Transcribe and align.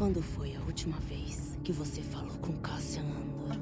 Quando 0.00 0.22
foi 0.22 0.56
a 0.56 0.60
última 0.60 0.96
vez 1.00 1.58
que 1.62 1.72
você 1.72 2.00
falou 2.00 2.34
com 2.38 2.56
Cassian 2.62 3.02
Andor? 3.02 3.54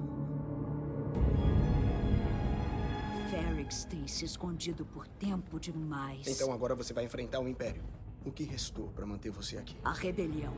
Ferrix 3.28 3.84
tem 3.86 4.06
se 4.06 4.24
escondido 4.24 4.86
por 4.86 5.08
tempo 5.08 5.58
demais. 5.58 6.28
Então 6.28 6.52
agora 6.52 6.76
você 6.76 6.94
vai 6.94 7.04
enfrentar 7.04 7.40
o 7.40 7.48
Império. 7.48 7.82
O 8.24 8.30
que 8.30 8.44
restou 8.44 8.86
para 8.90 9.04
manter 9.04 9.30
você 9.32 9.58
aqui? 9.58 9.76
A 9.82 9.92
rebelião. 9.92 10.54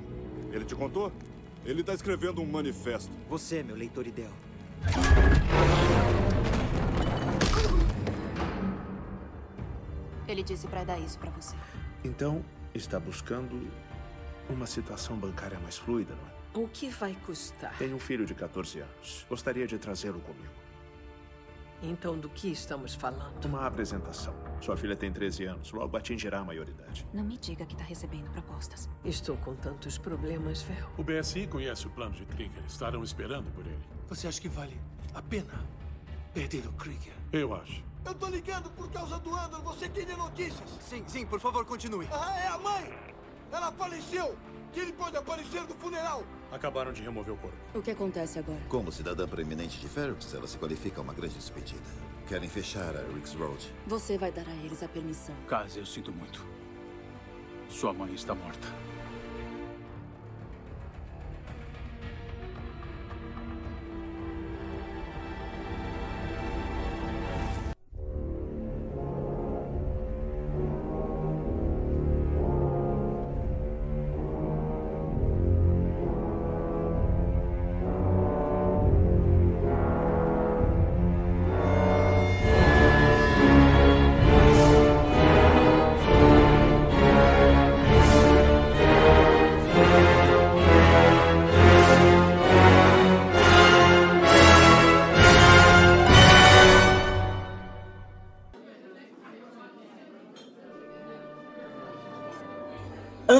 Ele 0.52 0.66
te 0.66 0.74
contou? 0.74 1.10
Ele 1.64 1.82
tá 1.82 1.94
escrevendo 1.94 2.42
um 2.42 2.46
manifesto. 2.46 3.10
Você 3.30 3.60
é 3.60 3.62
meu 3.62 3.74
leitor 3.74 4.06
ideal. 4.06 4.34
Ele 10.28 10.42
disse 10.42 10.66
pra 10.66 10.84
dar 10.84 10.98
isso 10.98 11.18
pra 11.18 11.30
você. 11.30 11.56
Então, 12.04 12.44
está 12.74 13.00
buscando 13.00 13.66
uma 14.50 14.66
situação 14.66 15.16
bancária 15.16 15.58
mais 15.60 15.78
fluida, 15.78 16.14
não 16.14 16.26
é? 16.26 16.64
O 16.64 16.68
que 16.68 16.88
vai 16.90 17.16
custar? 17.26 17.76
Tenho 17.78 17.96
um 17.96 18.00
filho 18.00 18.26
de 18.26 18.34
14 18.34 18.80
anos. 18.80 19.26
Gostaria 19.28 19.66
de 19.66 19.78
trazê-lo 19.78 20.20
comigo. 20.20 20.52
Então, 21.82 22.18
do 22.18 22.28
que 22.28 22.48
estamos 22.48 22.94
falando? 22.94 23.42
Uma 23.46 23.66
apresentação. 23.66 24.34
Sua 24.60 24.76
filha 24.76 24.94
tem 24.94 25.10
13 25.10 25.44
anos, 25.44 25.72
logo 25.72 25.96
atingirá 25.96 26.40
a 26.40 26.44
maioridade. 26.44 27.06
Não 27.14 27.24
me 27.24 27.38
diga 27.38 27.64
que 27.64 27.74
tá 27.74 27.84
recebendo 27.84 28.30
propostas. 28.30 28.88
Estou 29.02 29.36
com 29.38 29.54
tantos 29.54 29.96
problemas, 29.96 30.60
Fel. 30.60 30.90
O 30.98 31.02
BSI 31.02 31.46
conhece 31.46 31.86
o 31.86 31.90
plano 31.90 32.14
de 32.14 32.26
Krieger. 32.26 32.62
Estarão 32.66 33.02
esperando 33.02 33.50
por 33.52 33.64
ele. 33.64 33.80
Você 34.08 34.28
acha 34.28 34.40
que 34.40 34.48
vale 34.48 34.78
a 35.14 35.22
pena 35.22 35.64
perder 36.34 36.66
o 36.66 36.72
Krieger? 36.72 37.14
Eu 37.32 37.54
acho. 37.54 37.82
Eu 38.04 38.14
tô 38.14 38.26
ligando 38.28 38.70
por 38.72 38.90
causa 38.90 39.18
do 39.18 39.34
Andor. 39.34 39.62
Você 39.62 39.88
queria 39.88 40.16
notícias? 40.16 40.68
Sim, 40.80 41.04
sim, 41.06 41.24
por 41.24 41.40
favor, 41.40 41.64
continue. 41.64 42.06
Ah, 42.10 42.40
é 42.40 42.46
a 42.48 42.58
mãe! 42.58 42.92
Ela 43.52 43.72
faleceu! 43.72 44.36
Que 44.72 44.80
ele 44.80 44.92
pode 44.92 45.16
aparecer 45.16 45.62
no 45.62 45.74
funeral! 45.74 46.24
Acabaram 46.52 46.92
de 46.92 47.02
remover 47.02 47.34
o 47.34 47.36
corpo. 47.36 47.56
O 47.74 47.82
que 47.82 47.90
acontece 47.90 48.38
agora? 48.38 48.60
Como 48.68 48.92
cidadã 48.92 49.26
preeminente 49.26 49.78
de 49.78 49.88
Ferrux, 49.88 50.32
ela 50.34 50.46
se 50.46 50.58
qualifica 50.58 51.00
a 51.00 51.02
uma 51.02 51.12
grande 51.12 51.34
despedida. 51.34 51.82
Querem 52.28 52.48
fechar 52.48 52.96
a 52.96 53.02
Rix 53.14 53.34
Road. 53.34 53.72
Você 53.86 54.16
vai 54.16 54.30
dar 54.30 54.46
a 54.46 54.54
eles 54.64 54.82
a 54.82 54.88
permissão. 54.88 55.34
Caso 55.48 55.78
eu 55.78 55.86
sinto 55.86 56.12
muito. 56.12 56.44
Sua 57.68 57.92
mãe 57.92 58.14
está 58.14 58.34
morta. 58.34 58.68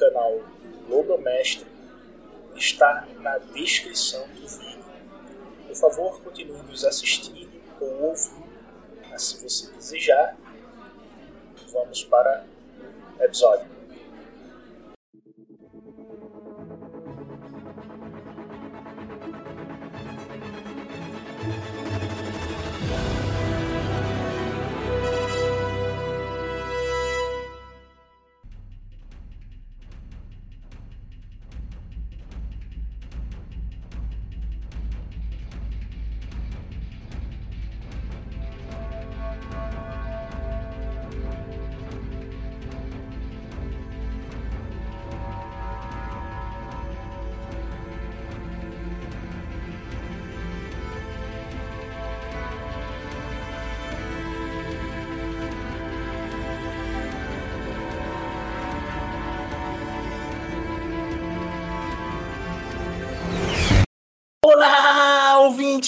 canal 0.00 0.40
Lobo 0.88 1.18
Mestre, 1.18 1.66
está 2.56 3.06
na 3.20 3.36
descrição 3.38 4.26
do 4.28 4.48
vídeo. 4.48 4.84
Por 5.68 5.76
favor, 5.76 6.22
continue 6.22 6.62
nos 6.62 6.84
assistindo 6.84 7.48
ou 7.78 8.04
ouvindo, 8.04 8.50
se 9.16 9.42
você 9.42 9.70
desejar, 9.72 10.36
vamos 11.72 12.02
para 12.04 12.46
o 13.18 13.22
episódio. 13.22 13.69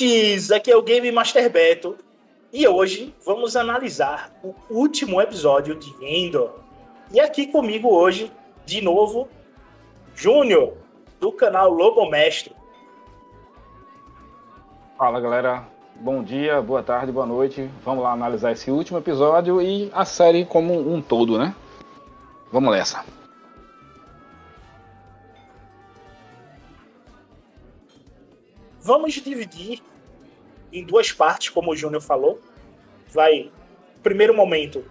Ouvintes! 0.03 0.51
Aqui 0.51 0.71
é 0.71 0.77
o 0.77 0.83
Game 0.83 1.11
Master 1.13 1.51
Beto 1.51 1.97
e 2.53 2.67
hoje 2.67 3.15
vamos 3.25 3.57
analisar 3.57 4.33
o 4.43 4.55
último 4.69 5.21
episódio 5.21 5.77
de 5.77 5.95
Endor. 6.05 6.59
E 7.13 7.21
aqui 7.21 7.47
comigo 7.47 7.89
hoje, 7.89 8.31
de 8.67 8.83
novo, 8.83 9.29
Júnior, 10.15 10.75
do 11.21 11.31
canal 11.31 11.71
Lobo 11.71 12.11
Mestre. 12.11 12.55
Fala 14.99 15.21
galera, 15.21 15.67
bom 15.97 16.23
dia, 16.23 16.61
boa 16.61 16.83
tarde, 16.83 17.13
boa 17.13 17.27
noite. 17.27 17.71
Vamos 17.85 18.03
lá 18.03 18.13
analisar 18.13 18.53
esse 18.53 18.71
último 18.71 18.99
episódio 18.99 19.63
e 19.63 19.91
a 19.95 20.05
série 20.05 20.45
como 20.45 20.75
um 20.79 21.01
todo, 21.01 21.39
né? 21.39 21.55
Vamos 22.51 22.73
nessa. 22.75 23.05
Vamos 28.81 29.15
dividir 29.15 29.81
em 30.73 30.85
duas 30.85 31.13
partes, 31.13 31.51
como 31.51 31.73
o 31.73 31.77
Júnior 31.77 32.03
falou. 32.03 32.41
Vai, 33.09 33.51
primeiro 34.03 34.35
momento, 34.35 34.85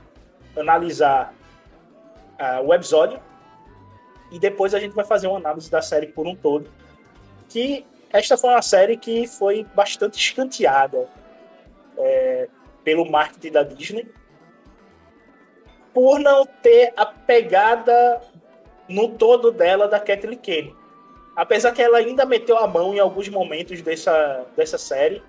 analisar 0.56 1.34
uh, 2.40 2.66
o 2.66 2.74
episódio 2.74 3.20
e 4.32 4.40
depois 4.40 4.74
a 4.74 4.80
gente 4.80 4.94
vai 4.94 5.06
fazer 5.06 5.28
uma 5.28 5.38
análise 5.38 5.70
da 5.70 5.82
série 5.82 6.08
por 6.08 6.26
um 6.28 6.36
todo. 6.36 6.70
Que 7.50 7.86
esta 8.12 8.38
foi 8.38 8.52
uma 8.52 8.62
série 8.62 8.96
que 8.96 9.28
foi 9.28 9.66
bastante 9.76 10.18
escanteada 10.18 11.10
é, 11.98 12.48
pelo 12.84 13.10
marketing 13.10 13.52
da 13.52 13.64
Disney 13.64 14.08
por 15.94 16.20
não 16.20 16.46
ter 16.46 16.94
a 16.96 17.06
pegada 17.06 18.22
no 18.88 19.10
todo 19.10 19.52
dela 19.52 19.88
da 19.88 20.00
Kathleen 20.00 20.38
Kane. 20.38 20.76
Apesar 21.36 21.72
que 21.72 21.82
ela 21.82 21.98
ainda 21.98 22.26
meteu 22.26 22.58
a 22.58 22.68
mão 22.68 22.94
em 22.94 23.00
alguns 23.00 23.28
momentos 23.30 23.82
dessa, 23.82 24.46
dessa 24.56 24.78
série, 24.78 25.22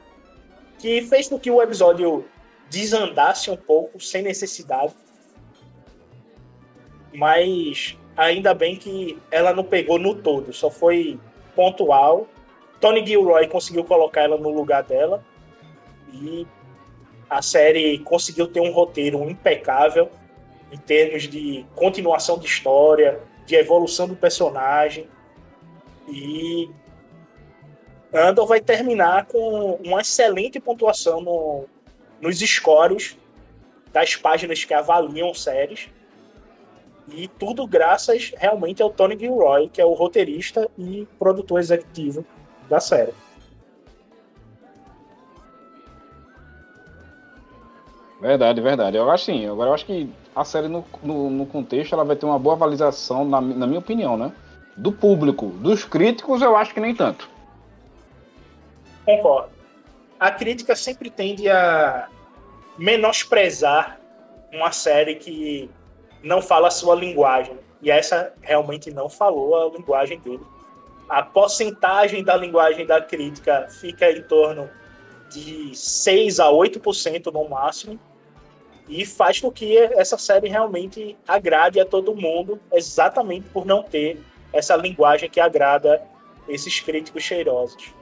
que 0.82 1.00
fez 1.02 1.28
com 1.28 1.38
que 1.38 1.48
o 1.48 1.62
episódio 1.62 2.24
desandasse 2.68 3.48
um 3.48 3.56
pouco, 3.56 4.00
sem 4.00 4.20
necessidade. 4.20 4.92
Mas 7.14 7.96
ainda 8.16 8.52
bem 8.52 8.74
que 8.74 9.16
ela 9.30 9.54
não 9.54 9.62
pegou 9.62 9.96
no 9.96 10.12
todo, 10.12 10.52
só 10.52 10.68
foi 10.68 11.20
pontual. 11.54 12.26
Tony 12.80 13.06
Gilroy 13.06 13.46
conseguiu 13.46 13.84
colocar 13.84 14.22
ela 14.22 14.36
no 14.36 14.50
lugar 14.50 14.82
dela 14.82 15.24
e 16.12 16.44
a 17.30 17.40
série 17.40 18.00
conseguiu 18.00 18.48
ter 18.48 18.58
um 18.58 18.72
roteiro 18.72 19.22
impecável 19.30 20.10
em 20.72 20.78
termos 20.78 21.28
de 21.28 21.64
continuação 21.76 22.40
de 22.40 22.46
história, 22.46 23.20
de 23.46 23.54
evolução 23.54 24.08
do 24.08 24.16
personagem. 24.16 25.08
E 26.08 26.68
Andor 28.12 28.46
vai 28.46 28.60
terminar 28.60 29.26
com 29.26 29.78
uma 29.84 30.00
excelente 30.00 30.60
pontuação 30.60 31.20
no, 31.20 31.64
nos 32.20 32.38
scores 32.38 33.16
das 33.92 34.16
páginas 34.16 34.64
que 34.64 34.74
avaliam 34.74 35.32
séries. 35.32 35.88
E 37.08 37.26
tudo 37.26 37.66
graças 37.66 38.32
realmente 38.36 38.82
ao 38.82 38.90
Tony 38.90 39.18
Gilroy, 39.18 39.68
que 39.68 39.80
é 39.80 39.84
o 39.84 39.92
roteirista 39.92 40.68
e 40.78 41.06
produtor 41.18 41.58
executivo 41.58 42.24
da 42.68 42.80
série. 42.80 43.12
Verdade, 48.20 48.60
verdade. 48.60 48.96
Eu 48.96 49.10
acho 49.10 49.24
sim. 49.24 49.48
Agora 49.48 49.70
eu 49.70 49.74
acho 49.74 49.84
que 49.84 50.08
a 50.34 50.44
série 50.44 50.68
no, 50.68 50.84
no, 51.02 51.28
no 51.28 51.44
contexto 51.44 51.92
ela 51.92 52.04
vai 52.04 52.14
ter 52.14 52.24
uma 52.24 52.38
boa 52.38 52.54
avaliação, 52.54 53.24
na, 53.24 53.40
na, 53.40 53.66
minha 53.66 53.80
opinião, 53.80 54.16
né? 54.16 54.32
Do 54.76 54.92
público. 54.92 55.46
Dos 55.46 55.84
críticos, 55.84 56.40
eu 56.40 56.56
acho 56.56 56.72
que 56.72 56.78
nem 56.78 56.94
tanto. 56.94 57.28
Concordo. 59.04 59.50
A 60.18 60.30
crítica 60.30 60.76
sempre 60.76 61.10
tende 61.10 61.48
a 61.48 62.08
menosprezar 62.78 64.00
uma 64.52 64.70
série 64.70 65.16
que 65.16 65.70
não 66.22 66.40
fala 66.40 66.68
a 66.68 66.70
sua 66.70 66.94
linguagem. 66.94 67.58
E 67.80 67.90
essa 67.90 68.32
realmente 68.40 68.90
não 68.90 69.08
falou 69.08 69.56
a 69.56 69.76
linguagem 69.76 70.20
dele. 70.20 70.44
A 71.08 71.22
porcentagem 71.22 72.22
da 72.22 72.36
linguagem 72.36 72.86
da 72.86 73.00
crítica 73.02 73.66
fica 73.68 74.10
em 74.10 74.22
torno 74.22 74.70
de 75.28 75.74
6 75.74 76.38
a 76.38 76.46
8% 76.46 77.32
no 77.32 77.48
máximo 77.48 77.98
e 78.88 79.04
faz 79.04 79.40
com 79.40 79.50
que 79.50 79.76
essa 79.76 80.18
série 80.18 80.48
realmente 80.48 81.16
agrade 81.26 81.80
a 81.80 81.84
todo 81.84 82.14
mundo, 82.14 82.60
exatamente 82.72 83.48
por 83.48 83.64
não 83.64 83.82
ter 83.82 84.20
essa 84.52 84.76
linguagem 84.76 85.30
que 85.30 85.40
agrada 85.40 86.02
esses 86.48 86.78
críticos 86.80 87.22
cheirosos. 87.22 87.94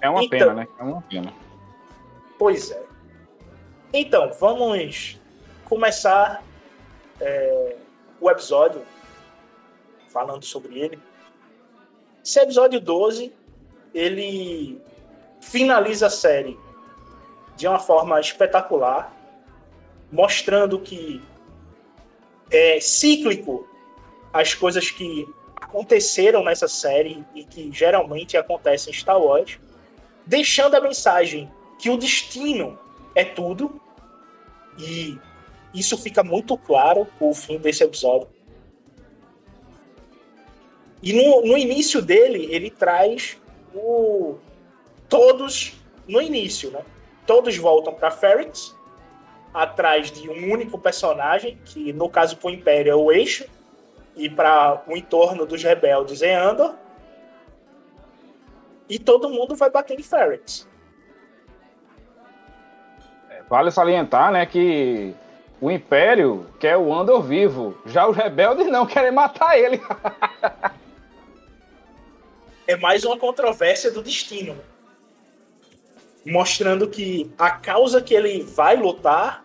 É 0.00 0.08
uma 0.08 0.22
então, 0.22 0.38
pena, 0.38 0.54
né? 0.54 0.68
É 0.78 0.82
uma 0.82 1.02
pena. 1.02 1.32
Pois 2.38 2.70
é. 2.70 2.82
Então, 3.92 4.30
vamos 4.38 5.20
começar 5.64 6.42
é, 7.20 7.76
o 8.20 8.30
episódio 8.30 8.82
falando 10.08 10.44
sobre 10.44 10.78
ele. 10.78 10.98
Esse 12.24 12.40
episódio 12.40 12.80
12 12.80 13.32
ele 13.94 14.80
finaliza 15.40 16.06
a 16.06 16.10
série 16.10 16.58
de 17.56 17.66
uma 17.66 17.78
forma 17.78 18.20
espetacular, 18.20 19.12
mostrando 20.12 20.78
que 20.78 21.22
é 22.50 22.78
cíclico 22.80 23.66
as 24.32 24.54
coisas 24.54 24.90
que 24.90 25.26
aconteceram 25.60 26.44
nessa 26.44 26.68
série 26.68 27.24
e 27.34 27.44
que 27.44 27.70
geralmente 27.72 28.36
acontecem 28.36 28.92
em 28.92 28.96
Star 28.96 29.18
Wars, 29.18 29.58
deixando 30.26 30.74
a 30.74 30.80
mensagem 30.80 31.50
que 31.78 31.88
o 31.88 31.96
destino 31.96 32.78
é 33.14 33.24
tudo 33.24 33.80
e 34.78 35.18
isso 35.72 35.96
fica 35.96 36.22
muito 36.22 36.56
claro 36.56 37.06
com 37.18 37.30
o 37.30 37.34
fim 37.34 37.58
desse 37.58 37.84
episódio. 37.84 38.28
E 41.02 41.12
no, 41.12 41.42
no 41.46 41.56
início 41.56 42.00
dele, 42.02 42.48
ele 42.50 42.70
traz 42.70 43.38
o, 43.74 44.36
todos 45.08 45.74
no 46.08 46.20
início, 46.20 46.70
né? 46.70 46.82
Todos 47.26 47.56
voltam 47.56 47.92
para 47.92 48.10
Ferrix, 48.10 48.74
atrás 49.52 50.10
de 50.10 50.28
um 50.28 50.52
único 50.52 50.78
personagem, 50.78 51.58
que 51.64 51.92
no 51.92 52.08
caso 52.08 52.36
para 52.36 52.48
o 52.48 52.50
Império 52.50 52.92
é 52.92 52.94
o 52.94 53.12
Eixo, 53.12 53.44
e 54.16 54.30
para 54.30 54.82
o 54.86 54.96
entorno 54.96 55.44
dos 55.44 55.62
rebeldes 55.62 56.22
é 56.22 56.34
Andor. 56.34 56.74
E 58.88 58.98
todo 58.98 59.28
mundo 59.28 59.54
vai 59.54 59.70
bater 59.70 59.98
em 59.98 60.02
Ferrix. 60.02 60.68
É, 63.30 63.42
vale 63.48 63.70
salientar, 63.70 64.30
né, 64.32 64.46
que 64.46 65.14
o 65.60 65.70
Império 65.70 66.46
quer 66.60 66.76
o 66.76 66.92
Andor 66.92 67.22
vivo, 67.22 67.76
já 67.86 68.06
os 68.06 68.16
rebeldes 68.16 68.66
não 68.66 68.86
querem 68.86 69.10
matar 69.10 69.58
ele. 69.58 69.80
é 72.66 72.76
mais 72.76 73.04
uma 73.04 73.18
controvérsia 73.18 73.90
do 73.90 74.02
destino. 74.02 74.56
Mostrando 76.24 76.88
que 76.88 77.32
a 77.38 77.50
causa 77.50 78.02
que 78.02 78.12
ele 78.12 78.42
vai 78.42 78.76
lutar 78.76 79.44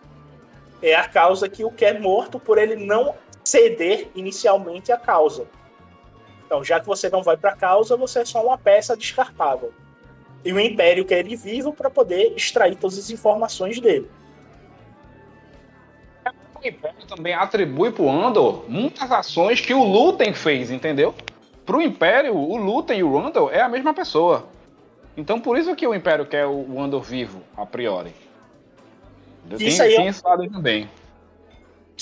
é 0.82 0.94
a 0.94 1.08
causa 1.08 1.48
que 1.48 1.64
o 1.64 1.70
quer 1.70 2.00
morto 2.00 2.40
por 2.40 2.58
ele 2.58 2.74
não 2.74 3.14
ceder 3.44 4.08
inicialmente 4.14 4.90
a 4.90 4.98
causa. 4.98 5.46
Então, 6.52 6.62
já 6.62 6.78
que 6.78 6.86
você 6.86 7.08
não 7.08 7.22
vai 7.22 7.34
para 7.34 7.52
a 7.52 7.56
causa, 7.56 7.96
você 7.96 8.18
é 8.18 8.24
só 8.26 8.44
uma 8.44 8.58
peça 8.58 8.94
descartável. 8.94 9.72
E 10.44 10.52
o 10.52 10.60
Império 10.60 11.02
quer 11.02 11.20
ele 11.20 11.34
vivo 11.34 11.72
para 11.72 11.88
poder 11.88 12.34
extrair 12.36 12.76
todas 12.76 12.98
as 12.98 13.08
informações 13.08 13.80
dele. 13.80 14.06
O 16.54 16.68
Império 16.68 17.06
também 17.08 17.32
atribui 17.32 17.90
para 17.90 18.02
o 18.02 18.10
Andor 18.10 18.66
muitas 18.68 19.10
ações 19.10 19.62
que 19.62 19.72
o 19.72 19.82
Lutem 19.82 20.34
fez, 20.34 20.70
entendeu? 20.70 21.14
Pro 21.64 21.80
Império, 21.80 22.36
o 22.36 22.54
Lutem 22.58 22.98
e 22.98 23.02
o 23.02 23.18
Randall 23.18 23.50
é 23.50 23.62
a 23.62 23.68
mesma 23.70 23.94
pessoa. 23.94 24.46
Então 25.16 25.40
por 25.40 25.56
isso 25.56 25.74
que 25.74 25.86
o 25.86 25.94
Império 25.94 26.26
quer 26.26 26.44
o 26.44 26.78
Andor 26.78 27.02
vivo, 27.02 27.40
a 27.56 27.64
priori. 27.64 28.12
Tem, 29.56 29.68
isso 29.68 29.82
aí 29.82 29.96
tem 29.96 30.04
é... 30.04 30.10
esse 30.10 30.22
lado 30.22 30.46
também. 30.50 30.86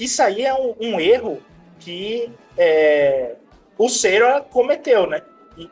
Isso 0.00 0.20
aí 0.20 0.44
é 0.44 0.52
um, 0.52 0.74
um 0.80 0.98
erro 0.98 1.40
que 1.78 2.32
é, 2.58 3.36
o 3.82 3.88
Cera 3.88 4.42
cometeu, 4.42 5.06
né? 5.06 5.22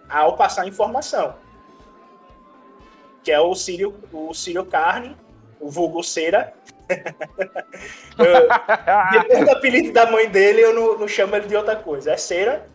Ao 0.08 0.34
passar 0.34 0.62
a 0.62 0.66
informação. 0.66 1.34
Que 3.22 3.30
é 3.30 3.38
o 3.38 3.54
Círio, 3.54 3.94
o 4.10 4.32
Círio 4.32 4.64
Carne, 4.64 5.14
o 5.60 5.70
vulgo 5.70 6.02
Cera. 6.02 6.54
depois 9.12 9.44
do 9.44 9.50
apelido 9.50 9.92
da 9.92 10.10
mãe 10.10 10.26
dele, 10.26 10.62
eu 10.62 10.74
não, 10.74 10.98
não 11.00 11.06
chamo 11.06 11.36
ele 11.36 11.48
de 11.48 11.54
outra 11.54 11.76
coisa. 11.76 12.12
É 12.12 12.16
Cera 12.16 12.66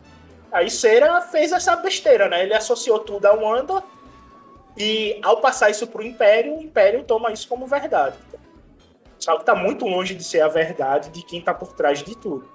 Aí 0.52 0.70
Cera 0.70 1.20
fez 1.20 1.50
essa 1.50 1.74
besteira, 1.74 2.28
né? 2.28 2.44
Ele 2.44 2.54
associou 2.54 3.00
tudo 3.00 3.26
a 3.26 3.32
Wanda 3.32 3.82
e 4.76 5.18
ao 5.20 5.40
passar 5.40 5.68
isso 5.68 5.84
pro 5.88 6.00
Império, 6.00 6.58
o 6.58 6.62
Império 6.62 7.02
toma 7.02 7.32
isso 7.32 7.48
como 7.48 7.66
verdade. 7.66 8.16
Só 9.18 9.36
que 9.36 9.44
tá 9.44 9.56
muito 9.56 9.84
longe 9.84 10.14
de 10.14 10.22
ser 10.22 10.42
a 10.42 10.48
verdade 10.48 11.10
de 11.10 11.24
quem 11.24 11.40
tá 11.40 11.52
por 11.52 11.72
trás 11.72 12.04
de 12.04 12.16
tudo. 12.16 12.48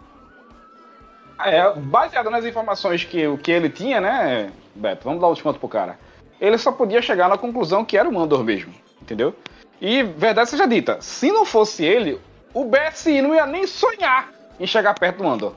É, 1.46 1.74
baseado 1.74 2.30
nas 2.30 2.44
informações 2.44 3.04
que, 3.06 3.38
que 3.38 3.52
ele 3.52 3.70
tinha, 3.70 4.02
né, 4.02 4.52
Beto? 4.76 5.06
Vamos 5.06 5.22
dar 5.22 5.28
um 5.28 5.34
desconto 5.34 5.60
pro 5.60 5.70
cara. 5.70 5.98
Ele 6.40 6.58
só 6.58 6.72
podia 6.72 7.02
chegar 7.02 7.30
na 7.30 7.38
conclusão 7.38 7.86
que 7.86 7.98
era 7.98 8.08
o 8.08 8.14
Mandor 8.14 8.44
mesmo, 8.44 8.74
entendeu? 9.02 9.34
E, 9.82 10.04
verdade 10.04 10.50
seja 10.50 10.68
dita, 10.68 11.00
se 11.02 11.32
não 11.32 11.46
fosse 11.46 11.86
ele, 11.86 12.20
o 12.54 12.66
BSI 12.66 13.22
não 13.22 13.34
ia 13.34 13.46
nem 13.46 13.66
sonhar 13.66 14.30
em 14.60 14.68
chegar 14.68 14.94
perto 14.94 15.18
do 15.18 15.24
Mandor. 15.24 15.54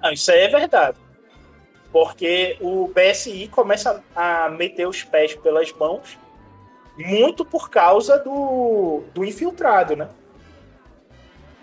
Não, 0.00 0.12
isso 0.12 0.30
aí 0.30 0.40
é 0.40 0.48
verdade. 0.48 0.98
Porque 1.90 2.56
o 2.60 2.88
BSI 2.88 3.48
começa 3.48 4.02
a 4.14 4.48
meter 4.50 4.86
os 4.86 5.02
pés 5.02 5.34
pelas 5.34 5.72
mãos 5.72 6.18
muito 6.96 7.44
por 7.44 7.70
causa 7.70 8.18
do, 8.18 9.02
do 9.12 9.24
infiltrado, 9.24 9.96
né? 9.96 10.08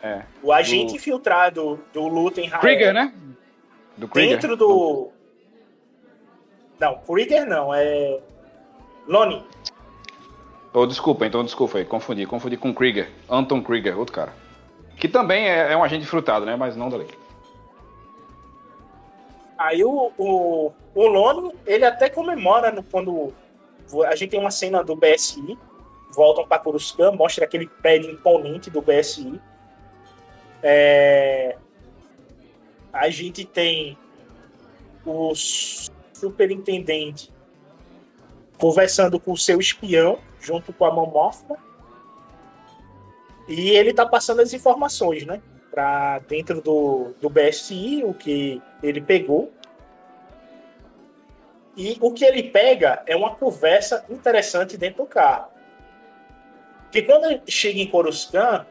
É. 0.02 0.24
O 0.42 0.52
agente 0.52 0.94
do... 0.94 0.96
infiltrado 0.96 1.80
do 1.94 2.08
Lutem 2.08 2.50
Krieger, 2.50 2.94
né? 2.94 3.14
Do 3.98 4.08
Krieger. 4.08 4.40
Dentro 4.40 4.58
do. 4.58 5.10
Não, 6.80 6.98
Krieger 7.00 7.46
não, 7.46 7.74
é. 7.74 8.20
Loni. 9.08 9.46
Oh, 10.74 10.86
desculpa, 10.86 11.26
então 11.26 11.44
desculpa 11.44 11.78
aí, 11.78 11.86
confundi, 11.86 12.26
confundi 12.26 12.58
com 12.58 12.74
Krieger. 12.74 13.10
Anton 13.30 13.62
Krieger, 13.62 13.98
outro 13.98 14.16
cara. 14.16 14.34
Que 14.98 15.08
também 15.08 15.50
é, 15.50 15.74
é 15.74 15.78
um 15.78 15.84
agente 15.84 16.06
infiltrado, 16.06 16.46
né? 16.46 16.56
Mas 16.56 16.76
não 16.76 16.90
da 16.90 16.98
lei. 16.98 17.08
Aí 19.58 19.84
o, 19.84 20.12
o, 20.18 20.72
o 20.96 21.08
Lono, 21.08 21.54
ele 21.68 21.86
até 21.86 22.10
comemora 22.10 22.72
no, 22.72 22.82
quando 22.82 23.34
a 24.08 24.16
gente 24.16 24.32
tem 24.32 24.40
uma 24.40 24.50
cena 24.50 24.84
do 24.84 24.96
BSI 24.96 25.58
voltam 26.12 26.46
para 26.46 26.60
Coruscant, 26.60 27.16
mostra 27.16 27.46
aquele 27.46 27.68
prédio 27.68 28.12
imponente 28.12 28.70
do 28.70 28.82
BSI. 28.82 29.40
É... 30.64 31.58
A 32.94 33.10
gente 33.10 33.46
tem 33.46 33.98
o 35.06 35.34
superintendente 36.14 37.32
conversando 38.58 39.20
com 39.20 39.32
o 39.32 39.38
seu 39.38 39.60
espião, 39.60 40.20
junto 40.40 40.72
com 40.72 40.86
a 40.86 40.94
Mamorfa. 40.94 41.58
E 43.48 43.72
ele 43.72 43.94
tá 43.94 44.06
passando 44.06 44.42
as 44.42 44.54
informações, 44.54 45.26
né? 45.26 45.42
Pra 45.72 46.20
dentro 46.20 46.62
do, 46.62 47.14
do 47.20 47.30
BSI, 47.30 48.04
o 48.04 48.14
que 48.14 48.62
ele 48.84 49.02
pegou. 49.02 49.52
E 51.76 51.98
o 52.02 52.12
que 52.12 52.24
ele 52.24 52.44
pega 52.44 53.02
é 53.08 53.16
uma 53.16 53.34
conversa 53.34 54.06
interessante 54.10 54.78
dentro 54.78 55.04
do 55.04 55.10
carro. 55.10 55.50
Porque 56.84 57.02
quando 57.02 57.42
chega 57.48 57.80
em 57.80 57.88
Coruscant, 57.88 58.68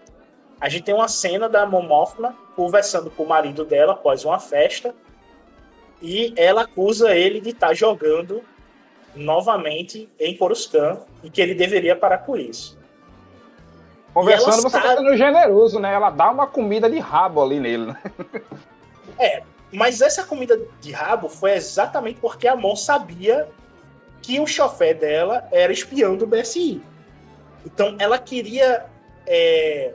a 0.61 0.69
gente 0.69 0.85
tem 0.85 0.95
uma 0.95 1.09
cena 1.09 1.49
da 1.49 1.65
Momófona 1.65 2.37
conversando 2.55 3.11
com 3.11 3.23
o 3.23 3.29
marido 3.29 3.65
dela 3.65 3.95
após 3.95 4.25
uma 4.25 4.39
festa. 4.39 4.95
E 6.03 6.33
ela 6.37 6.63
acusa 6.63 7.15
ele 7.15 7.41
de 7.41 7.51
estar 7.51 7.69
tá 7.69 7.75
jogando 7.75 8.43
novamente 9.15 10.09
em 10.19 10.37
Coruscant 10.37 11.01
e 11.23 11.31
que 11.31 11.41
ele 11.41 11.55
deveria 11.55 11.97
parar 11.97 12.19
com 12.19 12.37
isso. 12.37 12.79
Conversando, 14.13 14.63
você 14.63 14.81
tá 14.81 14.97
sendo 14.97 15.17
generoso, 15.17 15.79
né? 15.79 15.95
Ela 15.95 16.11
dá 16.11 16.31
uma 16.31 16.47
comida 16.47 16.91
de 16.91 16.99
rabo 16.99 17.43
ali 17.43 17.61
nele, 17.61 17.87
né? 17.87 18.03
É, 19.19 19.43
mas 19.73 20.01
essa 20.01 20.25
comida 20.25 20.59
de 20.81 20.93
rabo 20.93 21.29
foi 21.29 21.53
exatamente 21.53 22.19
porque 22.21 22.49
a 22.49 22.57
Mon 22.57 22.75
sabia 22.75 23.49
que 24.23 24.41
o 24.41 24.47
chofé 24.47 24.95
dela 24.95 25.47
era 25.53 25.73
espião 25.73 26.17
do 26.17 26.27
BSI. 26.27 26.83
Então 27.65 27.97
ela 27.99 28.19
queria 28.19 28.87
é, 29.27 29.93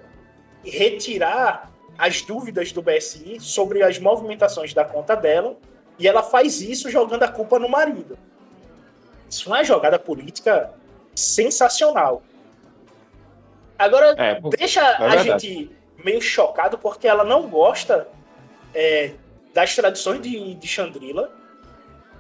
retirar 0.66 1.72
as 1.98 2.22
dúvidas 2.22 2.72
do 2.72 2.82
BSI 2.82 3.40
sobre 3.40 3.82
as 3.84 4.00
movimentações 4.00 4.74
da 4.74 4.84
conta 4.84 5.16
dela 5.16 5.56
e 5.98 6.08
ela 6.08 6.22
faz 6.22 6.62
isso 6.62 6.90
jogando 6.90 7.24
a 7.24 7.28
culpa 7.28 7.58
no 7.58 7.70
marido. 7.70 8.18
Isso 9.30 9.50
é 9.50 9.54
uma 9.54 9.64
jogada 9.64 9.98
política 9.98 10.72
sensacional. 11.16 12.22
Agora, 13.78 14.16
é, 14.18 14.40
deixa 14.58 14.82
é 14.82 15.06
a 15.06 15.18
gente 15.18 15.72
meio 16.04 16.22
chocado 16.22 16.78
porque 16.78 17.08
ela 17.08 17.24
não 17.24 17.48
gosta 17.48 18.08
é, 18.74 19.14
das 19.54 19.76
tradições 19.76 20.22
de, 20.22 20.54
de 20.54 20.68
Chandrila. 20.68 21.32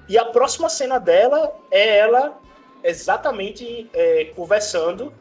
E 0.07 0.17
a 0.17 0.25
próxima 0.25 0.69
cena 0.69 0.99
dela 0.99 1.53
é 1.71 1.97
ela 1.97 2.39
exatamente 2.83 3.89
é, 3.93 4.25
conversando 4.35 5.11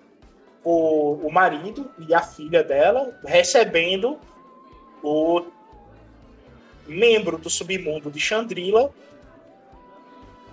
com 0.64 1.20
o 1.22 1.30
marido 1.30 1.90
e 2.08 2.14
a 2.14 2.22
filha 2.22 2.64
dela, 2.64 3.12
recebendo 3.22 4.18
o 5.02 5.44
membro 6.86 7.36
do 7.36 7.50
submundo 7.50 8.10
de 8.10 8.18
Chandrila 8.18 8.90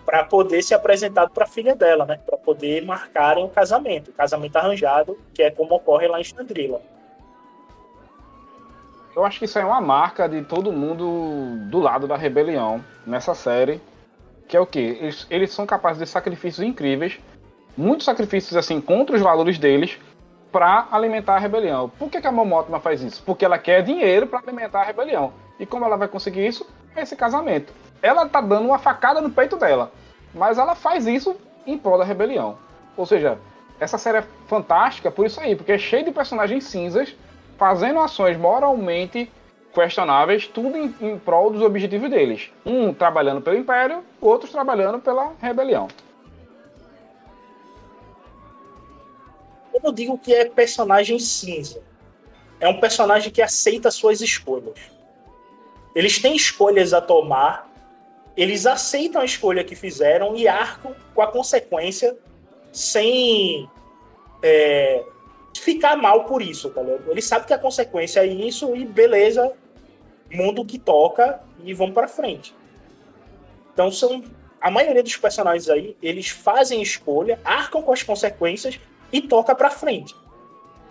para 0.06 0.26
poder 0.26 0.62
ser 0.62 0.74
apresentado 0.74 1.32
para 1.32 1.46
a 1.46 1.48
filha 1.48 1.74
dela, 1.74 2.06
né? 2.06 2.20
Para 2.26 2.38
poder 2.38 2.86
marcarem 2.86 3.46
o 3.46 3.50
casamento, 3.50 4.10
o 4.10 4.14
casamento 4.14 4.58
arranjado, 4.58 5.18
que 5.34 5.42
é 5.42 5.50
como 5.50 5.76
ocorre 5.76 6.08
lá 6.08 6.20
em 6.20 6.24
Chandrila. 6.24 6.82
Eu 9.16 9.24
acho 9.26 9.40
que 9.40 9.46
isso 9.46 9.60
é 9.60 9.64
uma 9.64 9.80
marca 9.80 10.28
de 10.28 10.42
todo 10.44 10.72
mundo 10.72 11.70
do 11.70 11.80
lado 11.80 12.08
da 12.08 12.18
rebelião 12.18 12.84
nessa 13.06 13.34
série, 13.34 13.80
que 14.48 14.58
é 14.58 14.60
o 14.60 14.66
quê? 14.66 14.98
Eles, 15.00 15.28
eles 15.30 15.52
são 15.54 15.66
capazes 15.66 16.00
de 16.00 16.08
sacrifícios 16.08 16.66
incríveis, 16.66 17.20
muitos 17.78 18.06
sacrifícios 18.06 18.56
assim 18.56 18.80
contra 18.82 19.16
os 19.16 19.22
valores 19.22 19.58
deles 19.58 19.98
para 20.52 20.88
alimentar 20.92 21.36
a 21.36 21.40
rebelião. 21.40 21.90
Por 21.90 22.10
que, 22.10 22.20
que 22.20 22.28
a 22.28 22.32
Momotma 22.32 22.80
faz 22.80 23.02
isso? 23.02 23.24
Porque 23.24 23.46
ela 23.46 23.58
quer 23.58 23.82
dinheiro 23.82 24.28
para 24.28 24.40
alimentar 24.40 24.82
a 24.82 24.86
rebelião. 24.86 25.34
E 25.60 25.66
como 25.66 25.86
ela 25.86 25.96
vai 25.96 26.08
conseguir 26.08 26.46
isso? 26.46 26.68
Esse 26.96 27.16
casamento 27.16 27.74
ela 28.02 28.28
tá 28.28 28.42
dando 28.42 28.66
uma 28.66 28.80
facada 28.80 29.22
no 29.22 29.30
peito 29.30 29.56
dela. 29.56 29.92
Mas 30.34 30.58
ela 30.58 30.76
faz 30.76 31.06
isso 31.06 31.36
em 31.66 31.78
prol 31.78 31.98
da 31.98 32.04
rebelião. 32.04 32.58
Ou 32.98 33.06
seja, 33.06 33.38
essa 33.80 33.98
série 33.98 34.20
é 34.20 34.24
fantástica 34.48 35.12
por 35.12 35.26
isso 35.26 35.40
aí, 35.40 35.56
porque 35.56 35.74
é 35.74 35.78
cheio 35.78 36.06
de 36.06 36.12
personagens 36.12 36.64
cinzas 36.64 37.16
fazendo 37.58 38.00
ações 38.00 38.38
moralmente 38.38 39.32
questionáveis, 39.74 40.48
tudo 40.48 40.76
em, 40.76 40.94
em 41.00 41.18
prol 41.18 41.52
dos 41.52 41.62
objetivos 41.62 42.10
deles. 42.10 42.52
Um 42.66 42.94
trabalhando 42.94 43.42
pelo 43.42 43.58
Império, 43.58 44.04
outros 44.20 44.52
trabalhando 44.52 45.00
pela 45.00 45.32
rebelião. 45.40 45.88
Eu 49.74 49.82
não 49.84 49.94
digo 49.94 50.18
que 50.18 50.34
é 50.34 50.46
personagem 50.46 51.20
cinza. 51.20 51.82
É 52.60 52.68
um 52.68 52.80
personagem 52.80 53.32
que 53.32 53.42
aceita 53.42 53.90
suas 53.90 54.22
escolhas. 54.22 54.78
Eles 55.96 56.20
têm 56.20 56.36
escolhas 56.36 56.94
a 56.94 57.02
tomar 57.02 57.72
eles 58.36 58.66
aceitam 58.66 59.22
a 59.22 59.26
escolha 59.26 59.64
que 59.64 59.76
fizeram 59.76 60.36
e 60.36 60.48
arcam 60.48 60.96
com 61.14 61.22
a 61.22 61.28
consequência 61.28 62.18
sem 62.72 63.70
é, 64.42 65.04
ficar 65.58 65.98
mal 65.98 66.24
por 66.26 66.42
isso, 66.42 66.70
tá 66.70 66.82
ligado? 66.82 67.12
Eles 67.12 67.26
sabem 67.26 67.48
que 67.48 67.54
a 67.54 67.58
consequência 67.58 68.22
é 68.22 68.26
isso 68.26 68.76
e 68.76 68.86
beleza, 68.86 69.52
mundo 70.32 70.64
que 70.64 70.80
toca 70.80 71.42
e 71.64 71.74
vão 71.74 71.92
para 71.92 72.08
frente. 72.08 72.56
Então 73.74 73.92
são 73.92 74.24
a 74.62 74.72
maioria 74.72 75.04
dos 75.04 75.18
personagens 75.18 75.70
aí, 75.70 75.98
eles 76.02 76.30
fazem 76.30 76.82
escolha, 76.82 77.40
arcam 77.44 77.82
com 77.82 77.92
as 77.92 78.04
consequências 78.04 78.80
e 79.12 79.22
toca 79.22 79.54
para 79.56 79.70
frente. 79.70 80.16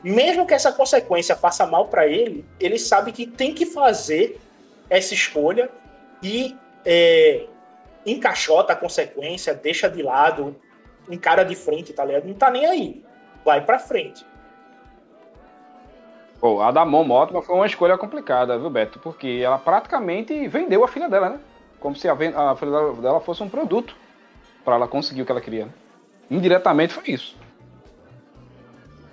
Mesmo 0.03 0.47
que 0.47 0.55
essa 0.55 0.73
consequência 0.73 1.37
faça 1.37 1.67
mal 1.67 1.89
para 1.89 2.07
ele, 2.07 2.45
ele 2.59 2.79
sabe 2.79 3.13
que 3.13 3.27
tem 3.27 3.55
que 3.55 3.67
fazer 3.67 4.41
essa 4.89 5.13
escolha 5.13 5.71
e 6.23 6.57
é, 6.85 7.47
encaixota 8.07 8.73
a 8.73 8.77
consequência, 8.77 9.55
deixa 9.55 9.89
de 9.89 10.03
lado, 10.03 10.57
encara 11.09 11.45
de 11.45 11.55
frente, 11.55 11.93
tá 11.93 12.05
ligado? 12.05 12.27
Não 12.27 12.35
tá 12.35 12.51
nem 12.51 12.67
aí. 12.67 13.05
Vai 13.45 13.65
pra 13.65 13.79
frente. 13.79 14.25
Pô, 16.41 16.63
a 16.63 16.71
da 16.71 16.87
Mothma 16.87 17.43
foi 17.43 17.55
uma 17.55 17.67
escolha 17.67 17.99
complicada, 17.99 18.59
viu, 18.59 18.71
Beto? 18.71 18.99
Porque 18.99 19.43
ela 19.45 19.59
praticamente 19.59 20.49
vendeu 20.49 20.83
a 20.83 20.89
filha 20.89 21.09
dela, 21.09 21.29
né? 21.29 21.41
Como 21.79 21.95
se 21.95 22.09
a, 22.09 22.13
a 22.13 22.57
filha 22.57 22.93
dela 23.01 23.21
fosse 23.21 23.43
um 23.43 23.49
produto 23.49 23.95
para 24.65 24.75
ela 24.77 24.89
conseguir 24.89 25.23
o 25.23 25.27
que 25.27 25.33
ela 25.33 25.41
queria. 25.41 25.67
Né? 25.67 25.73
Indiretamente 26.31 26.95
foi 26.95 27.05
isso. 27.09 27.37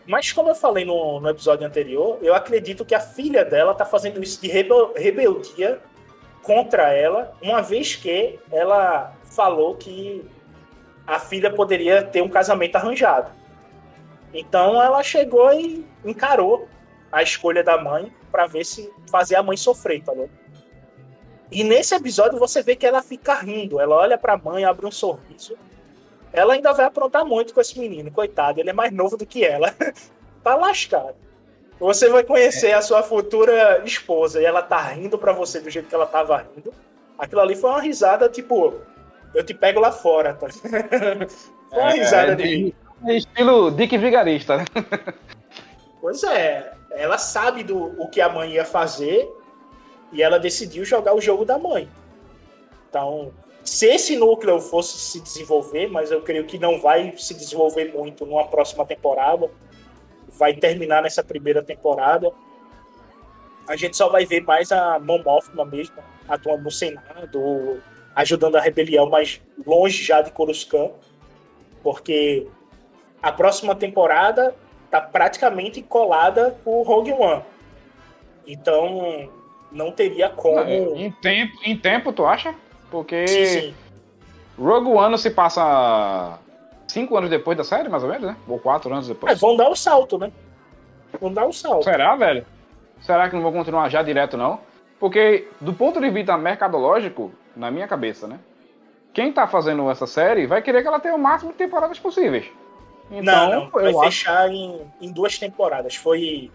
Mas 0.07 0.31
como 0.31 0.49
eu 0.49 0.55
falei 0.55 0.85
no, 0.85 1.19
no 1.19 1.29
episódio 1.29 1.67
anterior, 1.67 2.17
eu 2.21 2.33
acredito 2.33 2.85
que 2.85 2.95
a 2.95 2.99
filha 2.99 3.43
dela 3.43 3.73
tá 3.73 3.85
fazendo 3.85 4.23
isso 4.23 4.41
de 4.41 4.47
rebel, 4.47 4.93
rebeldia 4.95 5.81
contra 6.41 6.93
ela, 6.93 7.35
uma 7.41 7.61
vez 7.61 7.95
que 7.97 8.39
ela 8.49 9.13
falou 9.25 9.75
que 9.75 10.25
a 11.05 11.19
filha 11.19 11.51
poderia 11.51 12.01
ter 12.01 12.21
um 12.21 12.29
casamento 12.29 12.77
arranjado. 12.77 13.31
Então 14.33 14.81
ela 14.81 15.03
chegou 15.03 15.51
e 15.53 15.85
encarou 16.05 16.69
a 17.11 17.21
escolha 17.21 17.61
da 17.63 17.77
mãe 17.77 18.13
para 18.31 18.47
ver 18.47 18.65
se 18.65 18.89
fazer 19.11 19.35
a 19.35 19.43
mãe 19.43 19.57
sofrer, 19.57 20.01
tá 20.03 20.13
ligado? 20.13 20.31
E 21.51 21.63
nesse 21.63 21.95
episódio 21.95 22.39
você 22.39 22.61
vê 22.61 22.75
que 22.75 22.85
ela 22.85 23.01
fica 23.01 23.33
rindo, 23.35 23.79
ela 23.79 23.95
olha 23.95 24.17
para 24.17 24.33
a 24.33 24.37
mãe, 24.37 24.65
abre 24.65 24.85
um 24.85 24.91
sorriso. 24.91 25.57
Ela 26.37 26.53
ainda 26.53 26.71
vai 26.71 26.85
aprontar 26.85 27.25
muito 27.25 27.51
com 27.51 27.59
esse 27.59 27.79
menino, 27.79 28.11
coitado, 28.11 28.59
ele 28.59 28.69
é 28.69 28.73
mais 28.73 28.93
novo 28.93 29.17
do 29.17 29.25
que 29.25 29.43
ela. 29.43 29.73
tá 30.43 30.53
lascado. 30.53 31.15
Você 31.79 32.09
vai 32.09 32.23
conhecer 32.23 32.73
a 32.73 32.81
sua 32.81 33.01
futura 33.01 33.81
esposa 33.83 34.39
e 34.39 34.45
ela 34.45 34.61
tá 34.61 34.79
rindo 34.79 35.17
para 35.17 35.33
você 35.33 35.59
do 35.59 35.67
jeito 35.67 35.89
que 35.89 35.95
ela 35.95 36.05
tava 36.05 36.37
rindo. 36.37 36.71
Aquilo 37.17 37.41
ali 37.41 37.55
foi 37.55 37.71
uma 37.71 37.81
risada, 37.81 38.29
tipo, 38.29 38.75
eu 39.33 39.43
te 39.43 39.51
pego 39.51 39.79
lá 39.79 39.91
fora, 39.91 40.35
tá? 40.35 40.47
foi 41.69 41.79
uma 41.79 41.91
é, 41.91 41.93
risada 41.93 42.33
é, 42.33 42.35
de. 42.35 42.75
Estilo 43.07 43.71
Dick 43.71 43.97
Vigarista, 43.97 44.57
né? 44.57 44.65
Pois 45.99 46.23
é, 46.23 46.71
ela 46.91 47.17
sabe 47.17 47.63
do 47.63 47.99
o 47.99 48.07
que 48.07 48.21
a 48.21 48.29
mãe 48.29 48.51
ia 48.51 48.63
fazer 48.63 49.27
e 50.13 50.21
ela 50.21 50.37
decidiu 50.37 50.85
jogar 50.85 51.15
o 51.15 51.19
jogo 51.19 51.43
da 51.43 51.57
mãe. 51.57 51.89
Então, 52.87 53.33
se 53.77 53.85
esse 53.85 54.15
núcleo 54.15 54.59
fosse 54.59 54.97
se 54.97 55.21
desenvolver, 55.21 55.87
mas 55.87 56.09
eu 56.09 56.19
creio 56.23 56.45
que 56.45 56.57
não 56.57 56.81
vai 56.81 57.13
se 57.15 57.35
desenvolver 57.35 57.93
muito 57.93 58.25
numa 58.25 58.47
próxima 58.47 58.83
temporada, 58.83 59.51
vai 60.29 60.55
terminar 60.55 61.03
nessa 61.03 61.23
primeira 61.23 61.61
temporada. 61.61 62.31
A 63.67 63.75
gente 63.75 63.95
só 63.95 64.09
vai 64.09 64.25
ver 64.25 64.41
mais 64.41 64.71
a 64.71 64.97
Mothma 64.97 65.63
mesmo, 65.63 65.97
atuando 66.27 66.63
no 66.63 66.71
Senado, 66.71 67.79
ajudando 68.15 68.55
a 68.55 68.61
rebelião, 68.61 69.07
mas 69.11 69.39
longe 69.63 70.03
já 70.03 70.23
de 70.23 70.31
Coruscant, 70.31 70.93
porque 71.83 72.47
a 73.21 73.31
próxima 73.31 73.75
temporada 73.75 74.55
tá 74.89 74.99
praticamente 74.99 75.83
colada 75.83 76.57
com 76.63 76.79
o 76.79 76.81
Rogue 76.81 77.11
One. 77.11 77.43
Então, 78.47 79.31
não 79.71 79.91
teria 79.91 80.29
como. 80.29 80.61
Em 80.97 81.11
tempo, 81.11 81.59
em 81.63 81.77
tempo 81.77 82.11
tu 82.11 82.25
acha? 82.25 82.55
Porque 82.89 83.27
sim, 83.27 83.45
sim. 83.45 83.75
Rogue 84.57 84.89
One 84.89 85.17
se 85.17 85.29
passa 85.29 86.39
cinco 86.87 87.17
anos 87.17 87.29
depois 87.29 87.57
da 87.57 87.63
série, 87.63 87.89
mais 87.89 88.03
ou 88.03 88.09
menos, 88.09 88.27
né? 88.27 88.37
Ou 88.47 88.59
quatro 88.59 88.91
anos 88.91 89.07
depois. 89.07 89.31
É, 89.31 89.35
vão 89.35 89.55
dar 89.55 89.69
o 89.69 89.75
salto, 89.75 90.17
né? 90.17 90.31
Vão 91.19 91.31
dar 91.31 91.45
o 91.45 91.53
salto. 91.53 91.83
Será, 91.83 92.15
velho? 92.15 92.45
Será 93.01 93.29
que 93.29 93.35
não 93.35 93.43
vão 93.43 93.53
continuar 93.53 93.89
já 93.89 94.01
direto, 94.01 94.37
não? 94.37 94.59
Porque, 94.99 95.47
do 95.61 95.73
ponto 95.73 96.01
de 96.01 96.09
vista 96.09 96.37
mercadológico, 96.37 97.31
na 97.55 97.69
minha 97.69 97.87
cabeça, 97.87 98.27
né? 98.27 98.39
Quem 99.13 99.31
tá 99.31 99.47
fazendo 99.47 99.89
essa 99.89 100.07
série 100.07 100.47
vai 100.47 100.61
querer 100.61 100.81
que 100.81 100.87
ela 100.87 100.99
tenha 100.99 101.15
o 101.15 101.19
máximo 101.19 101.51
de 101.51 101.57
temporadas 101.57 101.99
possíveis. 101.99 102.45
Então, 103.11 103.49
não, 103.49 103.63
não. 103.65 103.69
Vai 103.69 103.89
acho... 103.89 104.01
fechar 104.01 104.49
em, 104.49 104.81
em 105.01 105.11
duas 105.11 105.37
temporadas. 105.37 105.95
Foi, 105.95 106.51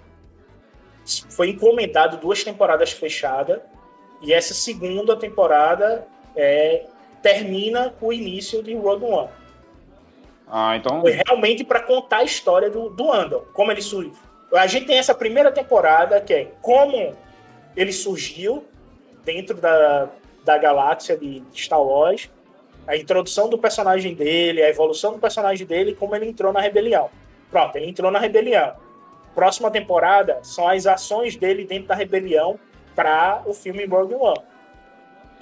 foi 1.31 1.51
encomendado 1.51 2.17
duas 2.17 2.43
temporadas 2.43 2.93
fechadas. 2.93 3.61
E 4.21 4.33
essa 4.33 4.55
segunda 4.55 5.17
temporada 5.17 6.07
é, 6.37 6.87
termina 7.23 7.95
o 8.01 8.13
início 8.13 8.63
de 8.63 8.75
Rogue 8.75 9.05
One. 9.05 9.29
Ah, 10.49 10.77
então. 10.77 11.01
Foi 11.01 11.19
realmente 11.27 11.65
para 11.65 11.81
contar 11.81 12.19
a 12.19 12.25
história 12.25 12.69
do, 12.69 12.91
do 12.91 13.11
Andor. 13.11 13.47
Como 13.53 13.71
ele 13.71 13.81
surgiu. 13.81 14.13
A 14.53 14.67
gente 14.67 14.87
tem 14.87 14.99
essa 14.99 15.15
primeira 15.15 15.51
temporada, 15.51 16.21
que 16.21 16.35
é 16.35 16.53
como 16.61 17.17
ele 17.75 17.93
surgiu 17.93 18.65
dentro 19.25 19.57
da, 19.57 20.11
da 20.45 20.59
galáxia 20.59 21.17
de 21.17 21.43
Star 21.55 21.83
Wars 21.83 22.29
a 22.87 22.97
introdução 22.97 23.49
do 23.49 23.57
personagem 23.57 24.15
dele, 24.15 24.63
a 24.63 24.69
evolução 24.69 25.13
do 25.13 25.19
personagem 25.19 25.67
dele, 25.67 25.95
como 25.95 26.15
ele 26.15 26.27
entrou 26.27 26.53
na 26.53 26.61
rebelião. 26.61 27.11
Pronto, 27.51 27.77
ele 27.77 27.89
entrou 27.89 28.11
na 28.11 28.19
rebelião. 28.19 28.75
Próxima 29.35 29.71
temporada 29.71 30.41
são 30.43 30.69
as 30.69 30.87
ações 30.87 31.37
dele 31.37 31.65
dentro 31.65 31.89
da 31.89 31.95
rebelião 31.95 32.59
para 32.95 33.43
o 33.47 33.55
filme 33.55 33.87
Rogue 33.87 34.15
One. 34.15 34.41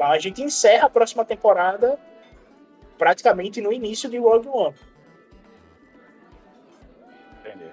Então 0.00 0.10
a 0.10 0.18
gente 0.18 0.42
encerra 0.42 0.86
a 0.86 0.88
próxima 0.88 1.26
temporada 1.26 1.98
praticamente 2.96 3.60
no 3.60 3.70
início 3.70 4.08
de 4.08 4.16
Rogue 4.16 4.48
One. 4.48 4.74
Entendi. 7.40 7.70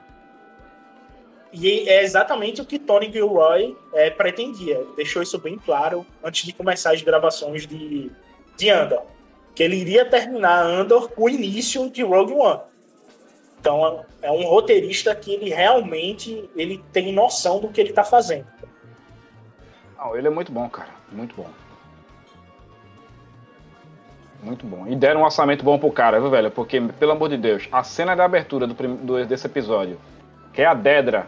E 1.53 1.87
é 1.87 2.03
exatamente 2.03 2.59
o 2.61 2.65
que 2.65 2.77
Tony 2.77 3.09
Gilroy 3.09 3.77
é, 3.93 4.09
pretendia. 4.09 4.85
Deixou 4.97 5.23
isso 5.23 5.39
bem 5.39 5.57
claro 5.57 6.05
antes 6.21 6.43
de 6.45 6.51
começar 6.51 6.93
as 6.93 7.01
gravações 7.01 7.65
de, 7.65 8.11
de 8.57 8.69
Andor 8.69 9.03
que 9.55 9.63
ele 9.63 9.77
iria 9.77 10.03
terminar 10.03 10.65
Andor 10.65 11.09
com 11.09 11.23
o 11.23 11.29
início 11.29 11.89
de 11.89 12.03
Rogue 12.03 12.33
One. 12.33 12.59
Então 13.57 14.05
é 14.21 14.29
um 14.29 14.43
roteirista 14.43 15.15
que 15.15 15.33
ele 15.33 15.49
realmente 15.49 16.49
ele 16.57 16.83
tem 16.91 17.13
noção 17.13 17.61
do 17.61 17.69
que 17.69 17.79
ele 17.79 17.91
está 17.91 18.03
fazendo. 18.03 18.47
Não, 19.97 20.13
ele 20.13 20.27
é 20.27 20.29
muito 20.29 20.51
bom, 20.51 20.69
cara, 20.69 20.93
muito 21.09 21.33
bom. 21.33 21.66
Muito 24.41 24.65
bom. 24.65 24.85
E 24.87 24.95
deram 24.95 25.21
um 25.21 25.23
orçamento 25.23 25.63
bom 25.63 25.79
pro 25.79 25.91
cara, 25.91 26.19
viu, 26.19 26.29
velho? 26.29 26.51
Porque, 26.51 26.79
pelo 26.79 27.13
amor 27.13 27.29
de 27.29 27.37
Deus, 27.37 27.67
a 27.71 27.83
cena 27.83 28.15
de 28.15 28.21
abertura 28.21 28.67
do, 28.67 28.73
do, 28.73 29.25
desse 29.25 29.47
episódio, 29.47 29.99
que 30.53 30.61
é 30.61 30.65
a 30.65 30.73
Dedra 30.73 31.27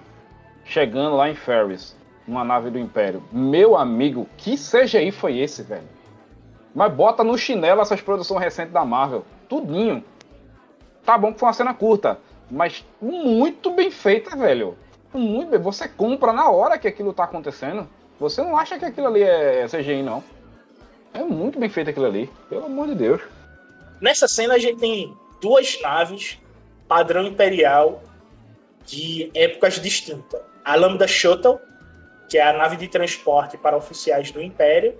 chegando 0.64 1.16
lá 1.16 1.30
em 1.30 1.36
Ferris, 1.36 1.96
numa 2.28 2.44
nave 2.44 2.70
do 2.70 2.78
Império. 2.78 3.24
Meu 3.32 3.76
amigo, 3.76 4.28
que 4.38 4.56
CGI 4.56 5.12
foi 5.12 5.40
esse, 5.40 5.64
velho? 5.64 5.88
Mas 6.74 6.94
bota 6.94 7.24
no 7.24 7.38
chinelo 7.38 7.82
essas 7.82 8.00
produções 8.00 8.40
recentes 8.40 8.72
da 8.72 8.86
Marvel. 8.86 9.26
Tudinho. 9.48 10.04
Tá 11.04 11.18
bom 11.18 11.34
que 11.34 11.40
foi 11.40 11.48
uma 11.48 11.54
cena 11.54 11.74
curta. 11.74 12.20
Mas 12.50 12.86
muito 13.02 13.72
bem 13.72 13.90
feita, 13.90 14.36
velho. 14.36 14.78
Muito 15.12 15.50
bem. 15.50 15.60
Você 15.60 15.88
compra 15.88 16.32
na 16.32 16.50
hora 16.50 16.78
que 16.78 16.88
aquilo 16.88 17.14
tá 17.14 17.24
acontecendo. 17.24 17.88
Você 18.20 18.44
não 18.44 18.56
acha 18.56 18.78
que 18.78 18.86
aquilo 18.86 19.08
ali 19.08 19.24
é 19.24 19.66
CGI, 19.68 20.04
não. 20.04 20.24
É 21.14 21.24
muito 21.24 21.60
bem 21.60 21.70
feito 21.70 21.90
aquilo 21.90 22.06
ali. 22.06 22.30
Pelo 22.50 22.66
amor 22.66 22.88
de 22.88 22.96
Deus. 22.96 23.22
Nessa 24.02 24.28
cena 24.28 24.56
a 24.56 24.58
gente 24.60 24.80
tem 24.80 25.14
duas 25.42 25.80
naves 25.82 26.38
padrão 26.88 27.26
imperial 27.26 28.02
de 28.86 29.30
épocas 29.34 29.80
distintas. 29.80 30.42
A 30.66 30.76
Lambda 30.76 31.08
Shuttle, 31.08 31.60
que 32.28 32.38
é 32.38 32.48
a 32.48 32.54
nave 32.54 32.78
de 32.78 32.88
transporte 32.88 33.58
para 33.58 33.78
oficiais 33.78 34.32
do 34.32 34.42
Império, 34.42 34.96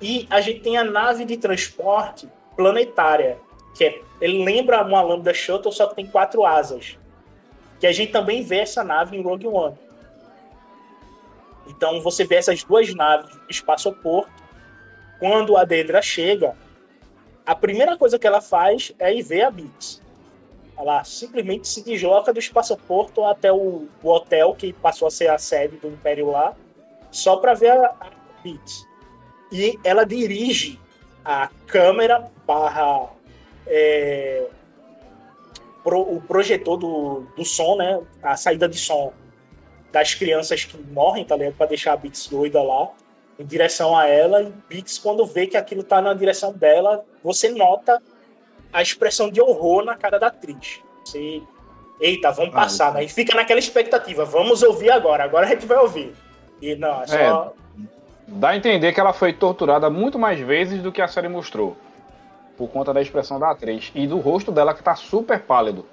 e 0.00 0.26
a 0.30 0.40
gente 0.40 0.60
tem 0.60 0.78
a 0.78 0.84
nave 0.84 1.24
de 1.24 1.36
transporte 1.36 2.28
planetária, 2.56 3.38
que 3.76 3.84
é, 3.84 4.00
ele 4.20 4.44
lembra 4.44 4.82
uma 4.82 5.02
Lambda 5.02 5.34
Shuttle, 5.34 5.72
só 5.72 5.86
que 5.88 5.96
tem 5.96 6.06
quatro 6.06 6.44
asas. 6.44 6.98
Que 7.78 7.86
a 7.86 7.92
gente 7.92 8.12
também 8.12 8.42
vê 8.42 8.58
essa 8.58 8.84
nave 8.84 9.16
em 9.16 9.22
Rogue 9.22 9.46
One. 9.46 9.76
Então 11.66 12.00
você 12.00 12.24
vê 12.24 12.36
essas 12.36 12.62
duas 12.62 12.92
naves 12.94 13.36
espaço-porto. 13.48 14.39
Quando 15.20 15.56
a 15.56 15.64
Dedra 15.64 16.02
chega, 16.02 16.56
a 17.46 17.54
primeira 17.54 17.96
coisa 17.96 18.18
que 18.18 18.26
ela 18.26 18.40
faz 18.40 18.92
é 18.98 19.14
ir 19.14 19.22
ver 19.22 19.42
a 19.42 19.50
Bix. 19.50 20.02
Ela 20.76 21.04
simplesmente 21.04 21.68
se 21.68 21.84
desloca 21.84 22.32
do 22.32 22.40
espaço-porto 22.40 23.24
até 23.24 23.52
o, 23.52 23.86
o, 24.02 24.08
hotel, 24.08 24.54
que 24.54 24.72
passou 24.72 25.06
a 25.06 25.10
ser 25.10 25.30
a 25.30 25.38
sede 25.38 25.76
do 25.76 25.88
Império 25.88 26.30
lá, 26.30 26.56
só 27.10 27.36
para 27.36 27.54
ver 27.54 27.70
a, 27.70 27.94
a 28.00 28.10
e 29.52 29.78
ela 29.84 30.04
dirige 30.04 30.78
a 31.24 31.50
câmera 31.66 32.30
barra 32.46 33.10
é, 33.66 34.46
pro, 35.82 36.00
o 36.00 36.20
projetor 36.22 36.76
do, 36.76 37.20
do 37.36 37.44
som, 37.44 37.76
né? 37.76 38.00
A 38.22 38.36
saída 38.36 38.68
de 38.68 38.78
som 38.78 39.12
das 39.92 40.14
crianças 40.14 40.64
que 40.64 40.78
morrem, 40.78 41.24
tá 41.24 41.36
ligado? 41.36 41.54
Pra 41.54 41.66
deixar 41.66 41.92
a 41.92 41.96
Bix 41.96 42.28
doida 42.28 42.62
lá, 42.62 42.90
em 43.40 43.46
direção 43.46 43.96
a 43.96 44.06
ela. 44.06 44.42
E 44.42 44.52
Bix, 44.68 44.98
quando 44.98 45.24
vê 45.24 45.46
que 45.46 45.56
aquilo 45.56 45.82
tá 45.82 46.02
na 46.02 46.12
direção 46.12 46.52
dela, 46.52 47.02
você 47.24 47.48
nota 47.48 48.00
a 48.70 48.82
expressão 48.82 49.30
de 49.30 49.40
horror 49.40 49.82
na 49.82 49.96
cara 49.96 50.18
da 50.18 50.26
atriz. 50.26 50.80
Você. 51.02 51.42
Eita, 51.98 52.30
vamos 52.30 52.54
ah, 52.54 52.60
passar, 52.60 52.94
né? 52.94 53.04
E 53.04 53.08
fica 53.08 53.34
naquela 53.34 53.58
expectativa, 53.58 54.24
vamos 54.24 54.62
ouvir 54.62 54.90
agora, 54.90 55.24
agora 55.24 55.46
a 55.46 55.50
gente 55.50 55.66
vai 55.66 55.78
ouvir. 55.78 56.14
E 56.60 56.74
não, 56.74 57.02
é 57.02 57.06
só. 57.06 57.16
É 57.16 57.60
dá 58.26 58.50
a 58.50 58.56
entender 58.56 58.92
que 58.92 59.00
ela 59.00 59.12
foi 59.12 59.32
torturada 59.32 59.90
muito 59.90 60.18
mais 60.18 60.38
vezes 60.40 60.82
do 60.82 60.92
que 60.92 61.02
a 61.02 61.08
série 61.08 61.28
mostrou. 61.28 61.76
Por 62.56 62.68
conta 62.68 62.92
da 62.92 63.02
expressão 63.02 63.38
da 63.38 63.50
atriz. 63.50 63.90
E 63.94 64.06
do 64.06 64.18
rosto 64.18 64.52
dela 64.52 64.72
que 64.72 64.82
tá 64.82 64.94
super 64.94 65.40
pálido. 65.40 65.84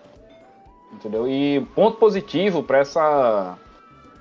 Entendeu? 0.93 1.27
E 1.27 1.61
ponto 1.75 1.97
positivo 1.97 2.63
para 2.63 2.79
essa 2.79 3.57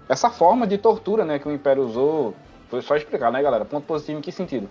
essa 0.09 0.31
forma 0.31 0.67
de 0.67 0.79
tortura, 0.79 1.25
né, 1.25 1.39
que 1.39 1.49
o 1.49 1.53
Império 1.53 1.83
usou, 1.83 2.35
foi 2.68 2.83
só 2.83 2.96
explicar, 2.96 3.31
né, 3.31 3.42
galera? 3.42 3.64
Ponto 3.64 3.87
positivo 3.87 4.18
em 4.18 4.22
que 4.22 4.33
sentido? 4.33 4.68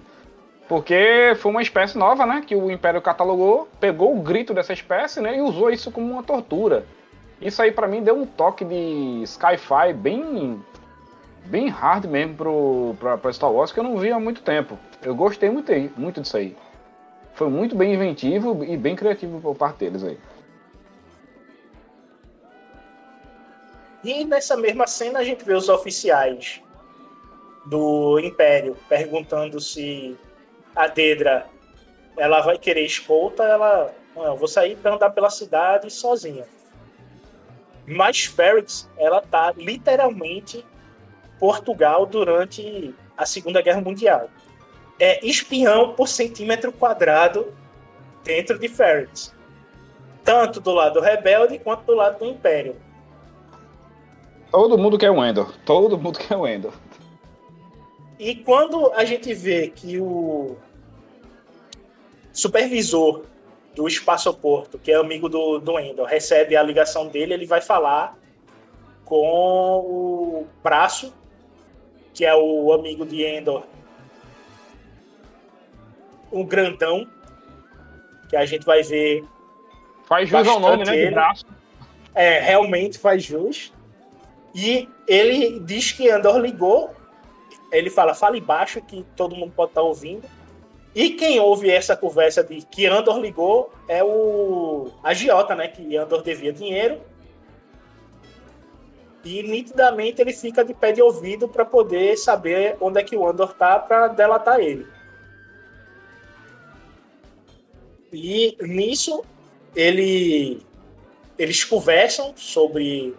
Porque 0.67 1.33
foi 1.37 1.51
uma 1.51 1.61
espécie 1.61 1.97
nova, 1.97 2.25
né, 2.25 2.43
que 2.45 2.55
o 2.55 2.71
Império 2.71 3.01
catalogou, 3.01 3.67
pegou 3.79 4.15
o 4.15 4.21
grito 4.21 4.53
dessa 4.53 4.73
espécie, 4.73 5.21
né, 5.21 5.37
e 5.37 5.41
usou 5.41 5.69
isso 5.69 5.91
como 5.91 6.11
uma 6.11 6.23
tortura. 6.23 6.85
Isso 7.39 7.61
aí 7.61 7.71
para 7.71 7.87
mim 7.87 8.01
deu 8.01 8.15
um 8.15 8.25
toque 8.25 8.65
de 8.65 9.23
sci-fi 9.25 9.93
bem 9.93 10.63
bem 11.45 11.67
hard 11.67 12.05
mesmo 12.05 12.35
pro, 12.35 12.95
pra, 12.99 13.17
pra 13.19 13.31
Star 13.31 13.51
Wars 13.51 13.71
que 13.71 13.79
eu 13.79 13.83
não 13.83 13.97
vi 13.97 14.11
há 14.11 14.19
muito 14.19 14.41
tempo. 14.41 14.79
Eu 15.03 15.13
gostei 15.13 15.49
muito, 15.49 15.71
muito 15.95 16.21
disso 16.21 16.37
aí. 16.37 16.55
Foi 17.33 17.49
muito 17.49 17.75
bem 17.75 17.93
inventivo 17.93 18.63
e 18.63 18.75
bem 18.75 18.95
criativo 18.95 19.39
por 19.39 19.55
parte 19.55 19.79
deles 19.79 20.03
aí. 20.03 20.17
E 24.03 24.25
nessa 24.25 24.57
mesma 24.57 24.87
cena 24.87 25.19
a 25.19 25.23
gente 25.23 25.43
vê 25.43 25.53
os 25.53 25.69
oficiais 25.69 26.61
do 27.65 28.19
Império 28.19 28.77
perguntando 28.87 29.59
se 29.59 30.17
a 30.75 30.87
Dedra 30.87 31.47
ela 32.17 32.41
vai 32.41 32.57
querer 32.57 32.85
escolta, 32.85 33.43
ela. 33.43 33.93
Não, 34.15 34.23
eu 34.23 34.37
vou 34.37 34.47
sair 34.47 34.77
para 34.77 34.95
andar 34.95 35.09
pela 35.09 35.29
cidade 35.29 35.91
sozinha. 35.91 36.45
Mas 37.85 38.25
Ferrix, 38.25 38.89
ela 38.97 39.21
tá 39.21 39.53
literalmente 39.55 40.65
Portugal 41.39 42.05
durante 42.05 42.95
a 43.17 43.25
Segunda 43.25 43.61
Guerra 43.61 43.81
Mundial. 43.81 44.29
É 44.99 45.25
espião 45.25 45.93
por 45.93 46.07
centímetro 46.07 46.71
quadrado 46.71 47.53
dentro 48.23 48.57
de 48.57 48.69
Ferrets. 48.69 49.35
Tanto 50.23 50.59
do 50.59 50.71
lado 50.71 50.99
rebelde 51.01 51.59
quanto 51.59 51.83
do 51.83 51.93
lado 51.93 52.19
do 52.19 52.25
Império. 52.25 52.77
Todo 54.49 54.77
mundo 54.77 54.97
quer 54.97 55.11
o 55.11 55.23
Endor. 55.23 55.53
Todo 55.65 55.97
mundo 55.97 56.17
quer 56.25 56.37
o 56.37 56.47
Endor. 56.47 56.73
E 58.17 58.35
quando 58.35 58.91
a 58.93 59.03
gente 59.03 59.33
vê 59.33 59.69
que 59.69 59.99
o 59.99 60.55
supervisor 62.31 63.23
do 63.75 63.87
espaçoporto, 63.87 64.79
que 64.79 64.91
é 64.91 64.95
amigo 64.95 65.27
do, 65.27 65.59
do 65.59 65.79
Endor, 65.79 66.05
recebe 66.05 66.55
a 66.55 66.63
ligação 66.63 67.07
dele, 67.07 67.33
ele 67.33 67.45
vai 67.45 67.61
falar 67.61 68.17
com 69.03 69.79
o 69.79 70.47
braço 70.63 71.13
que 72.15 72.23
é 72.23 72.33
o 72.33 72.71
amigo 72.71 73.05
de 73.05 73.23
Endor, 73.25 73.63
um 76.31 76.45
grandão, 76.45 77.05
que 78.29 78.37
a 78.37 78.45
gente 78.45 78.65
vai 78.65 78.81
ver. 78.81 79.21
Faz 80.07 80.29
jus 80.29 80.47
ao 80.47 80.59
nome, 80.59 80.85
né? 80.85 80.95
De 80.95 81.11
braço. 81.11 81.45
É, 82.13 82.39
realmente 82.39 82.97
faz 82.97 83.21
jus. 83.21 83.73
E 84.53 84.87
ele 85.05 85.59
diz 85.59 85.91
que 85.91 86.09
Andor 86.09 86.37
ligou. 86.37 86.94
Ele 87.77 87.89
fala, 87.89 88.13
fale 88.13 88.39
baixo 88.39 88.81
que 88.81 89.05
todo 89.15 89.35
mundo 89.35 89.53
pode 89.55 89.71
estar 89.71 89.81
tá 89.81 89.87
ouvindo. 89.87 90.27
E 90.93 91.09
quem 91.09 91.39
ouve 91.39 91.69
essa 91.69 91.95
conversa 91.95 92.41
de 92.43 92.61
que 92.61 92.85
Andor 92.85 93.19
ligou 93.19 93.71
é 93.87 94.03
o 94.03 94.91
agiota, 95.03 95.53
né? 95.53 95.67
Que 95.67 95.97
Andor 95.97 96.21
devia 96.21 96.53
dinheiro. 96.53 97.01
E 99.25 99.43
nitidamente 99.43 100.21
ele 100.21 100.31
fica 100.31 100.63
de 100.63 100.73
pé 100.73 100.91
de 100.91 101.01
ouvido 101.01 101.47
para 101.47 101.65
poder 101.65 102.15
saber 102.15 102.77
onde 102.79 102.99
é 102.99 103.03
que 103.03 103.17
o 103.17 103.27
Andor 103.27 103.53
tá 103.53 103.77
para 103.77 104.07
delatar 104.07 104.59
ele. 104.59 104.87
E 108.13 108.55
nisso 108.61 109.23
ele 109.75 110.61
eles 111.37 111.63
conversam 111.65 112.33
sobre 112.37 113.13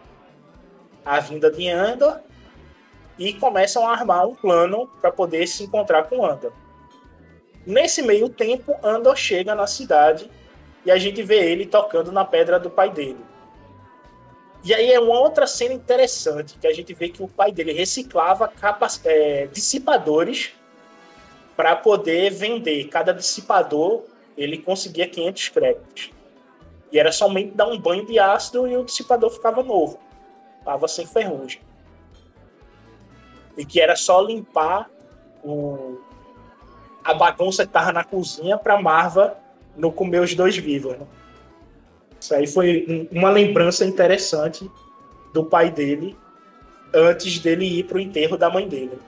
a 1.04 1.20
vinda 1.20 1.50
de 1.50 1.68
Andor 1.68 2.20
e 3.18 3.32
começam 3.32 3.86
a 3.86 3.92
armar 3.92 4.26
um 4.26 4.34
plano 4.34 4.88
para 5.00 5.10
poder 5.10 5.46
se 5.46 5.64
encontrar 5.64 6.04
com 6.04 6.24
Andor. 6.24 6.52
Nesse 7.66 8.02
meio 8.02 8.28
tempo, 8.28 8.74
Andor 8.82 9.16
chega 9.16 9.54
na 9.54 9.66
cidade 9.66 10.30
e 10.84 10.90
a 10.90 10.96
gente 10.98 11.22
vê 11.22 11.50
ele 11.50 11.66
tocando 11.66 12.12
na 12.12 12.24
pedra 12.24 12.60
do 12.60 12.70
pai 12.70 12.90
dele. 12.90 13.18
E 14.64 14.74
aí 14.74 14.92
é 14.92 15.00
uma 15.00 15.18
outra 15.20 15.46
cena 15.46 15.74
interessante, 15.74 16.58
que 16.58 16.66
a 16.66 16.72
gente 16.72 16.92
vê 16.92 17.08
que 17.08 17.22
o 17.22 17.28
pai 17.28 17.52
dele 17.52 17.72
reciclava 17.72 18.48
capas, 18.48 19.00
é, 19.04 19.46
dissipadores 19.46 20.52
para 21.56 21.74
poder 21.76 22.30
vender. 22.30 22.88
Cada 22.88 23.12
dissipador 23.12 24.04
ele 24.36 24.58
conseguia 24.58 25.08
500 25.08 25.48
créditos. 25.48 26.10
E 26.92 26.98
era 26.98 27.10
somente 27.10 27.52
dar 27.52 27.66
um 27.66 27.78
banho 27.78 28.06
de 28.06 28.18
ácido 28.18 28.66
e 28.66 28.76
o 28.76 28.84
dissipador 28.84 29.30
ficava 29.30 29.62
novo. 29.62 29.98
Tava 30.64 30.86
sem 30.86 31.06
ferrugem. 31.06 31.60
E 33.56 33.64
que 33.64 33.80
era 33.80 33.96
só 33.96 34.20
limpar 34.20 34.90
o, 35.42 35.98
a 37.04 37.14
bagunça 37.14 37.66
que 37.66 37.72
tava 37.72 37.92
na 37.92 38.04
cozinha 38.04 38.58
para 38.58 38.80
Marva 38.80 39.38
não 39.76 39.90
comer 39.90 40.20
os 40.20 40.34
dois 40.34 40.56
vivos. 40.56 40.96
Né? 40.98 41.06
Isso 42.20 42.34
aí 42.34 42.46
foi 42.46 43.08
uma 43.12 43.30
lembrança 43.30 43.84
interessante 43.84 44.70
do 45.32 45.44
pai 45.44 45.70
dele 45.70 46.16
antes 46.94 47.38
dele 47.38 47.66
ir 47.66 47.84
pro 47.84 48.00
enterro 48.00 48.36
da 48.36 48.50
mãe 48.50 48.68
dele. 48.68 48.98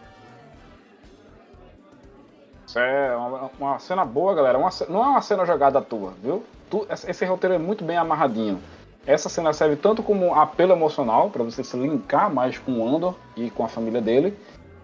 Isso 2.67 2.79
é 2.79 3.17
uma, 3.17 3.51
uma 3.59 3.79
cena 3.79 4.05
boa, 4.05 4.35
galera. 4.35 4.59
Uma, 4.59 4.69
não 4.89 5.03
é 5.03 5.09
uma 5.09 5.23
cena 5.23 5.47
jogada 5.47 5.79
à 5.79 5.83
toa, 5.83 6.13
viu? 6.23 6.45
Tu, 6.69 6.87
esse 6.91 7.25
roteiro 7.25 7.55
é 7.55 7.59
muito 7.59 7.83
bem 7.83 7.97
amarradinho. 7.97 8.61
Essa 9.09 9.31
cena 9.31 9.55
serve 9.55 9.77
tanto 9.77 10.03
como 10.03 10.35
apelo 10.35 10.75
emocional, 10.75 11.31
para 11.31 11.43
você 11.43 11.65
se 11.65 11.75
linkar 11.79 12.31
mais 12.31 12.59
com 12.59 12.73
o 12.73 12.87
Andor 12.87 13.15
e 13.35 13.49
com 13.49 13.65
a 13.65 13.69
família 13.69 14.03
dele, 14.03 14.37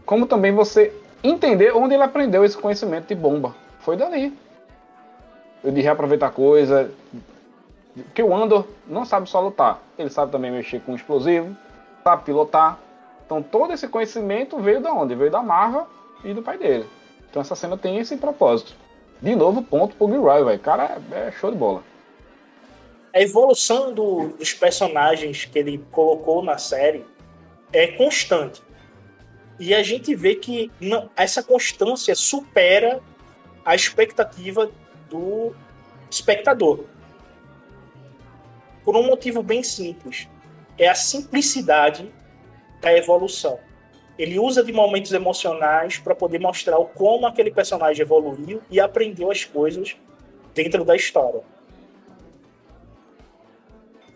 como 0.07 0.27
também 0.27 0.51
você 0.51 0.99
entender 1.23 1.77
onde 1.77 1.93
ele 1.93 2.03
aprendeu 2.03 2.43
esse 2.43 2.57
conhecimento 2.57 3.09
de 3.09 3.15
bomba. 3.15 3.55
Foi 3.81 3.99
dali. 3.99 4.35
De 5.63 5.79
reaproveitar 5.83 6.31
coisa. 6.31 6.91
Porque 7.95 8.23
o 8.23 8.35
Andor 8.35 8.67
não 8.87 9.05
sabe 9.05 9.29
só 9.29 9.41
lutar. 9.41 9.83
Ele 9.99 10.09
sabe 10.09 10.33
também 10.33 10.51
mexer 10.51 10.81
com 10.81 10.95
explosivo, 10.95 11.55
sabe 12.03 12.25
pilotar. 12.25 12.79
Então 13.27 13.43
todo 13.43 13.75
esse 13.75 13.87
conhecimento 13.89 14.59
veio 14.59 14.81
da 14.81 14.91
onde? 14.91 15.15
Veio 15.15 15.31
da 15.31 15.43
Marva 15.43 15.87
e 16.25 16.33
do 16.33 16.41
pai 16.41 16.57
dele. 16.57 16.87
Então 17.29 17.43
essa 17.43 17.55
cena 17.55 17.77
tem 17.77 17.99
esse 17.99 18.17
propósito. 18.17 18.75
De 19.21 19.37
novo, 19.37 19.63
ponto 19.63 19.95
pro 19.97 20.09
Gilroy, 20.09 20.43
velho. 20.45 20.59
Cara, 20.61 20.97
é 21.13 21.31
show 21.31 21.51
de 21.51 21.59
bola 21.59 21.83
a 23.15 23.21
evolução 23.21 23.95
do, 23.95 24.31
dos 24.31 24.53
personagens 24.53 25.45
que 25.45 25.57
ele 25.57 25.79
colocou 25.93 26.43
na 26.43 26.59
série 26.59 27.07
é 27.73 27.87
constante. 27.87 28.61
E 29.59 29.73
a 29.73 29.85
gente 29.85 30.17
vê 30.17 30.35
que 30.35 30.69
essa 31.17 31.41
constância 31.41 32.13
supera 32.17 33.01
a 33.65 33.73
expectativa 33.73 34.69
do 35.09 35.55
espectador. 36.11 36.87
Por 38.85 38.97
um 38.97 39.07
motivo 39.07 39.45
bem 39.45 39.63
simples. 39.63 40.29
É 40.77 40.89
a 40.89 40.95
simplicidade 40.97 42.13
da 42.81 42.93
evolução. 42.93 43.61
Ele 44.19 44.41
usa 44.41 44.65
de 44.65 44.73
momentos 44.73 45.13
emocionais 45.13 45.99
para 45.99 46.17
poder 46.17 46.41
mostrar 46.41 46.79
como 46.97 47.27
aquele 47.27 47.53
personagem 47.53 48.03
evoluiu 48.03 48.61
e 48.69 48.81
aprendeu 48.81 49.31
as 49.31 49.45
coisas 49.45 49.97
dentro 50.53 50.85
da 50.85 50.97
história. 50.97 51.54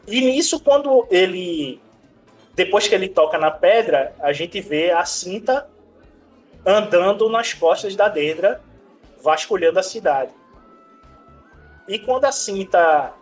E 0.08 0.22
nisso, 0.22 0.58
quando 0.58 1.06
ele. 1.10 1.80
Depois 2.54 2.88
que 2.88 2.94
ele 2.94 3.08
toca 3.08 3.38
na 3.38 3.50
pedra, 3.50 4.14
a 4.18 4.32
gente 4.32 4.60
vê 4.60 4.90
a 4.90 5.04
cinta 5.04 5.68
andando 6.66 7.28
nas 7.28 7.52
costas 7.52 7.94
da 7.94 8.08
Dedra, 8.08 8.60
vasculhando 9.22 9.78
a 9.78 9.82
cidade. 9.82 10.32
E 11.86 11.98
quando 11.98 12.24
a 12.24 12.32
cinta 12.32 13.12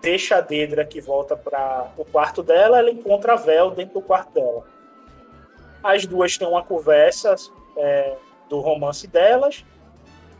deixa 0.00 0.36
a 0.36 0.40
Dedra 0.40 0.84
que 0.84 1.00
volta 1.00 1.36
para 1.36 1.90
o 1.96 2.04
quarto 2.04 2.42
dela, 2.42 2.78
ela 2.78 2.90
encontra 2.90 3.32
a 3.32 3.36
Vel 3.36 3.70
dentro 3.70 3.94
do 3.94 4.02
quarto 4.02 4.32
dela. 4.32 4.64
As 5.82 6.06
duas 6.06 6.36
têm 6.36 6.46
uma 6.46 6.62
conversa 6.62 7.34
é, 7.76 8.16
do 8.48 8.60
romance 8.60 9.06
delas, 9.08 9.64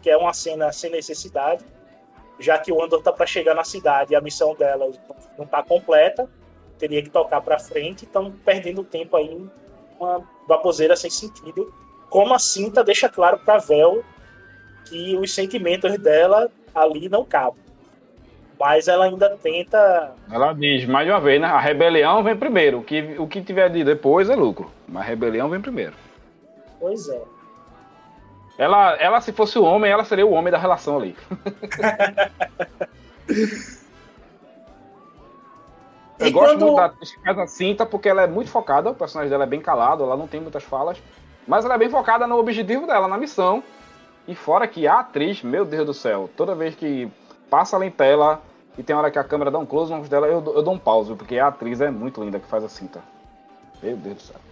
que 0.00 0.10
é 0.10 0.16
uma 0.16 0.32
cena 0.32 0.70
sem 0.70 0.90
necessidade 0.90 1.64
já 2.42 2.58
que 2.58 2.72
o 2.72 2.82
Andor 2.82 3.02
tá 3.02 3.12
para 3.12 3.26
chegar 3.26 3.54
na 3.54 3.64
cidade 3.64 4.12
e 4.12 4.16
a 4.16 4.20
missão 4.20 4.54
dela 4.54 4.90
não 5.38 5.46
tá 5.46 5.62
completa, 5.62 6.28
teria 6.78 7.02
que 7.02 7.10
tocar 7.10 7.40
para 7.40 7.58
frente, 7.58 8.04
estão 8.04 8.30
perdendo 8.44 8.82
tempo 8.82 9.16
aí 9.16 9.46
uma 9.98 10.22
baboseira 10.48 10.96
sem 10.96 11.10
sentido. 11.10 11.72
Como 12.10 12.34
a 12.34 12.38
cinta 12.38 12.82
deixa 12.82 13.08
claro 13.08 13.38
para 13.38 13.58
Vel 13.58 14.04
que 14.86 15.16
os 15.16 15.32
sentimentos 15.34 15.96
dela 15.98 16.50
ali 16.74 17.08
não 17.08 17.24
cabem. 17.24 17.62
Mas 18.58 18.86
ela 18.86 19.06
ainda 19.06 19.30
tenta. 19.42 20.12
Ela 20.30 20.52
diz 20.52 20.84
mais 20.86 21.08
uma 21.08 21.20
vez, 21.20 21.40
né? 21.40 21.48
A 21.48 21.58
rebelião 21.58 22.22
vem 22.22 22.36
primeiro. 22.36 22.78
O 22.78 22.84
que, 22.84 23.16
o 23.18 23.26
que 23.26 23.40
tiver 23.42 23.68
de 23.70 23.82
depois 23.82 24.30
é 24.30 24.36
lucro. 24.36 24.70
Mas 24.86 25.02
a 25.02 25.06
rebelião 25.06 25.48
vem 25.48 25.60
primeiro. 25.60 25.94
Pois 26.78 27.08
é. 27.08 27.22
Ela, 28.58 28.94
ela, 28.96 29.20
se 29.20 29.32
fosse 29.32 29.58
o 29.58 29.64
homem, 29.64 29.90
ela 29.90 30.04
seria 30.04 30.26
o 30.26 30.32
homem 30.32 30.52
da 30.52 30.58
relação 30.58 30.98
ali. 30.98 31.16
Eu 36.18 36.28
e 36.28 36.30
gosto 36.30 36.58
quando... 36.58 36.66
muito 36.66 36.76
da 36.76 36.92
Casa 37.24 37.46
Cinta 37.48 37.84
porque 37.84 38.08
ela 38.08 38.22
é 38.22 38.26
muito 38.26 38.50
focada, 38.50 38.90
o 38.90 38.94
personagem 38.94 39.30
dela 39.30 39.44
é 39.44 39.46
bem 39.46 39.60
calado, 39.60 40.04
ela 40.04 40.16
não 40.16 40.28
tem 40.28 40.40
muitas 40.40 40.62
falas, 40.62 41.02
mas 41.46 41.64
ela 41.64 41.74
é 41.74 41.78
bem 41.78 41.90
focada 41.90 42.26
no 42.26 42.38
objetivo 42.38 42.86
dela, 42.86 43.08
na 43.08 43.18
missão. 43.18 43.62
E 44.28 44.34
fora 44.36 44.68
que 44.68 44.86
a 44.86 45.00
atriz, 45.00 45.42
meu 45.42 45.64
Deus 45.64 45.84
do 45.84 45.94
céu, 45.94 46.30
toda 46.36 46.54
vez 46.54 46.76
que 46.76 47.10
passa 47.50 47.84
em 47.84 47.90
tela 47.90 48.40
e 48.78 48.82
tem 48.82 48.94
hora 48.94 49.10
que 49.10 49.18
a 49.18 49.24
câmera 49.24 49.50
dá 49.50 49.58
um 49.58 49.66
close 49.66 49.92
nos 49.92 50.08
dela, 50.08 50.28
eu, 50.28 50.34
eu 50.54 50.62
dou 50.62 50.74
um 50.74 50.78
pause, 50.78 51.12
porque 51.14 51.38
a 51.38 51.48
atriz 51.48 51.80
é 51.80 51.90
muito 51.90 52.22
linda 52.22 52.38
que 52.38 52.46
faz 52.46 52.62
a 52.62 52.68
cinta. 52.68 53.00
Meu 53.82 53.96
Deus 53.96 54.16
do 54.16 54.22
céu. 54.22 54.51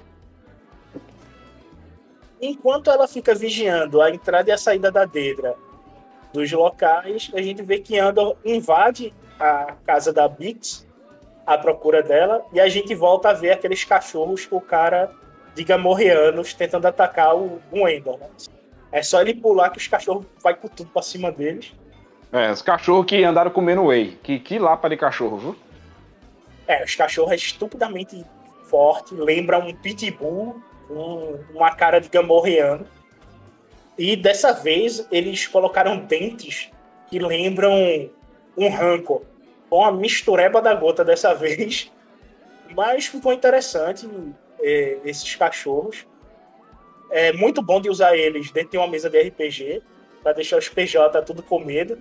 Enquanto 2.40 2.90
ela 2.90 3.06
fica 3.06 3.34
vigiando 3.34 4.00
a 4.00 4.10
entrada 4.10 4.48
e 4.48 4.52
a 4.52 4.58
saída 4.58 4.90
da 4.90 5.04
Dedra 5.04 5.54
dos 6.32 6.50
locais, 6.50 7.30
a 7.34 7.42
gente 7.42 7.62
vê 7.62 7.80
que 7.80 7.98
Andor 7.98 8.36
invade 8.44 9.12
a 9.38 9.74
casa 9.84 10.12
da 10.12 10.26
Bix 10.26 10.86
à 11.46 11.58
procura 11.58 12.02
dela 12.02 12.44
e 12.52 12.60
a 12.60 12.68
gente 12.68 12.94
volta 12.94 13.30
a 13.30 13.32
ver 13.34 13.50
aqueles 13.50 13.84
cachorros 13.84 14.46
com 14.46 14.56
o 14.56 14.60
cara 14.60 15.10
de 15.54 15.64
Gamorreanos 15.64 16.54
tentando 16.54 16.86
atacar 16.86 17.36
o, 17.36 17.60
o 17.70 17.88
Endor. 17.88 18.18
Né? 18.18 18.28
É 18.92 19.02
só 19.02 19.20
ele 19.20 19.34
pular 19.34 19.70
que 19.70 19.78
os 19.78 19.86
cachorros 19.86 20.24
vai 20.42 20.54
com 20.54 20.68
tudo 20.68 20.90
pra 20.90 21.02
cima 21.02 21.30
deles. 21.30 21.74
É, 22.32 22.50
os 22.50 22.62
cachorros 22.62 23.06
que 23.06 23.22
andaram 23.22 23.50
comendo 23.50 23.86
whey. 23.86 24.18
Que, 24.22 24.38
que 24.38 24.58
lapa 24.58 24.88
de 24.88 24.96
cachorro, 24.96 25.36
viu? 25.36 25.56
É, 26.66 26.84
os 26.84 26.94
cachorros 26.94 27.32
é 27.32 27.36
estupidamente 27.36 28.24
forte, 28.64 29.14
lembra 29.14 29.58
um 29.58 29.74
pitbull 29.74 30.62
um, 30.90 31.38
uma 31.54 31.70
cara 31.74 32.00
de 32.00 32.08
gamorreano. 32.08 32.86
E 33.96 34.16
dessa 34.16 34.52
vez 34.52 35.06
eles 35.10 35.46
colocaram 35.46 35.98
dentes 35.98 36.70
que 37.08 37.18
lembram 37.18 38.10
um 38.56 38.68
rancor. 38.68 39.22
Com 39.68 39.84
a 39.84 39.92
mistureba 39.92 40.60
da 40.60 40.74
gota 40.74 41.04
dessa 41.04 41.32
vez. 41.34 41.92
Mas 42.74 43.06
ficou 43.06 43.32
interessante 43.32 44.08
é, 44.60 44.98
esses 45.04 45.34
cachorros. 45.36 46.06
É 47.10 47.32
muito 47.32 47.60
bom 47.60 47.80
de 47.80 47.90
usar 47.90 48.16
eles 48.16 48.50
dentro 48.52 48.70
de 48.70 48.78
uma 48.78 48.86
mesa 48.86 49.10
de 49.10 49.20
RPG. 49.20 49.82
para 50.22 50.32
deixar 50.32 50.58
os 50.58 50.68
PJ 50.68 51.22
tudo 51.22 51.42
com 51.42 51.58
medo. 51.58 51.98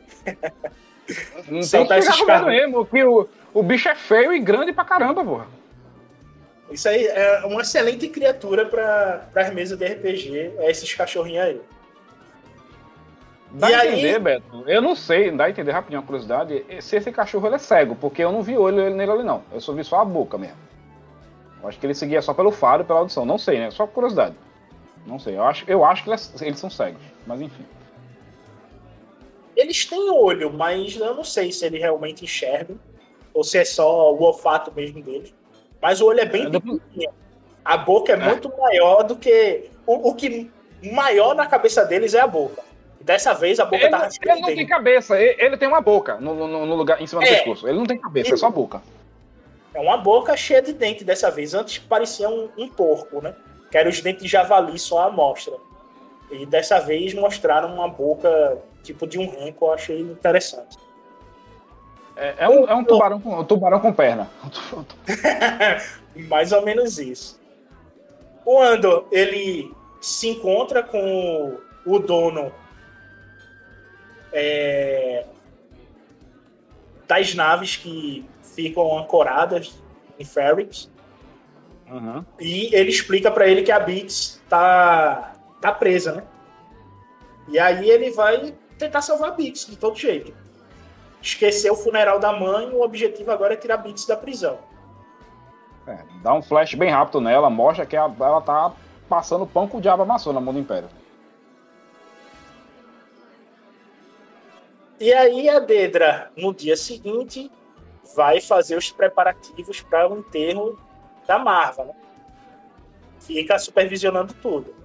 Não 1.48 1.62
tem 1.62 1.88
que 1.88 1.94
esses 1.94 2.22
caras 2.22 2.46
mesmo, 2.46 2.86
que 2.86 3.04
o, 3.04 3.28
o 3.54 3.64
bicho 3.64 3.90
é 3.90 3.96
feio 3.96 4.32
e 4.32 4.40
grande 4.40 4.72
pra 4.72 4.86
caramba, 4.86 5.24
porra. 5.24 5.59
Isso 6.72 6.88
aí 6.88 7.06
é 7.08 7.46
uma 7.46 7.62
excelente 7.62 8.08
criatura 8.08 8.66
para 8.66 9.28
as 9.36 9.54
mesas 9.54 9.78
de 9.78 9.86
RPG, 9.86 10.54
é 10.60 10.70
esses 10.70 10.94
cachorrinhos 10.94 11.46
aí. 11.46 11.62
Dá 13.52 13.72
e 13.72 13.74
a 13.74 13.86
entender, 13.88 14.16
aí... 14.16 14.20
Beto. 14.20 14.64
Eu 14.68 14.82
não 14.82 14.96
sei, 14.96 15.32
dá 15.32 15.46
a 15.46 15.50
entender 15.50 15.72
rapidinho 15.72 16.00
uma 16.00 16.06
curiosidade, 16.06 16.64
se 16.82 16.96
esse 16.96 17.12
cachorro 17.12 17.48
ele 17.48 17.56
é 17.56 17.60
cego, 17.60 17.96
porque 17.96 18.24
eu 18.24 18.32
não 18.32 18.44
vi 18.44 18.56
olho 18.58 18.90
nele 18.92 19.12
ali 19.12 19.24
não. 19.24 19.44
Eu 19.52 19.60
só 19.60 19.74
vi 19.74 19.84
só 19.84 20.02
a 20.02 20.06
boca 20.06 20.38
mesmo. 20.38 20.58
Eu 21.62 21.68
acho 21.68 21.80
que 21.80 21.86
ele 21.86 21.96
seguia 21.96 22.22
só 22.22 22.34
pelo 22.34 22.52
faro 22.52 22.84
e 22.84 22.86
pela 22.86 23.00
audição. 23.00 23.26
Não 23.26 23.38
sei, 23.38 23.60
né? 23.60 23.72
Só 23.72 23.88
curiosidade. 23.88 24.36
Não 25.06 25.18
sei. 25.18 25.36
Eu 25.36 25.44
acho, 25.44 25.66
eu 25.68 25.84
acho 25.84 26.04
que 26.04 26.10
eles, 26.10 26.60
são 26.60 26.70
cegos, 26.70 27.02
mas 27.26 27.42
enfim. 27.42 27.66
eles 29.56 29.86
têm 29.86 30.10
olho, 30.12 30.54
mas 30.54 30.96
eu 30.96 31.16
não 31.16 31.24
sei 31.24 31.52
se 31.52 31.66
eles 31.66 31.82
realmente 31.82 32.24
enxergam 32.24 32.80
ou 33.34 33.44
se 33.44 33.58
é 33.58 33.66
só 33.66 34.14
o 34.14 34.22
olfato 34.22 34.72
mesmo 34.74 35.02
deles. 35.02 35.34
Mas 35.82 36.02
o 36.02 36.06
olho 36.08 36.20
é 36.20 36.26
bem 36.26 36.46
É, 36.48 36.50
pequenininho. 36.50 37.12
A 37.64 37.78
boca 37.78 38.14
é, 38.14 38.16
muito 38.16 38.52
maior 38.58 39.04
do 39.04 39.16
que. 39.16 39.70
O, 39.86 40.10
o 40.10 40.16
que 40.16 40.50
maior 40.92 41.36
na 41.36 41.46
cabeça 41.46 41.86
deles 41.86 42.14
é 42.14 42.20
a 42.22 42.28
boca. 42.28 42.62
Dessa 43.02 43.34
vez 43.34 43.60
a 43.60 43.66
boca 43.66 43.78
Ele, 43.78 43.90
tava 43.90 44.10
ele 44.22 44.42
não 44.42 44.48
tem 44.56 44.68
cabeça, 44.68 45.20
ele, 45.20 45.42
ele 45.44 45.58
tem 45.58 45.68
uma 45.68 45.82
boca 45.82 46.18
no, 46.20 46.34
no- 46.36 46.66
no 46.66 46.76
lugar, 46.76 47.02
em 47.02 47.08
cima 47.08 47.22
do 47.22 47.28
É. 47.28 47.36
pescoço. 47.36 47.68
Ele 47.68 47.78
não 47.78 47.86
tem 47.86 47.98
cabeça, 47.98 48.34
é 48.34 48.38
só 48.38 48.50
boca. 48.50 48.82
É 49.74 49.80
uma 49.80 49.98
boca 49.98 50.36
cheia 50.36 50.62
de 50.62 50.74
dente 50.74 51.04
dessa 51.04 51.32
vez. 51.32 51.54
Antes 51.54 51.78
parecia 51.78 52.28
um, 52.30 52.50
um 52.58 52.68
porco, 52.68 53.22
né? 53.22 53.34
Que 53.72 53.78
eram 53.78 53.90
os 53.90 54.02
dentes 54.02 54.24
de 54.24 54.28
javali 54.30 54.78
só 54.78 55.08
à 55.08 55.12
mostra. 55.12 55.54
E 56.32 56.46
dessa 56.46 56.80
vez 56.80 57.14
mostraram 57.14 57.74
uma 57.74 57.88
boca 57.88 58.58
tipo 58.84 59.08
de 59.08 59.18
um 59.18 59.52
que 59.52 59.62
eu 59.62 59.72
achei 59.74 60.00
interessante. 60.02 60.78
É, 62.20 62.36
é 62.40 62.50
um, 62.50 62.68
é 62.68 62.76
um 62.76 62.84
tubarão, 62.84 63.20
com, 63.22 63.40
um 63.40 63.44
tubarão 63.46 63.80
com 63.80 63.94
perna. 63.94 64.30
Mais 66.28 66.52
ou 66.52 66.64
menos 66.66 67.00
isso. 67.00 67.40
O 68.46 68.62
Andor, 68.62 69.08
ele 69.10 69.74
se 70.02 70.28
encontra 70.28 70.84
com 70.84 71.58
o 71.86 72.00
dono 72.00 72.52
é, 74.34 75.26
das 77.08 77.34
naves 77.34 77.78
que 77.78 78.26
ficam 78.54 78.98
ancoradas 78.98 79.82
em 80.20 80.26
Ferrix. 80.26 80.90
Uhum. 81.90 82.26
E 82.38 82.76
ele 82.76 82.90
explica 82.90 83.32
pra 83.32 83.48
ele 83.48 83.64
que 83.64 83.72
a 83.72 83.80
Bits 83.80 84.42
tá, 84.50 85.34
tá 85.62 85.72
presa, 85.72 86.12
né? 86.12 86.24
E 87.48 87.58
aí 87.58 87.90
ele 87.90 88.12
vai 88.12 88.54
tentar 88.78 89.02
salvar 89.02 89.30
a 89.30 89.34
Bits 89.34 89.66
de 89.68 89.78
todo 89.78 89.98
jeito. 89.98 90.34
Esquecer 91.22 91.70
o 91.72 91.76
funeral 91.76 92.20
da 92.20 92.32
mãe, 92.32 92.70
o 92.70 92.82
objetivo 92.82 93.32
agora 93.32 93.54
é 93.54 93.58
tirar 93.58 93.78
Bits 93.78 94.06
da 94.06 94.16
prisão. 94.16 94.58
É, 95.86 96.00
dá 96.22 96.34
um 96.34 96.42
flash 96.42 96.76
bem 96.76 96.90
rápido 96.90 97.20
nela, 97.20 97.50
mostra 97.50 97.86
que 97.86 97.98
a- 97.98 98.12
ela 98.20 98.42
tá 98.42 98.74
passando 99.10 99.46
pão 99.46 99.68
com 99.68 99.80
o 99.80 99.82
diabo 99.82 100.04
amassou 100.04 100.32
na 100.32 100.40
mão 100.40 100.54
do 100.54 100.60
Império. 100.60 100.88
E 105.00 105.14
aí 105.14 105.50
a 105.50 105.60
Dedra, 105.60 106.32
no 106.36 106.54
dia 106.54 106.76
seguinte, 106.76 107.50
vai 108.16 108.42
fazer 108.42 108.76
os 108.78 108.92
preparativos 108.92 109.82
para 109.82 110.10
o 110.10 110.20
enterro 110.20 110.78
da 111.26 111.40
Marva, 111.40 111.86
né? 111.86 111.94
Fica 113.20 113.58
supervisionando 113.58 114.34
tudo. 114.36 114.76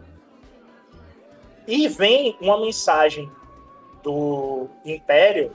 E 1.66 1.88
vem 1.88 2.36
uma 2.40 2.58
mensagem 2.60 3.30
do 4.02 4.68
Império 4.84 5.54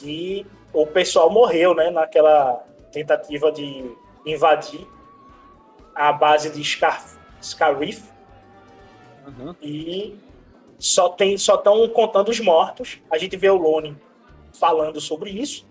que 0.00 0.46
o 0.72 0.86
pessoal 0.86 1.30
morreu, 1.30 1.74
né? 1.74 1.90
Naquela 1.90 2.64
tentativa 2.92 3.52
de 3.52 3.90
invadir 4.26 4.86
a 5.94 6.12
base 6.12 6.50
de 6.50 6.62
Scar 6.64 7.04
Scarif. 7.42 8.02
E 9.62 10.18
só 10.78 11.08
tem 11.10 11.36
só 11.36 11.56
estão 11.56 11.86
contando 11.88 12.30
os 12.30 12.40
mortos. 12.40 12.98
A 13.10 13.18
gente 13.18 13.36
vê 13.36 13.50
o 13.50 13.56
Lone 13.56 13.96
falando 14.58 15.00
sobre 15.00 15.30
isso 15.30 15.68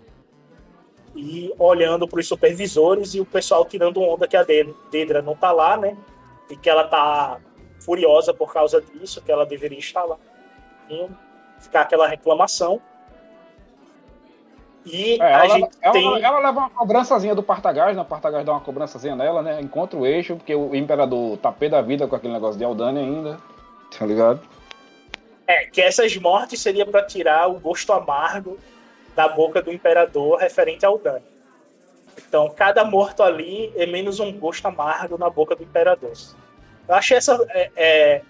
e 1.15 1.53
olhando 1.57 2.07
para 2.07 2.19
os 2.19 2.27
supervisores 2.27 3.13
e 3.15 3.19
o 3.19 3.25
pessoal 3.25 3.65
tirando 3.65 4.01
onda 4.01 4.27
que 4.27 4.37
a 4.37 4.43
De- 4.43 4.73
Dedra 4.91 5.21
não 5.21 5.35
tá 5.35 5.51
lá, 5.51 5.75
né? 5.75 5.97
E 6.49 6.55
que 6.55 6.69
ela 6.69 6.83
tá 6.87 7.39
furiosa 7.79 8.33
por 8.33 8.53
causa 8.53 8.81
disso, 8.81 9.21
que 9.21 9.31
ela 9.31 9.45
deveria 9.45 9.79
estar 9.79 10.03
lá. 10.03 10.17
E 10.89 11.07
ficar 11.59 11.81
aquela 11.81 12.07
reclamação. 12.07 12.81
E 14.85 15.19
É, 15.19 15.23
a 15.23 15.29
ela, 15.45 15.49
gente 15.49 15.69
ela- 15.81 15.93
tem 15.93 16.23
ela 16.23 16.39
leva 16.39 16.59
uma 16.59 16.69
cobrançazinha 16.69 17.35
do 17.35 17.43
Partagás, 17.43 17.95
né? 17.95 18.01
O 18.01 18.05
Partagás 18.05 18.45
dá 18.45 18.53
uma 18.53 18.61
cobrançazinha 18.61 19.15
nela, 19.15 19.41
né? 19.41 19.59
Encontra 19.61 19.99
o 19.99 20.05
eixo, 20.05 20.35
porque 20.35 20.55
o 20.55 20.73
Imperador 20.73 21.37
tá 21.37 21.51
pé 21.51 21.67
da 21.69 21.81
vida 21.81 22.07
com 22.07 22.15
aquele 22.15 22.33
negócio 22.33 22.57
de 22.57 22.63
Aldânia 22.63 23.01
ainda. 23.01 23.37
Tá 23.97 24.05
ligado? 24.05 24.39
É, 25.45 25.65
que 25.65 25.81
essas 25.81 26.15
mortes 26.17 26.61
seria 26.61 26.85
para 26.85 27.03
tirar 27.03 27.47
o 27.49 27.59
gosto 27.59 27.91
amargo 27.91 28.57
da 29.15 29.27
boca 29.27 29.61
do 29.61 29.71
imperador 29.73 30.37
referente 30.37 30.85
ao 30.85 30.97
dano. 30.97 31.23
Então, 32.27 32.49
cada 32.55 32.85
morto 32.85 33.23
ali 33.23 33.73
é 33.75 33.85
menos 33.85 34.19
um 34.19 34.31
gosto 34.31 34.65
amargo 34.67 35.17
na 35.17 35.29
boca 35.29 35.55
do 35.55 35.63
imperador. 35.63 36.11
Eu 36.87 36.95
achei 36.95 37.17
essa, 37.17 37.45
é, 37.49 37.71
é, 37.75 38.21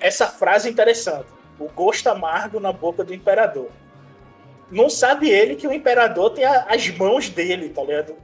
essa 0.00 0.26
frase 0.26 0.68
interessante. 0.68 1.26
O 1.58 1.68
gosto 1.68 2.08
amargo 2.08 2.58
na 2.58 2.72
boca 2.72 3.04
do 3.04 3.14
imperador. 3.14 3.68
Não 4.70 4.88
sabe 4.88 5.28
ele 5.28 5.56
que 5.56 5.66
o 5.66 5.72
imperador 5.72 6.30
tem 6.30 6.44
a- 6.44 6.66
as 6.68 6.88
mãos 6.90 7.28
dele, 7.28 7.68
tá 7.70 7.82
ligado? 7.82 8.14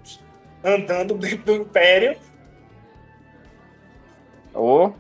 Andando 0.65 1.15
dentro 1.15 1.45
do 1.45 1.55
império. 1.55 2.17
Ô. 4.55 4.91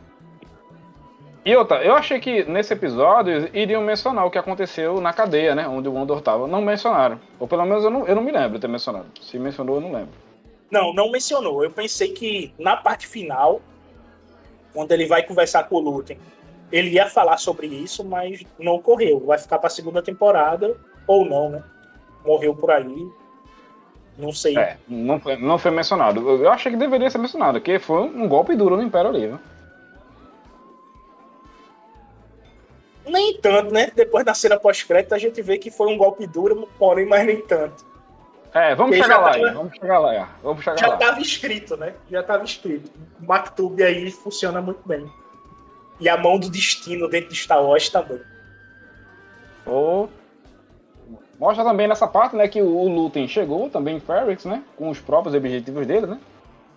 E 1.44 1.54
outra, 1.54 1.82
eu 1.84 1.94
achei 1.94 2.18
que 2.18 2.42
nesse 2.44 2.72
episódio 2.72 3.48
iriam 3.56 3.80
mencionar 3.80 4.26
o 4.26 4.30
que 4.30 4.38
aconteceu 4.38 5.00
na 5.00 5.12
cadeia, 5.12 5.54
né? 5.54 5.68
Onde 5.68 5.88
o 5.88 5.96
Andor 5.96 6.20
tava. 6.20 6.48
Não 6.48 6.60
mencionaram. 6.60 7.20
Ou 7.38 7.46
pelo 7.46 7.64
menos 7.64 7.84
eu 7.84 7.90
não, 7.90 8.06
eu 8.06 8.16
não 8.16 8.22
me 8.22 8.32
lembro 8.32 8.54
de 8.54 8.60
ter 8.60 8.68
mencionado. 8.68 9.06
Se 9.22 9.38
mencionou, 9.38 9.76
eu 9.76 9.80
não 9.80 9.92
lembro. 9.92 10.10
Não, 10.68 10.92
não 10.92 11.10
mencionou. 11.10 11.62
Eu 11.62 11.70
pensei 11.70 12.08
que 12.12 12.52
na 12.58 12.76
parte 12.76 13.06
final, 13.06 13.60
quando 14.74 14.90
ele 14.90 15.06
vai 15.06 15.22
conversar 15.22 15.64
com 15.68 15.76
o 15.76 15.80
Lutem, 15.80 16.18
ele 16.72 16.90
ia 16.90 17.06
falar 17.06 17.36
sobre 17.36 17.68
isso, 17.68 18.04
mas 18.04 18.42
não 18.58 18.74
ocorreu. 18.74 19.20
Vai 19.20 19.38
ficar 19.38 19.58
para 19.60 19.68
a 19.68 19.70
segunda 19.70 20.02
temporada, 20.02 20.76
ou 21.06 21.24
não, 21.24 21.48
né? 21.50 21.62
Morreu 22.24 22.54
por 22.54 22.70
aí. 22.70 23.08
Não 24.18 24.32
sei. 24.32 24.56
É, 24.56 24.78
não 24.88 25.20
foi, 25.20 25.36
não 25.36 25.58
foi 25.58 25.70
mencionado. 25.70 26.20
Eu 26.42 26.50
achei 26.50 26.72
que 26.72 26.78
deveria 26.78 27.10
ser 27.10 27.18
mencionado, 27.18 27.60
porque 27.60 27.78
foi 27.78 28.00
um 28.02 28.26
golpe 28.26 28.54
duro 28.56 28.76
no 28.76 28.82
Império 28.82 29.10
ali, 29.10 29.26
viu? 29.26 29.38
Nem 33.06 33.38
tanto, 33.40 33.72
né? 33.72 33.90
Depois 33.94 34.24
da 34.24 34.34
cena 34.34 34.58
pós-crédito, 34.58 35.14
a 35.14 35.18
gente 35.18 35.40
vê 35.40 35.58
que 35.58 35.70
foi 35.70 35.86
um 35.92 35.96
golpe 35.96 36.26
duro, 36.26 36.68
porém, 36.78 37.06
mas 37.06 37.24
nem 37.24 37.40
tanto. 37.40 37.84
É, 38.52 38.74
vamos 38.74 38.96
Porque 38.96 39.02
chegar 39.02 39.16
já 39.16 39.20
lá, 39.20 39.32
tava- 39.32 39.52
vamos 39.52 39.74
chegar 39.78 39.98
lá, 39.98 40.14
é, 40.14 40.26
vamos 40.42 40.64
chegar 40.64 40.78
Já 40.78 40.86
lá. 40.88 40.94
estava 40.94 41.20
escrito, 41.20 41.76
né? 41.76 41.94
Já 42.10 42.20
estava 42.20 42.42
escrito. 42.44 42.90
O 43.20 43.26
Maktub 43.26 43.80
aí 43.82 44.10
funciona 44.10 44.60
muito 44.62 44.80
bem. 44.88 45.06
E 46.00 46.08
a 46.08 46.16
mão 46.16 46.38
do 46.38 46.50
destino 46.50 47.08
dentro 47.08 47.30
de 47.30 47.36
Star 47.36 47.62
Wars 47.62 47.88
também. 47.90 48.20
Ô, 49.66 50.08
Mostra 51.38 51.64
também 51.64 51.86
nessa 51.86 52.06
parte, 52.06 52.34
né, 52.34 52.48
que 52.48 52.62
o 52.62 52.88
Lutem 52.88 53.28
chegou 53.28 53.68
também 53.68 53.96
em 53.96 54.00
Ferrix, 54.00 54.44
né, 54.44 54.62
com 54.76 54.88
os 54.88 54.98
próprios 54.98 55.34
objetivos 55.34 55.86
dele, 55.86 56.06
né. 56.06 56.18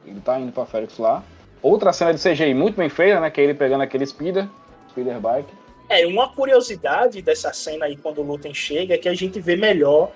Ele 0.05 0.19
tá 0.19 0.39
indo 0.39 0.51
pra 0.51 0.65
Ferrix 0.65 0.97
lá. 0.97 1.23
Outra 1.61 1.93
cena 1.93 2.13
de 2.13 2.21
CGI 2.21 2.53
muito 2.53 2.75
bem 2.75 2.89
feita, 2.89 3.19
né, 3.19 3.29
que 3.29 3.39
é 3.39 3.43
ele 3.45 3.53
pegando 3.53 3.81
aquele 3.81 4.05
speeder, 4.05 4.47
speeder 4.89 5.19
bike. 5.19 5.53
É, 5.87 6.05
uma 6.05 6.29
curiosidade 6.29 7.21
dessa 7.21 7.51
cena 7.53 7.85
aí 7.85 7.97
quando 7.97 8.19
o 8.19 8.23
Lutem 8.23 8.53
chega 8.53 8.95
é 8.95 8.97
que 8.97 9.09
a 9.09 9.13
gente 9.13 9.39
vê 9.39 9.55
melhor 9.55 10.11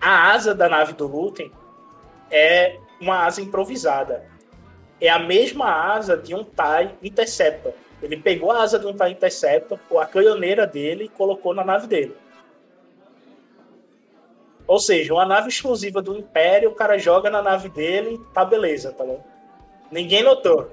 a 0.00 0.32
asa 0.32 0.54
da 0.54 0.68
nave 0.68 0.92
do 0.92 1.06
Lutem 1.06 1.50
é 2.30 2.76
uma 3.00 3.24
asa 3.24 3.40
improvisada. 3.40 4.26
É 5.00 5.08
a 5.08 5.18
mesma 5.18 5.94
asa 5.94 6.16
de 6.16 6.34
um 6.34 6.44
TIE 6.44 6.90
Interceptor. 7.02 7.72
Ele 8.02 8.18
pegou 8.18 8.50
a 8.50 8.62
asa 8.62 8.78
de 8.78 8.86
um 8.86 8.92
TIE 8.92 9.12
Interceptor, 9.12 9.78
ou 9.88 9.98
a 9.98 10.06
canhoneira 10.06 10.66
dele, 10.66 11.04
e 11.04 11.08
colocou 11.08 11.54
na 11.54 11.64
nave 11.64 11.86
dele. 11.86 12.14
Ou 14.74 14.80
seja, 14.80 15.14
uma 15.14 15.24
nave 15.24 15.50
exclusiva 15.50 16.02
do 16.02 16.16
Império, 16.16 16.68
o 16.68 16.74
cara 16.74 16.98
joga 16.98 17.30
na 17.30 17.40
nave 17.40 17.68
dele, 17.68 18.20
tá 18.34 18.44
beleza, 18.44 18.90
tá 18.90 19.04
bom? 19.04 19.24
Ninguém 19.88 20.20
notou. 20.24 20.68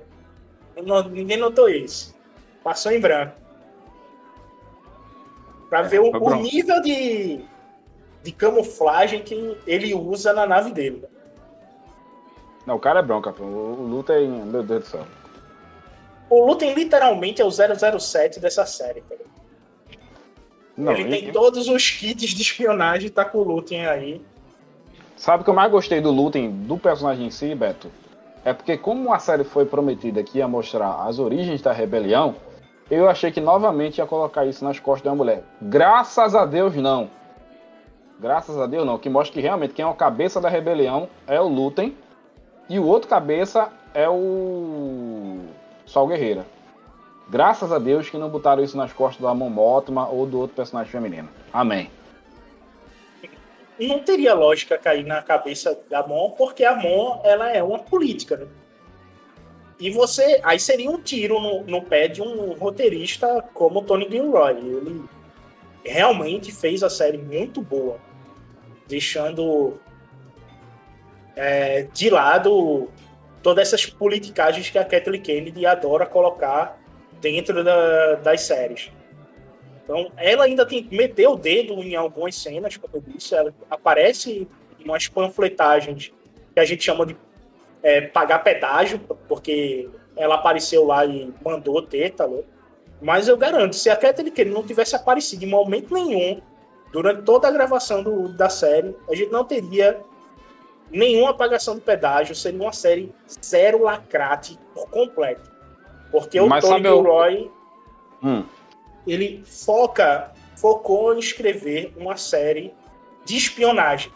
Ninguém 1.11 1.37
notou 1.37 1.69
isso. 1.69 2.17
Passou 2.63 2.91
em 2.91 2.99
branco. 2.99 3.35
Pra 5.69 5.83
ver 5.83 5.99
o, 5.99 6.09
o 6.09 6.35
nível 6.37 6.81
de, 6.81 7.45
de 8.23 8.31
camuflagem 8.31 9.21
que 9.21 9.55
ele 9.67 9.93
usa 9.93 10.33
na 10.33 10.47
nave 10.47 10.71
dele. 10.71 11.05
Não, 12.65 12.77
o 12.77 12.79
cara 12.79 13.01
é 13.01 13.03
bronca, 13.03 13.31
pô. 13.31 13.43
O 13.43 13.83
Lutem, 13.83 14.27
meu 14.27 14.63
Deus 14.63 14.83
do 14.85 14.89
céu. 14.89 15.05
O 16.27 16.43
Lutem 16.43 16.73
literalmente 16.73 17.39
é 17.39 17.45
o 17.45 17.51
007 17.51 18.39
dessa 18.39 18.65
série. 18.65 19.01
cara. 19.01 19.21
Não, 20.77 20.93
ele 20.93 21.15
e- 21.15 21.21
tem 21.21 21.31
todos 21.31 21.67
os 21.67 21.89
kits 21.91 22.29
de 22.29 22.41
espionagem, 22.41 23.09
tá 23.09 23.25
com 23.25 23.39
o 23.39 23.43
Lutem 23.43 23.85
aí. 23.85 24.21
Sabe 25.15 25.41
o 25.41 25.43
que 25.43 25.49
eu 25.49 25.53
mais 25.53 25.71
gostei 25.71 26.01
do 26.01 26.09
Lutem, 26.11 26.49
do 26.49 26.77
personagem 26.77 27.27
em 27.27 27.31
si, 27.31 27.53
Beto? 27.53 27.89
É 28.43 28.53
porque 28.53 28.75
como 28.77 29.13
a 29.13 29.19
série 29.19 29.43
foi 29.43 29.65
prometida 29.65 30.23
que 30.23 30.39
ia 30.39 30.47
mostrar 30.47 31.05
as 31.07 31.19
origens 31.19 31.61
da 31.61 31.71
rebelião, 31.71 32.35
eu 32.89 33.07
achei 33.07 33.31
que 33.31 33.39
novamente 33.39 33.99
ia 33.99 34.05
colocar 34.07 34.45
isso 34.45 34.63
nas 34.65 34.79
costas 34.79 35.11
uma 35.11 35.15
mulher. 35.15 35.43
Graças 35.61 36.33
a 36.33 36.45
Deus, 36.45 36.75
não. 36.75 37.09
Graças 38.19 38.57
a 38.57 38.65
Deus, 38.65 38.85
não. 38.85 38.97
Que 38.97 39.09
mostra 39.09 39.33
que 39.33 39.41
realmente 39.41 39.73
quem 39.73 39.83
é 39.83 39.87
o 39.87 39.93
cabeça 39.93 40.41
da 40.41 40.49
rebelião 40.49 41.07
é 41.27 41.39
o 41.39 41.47
Lutem 41.47 41.95
e 42.67 42.79
o 42.79 42.85
outro 42.85 43.07
cabeça 43.07 43.69
é 43.93 44.09
o 44.09 45.37
Sol 45.85 46.07
Guerreira. 46.07 46.45
Graças 47.31 47.71
a 47.71 47.79
Deus 47.79 48.09
que 48.09 48.17
não 48.17 48.29
botaram 48.29 48.61
isso 48.61 48.75
nas 48.75 48.91
costas 48.91 49.21
da 49.21 49.29
Amon 49.29 49.49
Mothma 49.49 50.09
ou 50.09 50.25
do 50.25 50.37
outro 50.37 50.53
personagem 50.53 50.91
feminino. 50.91 51.29
Amém. 51.53 51.89
Não 53.79 53.99
teria 53.99 54.33
lógica 54.33 54.77
cair 54.77 55.05
na 55.05 55.21
cabeça 55.21 55.79
da 55.89 56.05
Mon, 56.05 56.31
porque 56.31 56.65
a 56.65 56.75
Mon 56.75 57.21
ela 57.23 57.49
é 57.49 57.63
uma 57.63 57.79
política, 57.79 58.35
né? 58.35 58.47
E 59.79 59.89
você. 59.89 60.41
Aí 60.43 60.59
seria 60.59 60.91
um 60.91 61.01
tiro 61.01 61.39
no, 61.39 61.63
no 61.63 61.81
pé 61.81 62.09
de 62.09 62.21
um 62.21 62.51
roteirista 62.51 63.43
como 63.53 63.81
Tony 63.81 64.07
Gilroy. 64.09 64.57
Ele 64.57 65.03
realmente 65.85 66.51
fez 66.51 66.83
a 66.83 66.89
série 66.89 67.17
muito 67.17 67.61
boa, 67.61 67.97
deixando 68.87 69.79
é, 71.35 71.83
de 71.93 72.09
lado 72.09 72.89
todas 73.41 73.69
essas 73.69 73.85
politicagens 73.85 74.69
que 74.69 74.77
a 74.77 74.85
Kathleen 74.85 75.21
Kennedy 75.21 75.65
adora 75.65 76.05
colocar 76.05 76.80
dentro 77.21 77.63
da, 77.63 78.15
das 78.15 78.41
séries. 78.41 78.91
Então, 79.83 80.11
ela 80.17 80.45
ainda 80.45 80.65
tem 80.65 80.87
meteu 80.91 81.33
o 81.33 81.37
dedo 81.37 81.73
em 81.81 81.95
algumas 81.95 82.35
cenas, 82.35 82.77
como 82.77 82.97
eu 82.97 83.03
disse, 83.05 83.35
ela 83.35 83.53
aparece 83.69 84.47
em 84.79 84.83
umas 84.83 85.07
panfletagens 85.07 86.11
que 86.53 86.59
a 86.59 86.65
gente 86.65 86.83
chama 86.83 87.05
de 87.05 87.15
é, 87.83 88.01
pagar 88.01 88.39
pedágio, 88.39 88.99
porque 89.27 89.89
ela 90.15 90.35
apareceu 90.35 90.85
lá 90.85 91.05
e 91.05 91.33
mandou 91.43 91.81
ter, 91.81 92.11
tá 92.11 92.25
louco? 92.25 92.47
Mas 93.01 93.27
eu 93.27 93.35
garanto, 93.35 93.75
se 93.75 93.89
a 93.89 93.95
Kathleen 93.95 94.31
Kennedy 94.31 94.53
não 94.53 94.63
tivesse 94.63 94.95
aparecido 94.95 95.43
em 95.43 95.47
momento 95.47 95.93
nenhum 95.93 96.39
durante 96.91 97.23
toda 97.23 97.47
a 97.47 97.51
gravação 97.51 98.03
do, 98.03 98.29
da 98.29 98.49
série, 98.49 98.95
a 99.09 99.15
gente 99.15 99.31
não 99.31 99.43
teria 99.43 99.99
nenhuma 100.91 101.31
apagação 101.31 101.75
de 101.75 101.81
pedágio, 101.81 102.35
seria 102.35 102.61
uma 102.61 102.73
série 102.73 103.13
zero 103.43 103.83
lacrate 103.83 104.59
por 104.73 104.89
completo. 104.89 105.50
Porque 106.11 106.39
Mas 106.41 106.63
o 106.63 106.67
Tony 106.67 106.83
Gilroy, 106.83 107.51
eu... 108.21 108.29
hum. 108.29 108.45
ele 109.07 109.41
foca, 109.45 110.33
focou 110.55 111.15
em 111.15 111.19
escrever 111.19 111.93
uma 111.97 112.17
série 112.17 112.73
de 113.25 113.37
espionagem 113.37 114.11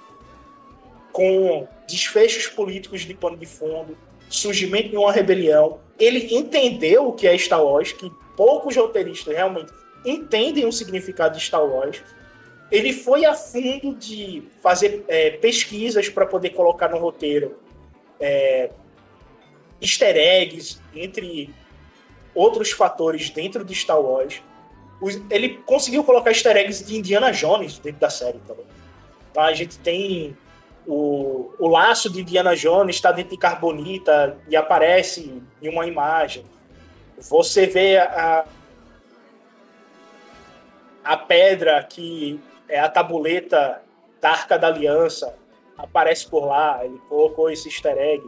com 1.11 1.67
desfechos 1.87 2.47
políticos 2.47 3.01
de 3.01 3.13
pano 3.13 3.37
de 3.37 3.45
fundo, 3.45 3.97
surgimento 4.29 4.89
de 4.89 4.97
uma 4.97 5.11
rebelião. 5.11 5.79
Ele 5.97 6.35
entendeu 6.35 7.07
o 7.07 7.13
que 7.13 7.25
é 7.25 7.37
Star 7.37 7.63
Wars, 7.63 7.93
que 7.93 8.11
poucos 8.35 8.75
roteiristas 8.75 9.33
realmente 9.33 9.71
entendem 10.05 10.65
o 10.65 10.71
significado 10.71 11.37
de 11.37 11.43
Star 11.43 11.65
Wars. 11.65 12.03
Ele 12.71 12.91
foi 12.91 13.25
a 13.25 13.33
fundo 13.33 13.95
de 13.95 14.43
fazer 14.61 15.05
é, 15.07 15.31
pesquisas 15.31 16.09
para 16.09 16.25
poder 16.25 16.49
colocar 16.49 16.89
no 16.89 16.97
roteiro 16.97 17.55
é, 18.19 18.71
easter 19.81 20.17
eggs, 20.17 20.81
entre 20.93 21.49
outros 22.35 22.71
fatores 22.71 23.29
dentro 23.29 23.63
de 23.63 23.73
Star 23.73 23.99
Wars. 23.99 24.43
Ele 25.29 25.57
conseguiu 25.65 26.03
colocar 26.03 26.29
easter 26.29 26.55
eggs 26.55 26.83
de 26.83 26.97
Indiana 26.97 27.31
Jones 27.31 27.79
dentro 27.79 27.99
da 28.01 28.09
série 28.09 28.39
também. 28.39 28.65
Então, 29.31 29.43
a 29.43 29.53
gente 29.53 29.79
tem 29.79 30.37
o, 30.87 31.51
o 31.57 31.67
laço 31.67 32.09
de 32.09 32.21
Indiana 32.21 32.55
Jones 32.55 32.95
está 32.95 33.11
dentro 33.11 33.31
de 33.31 33.37
Carbonita 33.37 34.37
e 34.47 34.55
aparece 34.55 35.41
em 35.61 35.69
uma 35.69 35.87
imagem. 35.87 36.45
Você 37.17 37.65
vê 37.65 37.97
a, 37.97 38.45
a 41.03 41.17
pedra 41.17 41.83
que 41.83 42.39
é 42.67 42.79
a 42.79 42.89
tabuleta 42.89 43.81
da 44.21 44.31
Arca 44.31 44.57
da 44.57 44.67
Aliança, 44.67 45.35
aparece 45.77 46.27
por 46.27 46.45
lá, 46.45 46.83
ele 46.83 46.99
colocou 47.09 47.49
esse 47.49 47.67
easter 47.67 47.97
egg. 47.97 48.23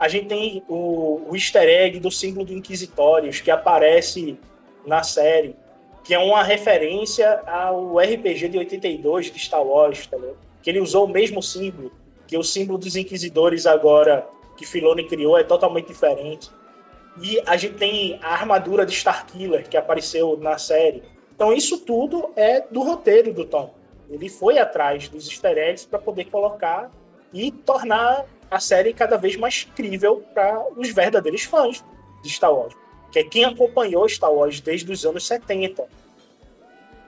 A 0.00 0.08
gente 0.08 0.28
tem 0.28 0.64
o, 0.66 1.20
o 1.28 1.36
easter 1.36 1.68
egg 1.68 2.00
do 2.00 2.10
símbolo 2.10 2.46
do 2.46 2.54
Inquisitórios, 2.54 3.42
que 3.42 3.50
aparece 3.50 4.38
na 4.86 5.02
série, 5.02 5.54
que 6.02 6.14
é 6.14 6.18
uma 6.18 6.42
referência 6.42 7.42
ao 7.46 7.98
RPG 7.98 8.48
de 8.48 8.56
82 8.56 9.30
de 9.30 9.38
Star 9.38 9.62
Wars, 9.62 10.06
tá 10.06 10.16
que 10.62 10.70
ele 10.70 10.80
usou 10.80 11.04
o 11.04 11.08
mesmo 11.08 11.42
símbolo, 11.42 11.92
que 12.26 12.38
o 12.38 12.42
símbolo 12.42 12.78
dos 12.78 12.96
Inquisidores 12.96 13.66
agora 13.66 14.26
que 14.56 14.66
Filoni 14.66 15.06
criou 15.06 15.38
é 15.38 15.44
totalmente 15.44 15.88
diferente. 15.88 16.50
E 17.20 17.38
a 17.46 17.58
gente 17.58 17.74
tem 17.74 18.18
a 18.22 18.32
armadura 18.32 18.86
de 18.86 18.94
Starkiller 18.94 19.68
que 19.68 19.76
apareceu 19.76 20.38
na 20.38 20.56
série. 20.56 21.02
Então 21.34 21.52
isso 21.52 21.78
tudo 21.78 22.30
é 22.36 22.62
do 22.70 22.82
roteiro 22.82 23.34
do 23.34 23.44
Tom. 23.44 23.74
Ele 24.08 24.30
foi 24.30 24.58
atrás 24.58 25.08
dos 25.08 25.28
easter 25.28 25.58
eggs 25.58 25.86
para 25.86 25.98
poder 25.98 26.24
colocar 26.24 26.90
e 27.32 27.50
tornar 27.50 28.24
a 28.50 28.58
série 28.58 28.92
cada 28.92 29.16
vez 29.16 29.36
mais 29.36 29.64
crível 29.76 30.24
para 30.34 30.62
os 30.76 30.90
verdadeiros 30.90 31.44
fãs 31.44 31.84
de 32.22 32.28
Star 32.28 32.52
Wars, 32.52 32.74
que 33.12 33.20
é 33.20 33.24
quem 33.24 33.44
acompanhou 33.44 34.08
Star 34.08 34.32
Wars 34.32 34.60
desde 34.60 34.90
os 34.90 35.04
anos 35.06 35.26
70. 35.26 35.86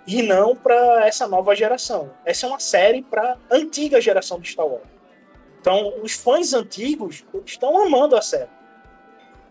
E 0.06 0.22
não 0.22 0.56
para 0.56 1.06
essa 1.06 1.28
nova 1.28 1.54
geração. 1.54 2.10
Essa 2.24 2.46
é 2.46 2.48
uma 2.48 2.58
série 2.58 3.02
para 3.02 3.36
antiga 3.50 4.00
geração 4.00 4.40
de 4.40 4.48
Star 4.48 4.66
Wars. 4.66 4.82
Então, 5.60 5.94
os 6.02 6.12
fãs 6.12 6.52
antigos 6.52 7.24
estão 7.46 7.80
amando 7.84 8.16
a 8.16 8.22
série. 8.22 8.50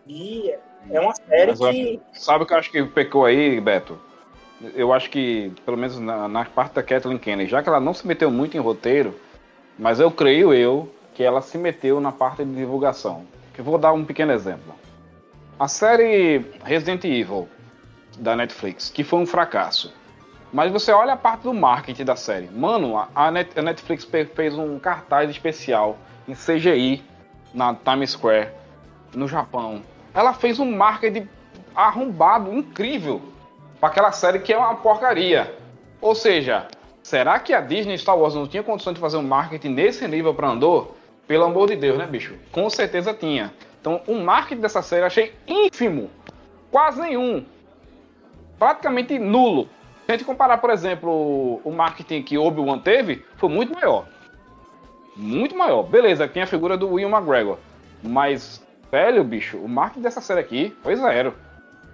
E 0.06 0.54
é 0.89 0.99
uma 0.99 1.15
série 1.15 1.54
que. 1.56 2.01
Sabe 2.13 2.43
o 2.43 2.47
que 2.47 2.54
eu 2.54 2.58
acho 2.58 2.71
que 2.71 2.84
pecou 2.84 3.23
aí, 3.23 3.62
Beto? 3.62 3.97
Eu 4.75 4.91
acho 4.91 5.10
que, 5.10 5.54
pelo 5.65 5.77
menos 5.77 5.97
na, 5.99 6.27
na, 6.27 6.45
parte 6.45 6.73
da 6.73 6.84
Kathleen 6.84 7.17
Kennedy, 7.17 7.49
já 7.49 7.63
que 7.63 7.69
ela 7.69 7.80
não 7.80 7.93
se 7.93 8.06
meteu 8.06 8.30
muito 8.30 8.56
em 8.56 8.60
roteiro, 8.60 9.17
mas 9.80 9.99
eu 9.99 10.12
creio 10.12 10.54
eu 10.54 10.91
que 11.13 11.24
ela 11.24 11.41
se 11.41 11.58
meteu 11.58 12.00
na 12.00 12.12
parte 12.12 12.43
de 12.43 12.56
divulgação. 12.56 13.26
Que 13.54 13.62
vou 13.62 13.78
dar 13.78 13.93
um 13.93 14.06
pequeno 14.06 14.32
exemplo. 14.32 14.74
A 15.60 15.67
série 15.67 16.45
Resident 16.63 17.04
Evil 17.04 17.47
da 18.17 18.36
Netflix, 18.36 18.89
que 18.89 19.04
foi 19.04 19.19
um 19.19 19.26
fracasso. 19.26 19.93
Mas 20.52 20.71
você 20.71 20.91
olha 20.91 21.13
a 21.13 21.17
parte 21.17 21.43
do 21.43 21.54
marketing 21.54 22.04
da 22.04 22.15
série. 22.15 22.50
Mano, 22.50 22.97
a, 23.15 23.32
Netflix 23.32 24.08
fez 24.36 24.58
um 24.58 24.78
cartaz 24.80 25.30
especial 25.30 25.97
em 26.28 26.34
CGI 26.34 27.04
na 27.54 27.74
Times 27.74 28.12
Square, 28.12 28.50
no 29.13 29.28
Japão. 29.28 29.82
Ela 30.13 30.34
fez 30.34 30.60
um 30.60 30.76
marketing 30.76 31.28
arrombado, 31.74 32.54
incrível, 32.54 33.21
para 33.80 33.89
aquela 33.89 34.12
série 34.12 34.39
que 34.39 34.52
é 34.52 34.58
uma 34.58 34.76
porcaria. 34.76 35.56
Ou 36.02 36.13
seja, 36.13 36.67
será 37.02 37.39
que 37.39 37.54
a 37.54 37.62
Disney 37.62 37.97
Star 37.97 38.17
Wars 38.17 38.36
não 38.36 38.47
tinha 38.47 38.63
condição 38.63 38.91
de 38.91 39.00
fazer 39.00 39.17
um 39.17 39.24
marketing 39.24 39.69
nesse 39.69 40.06
nível 40.08 40.34
para 40.34 40.50
Andor? 40.50 40.95
Pelo 41.32 41.46
amor 41.46 41.70
de 41.70 41.78
Deus, 41.78 41.98
né, 41.98 42.06
bicho? 42.06 42.36
Com 42.52 42.70
certeza 42.70 43.13
tinha. 43.13 43.54
Então, 43.80 44.02
o 44.06 44.15
marketing 44.15 44.60
dessa 44.60 44.82
série 44.82 45.04
eu 45.04 45.08
achei 45.08 45.34
ínfimo. 45.48 46.10
Quase 46.70 47.00
nenhum. 47.00 47.46
Praticamente 48.60 49.17
nulo. 49.17 49.70
Se 50.06 50.12
a 50.12 50.17
gente 50.17 50.26
comparar, 50.26 50.58
por 50.58 50.70
exemplo, 50.72 51.62
o 51.63 51.72
marketing 51.72 52.22
que 52.22 52.38
Obi-Wan 52.38 52.80
teve, 52.80 53.24
foi 53.38 53.48
muito 53.48 53.74
maior. 53.74 54.08
Muito 55.15 55.56
maior. 55.56 55.84
Beleza, 55.84 56.28
tem 56.28 56.44
a 56.44 56.46
figura 56.46 56.76
do 56.76 56.96
Will 56.96 57.08
McGregor. 57.08 57.58
Mas, 58.04 58.62
velho, 58.91 59.24
bicho, 59.24 59.56
o 59.58 59.70
marketing 59.70 60.02
dessa 60.02 60.20
série 60.20 60.41
aqui 60.41 60.76
foi 60.84 60.98
zero. 60.98 61.34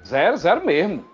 Zero, 0.03 0.35
zero 0.35 0.65
mesmo. 0.65 1.05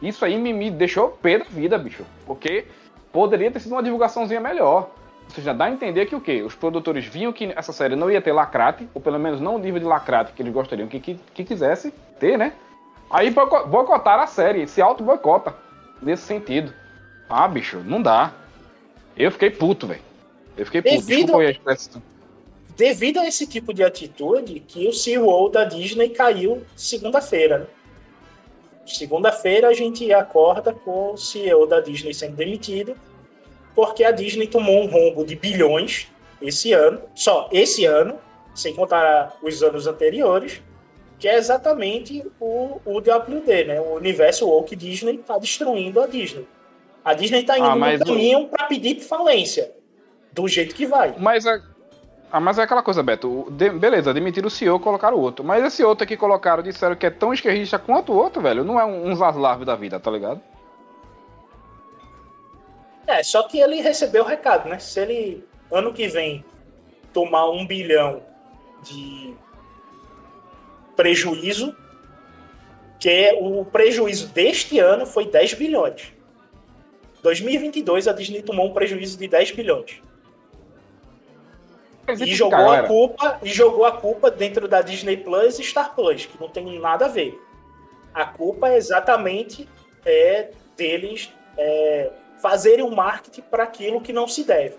Isso 0.00 0.24
aí 0.24 0.38
me, 0.38 0.50
me 0.50 0.70
deixou 0.70 1.10
pé 1.10 1.40
da 1.40 1.44
vida, 1.44 1.76
bicho. 1.76 2.06
Porque 2.24 2.64
poderia 3.12 3.50
ter 3.50 3.60
sido 3.60 3.72
uma 3.72 3.82
divulgaçãozinha 3.82 4.40
melhor. 4.40 4.88
Você 5.28 5.42
já 5.42 5.52
dá 5.52 5.64
a 5.64 5.70
entender 5.70 6.06
que 6.06 6.14
o 6.14 6.20
quê? 6.20 6.42
Os 6.42 6.54
produtores 6.54 7.04
viam 7.04 7.32
que 7.32 7.52
essa 7.56 7.72
série 7.72 7.96
não 7.96 8.10
ia 8.10 8.22
ter 8.22 8.32
lacrate, 8.32 8.88
ou 8.94 9.00
pelo 9.00 9.18
menos 9.18 9.40
não 9.40 9.56
o 9.56 9.58
nível 9.58 9.80
de 9.80 9.86
lacrate 9.86 10.32
que 10.32 10.42
eles 10.42 10.52
gostariam 10.52 10.86
que, 10.86 11.00
que, 11.00 11.18
que 11.34 11.44
quisesse 11.44 11.92
ter, 12.20 12.38
né? 12.38 12.52
Aí 13.10 13.30
boicotaram 13.30 14.22
a 14.22 14.26
série, 14.26 14.66
se 14.66 14.80
auto-boicota 14.80 15.54
nesse 16.00 16.22
sentido. 16.22 16.72
Ah, 17.28 17.48
bicho, 17.48 17.78
não 17.84 18.00
dá. 18.00 18.32
Eu 19.16 19.30
fiquei 19.30 19.50
puto, 19.50 19.86
velho. 19.86 20.02
Eu 20.56 20.64
fiquei 20.64 20.82
puto. 20.82 21.06
Devido, 21.06 21.32
devido 22.76 23.20
a 23.20 23.26
esse 23.26 23.46
tipo 23.46 23.72
de 23.72 23.82
atitude, 23.82 24.60
que 24.60 24.86
o 24.88 24.92
CEO 24.92 25.48
da 25.48 25.64
Disney 25.64 26.10
caiu 26.10 26.62
segunda-feira. 26.76 27.58
Né? 27.58 27.66
Segunda-feira 28.86 29.68
a 29.68 29.72
gente 29.72 30.12
acorda 30.12 30.72
com 30.72 31.12
o 31.12 31.16
CEO 31.16 31.66
da 31.66 31.80
Disney 31.80 32.12
sendo 32.12 32.36
demitido, 32.36 32.96
porque 33.74 34.04
a 34.04 34.10
Disney 34.10 34.46
tomou 34.46 34.82
um 34.82 34.86
rombo 34.86 35.24
de 35.24 35.34
bilhões 35.34 36.08
esse 36.40 36.72
ano, 36.72 37.00
só 37.14 37.48
esse 37.52 37.84
ano, 37.84 38.18
sem 38.54 38.74
contar 38.74 39.36
os 39.42 39.62
anos 39.62 39.86
anteriores, 39.86 40.62
que 41.18 41.28
é 41.28 41.36
exatamente 41.36 42.24
o, 42.38 42.80
o 42.84 42.98
WD, 42.98 43.64
né? 43.64 43.80
O 43.80 43.94
universo 43.94 44.46
woke 44.46 44.76
Disney 44.76 45.16
está 45.16 45.38
destruindo 45.38 46.00
a 46.00 46.06
Disney. 46.06 46.46
A 47.04 47.14
Disney 47.14 47.40
está 47.40 47.58
indo 47.58 47.66
ah, 47.66 47.76
no 47.76 47.98
caminho 48.04 48.40
o... 48.40 48.48
para 48.48 48.66
pedir 48.66 49.00
falência, 49.00 49.72
do 50.32 50.46
jeito 50.48 50.74
que 50.74 50.86
vai. 50.86 51.14
Mas 51.18 51.46
é, 51.46 51.60
ah, 52.32 52.40
mas 52.40 52.58
é 52.58 52.62
aquela 52.62 52.82
coisa, 52.82 53.02
Beto. 53.02 53.46
De, 53.50 53.70
beleza, 53.70 54.12
demitiram 54.12 54.48
o 54.48 54.50
CEO, 54.50 54.80
colocaram 54.80 55.16
o 55.16 55.20
outro. 55.20 55.44
Mas 55.44 55.64
esse 55.64 55.84
outro 55.84 56.06
que 56.06 56.16
colocaram 56.16 56.62
disseram 56.62 56.96
que 56.96 57.06
é 57.06 57.10
tão 57.10 57.32
esquerdista 57.32 57.78
quanto 57.78 58.12
o 58.12 58.16
outro, 58.16 58.42
velho. 58.42 58.64
Não 58.64 58.80
é 58.80 58.84
um, 58.84 59.08
um 59.08 59.14
Zaslav 59.14 59.64
da 59.64 59.76
vida, 59.76 60.00
tá 60.00 60.10
ligado? 60.10 60.40
É, 63.06 63.22
só 63.22 63.42
que 63.42 63.58
ele 63.58 63.80
recebeu 63.80 64.24
o 64.24 64.26
recado, 64.26 64.68
né? 64.68 64.78
Se 64.78 65.00
ele, 65.00 65.44
ano 65.70 65.92
que 65.92 66.06
vem, 66.08 66.44
tomar 67.12 67.50
um 67.50 67.66
bilhão 67.66 68.22
de 68.82 69.34
prejuízo, 70.96 71.76
que 72.98 73.38
o 73.40 73.64
prejuízo 73.64 74.28
deste 74.28 74.78
ano 74.78 75.06
foi 75.06 75.26
10 75.26 75.54
bilhões. 75.54 76.12
2022 77.22 78.08
a 78.08 78.12
Disney 78.12 78.42
tomou 78.42 78.66
um 78.66 78.72
prejuízo 78.72 79.18
de 79.18 79.28
10 79.28 79.52
bilhões. 79.52 80.02
E 82.06 82.34
jogou 82.34 82.70
a 82.70 82.82
culpa 82.82 83.38
e 83.42 83.48
jogou 83.48 83.84
a 83.86 83.92
culpa 83.92 84.30
dentro 84.30 84.68
da 84.68 84.82
Disney 84.82 85.16
Plus 85.16 85.58
e 85.58 85.64
Star 85.64 85.94
Plus, 85.94 86.26
que 86.26 86.38
não 86.38 86.50
tem 86.50 86.78
nada 86.78 87.06
a 87.06 87.08
ver. 87.08 87.40
A 88.12 88.26
culpa 88.26 88.68
é 88.68 88.76
exatamente 88.76 89.66
é, 90.04 90.50
deles 90.76 91.32
é, 91.56 92.10
fazerem 92.44 92.84
um 92.84 92.94
marketing 92.94 93.40
para 93.40 93.62
aquilo 93.62 94.02
que 94.02 94.12
não 94.12 94.28
se 94.28 94.44
deve. 94.44 94.76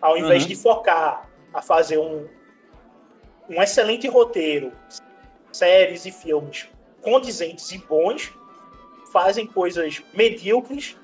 Ao 0.00 0.16
invés 0.16 0.44
uhum. 0.44 0.48
de 0.48 0.56
focar 0.56 1.28
a 1.52 1.60
fazer 1.60 1.98
um, 1.98 2.26
um 3.50 3.62
excelente 3.62 4.08
roteiro, 4.08 4.72
séries 5.52 6.06
e 6.06 6.10
filmes 6.10 6.66
condizentes 7.02 7.70
e 7.70 7.76
bons, 7.76 8.32
fazem 9.12 9.46
coisas 9.46 10.02
medíocres, 10.14 10.96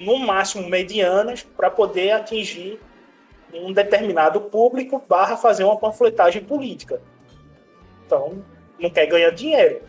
no 0.00 0.18
máximo 0.18 0.66
medianas, 0.70 1.42
para 1.42 1.70
poder 1.70 2.12
atingir 2.12 2.80
um 3.52 3.74
determinado 3.74 4.40
público 4.40 5.02
barra 5.06 5.36
fazer 5.36 5.64
uma 5.64 5.76
panfletagem 5.76 6.42
política. 6.44 6.98
Então, 8.06 8.42
não 8.78 8.88
quer 8.88 9.04
ganhar 9.04 9.32
dinheiro. 9.32 9.82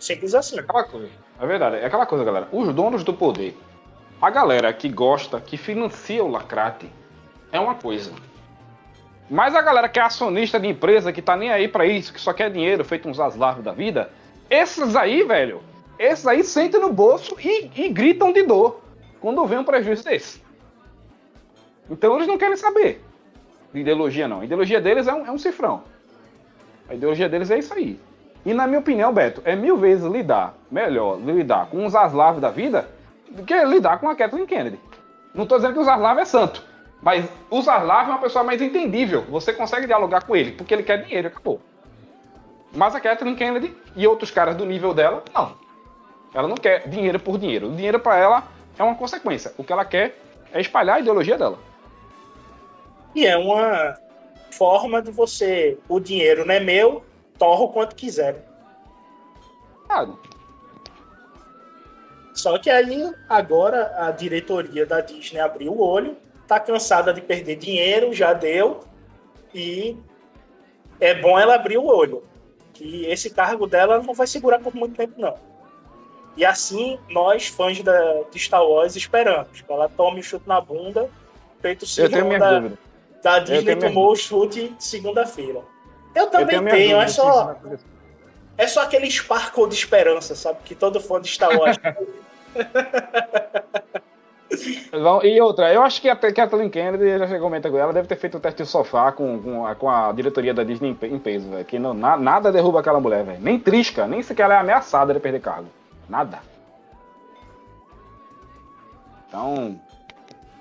Simples 0.00 0.34
assim. 0.34 0.56
É 0.56 0.60
aquela 0.60 0.84
coisa. 0.84 1.10
É 1.38 1.46
verdade. 1.46 1.76
É 1.76 1.84
aquela 1.84 2.06
coisa, 2.06 2.24
galera. 2.24 2.48
Os 2.50 2.74
donos 2.74 3.04
do 3.04 3.12
poder, 3.12 3.54
a 4.20 4.30
galera 4.30 4.72
que 4.72 4.88
gosta, 4.88 5.40
que 5.40 5.56
financia 5.56 6.24
o 6.24 6.30
lacrate, 6.30 6.90
é 7.52 7.60
uma 7.60 7.74
coisa. 7.74 8.12
Mas 9.28 9.54
a 9.54 9.60
galera 9.60 9.88
que 9.88 9.98
é 9.98 10.02
acionista 10.02 10.58
de 10.58 10.68
empresa, 10.68 11.12
que 11.12 11.20
tá 11.20 11.36
nem 11.36 11.50
aí 11.50 11.68
para 11.68 11.84
isso, 11.84 12.12
que 12.12 12.20
só 12.20 12.32
quer 12.32 12.50
dinheiro, 12.50 12.84
feito 12.84 13.08
uns 13.08 13.18
aslavos 13.18 13.64
da 13.64 13.72
vida, 13.72 14.10
esses 14.48 14.94
aí, 14.94 15.22
velho, 15.22 15.60
esses 15.98 16.26
aí 16.26 16.44
sentem 16.44 16.80
no 16.80 16.92
bolso 16.92 17.36
e, 17.40 17.70
e 17.74 17.88
gritam 17.88 18.32
de 18.32 18.42
dor 18.42 18.80
quando 19.20 19.44
vem 19.46 19.58
um 19.58 19.64
prejuízo 19.64 20.04
desse. 20.04 20.40
Então 21.90 22.14
eles 22.16 22.28
não 22.28 22.38
querem 22.38 22.56
saber 22.56 23.02
de 23.72 23.80
ideologia, 23.80 24.26
não. 24.28 24.40
A 24.40 24.44
ideologia 24.44 24.80
deles 24.80 25.06
é 25.06 25.12
um, 25.12 25.26
é 25.26 25.30
um 25.30 25.38
cifrão. 25.38 25.82
A 26.88 26.94
ideologia 26.94 27.28
deles 27.28 27.50
é 27.50 27.58
isso 27.58 27.74
aí. 27.74 27.98
E 28.44 28.54
na 28.54 28.66
minha 28.66 28.78
opinião, 28.78 29.12
Beto, 29.12 29.42
é 29.44 29.56
mil 29.56 29.76
vezes 29.76 30.10
lidar, 30.10 30.54
melhor 30.70 31.18
lidar 31.18 31.66
com 31.66 31.84
os 31.84 31.92
Zaslav 31.92 32.40
da 32.40 32.50
vida 32.50 32.88
do 33.30 33.42
que 33.44 33.64
lidar 33.64 33.98
com 33.98 34.08
a 34.08 34.16
Kathleen 34.16 34.46
Kennedy. 34.46 34.80
Não 35.34 35.42
estou 35.42 35.58
dizendo 35.58 35.74
que 35.74 35.80
o 35.80 35.84
Zaslav 35.84 36.18
é 36.18 36.24
santo, 36.24 36.62
mas 37.02 37.28
o 37.50 37.60
Zaslav 37.60 38.08
é 38.08 38.12
uma 38.12 38.20
pessoa 38.20 38.44
mais 38.44 38.60
entendível. 38.60 39.22
Você 39.28 39.52
consegue 39.52 39.86
dialogar 39.86 40.24
com 40.24 40.34
ele, 40.34 40.52
porque 40.52 40.72
ele 40.72 40.82
quer 40.82 41.04
dinheiro, 41.04 41.28
acabou. 41.28 41.60
Mas 42.72 42.94
a 42.94 43.00
Kathleen 43.00 43.36
Kennedy 43.36 43.74
e 43.94 44.06
outros 44.06 44.30
caras 44.30 44.56
do 44.56 44.64
nível 44.64 44.92
dela, 44.92 45.22
não. 45.34 45.54
Ela 46.34 46.48
não 46.48 46.56
quer 46.56 46.88
dinheiro 46.88 47.18
por 47.18 47.38
dinheiro. 47.38 47.68
O 47.68 47.74
dinheiro 47.74 47.98
para 47.98 48.16
ela 48.16 48.44
é 48.78 48.82
uma 48.82 48.94
consequência. 48.94 49.52
O 49.56 49.64
que 49.64 49.72
ela 49.72 49.84
quer 49.84 50.18
é 50.52 50.60
espalhar 50.60 50.96
a 50.96 51.00
ideologia 51.00 51.38
dela. 51.38 51.58
E 53.14 53.26
é 53.26 53.36
uma 53.36 53.96
forma 54.50 55.00
de 55.00 55.10
você. 55.10 55.78
O 55.88 55.98
dinheiro 55.98 56.44
não 56.44 56.54
é 56.54 56.60
meu, 56.60 57.02
torra 57.38 57.62
o 57.62 57.68
quanto 57.68 57.96
quiser. 57.96 58.44
Ah. 59.88 60.06
Só 62.36 62.58
que 62.58 62.68
aí, 62.68 63.10
agora, 63.26 63.94
a 63.96 64.10
diretoria 64.10 64.84
da 64.84 65.00
Disney 65.00 65.40
abriu 65.40 65.72
o 65.72 65.80
olho, 65.80 66.18
tá 66.46 66.60
cansada 66.60 67.12
de 67.12 67.22
perder 67.22 67.56
dinheiro, 67.56 68.12
já 68.12 68.34
deu, 68.34 68.80
e 69.54 69.96
é 71.00 71.14
bom 71.14 71.38
ela 71.38 71.54
abrir 71.54 71.78
o 71.78 71.86
olho. 71.86 72.22
Que 72.74 73.06
esse 73.06 73.30
cargo 73.30 73.66
dela 73.66 74.02
não 74.02 74.12
vai 74.12 74.26
segurar 74.26 74.58
por 74.58 74.74
muito 74.74 74.94
tempo, 74.94 75.14
não. 75.18 75.34
E 76.36 76.44
assim, 76.44 76.98
nós, 77.08 77.46
fãs 77.46 77.82
da, 77.82 78.24
de 78.30 78.38
Star 78.38 78.62
Wars, 78.62 78.94
esperamos 78.94 79.62
que 79.62 79.72
ela 79.72 79.88
tome 79.88 80.20
o 80.20 80.22
chute 80.22 80.46
na 80.46 80.60
bunda, 80.60 81.08
feito 81.62 81.84
o 81.84 81.86
senhor 81.86 82.10
da, 82.38 82.70
da 83.22 83.38
Disney 83.38 83.76
tomou 83.76 84.12
o 84.12 84.16
chute 84.16 84.74
segunda-feira. 84.78 85.62
Eu 86.14 86.26
também 86.26 86.56
eu 86.56 86.64
tenho, 86.64 86.70
tenho 86.70 87.00
é 87.00 87.08
só. 87.08 87.56
É 88.58 88.66
só 88.66 88.82
aquele 88.82 89.10
sparkle 89.10 89.68
de 89.68 89.74
esperança, 89.74 90.34
sabe? 90.34 90.58
Que 90.64 90.74
todo 90.74 91.00
fã 91.00 91.18
de 91.18 91.28
Star 91.28 91.58
Wars. 91.58 91.78
e 95.24 95.40
outra, 95.40 95.72
eu 95.72 95.82
acho 95.82 96.00
que 96.00 96.08
a 96.08 96.16
Kathleen 96.16 96.70
Kennedy, 96.70 97.18
já 97.18 97.38
comenta 97.38 97.70
com 97.70 97.76
ela, 97.76 97.92
deve 97.92 98.08
ter 98.08 98.16
feito 98.16 98.38
o 98.38 98.40
teste 98.40 98.62
de 98.62 98.68
sofá 98.68 99.12
com, 99.12 99.40
com, 99.40 99.66
a, 99.66 99.74
com 99.74 99.90
a 99.90 100.12
diretoria 100.12 100.54
da 100.54 100.64
Disney 100.64 100.96
em 101.02 101.18
peso, 101.18 101.50
velho. 101.50 101.64
Que 101.64 101.78
não, 101.78 101.94
na, 101.94 102.16
nada 102.16 102.52
derruba 102.52 102.80
aquela 102.80 103.00
mulher, 103.00 103.24
velho. 103.24 103.40
Nem 103.40 103.58
trisca, 103.58 104.06
nem 104.06 104.22
sequer 104.22 104.44
ela 104.44 104.54
é 104.54 104.58
ameaçada 104.58 105.12
de 105.12 105.20
perder 105.20 105.40
cargo. 105.40 105.68
Nada. 106.08 106.40
Então, 109.28 109.78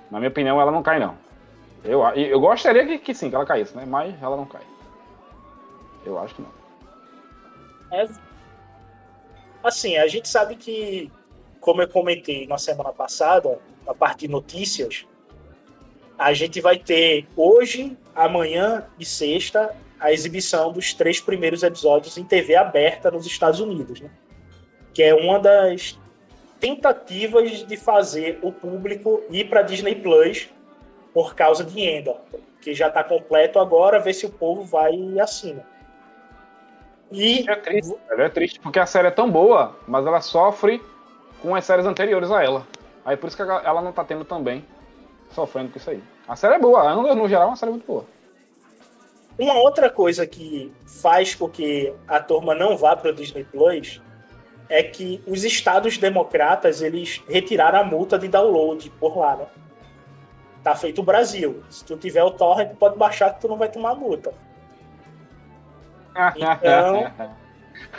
na 0.10 0.20
minha 0.20 0.30
opinião, 0.30 0.60
ela 0.60 0.72
não 0.72 0.84
cai, 0.84 1.00
não. 1.00 1.16
Eu, 1.84 2.02
eu 2.16 2.40
gostaria 2.40 2.86
que, 2.86 2.98
que 2.98 3.14
sim, 3.14 3.30
que 3.30 3.36
ela 3.36 3.46
caísse, 3.46 3.76
né? 3.78 3.86
Mas 3.86 4.22
ela 4.22 4.36
não 4.36 4.46
cai. 4.46 4.64
Eu 6.06 6.20
acho 6.20 6.36
que 6.36 6.42
não. 6.42 6.50
É, 7.92 8.08
assim, 9.64 9.98
a 9.98 10.08
gente 10.08 10.28
sabe 10.28 10.56
que, 10.56 11.12
como 11.66 11.82
eu 11.82 11.88
comentei 11.88 12.46
na 12.46 12.60
semana 12.60 12.94
passada, 12.94 13.58
a 13.88 13.94
parte 13.96 14.20
de 14.20 14.28
notícias, 14.28 15.08
a 16.16 16.32
gente 16.32 16.62
vai 16.62 16.78
ter 16.78 17.28
hoje, 17.36 17.98
amanhã 18.14 18.86
e 19.00 19.04
sexta 19.04 19.76
a 20.00 20.12
exibição 20.12 20.72
dos 20.72 20.94
três 20.94 21.20
primeiros 21.20 21.64
episódios 21.64 22.20
em 22.20 22.24
TV 22.24 22.56
aberta 22.56 23.10
nos 23.10 23.26
Estados 23.26 23.60
Unidos, 23.60 24.00
né? 24.00 24.12
que 24.94 25.02
é 25.02 25.16
uma 25.16 25.40
das 25.40 26.00
tentativas 26.60 27.66
de 27.66 27.78
fazer 27.78 28.38
o 28.44 28.52
público 28.52 29.24
ir 29.32 29.50
para 29.50 29.64
Disney 29.64 29.96
Plus 29.96 30.48
por 31.16 31.34
causa 31.34 31.64
de 31.64 31.82
Endor, 31.82 32.18
que 32.62 32.76
já 32.76 32.90
está 32.90 33.04
completo 33.04 33.58
agora, 33.58 34.00
ver 34.00 34.14
se 34.14 34.28
o 34.28 34.30
povo 34.30 34.62
vai 34.62 34.94
e 34.94 35.20
assina. 35.20 35.66
E... 37.12 37.50
É 37.50 37.56
triste, 37.56 37.96
é 38.12 38.30
triste, 38.30 38.60
porque 38.60 38.78
a 38.78 38.86
série 38.86 39.08
é 39.08 39.12
tão 39.12 39.32
boa, 39.32 39.76
mas 39.88 40.06
ela 40.06 40.22
sofre 40.22 40.80
com 41.46 41.54
as 41.54 41.64
séries 41.64 41.86
anteriores 41.86 42.32
a 42.32 42.44
ela. 42.44 42.68
Aí 43.06 43.16
por 43.16 43.28
isso 43.28 43.38
que 43.38 43.44
ela 43.44 43.80
não 43.80 43.92
tá 43.94 44.04
tendo 44.04 44.26
também 44.26 44.66
sofrendo 45.30 45.70
com 45.70 45.78
isso 45.78 45.92
aí. 45.92 46.04
A 46.28 46.36
série 46.36 46.56
é 46.56 46.60
boa, 46.60 46.96
no, 46.96 47.14
no 47.14 47.30
geral 47.30 47.44
é 47.44 47.48
uma 47.52 47.56
série 47.56 47.72
muito 47.72 47.86
boa. 47.86 48.04
Uma 49.38 49.54
outra 49.54 49.88
coisa 49.90 50.26
que 50.26 50.74
faz 50.88 51.36
com 51.36 51.48
que 51.48 51.94
a 52.08 52.20
turma 52.20 52.56
não 52.56 52.76
vá 52.76 52.96
para 52.96 53.12
o 53.12 53.14
Disney 53.14 53.44
Plus 53.44 54.02
é 54.68 54.82
que 54.82 55.22
os 55.28 55.44
estados 55.44 56.00
democratas 56.00 56.82
eles 56.82 57.22
retiraram 57.30 57.80
a 57.80 57.84
multa 57.84 58.18
de 58.18 58.28
download 58.28 58.90
por 59.00 59.16
lá, 59.16 59.36
né? 59.36 59.46
Tá 60.64 60.76
feito 60.76 61.02
o 61.02 61.04
Brasil. 61.04 61.64
Se 61.70 61.86
tu 61.86 61.96
tiver 61.96 62.24
o 62.24 62.32
torrent, 62.32 62.76
pode 62.78 62.98
baixar 62.98 63.36
que 63.36 63.42
tu 63.42 63.48
não 63.48 63.58
vai 63.58 63.70
tomar 63.70 63.94
multa. 63.94 64.34
Então. 66.38 67.12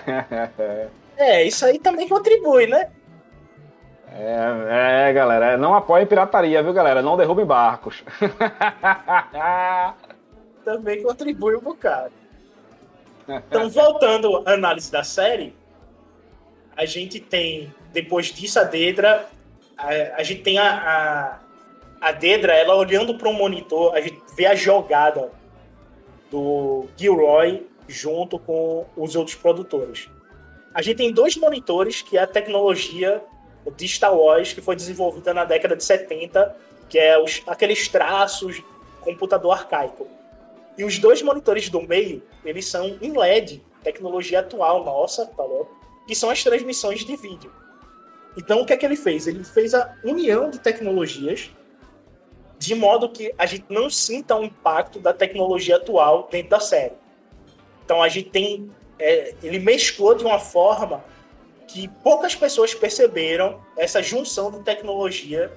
é, 1.19 1.45
isso 1.45 1.67
aí 1.67 1.79
também 1.79 2.09
contribui, 2.09 2.67
né? 2.67 2.91
É, 4.19 5.09
é, 5.09 5.13
galera, 5.13 5.59
não 5.59 5.75
apoiem 5.75 6.07
pirataria, 6.07 6.63
viu, 6.63 6.73
galera? 6.73 7.03
Não 7.03 7.17
derrubem 7.17 7.45
barcos. 7.45 8.03
também 10.65 11.03
contribui 11.03 11.55
um 11.55 11.61
bocado. 11.61 12.13
Então, 13.29 13.69
voltando 13.69 14.43
à 14.47 14.53
análise 14.53 14.91
da 14.91 15.05
série, 15.05 15.55
a 16.77 16.87
gente 16.87 17.21
tem, 17.21 17.73
depois 17.93 18.27
disso, 18.27 18.59
a 18.59 18.65
Dedra, 18.65 19.27
a, 19.77 19.89
a 20.17 20.23
gente 20.23 20.43
tem 20.43 20.59
a, 20.59 21.39
a, 22.01 22.09
a 22.09 22.13
Dedra, 22.13 22.55
ela 22.55 22.75
olhando 22.75 23.19
para 23.19 23.29
um 23.29 23.35
monitor, 23.35 23.95
a 23.95 24.01
gente 24.01 24.21
vê 24.35 24.47
a 24.47 24.55
jogada 24.55 25.31
do 26.31 26.87
Gilroy 26.97 27.67
junto 27.87 28.39
com 28.39 28.87
os 28.97 29.15
outros 29.15 29.37
produtores. 29.37 30.09
A 30.73 30.83
gente 30.83 30.97
tem 30.97 31.13
dois 31.13 31.37
monitores, 31.37 32.03
que 32.03 32.17
a 32.17 32.27
tecnologia 32.27 33.23
de 33.71 33.89
Star 33.89 34.17
Wars, 34.17 34.53
que 34.53 34.61
foi 34.61 34.77
desenvolvida 34.77 35.33
na 35.33 35.45
década 35.45 35.77
de 35.77 35.85
70, 35.85 36.55
que 36.89 36.99
é 36.99 37.19
os, 37.19 37.43
aqueles 37.47 37.89
traços 37.89 38.63
computador 39.01 39.53
arcaico. 39.53 40.07
E 40.77 40.85
os 40.85 40.99
dois 40.99 41.23
monitores 41.23 41.69
do 41.69 41.81
meio, 41.81 42.23
eles 42.45 42.67
são 42.67 42.99
em 43.01 43.17
LED, 43.17 43.63
tecnologia 43.83 44.41
atual 44.41 44.85
nossa, 44.85 45.27
falou, 45.37 45.71
que 46.07 46.15
são 46.15 46.29
as 46.29 46.43
transmissões 46.43 47.05
de 47.05 47.17
vídeo. 47.17 47.53
Então, 48.37 48.61
o 48.61 48.67
que 48.67 48.73
é 48.73 48.77
que 48.77 48.85
ele 48.85 48.97
fez? 48.97 49.27
Ele 49.27 49.43
fez 49.43 49.75
a 49.75 49.97
união 50.05 50.51
de 50.51 50.59
tecnologias 50.59 51.51
de 52.59 52.75
modo 52.75 53.09
que 53.09 53.35
a 53.37 53.47
gente 53.47 53.67
não 53.69 53.91
sinta 53.91 54.37
o 54.37 54.45
impacto 54.45 54.99
da 54.99 55.13
tecnologia 55.13 55.77
atual 55.77 56.29
dentro 56.31 56.51
da 56.51 56.61
série. 56.61 56.95
Então 57.85 58.03
a 58.03 58.09
gente 58.09 58.31
tem. 58.31 58.71
É, 58.99 59.35
ele 59.43 59.59
mesclou 59.59 60.15
de 60.15 60.25
uma 60.25 60.39
forma 60.39 61.05
que 61.67 61.89
poucas 61.89 62.35
pessoas 62.35 62.75
perceberam 62.75 63.61
essa 63.77 64.03
junção 64.03 64.51
de 64.51 64.61
tecnologia 64.61 65.53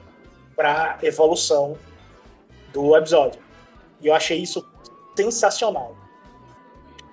para 0.56 0.98
evolução 1.04 1.78
do 2.74 2.96
episódio. 2.96 3.42
E 4.02 4.08
eu 4.08 4.14
achei 4.14 4.42
isso 4.42 4.68
sensacional. 5.16 5.96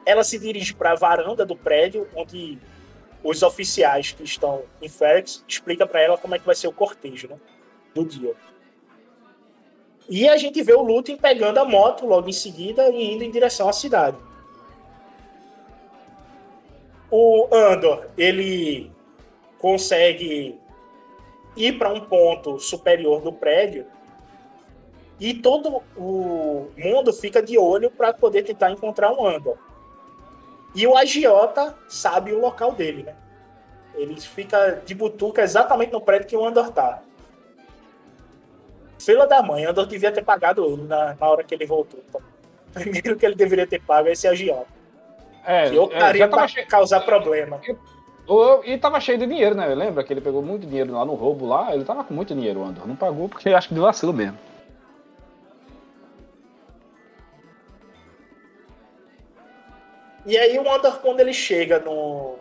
Ela 0.04 0.22
se 0.22 0.38
dirige 0.38 0.74
para 0.74 0.92
a 0.92 0.94
varanda 0.94 1.44
do 1.44 1.56
prédio, 1.56 2.08
onde 2.14 2.58
os 3.22 3.42
oficiais 3.42 4.12
que 4.12 4.22
estão 4.22 4.62
em 4.80 4.88
Ferrex, 4.88 5.44
explica 5.48 5.86
para 5.86 6.00
ela 6.00 6.16
como 6.16 6.34
é 6.34 6.38
que 6.38 6.46
vai 6.46 6.54
ser 6.54 6.68
o 6.68 6.72
cortejo 6.72 7.28
né, 7.28 7.36
do 7.92 8.04
dia. 8.04 8.34
E 10.08 10.28
a 10.28 10.36
gente 10.36 10.62
vê 10.62 10.72
o 10.72 10.82
Lutem 10.82 11.16
pegando 11.16 11.58
a 11.58 11.64
moto 11.64 12.06
logo 12.06 12.28
em 12.28 12.32
seguida 12.32 12.88
e 12.90 13.14
indo 13.14 13.24
em 13.24 13.30
direção 13.30 13.68
à 13.68 13.72
cidade. 13.72 14.16
O 17.10 17.48
Andor, 17.52 18.08
ele 18.16 18.90
consegue 19.58 20.58
ir 21.56 21.78
para 21.78 21.92
um 21.92 22.00
ponto 22.00 22.58
superior 22.58 23.22
do 23.22 23.32
prédio 23.32 23.86
e 25.18 25.32
todo 25.32 25.82
o 25.96 26.68
mundo 26.76 27.12
fica 27.12 27.42
de 27.42 27.56
olho 27.56 27.90
para 27.90 28.12
poder 28.12 28.42
tentar 28.42 28.70
encontrar 28.70 29.12
o 29.12 29.26
Andor. 29.26 29.56
E 30.74 30.86
o 30.86 30.96
agiota 30.96 31.74
sabe 31.88 32.32
o 32.32 32.40
local 32.40 32.72
dele, 32.72 33.02
né? 33.02 33.14
Ele 33.94 34.20
fica 34.20 34.82
de 34.84 34.94
butuca 34.94 35.40
exatamente 35.42 35.92
no 35.92 36.02
prédio 36.02 36.28
que 36.28 36.36
o 36.36 36.44
Andor 36.44 36.70
tá. 36.70 37.02
Fila 38.98 39.26
da 39.26 39.42
mãe, 39.42 39.64
Andor 39.64 39.86
devia 39.86 40.12
ter 40.12 40.22
pagado 40.22 40.76
na, 40.76 41.14
na 41.14 41.28
hora 41.28 41.42
que 41.42 41.54
ele 41.54 41.64
voltou. 41.64 42.00
Então, 42.06 42.20
primeiro 42.74 43.16
que 43.16 43.24
ele 43.24 43.34
deveria 43.34 43.66
ter 43.66 43.80
pago 43.80 44.08
é 44.08 44.12
esse 44.12 44.28
agiota. 44.28 44.75
É, 45.46 45.70
que 45.70 45.78
ocaria 45.78 46.24
é, 46.24 46.28
pra 46.28 46.48
cheio... 46.48 46.66
causar 46.66 47.00
problema. 47.00 47.60
E 48.64 48.76
tava 48.78 48.98
cheio 48.98 49.16
de 49.16 49.26
dinheiro, 49.26 49.54
né? 49.54 49.72
Lembra 49.72 50.02
que 50.02 50.12
ele 50.12 50.20
pegou 50.20 50.42
muito 50.42 50.66
dinheiro 50.66 50.92
lá 50.92 51.04
no 51.04 51.14
roubo 51.14 51.46
lá? 51.46 51.72
Ele 51.72 51.84
tava 51.84 52.02
com 52.02 52.12
muito 52.12 52.34
dinheiro, 52.34 52.60
o 52.60 52.64
Andor. 52.64 52.86
Não 52.86 52.96
pagou 52.96 53.28
porque 53.28 53.50
acho 53.50 53.68
que 53.68 53.74
deu 53.74 53.84
vacilo 53.84 54.12
mesmo. 54.12 54.36
E 60.26 60.36
aí 60.36 60.58
o 60.58 60.68
Andor, 60.68 60.98
quando 60.98 61.20
ele 61.20 61.32
chega 61.32 61.78
no, 61.78 62.34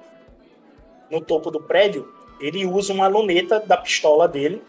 no 1.11 1.21
topo 1.21 1.51
do 1.51 1.61
prédio, 1.61 2.11
ele 2.39 2.65
usa 2.65 2.91
uma 2.91 3.07
luneta 3.07 3.59
da 3.59 3.77
pistola 3.77 4.27
dele. 4.27 4.63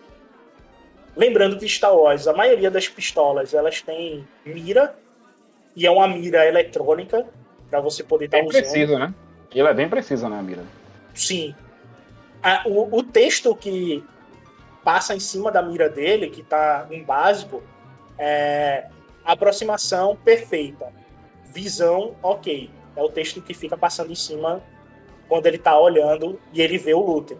Lembrando 1.16 1.58
que 1.58 1.66
Star 1.66 1.96
Wars, 1.96 2.28
a 2.28 2.34
maioria 2.34 2.70
das 2.70 2.88
pistolas, 2.90 3.54
elas 3.54 3.80
têm 3.80 4.28
mira, 4.44 4.94
e 5.74 5.86
é 5.86 5.90
uma 5.90 6.06
mira 6.06 6.46
eletrônica, 6.46 7.26
para 7.70 7.80
você 7.80 8.02
poder 8.02 8.26
estar 8.26 8.38
tá 8.38 8.44
usando. 8.44 8.62
Precisa, 8.62 8.98
né? 8.98 9.14
Ele 9.54 9.68
é 9.68 9.74
bem 9.74 9.88
precisa, 9.88 10.28
né, 10.28 10.42
mira? 10.42 10.62
Sim. 11.14 11.54
A, 12.42 12.62
o, 12.66 12.98
o 12.98 13.02
texto 13.02 13.54
que 13.54 14.04
passa 14.84 15.14
em 15.14 15.20
cima 15.20 15.50
da 15.50 15.62
mira 15.62 15.88
dele, 15.88 16.28
que 16.28 16.42
está 16.42 16.86
em 16.90 17.02
básico, 17.02 17.62
é 18.18 18.86
aproximação 19.24 20.16
perfeita. 20.16 20.92
Visão, 21.46 22.14
ok 22.22 22.70
é 22.96 23.02
o 23.02 23.08
texto 23.10 23.40
que 23.42 23.52
fica 23.52 23.76
passando 23.76 24.10
em 24.10 24.16
cima 24.16 24.62
quando 25.28 25.46
ele 25.46 25.56
está 25.56 25.78
olhando 25.78 26.40
e 26.52 26.62
ele 26.62 26.78
vê 26.78 26.94
o 26.94 27.00
Luther. 27.00 27.36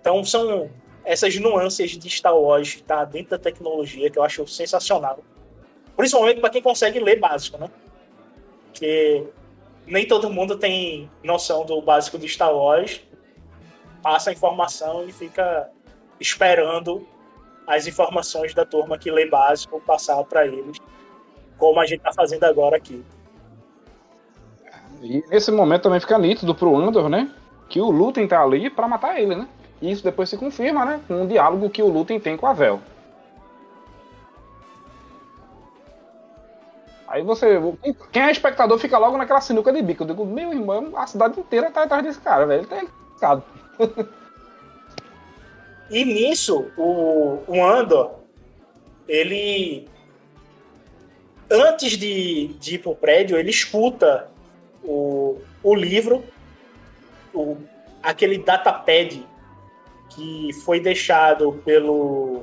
Então 0.00 0.24
são 0.24 0.70
essas 1.04 1.36
nuances 1.36 1.90
de 1.90 2.08
Star 2.08 2.36
Wars 2.36 2.74
que 2.74 2.80
está 2.80 3.04
dentro 3.04 3.30
da 3.30 3.38
tecnologia 3.38 4.08
que 4.08 4.18
eu 4.18 4.22
acho 4.22 4.46
sensacional. 4.46 5.18
Principalmente 5.96 6.40
para 6.40 6.50
quem 6.50 6.62
consegue 6.62 7.00
ler 7.00 7.18
básico, 7.18 7.58
né? 7.58 7.68
Porque 8.74 9.24
nem 9.86 10.04
todo 10.04 10.28
mundo 10.28 10.58
tem 10.58 11.08
noção 11.22 11.64
do 11.64 11.80
básico 11.80 12.18
de 12.18 12.28
Star 12.28 12.52
Wars, 12.52 13.00
passa 14.02 14.30
a 14.30 14.32
informação 14.32 15.08
e 15.08 15.12
fica 15.12 15.70
esperando 16.18 17.06
as 17.68 17.86
informações 17.86 18.52
da 18.52 18.64
turma 18.64 18.98
que 18.98 19.12
lê 19.12 19.26
básico 19.26 19.80
passar 19.80 20.22
para 20.24 20.44
eles, 20.44 20.78
como 21.56 21.78
a 21.78 21.86
gente 21.86 21.98
está 21.98 22.12
fazendo 22.12 22.42
agora 22.44 22.76
aqui. 22.76 23.04
E 25.00 25.22
nesse 25.30 25.52
momento 25.52 25.82
também 25.82 26.00
fica 26.00 26.18
nítido 26.18 26.52
pro 26.52 26.76
Andor, 26.76 27.08
né? 27.08 27.30
Que 27.68 27.80
o 27.80 27.90
Lutem 27.90 28.26
tá 28.26 28.42
ali 28.42 28.68
para 28.68 28.88
matar 28.88 29.20
ele, 29.20 29.36
né? 29.36 29.48
E 29.80 29.88
isso 29.88 30.02
depois 30.02 30.28
se 30.28 30.36
confirma, 30.36 30.84
né? 30.84 31.00
Com 31.06 31.22
um 31.22 31.26
diálogo 31.28 31.70
que 31.70 31.82
o 31.82 31.88
Lutem 31.88 32.18
tem 32.18 32.36
com 32.36 32.46
a 32.46 32.52
Vel. 32.52 32.80
Aí 37.14 37.22
você. 37.22 37.60
Quem 38.10 38.22
é 38.22 38.32
espectador 38.32 38.76
fica 38.76 38.98
logo 38.98 39.16
naquela 39.16 39.40
sinuca 39.40 39.72
de 39.72 39.80
bico. 39.80 40.02
Eu 40.02 40.08
digo, 40.08 40.26
meu 40.26 40.52
irmão, 40.52 40.96
a 40.96 41.06
cidade 41.06 41.38
inteira 41.38 41.70
tá 41.70 41.84
atrás 41.84 42.02
desse 42.02 42.20
cara, 42.20 42.44
velho. 42.44 42.62
Ele 42.62 42.66
tá 42.66 42.82
engraçado. 42.82 43.44
e 45.88 46.04
nisso, 46.04 46.72
o, 46.76 47.38
o 47.46 47.64
Andor, 47.64 48.16
ele. 49.06 49.86
Antes 51.48 51.92
de, 51.92 52.48
de 52.58 52.74
ir 52.74 52.78
pro 52.78 52.96
prédio, 52.96 53.38
ele 53.38 53.50
escuta 53.50 54.28
o, 54.82 55.40
o 55.62 55.72
livro, 55.72 56.24
o, 57.32 57.56
aquele 58.02 58.38
datapad 58.38 59.24
que 60.10 60.52
foi 60.64 60.80
deixado 60.80 61.62
pelo. 61.64 62.42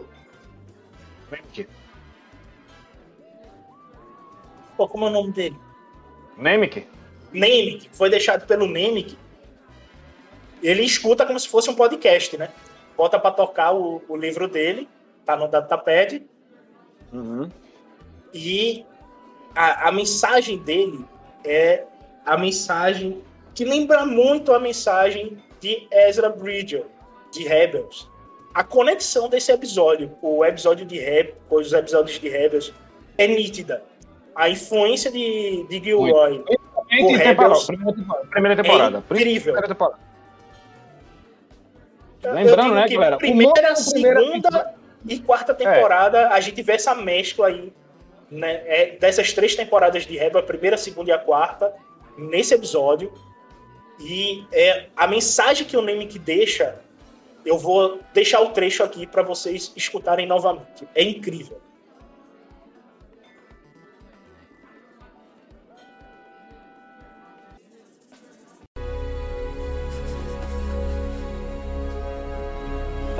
Pô, 4.82 4.88
como 4.88 5.06
é 5.06 5.10
o 5.10 5.12
nome 5.12 5.32
dele? 5.32 5.56
Nemec. 6.36 6.88
Nemec, 7.32 7.88
foi 7.94 8.10
deixado 8.10 8.48
pelo 8.48 8.66
Nemec. 8.66 9.16
Ele 10.60 10.82
escuta 10.82 11.24
como 11.24 11.40
se 11.40 11.48
fosse 11.48 11.70
um 11.70 11.76
podcast, 11.76 12.36
né? 12.36 12.50
Bota 12.98 13.20
para 13.20 13.30
tocar 13.30 13.74
o, 13.74 14.02
o, 14.10 14.18
livro 14.18 14.48
dele, 14.48 14.90
tá 15.24 15.36
no 15.36 15.48
datapad. 15.48 16.24
Uhum. 17.14 17.48
E 18.34 18.84
a, 19.54 19.90
a 19.90 19.92
mensagem 19.92 20.58
dele 20.58 21.06
é 21.46 21.84
a 22.26 22.36
mensagem 22.36 23.22
que 23.54 23.64
lembra 23.64 24.04
muito 24.04 24.52
a 24.52 24.60
mensagem 24.60 25.38
de 25.60 25.88
Ezra 25.92 26.28
Bridger, 26.28 26.86
de 27.32 27.44
Rebels. 27.44 28.10
A 28.52 28.64
conexão 28.64 29.30
desse 29.30 29.52
episódio, 29.52 30.18
o 30.24 30.44
episódio 30.44 30.88
de 30.88 30.98
Rebels, 30.98 31.68
os 31.68 31.72
episódios 31.72 32.20
de 32.20 32.28
Rebels, 32.28 32.74
é 33.16 33.28
nítida. 33.28 33.91
A 34.36 34.50
influência 34.50 35.12
de, 35.12 35.66
de 35.70 35.84
Gilroy 35.84 36.44
por 37.00 37.16
Rebels 37.16 37.68
primeira 38.30 38.56
temporada. 38.56 38.98
É 38.98 39.14
incrível. 39.14 39.54
Primeira 39.54 39.68
temporada. 39.68 40.00
Lembrando, 42.24 42.76
né, 42.76 42.88
galera? 42.88 43.18
Primeira, 43.18 43.76
segunda 43.76 44.76
e 45.08 45.20
quarta 45.20 45.54
temporada, 45.54 46.20
é. 46.20 46.26
a 46.26 46.40
gente 46.40 46.62
vê 46.62 46.74
essa 46.74 46.94
mescla 46.94 47.48
aí, 47.48 47.74
né? 48.30 48.62
É, 48.66 48.98
dessas 49.00 49.34
três 49.34 49.56
temporadas 49.56 50.06
de 50.06 50.16
Rebels, 50.16 50.44
a 50.44 50.48
primeira, 50.48 50.76
a 50.76 50.80
segunda 50.80 51.10
e 51.10 51.14
a 51.14 51.18
quarta, 51.18 51.74
nesse 52.18 52.54
episódio. 52.54 53.12
E 54.00 54.46
é, 54.52 54.86
a 54.96 55.08
mensagem 55.08 55.66
que 55.66 55.76
o 55.76 55.82
Nemec 55.82 56.18
deixa, 56.20 56.76
eu 57.46 57.58
vou 57.58 58.00
deixar 58.14 58.42
o 58.42 58.50
trecho 58.50 58.84
aqui 58.84 59.08
para 59.08 59.24
vocês 59.24 59.72
escutarem 59.76 60.28
novamente. 60.28 60.88
É 60.94 61.04
incrível. 61.04 61.60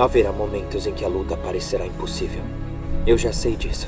Haverá 0.02 0.32
momentos 0.32 0.84
em 0.84 0.92
que 0.92 1.04
a 1.04 1.08
luta 1.08 1.36
parecerá 1.36 1.86
impossível. 1.86 2.42
Eu 3.06 3.16
já 3.16 3.32
sei 3.32 3.54
disso. 3.54 3.86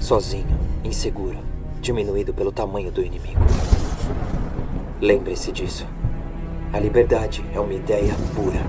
Sozinho, 0.00 0.58
inseguro, 0.82 1.36
diminuído 1.78 2.32
pelo 2.32 2.50
tamanho 2.50 2.90
do 2.90 3.04
inimigo. 3.04 3.38
Lembre-se 4.98 5.52
disso. 5.52 5.86
A 6.72 6.80
liberdade 6.80 7.44
é 7.52 7.60
uma 7.60 7.74
ideia 7.74 8.14
pura. 8.34 8.62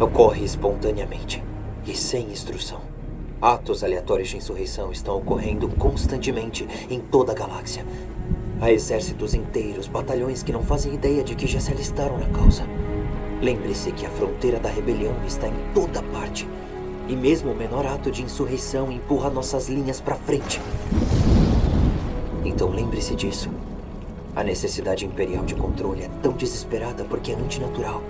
Ocorre 0.00 0.44
espontaneamente 0.44 1.42
e 1.84 1.96
sem 1.96 2.30
instrução. 2.30 2.80
Atos 3.42 3.82
aleatórios 3.82 4.28
de 4.28 4.36
insurreição 4.36 4.92
estão 4.92 5.16
ocorrendo 5.16 5.68
constantemente 5.70 6.64
em 6.88 7.00
toda 7.00 7.32
a 7.32 7.34
galáxia. 7.34 7.84
Há 8.60 8.70
exércitos 8.70 9.34
inteiros, 9.34 9.88
batalhões 9.88 10.44
que 10.44 10.52
não 10.52 10.62
fazem 10.62 10.94
ideia 10.94 11.24
de 11.24 11.34
que 11.34 11.48
já 11.48 11.58
se 11.58 11.72
alistaram 11.72 12.18
na 12.18 12.28
causa. 12.28 12.62
Lembre-se 13.40 13.92
que 13.92 14.04
a 14.04 14.10
fronteira 14.10 14.58
da 14.58 14.68
rebelião 14.68 15.14
está 15.26 15.48
em 15.48 15.54
toda 15.74 16.02
parte. 16.02 16.48
E 17.08 17.16
mesmo 17.16 17.52
o 17.52 17.56
menor 17.56 17.86
ato 17.86 18.10
de 18.10 18.22
insurreição 18.22 18.90
empurra 18.90 19.30
nossas 19.30 19.68
linhas 19.68 20.00
para 20.00 20.16
frente. 20.16 20.60
Então 22.44 22.70
lembre-se 22.70 23.14
disso 23.14 23.50
a 24.38 24.44
necessidade 24.44 25.04
imperial 25.04 25.44
de 25.44 25.56
controle 25.56 26.04
é 26.04 26.10
tão 26.22 26.32
desesperada 26.32 27.02
porque 27.02 27.32
é 27.32 27.34
antinatural. 27.34 28.00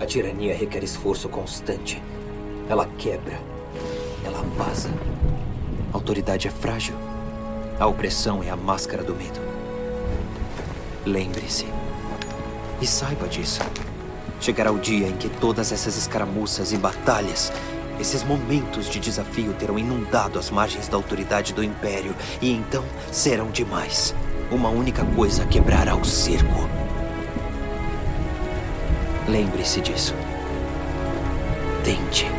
A 0.00 0.04
tirania 0.04 0.56
requer 0.56 0.82
esforço 0.82 1.28
constante. 1.28 2.02
Ela 2.68 2.88
quebra. 2.98 3.38
Ela 4.24 4.42
vaza. 4.56 4.90
A 5.92 5.96
autoridade 5.96 6.48
é 6.48 6.50
frágil. 6.50 6.96
A 7.78 7.86
opressão 7.86 8.42
é 8.42 8.50
a 8.50 8.56
máscara 8.56 9.04
do 9.04 9.14
medo. 9.14 9.38
Lembre-se. 11.06 11.66
E 12.82 12.86
saiba 12.88 13.28
disso. 13.28 13.60
Chegará 14.40 14.70
o 14.70 14.78
dia 14.78 15.08
em 15.08 15.16
que 15.16 15.28
todas 15.28 15.72
essas 15.72 15.96
escaramuças 15.96 16.72
e 16.72 16.76
batalhas, 16.76 17.52
esses 17.98 18.22
momentos 18.22 18.88
de 18.88 19.00
desafio 19.00 19.54
terão 19.54 19.78
inundado 19.78 20.38
as 20.38 20.50
margens 20.50 20.88
da 20.88 20.96
autoridade 20.96 21.54
do 21.54 21.64
Império 21.64 22.14
e 22.40 22.50
então 22.52 22.84
serão 23.10 23.50
demais. 23.50 24.14
Uma 24.50 24.68
única 24.68 25.04
coisa 25.04 25.46
quebrará 25.46 25.96
o 25.96 26.04
cerco. 26.04 26.68
Lembre-se 29.28 29.80
disso. 29.80 30.14
Tente. 31.82 32.35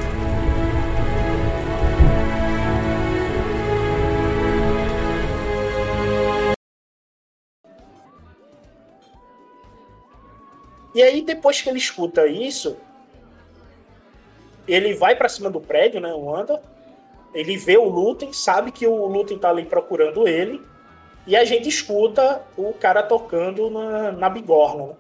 E 10.97 11.03
aí, 11.03 11.21
depois 11.21 11.61
que 11.61 11.69
ele 11.69 11.77
escuta 11.77 12.25
isso, 12.25 12.75
ele 14.67 14.95
vai 14.95 15.15
para 15.15 15.29
cima 15.29 15.47
do 15.47 15.61
prédio, 15.61 16.01
né? 16.01 16.11
O 16.11 16.35
Anda. 16.35 16.59
Ele 17.35 17.55
vê 17.55 17.77
o 17.77 17.87
Lutem, 17.87 18.33
sabe 18.33 18.71
que 18.71 18.87
o 18.87 19.05
Lutem 19.05 19.37
tá 19.37 19.51
ali 19.51 19.63
procurando 19.63 20.27
ele. 20.27 20.59
E 21.27 21.35
a 21.35 21.45
gente 21.45 21.69
escuta 21.69 22.43
o 22.57 22.73
cara 22.73 23.03
tocando 23.03 23.69
na, 23.69 24.11
na 24.11 24.27
bigorna, 24.27 24.87
né? 24.87 24.95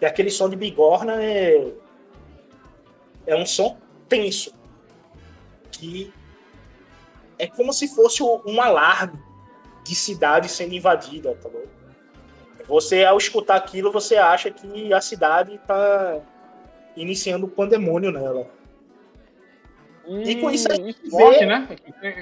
E 0.00 0.04
aquele 0.04 0.32
som 0.32 0.50
de 0.50 0.56
bigorna 0.56 1.22
é. 1.22 1.72
É 3.24 3.36
um 3.36 3.46
som 3.46 3.78
tenso. 4.08 4.52
Que 5.70 6.12
é 7.38 7.46
como 7.46 7.72
se 7.72 7.86
fosse 7.86 8.20
um 8.20 8.60
alarme 8.60 9.16
de 9.84 9.94
cidade 9.94 10.48
sendo 10.48 10.74
invadida, 10.74 11.36
tá 11.36 11.48
bom? 11.48 11.77
Você, 12.68 13.02
ao 13.02 13.16
escutar 13.16 13.56
aquilo, 13.56 13.90
você 13.90 14.16
acha 14.16 14.50
que 14.50 14.92
a 14.92 15.00
cidade 15.00 15.54
está 15.54 16.20
iniciando 16.94 17.46
o 17.46 17.50
pandemônio 17.50 18.12
nela. 18.12 18.46
E, 20.06 20.30
e 20.30 20.40
com 20.40 20.50
isso 20.50 20.70
aí. 20.70 20.94
Forte, 21.10 21.40
vê... 21.40 21.46
né? 21.46 21.68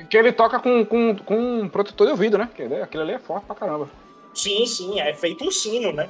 Que 0.08 0.16
ele 0.16 0.32
toca 0.32 0.60
com, 0.60 0.84
com, 0.84 1.16
com 1.16 1.60
um 1.60 1.68
protetor 1.68 2.06
de 2.06 2.12
ouvido, 2.12 2.38
né? 2.38 2.48
Aquilo 2.82 3.02
ali 3.02 3.12
é 3.12 3.18
forte 3.18 3.44
pra 3.44 3.56
caramba. 3.56 3.90
Sim, 4.32 4.66
sim, 4.66 5.00
é 5.00 5.12
feito 5.14 5.44
um 5.44 5.50
sino, 5.50 5.92
né? 5.92 6.08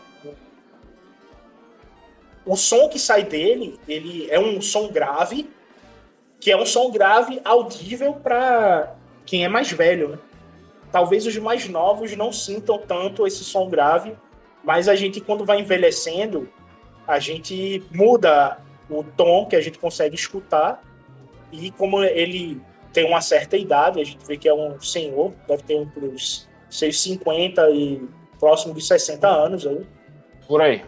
O 2.45 2.57
som 2.57 2.89
que 2.89 2.99
sai 2.99 3.25
dele, 3.25 3.79
ele 3.89 4.31
é 4.31 4.39
um 4.39 4.61
som 4.61 4.89
grave, 4.89 5.51
que 6.39 6.51
é 6.51 6.57
um 6.57 6.67
som 6.67 6.91
grave 6.91 7.41
audível 7.45 8.15
para 8.15 8.95
quem 9.25 9.45
é 9.45 9.49
mais 9.49 9.71
velho, 9.71 10.11
né? 10.11 10.19
Talvez 10.93 11.27
os 11.27 11.37
mais 11.39 11.69
novos 11.69 12.17
não 12.17 12.33
sintam 12.33 12.79
tanto 12.79 13.27
esse 13.27 13.43
som 13.43 13.69
grave, 13.69 14.17
mas 14.65 14.89
a 14.89 14.95
gente, 14.95 15.21
quando 15.21 15.45
vai 15.45 15.61
envelhecendo, 15.61 16.49
a 17.07 17.19
gente 17.19 17.83
muda 17.93 18.59
o 18.91 19.03
tom 19.03 19.47
que 19.47 19.57
a 19.57 19.61
gente 19.61 19.79
consegue 19.79 20.15
escutar. 20.15 20.83
E 21.53 21.71
como 21.71 22.03
ele 22.03 22.61
tem 22.93 23.07
uma 23.07 23.21
certa 23.21 23.57
idade, 23.57 24.01
a 24.01 24.05
gente 24.05 24.25
vê 24.27 24.37
que 24.37 24.49
é 24.49 24.55
um 24.55 24.81
senhor, 24.81 25.33
deve 25.47 25.63
ter 25.63 25.75
entre 25.75 26.07
os 26.07 26.49
seus 26.69 27.01
50 27.01 27.71
e 27.71 28.03
próximo 28.39 28.75
de 28.75 28.83
60 28.83 29.27
anos 29.29 29.67
aí. 29.67 29.87
Por 30.47 30.61
aí. 30.61 30.83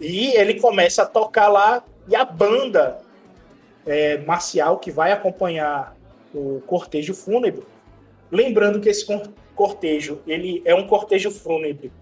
E 0.00 0.28
ele 0.36 0.60
começa 0.60 1.02
a 1.02 1.06
tocar 1.06 1.48
lá 1.48 1.84
e 2.08 2.14
a 2.14 2.24
banda 2.24 2.98
é, 3.86 4.18
marcial 4.18 4.78
que 4.78 4.90
vai 4.90 5.12
acompanhar 5.12 5.96
o 6.34 6.60
cortejo 6.66 7.14
fúnebre. 7.14 7.64
Lembrando 8.30 8.80
que 8.80 8.88
esse 8.88 9.04
cortejo 9.54 10.20
ele 10.26 10.62
é 10.64 10.74
um 10.74 10.86
cortejo 10.86 11.30
fúnebre 11.30 11.92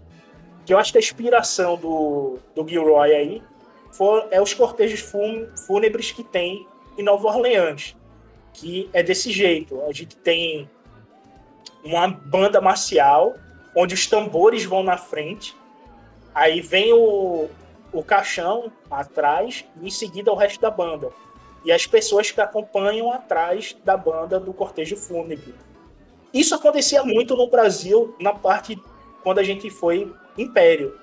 que 0.69 0.73
eu 0.73 0.77
acho 0.77 0.91
que 0.91 0.99
a 0.99 1.01
inspiração 1.01 1.77
do, 1.77 2.37
do 2.53 2.67
Gilroy 2.67 3.11
aí 3.11 3.41
for, 3.91 4.27
é 4.29 4.39
os 4.39 4.53
cortejos 4.53 4.99
fúnebres 5.65 6.11
que 6.11 6.23
tem 6.23 6.67
em 6.95 7.01
Nova 7.01 7.27
Orleans, 7.27 7.95
que 8.53 8.87
é 8.93 9.01
desse 9.01 9.31
jeito. 9.31 9.81
A 9.89 9.91
gente 9.91 10.15
tem 10.15 10.69
uma 11.83 12.07
banda 12.07 12.61
marcial, 12.61 13.33
onde 13.75 13.95
os 13.95 14.05
tambores 14.05 14.63
vão 14.63 14.83
na 14.83 14.95
frente, 14.95 15.55
aí 16.35 16.61
vem 16.61 16.93
o, 16.93 17.49
o 17.91 18.03
caixão 18.03 18.71
atrás, 18.91 19.65
e 19.81 19.87
em 19.87 19.89
seguida 19.89 20.31
o 20.31 20.35
resto 20.35 20.61
da 20.61 20.69
banda. 20.69 21.09
E 21.65 21.71
as 21.71 21.87
pessoas 21.87 22.29
que 22.29 22.39
acompanham 22.39 23.11
atrás 23.11 23.75
da 23.83 23.97
banda 23.97 24.39
do 24.39 24.53
cortejo 24.53 24.95
fúnebre. 24.95 25.55
Isso 26.31 26.53
acontecia 26.53 27.03
muito 27.03 27.35
no 27.35 27.47
Brasil, 27.47 28.15
na 28.19 28.35
parte 28.35 28.79
quando 29.23 29.39
a 29.39 29.43
gente 29.43 29.67
foi 29.71 30.13
império. 30.41 30.97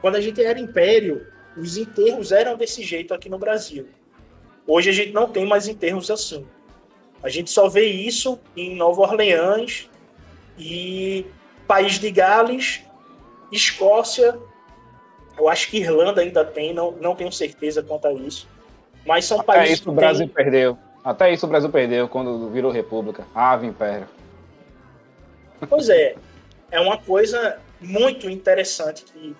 Quando 0.00 0.16
a 0.16 0.20
gente 0.20 0.42
era 0.42 0.58
império, 0.58 1.26
os 1.56 1.76
enterros 1.76 2.32
eram 2.32 2.56
desse 2.56 2.82
jeito 2.82 3.14
aqui 3.14 3.28
no 3.28 3.38
Brasil. 3.38 3.88
Hoje 4.66 4.90
a 4.90 4.92
gente 4.92 5.12
não 5.12 5.28
tem 5.28 5.46
mais 5.46 5.68
enterros 5.68 6.10
assim. 6.10 6.46
A 7.22 7.28
gente 7.28 7.50
só 7.50 7.68
vê 7.68 7.86
isso 7.86 8.38
em 8.56 8.74
Nova 8.74 9.02
Orleans 9.02 9.88
e 10.58 11.26
País 11.66 11.98
de 11.98 12.10
Gales, 12.10 12.82
Escócia. 13.50 14.38
Eu 15.38 15.48
acho 15.48 15.68
que 15.70 15.78
Irlanda 15.78 16.20
ainda 16.20 16.44
tem, 16.44 16.74
não, 16.74 16.92
não 16.92 17.14
tenho 17.14 17.30
certeza 17.30 17.82
quanto 17.82 18.08
a 18.08 18.12
isso. 18.12 18.48
Mas 19.06 19.24
são 19.24 19.40
Até 19.40 19.46
países. 19.46 19.80
Isso 19.80 19.90
o 19.90 19.94
Brasil 19.94 20.26
tem... 20.26 20.34
perdeu. 20.34 20.78
Até 21.04 21.32
isso 21.32 21.46
o 21.46 21.48
Brasil 21.48 21.70
perdeu 21.70 22.08
quando 22.08 22.48
virou 22.50 22.70
república. 22.70 23.24
Ave 23.34 23.66
Império. 23.66 24.06
Pois 25.68 25.88
é. 25.88 26.14
É 26.70 26.80
uma 26.80 26.96
coisa 26.98 27.58
muito 27.82 28.30
interessante 28.30 29.04
que 29.04 29.36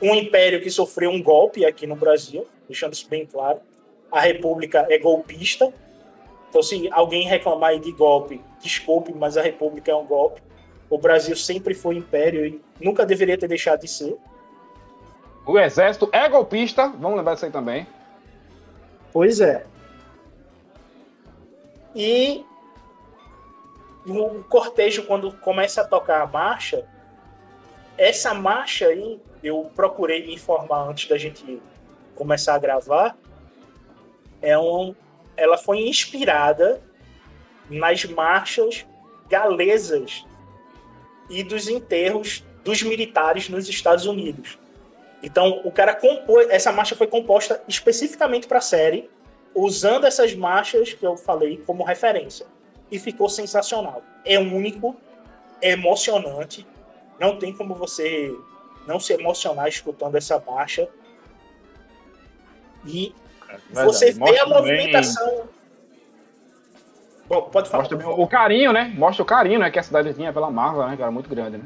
um 0.00 0.14
império 0.14 0.60
que 0.60 0.70
sofreu 0.70 1.10
um 1.10 1.22
golpe 1.22 1.64
aqui 1.64 1.86
no 1.86 1.94
Brasil, 1.94 2.46
deixando 2.66 2.92
isso 2.92 3.08
bem 3.08 3.24
claro, 3.24 3.60
a 4.10 4.20
República 4.20 4.86
é 4.90 4.98
golpista. 4.98 5.72
Então, 6.50 6.62
se 6.62 6.88
alguém 6.92 7.26
reclamar 7.26 7.78
de 7.78 7.92
golpe, 7.92 8.40
desculpe, 8.60 9.12
mas 9.14 9.36
a 9.36 9.42
República 9.42 9.90
é 9.90 9.94
um 9.94 10.04
golpe. 10.04 10.42
O 10.90 10.98
Brasil 10.98 11.34
sempre 11.36 11.72
foi 11.72 11.96
império 11.96 12.44
e 12.44 12.60
nunca 12.80 13.06
deveria 13.06 13.38
ter 13.38 13.48
deixado 13.48 13.80
de 13.80 13.88
ser. 13.88 14.16
O 15.46 15.58
exército 15.58 16.08
é 16.12 16.28
golpista, 16.28 16.88
vamos 16.88 17.16
lembrar 17.16 17.34
disso 17.34 17.46
aí 17.46 17.52
também. 17.52 17.86
Pois 19.12 19.40
é. 19.40 19.64
E 21.94 22.44
o 24.06 24.42
cortejo, 24.44 25.04
quando 25.04 25.32
começa 25.38 25.82
a 25.82 25.84
tocar 25.84 26.22
a 26.22 26.26
marcha, 26.26 26.86
essa 28.02 28.34
marcha 28.34 28.88
aí, 28.88 29.20
eu 29.44 29.70
procurei 29.76 30.26
me 30.26 30.34
informar 30.34 30.88
antes 30.88 31.08
da 31.08 31.16
gente 31.16 31.62
começar 32.16 32.54
a 32.54 32.58
gravar. 32.58 33.16
É 34.40 34.58
um, 34.58 34.94
ela 35.36 35.56
foi 35.56 35.86
inspirada 35.86 36.82
nas 37.70 38.04
marchas 38.04 38.84
galesas 39.28 40.26
e 41.30 41.44
dos 41.44 41.68
enterros 41.68 42.44
dos 42.64 42.82
militares 42.82 43.48
nos 43.48 43.68
Estados 43.68 44.04
Unidos. 44.04 44.58
Então, 45.22 45.60
o 45.64 45.70
cara 45.70 45.94
compôs. 45.94 46.50
Essa 46.50 46.72
marcha 46.72 46.96
foi 46.96 47.06
composta 47.06 47.62
especificamente 47.68 48.48
para 48.48 48.58
a 48.58 48.62
série, 48.62 49.08
usando 49.54 50.06
essas 50.06 50.34
marchas 50.34 50.92
que 50.92 51.06
eu 51.06 51.16
falei 51.16 51.62
como 51.64 51.84
referência. 51.84 52.46
E 52.90 52.98
ficou 52.98 53.28
sensacional. 53.28 54.02
É 54.24 54.38
único, 54.40 54.96
é 55.60 55.70
emocionante. 55.70 56.66
Não 57.18 57.38
tem 57.38 57.52
como 57.52 57.74
você 57.74 58.36
não 58.86 58.98
se 58.98 59.12
emocionar 59.12 59.68
escutando 59.68 60.16
essa 60.16 60.42
marcha. 60.44 60.88
E 62.84 63.14
é 63.74 63.84
você 63.84 64.12
vê 64.12 64.38
a 64.38 64.46
movimentação. 64.46 65.28
Bem... 65.28 65.62
Bom, 67.28 67.42
pode 67.42 67.68
falar. 67.68 67.84
Mostra 67.84 68.10
o 68.10 68.28
carinho, 68.28 68.72
né? 68.72 68.92
Mostra 68.96 69.22
o 69.22 69.26
carinho 69.26 69.60
né, 69.60 69.70
que 69.70 69.78
a 69.78 69.82
cidade 69.82 70.12
tinha 70.14 70.32
pela 70.32 70.50
Marvel, 70.50 70.86
né? 70.86 70.96
Que 70.96 71.02
era 71.02 71.10
muito 71.10 71.30
grande, 71.30 71.58
né? 71.58 71.64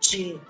Sim. 0.00 0.40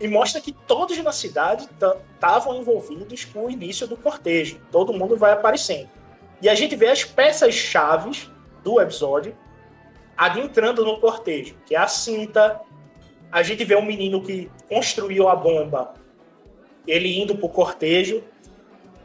E 0.00 0.08
mostra 0.08 0.40
que 0.40 0.52
todos 0.52 0.96
na 0.98 1.12
cidade 1.12 1.68
estavam 2.14 2.56
envolvidos 2.56 3.24
com 3.24 3.46
o 3.46 3.50
início 3.50 3.86
do 3.86 3.96
cortejo. 3.96 4.60
Todo 4.70 4.92
mundo 4.92 5.16
vai 5.16 5.32
aparecendo. 5.32 5.88
E 6.40 6.48
a 6.48 6.54
gente 6.54 6.74
vê 6.74 6.88
as 6.88 7.04
peças 7.04 7.54
chaves 7.54 8.30
do 8.64 8.80
episódio 8.80 9.36
adentrando 10.16 10.84
no 10.84 11.00
cortejo, 11.00 11.54
que 11.66 11.74
é 11.74 11.78
a 11.78 11.88
cinta. 11.88 12.60
A 13.30 13.42
gente 13.42 13.64
vê 13.64 13.76
um 13.76 13.84
menino 13.84 14.22
que 14.22 14.50
construiu 14.68 15.28
a 15.28 15.36
bomba, 15.36 15.94
ele 16.86 17.20
indo 17.20 17.36
pro 17.36 17.48
cortejo, 17.48 18.22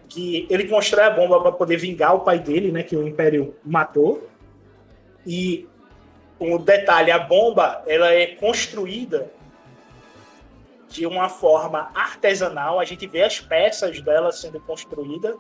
que 0.10 0.48
ele 0.50 0.68
constrói 0.68 1.06
a 1.06 1.10
bomba 1.10 1.42
para 1.42 1.52
poder 1.52 1.78
vingar 1.78 2.16
o 2.16 2.22
pai 2.22 2.40
dele, 2.40 2.72
né, 2.72 2.84
que 2.84 2.96
o 2.96 3.08
Império 3.08 3.56
matou. 3.64 4.28
E 5.26 5.68
um 6.40 6.58
detalhe, 6.58 7.12
a 7.12 7.20
bomba, 7.20 7.84
ela 7.88 8.14
é 8.14 8.28
construída 8.28 9.32
de 10.90 11.06
uma 11.06 11.28
forma 11.30 11.92
artesanal, 11.94 12.80
a 12.80 12.86
gente 12.86 13.06
vê 13.08 13.24
as 13.24 13.40
peças 13.40 14.00
dela 14.02 14.32
sendo 14.32 14.60
construída. 14.62 15.36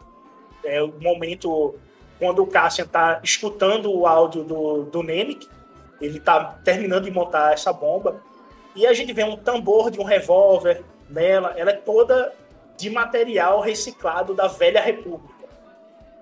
É 0.63 0.81
o 0.81 0.93
momento 0.99 1.75
quando 2.19 2.43
o 2.43 2.47
Cassian 2.47 2.85
está 2.85 3.21
escutando 3.23 3.91
o 3.91 4.05
áudio 4.05 4.43
do, 4.43 4.83
do 4.83 5.03
Nemec, 5.03 5.47
ele 5.99 6.17
está 6.17 6.59
terminando 6.63 7.05
de 7.05 7.11
montar 7.11 7.53
essa 7.53 7.73
bomba. 7.73 8.21
E 8.75 8.85
a 8.85 8.93
gente 8.93 9.11
vê 9.13 9.23
um 9.23 9.35
tambor 9.35 9.89
de 9.89 9.99
um 9.99 10.03
revólver 10.03 10.83
nela. 11.09 11.53
Ela 11.57 11.71
é 11.71 11.75
toda 11.75 12.33
de 12.77 12.89
material 12.89 13.59
reciclado 13.59 14.33
da 14.33 14.47
velha 14.47 14.79
república. 14.79 15.33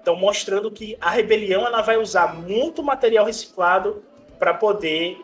Então, 0.02 0.16
mostrando 0.16 0.72
que 0.72 0.98
a 1.02 1.10
rebelião 1.10 1.66
ela 1.66 1.82
vai 1.82 1.98
usar 1.98 2.34
muito 2.34 2.82
material 2.82 3.26
reciclado 3.26 4.04
para 4.40 4.54
poder 4.54 5.20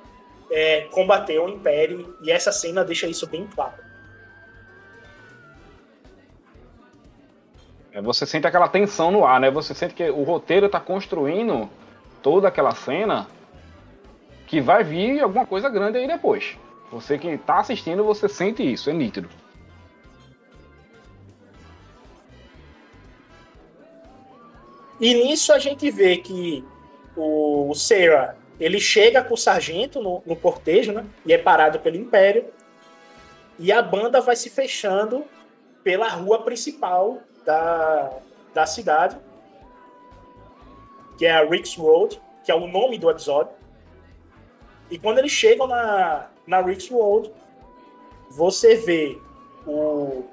é, 0.51 0.81
combater 0.91 1.39
o 1.39 1.47
império. 1.47 2.17
E 2.21 2.31
essa 2.31 2.51
cena 2.51 2.83
deixa 2.83 3.07
isso 3.07 3.27
bem 3.27 3.47
claro. 3.47 3.91
É, 7.93 8.01
você 8.01 8.25
sente 8.25 8.47
aquela 8.47 8.67
tensão 8.67 9.11
no 9.11 9.25
ar, 9.25 9.39
né? 9.39 9.51
Você 9.51 9.73
sente 9.73 9.93
que 9.93 10.09
o 10.09 10.23
roteiro 10.23 10.67
tá 10.67 10.79
construindo 10.79 11.69
toda 12.21 12.47
aquela 12.47 12.71
cena 12.71 13.27
que 14.51 14.59
vai 14.59 14.83
vir 14.83 15.21
alguma 15.21 15.45
coisa 15.45 15.69
grande 15.69 15.97
aí 15.97 16.05
depois. 16.05 16.57
Você 16.91 17.17
que 17.17 17.37
tá 17.37 17.61
assistindo, 17.61 18.03
você 18.03 18.27
sente 18.27 18.61
isso, 18.61 18.89
é 18.89 18.93
nítido. 18.93 19.29
E 24.99 25.13
nisso 25.13 25.53
a 25.53 25.57
gente 25.57 25.89
vê 25.89 26.17
que 26.17 26.65
o 27.15 27.73
Sarah, 27.73 28.35
ele 28.59 28.77
chega 28.77 29.23
com 29.23 29.35
o 29.35 29.37
sargento 29.37 30.03
no, 30.03 30.21
no 30.25 30.35
cortejo, 30.35 30.91
né? 30.91 31.05
E 31.25 31.31
é 31.31 31.37
parado 31.37 31.79
pelo 31.79 31.95
Império. 31.95 32.43
E 33.57 33.71
a 33.71 33.81
banda 33.81 34.19
vai 34.19 34.35
se 34.35 34.49
fechando 34.49 35.23
pela 35.81 36.09
rua 36.09 36.43
principal 36.43 37.19
da, 37.45 38.11
da 38.53 38.65
cidade, 38.65 39.15
que 41.17 41.25
é 41.25 41.31
a 41.31 41.45
Ricks 41.45 41.77
Road, 41.77 42.21
que 42.43 42.51
é 42.51 42.55
o 42.55 42.67
nome 42.67 42.97
do 42.97 43.09
episódio. 43.09 43.60
E 44.91 44.99
quando 44.99 45.19
eles 45.19 45.31
chegam 45.31 45.65
na, 45.67 46.27
na 46.45 46.59
Road, 46.59 47.31
você 48.29 48.75
vê 48.75 49.17
o 49.65 50.25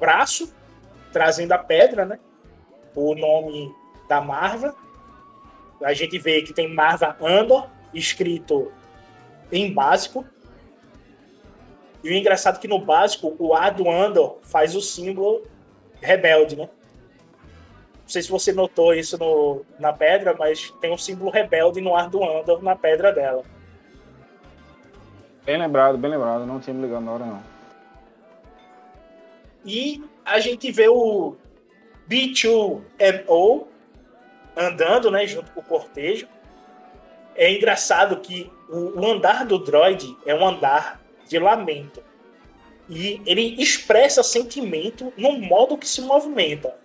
braço 0.00 0.52
trazendo 1.12 1.52
a 1.52 1.58
pedra, 1.58 2.04
né? 2.04 2.18
O 2.96 3.14
nome 3.14 3.72
da 4.08 4.20
Marva. 4.20 4.74
A 5.82 5.94
gente 5.94 6.18
vê 6.18 6.42
que 6.42 6.52
tem 6.52 6.68
Marva 6.68 7.16
Andor 7.20 7.70
escrito 7.92 8.72
em 9.52 9.72
básico. 9.72 10.24
E 12.02 12.10
o 12.10 12.12
engraçado 12.12 12.56
é 12.56 12.60
que 12.60 12.68
no 12.68 12.80
básico, 12.80 13.36
o 13.38 13.54
A 13.54 13.70
do 13.70 13.88
Andor 13.88 14.38
faz 14.42 14.74
o 14.74 14.80
símbolo 14.80 15.46
rebelde, 16.00 16.56
né? 16.56 16.68
Não 18.04 18.08
sei 18.10 18.22
se 18.22 18.30
você 18.30 18.52
notou 18.52 18.94
isso 18.94 19.16
no, 19.18 19.64
na 19.78 19.90
pedra, 19.90 20.36
mas 20.38 20.70
tem 20.80 20.92
um 20.92 20.98
símbolo 20.98 21.30
rebelde 21.30 21.80
no 21.80 21.96
ar 21.96 22.10
do 22.10 22.22
Andor 22.22 22.62
na 22.62 22.76
pedra 22.76 23.10
dela. 23.10 23.42
Bem 25.44 25.58
lembrado, 25.58 25.96
bem 25.96 26.10
lembrado. 26.10 26.44
Não 26.44 26.60
tinha 26.60 26.74
me 26.74 26.82
ligado 26.82 27.02
na 27.02 27.12
hora, 27.12 27.24
não. 27.24 27.42
E 29.64 30.04
a 30.22 30.38
gente 30.38 30.70
vê 30.70 30.86
o 30.88 31.34
B2MO 32.08 33.66
andando, 34.54 35.10
né, 35.10 35.26
junto 35.26 35.50
com 35.52 35.60
o 35.60 35.64
cortejo. 35.64 36.28
É 37.34 37.50
engraçado 37.52 38.20
que 38.20 38.52
o 38.68 39.04
andar 39.06 39.46
do 39.46 39.58
droid 39.58 40.14
é 40.26 40.34
um 40.34 40.46
andar 40.46 41.00
de 41.26 41.38
lamento. 41.38 42.02
E 42.88 43.22
ele 43.24 43.60
expressa 43.60 44.22
sentimento 44.22 45.10
no 45.16 45.38
modo 45.38 45.78
que 45.78 45.88
se 45.88 46.02
movimenta. 46.02 46.83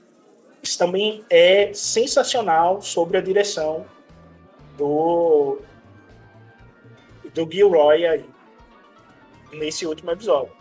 Isso 0.61 0.77
também 0.77 1.23
é 1.29 1.71
sensacional 1.73 2.81
sobre 2.81 3.17
a 3.17 3.21
direção 3.21 3.85
do 4.77 5.59
do 7.33 7.49
Gilroy 7.49 8.05
aí 8.05 8.25
nesse 9.53 9.85
último 9.85 10.11
episódio. 10.11 10.51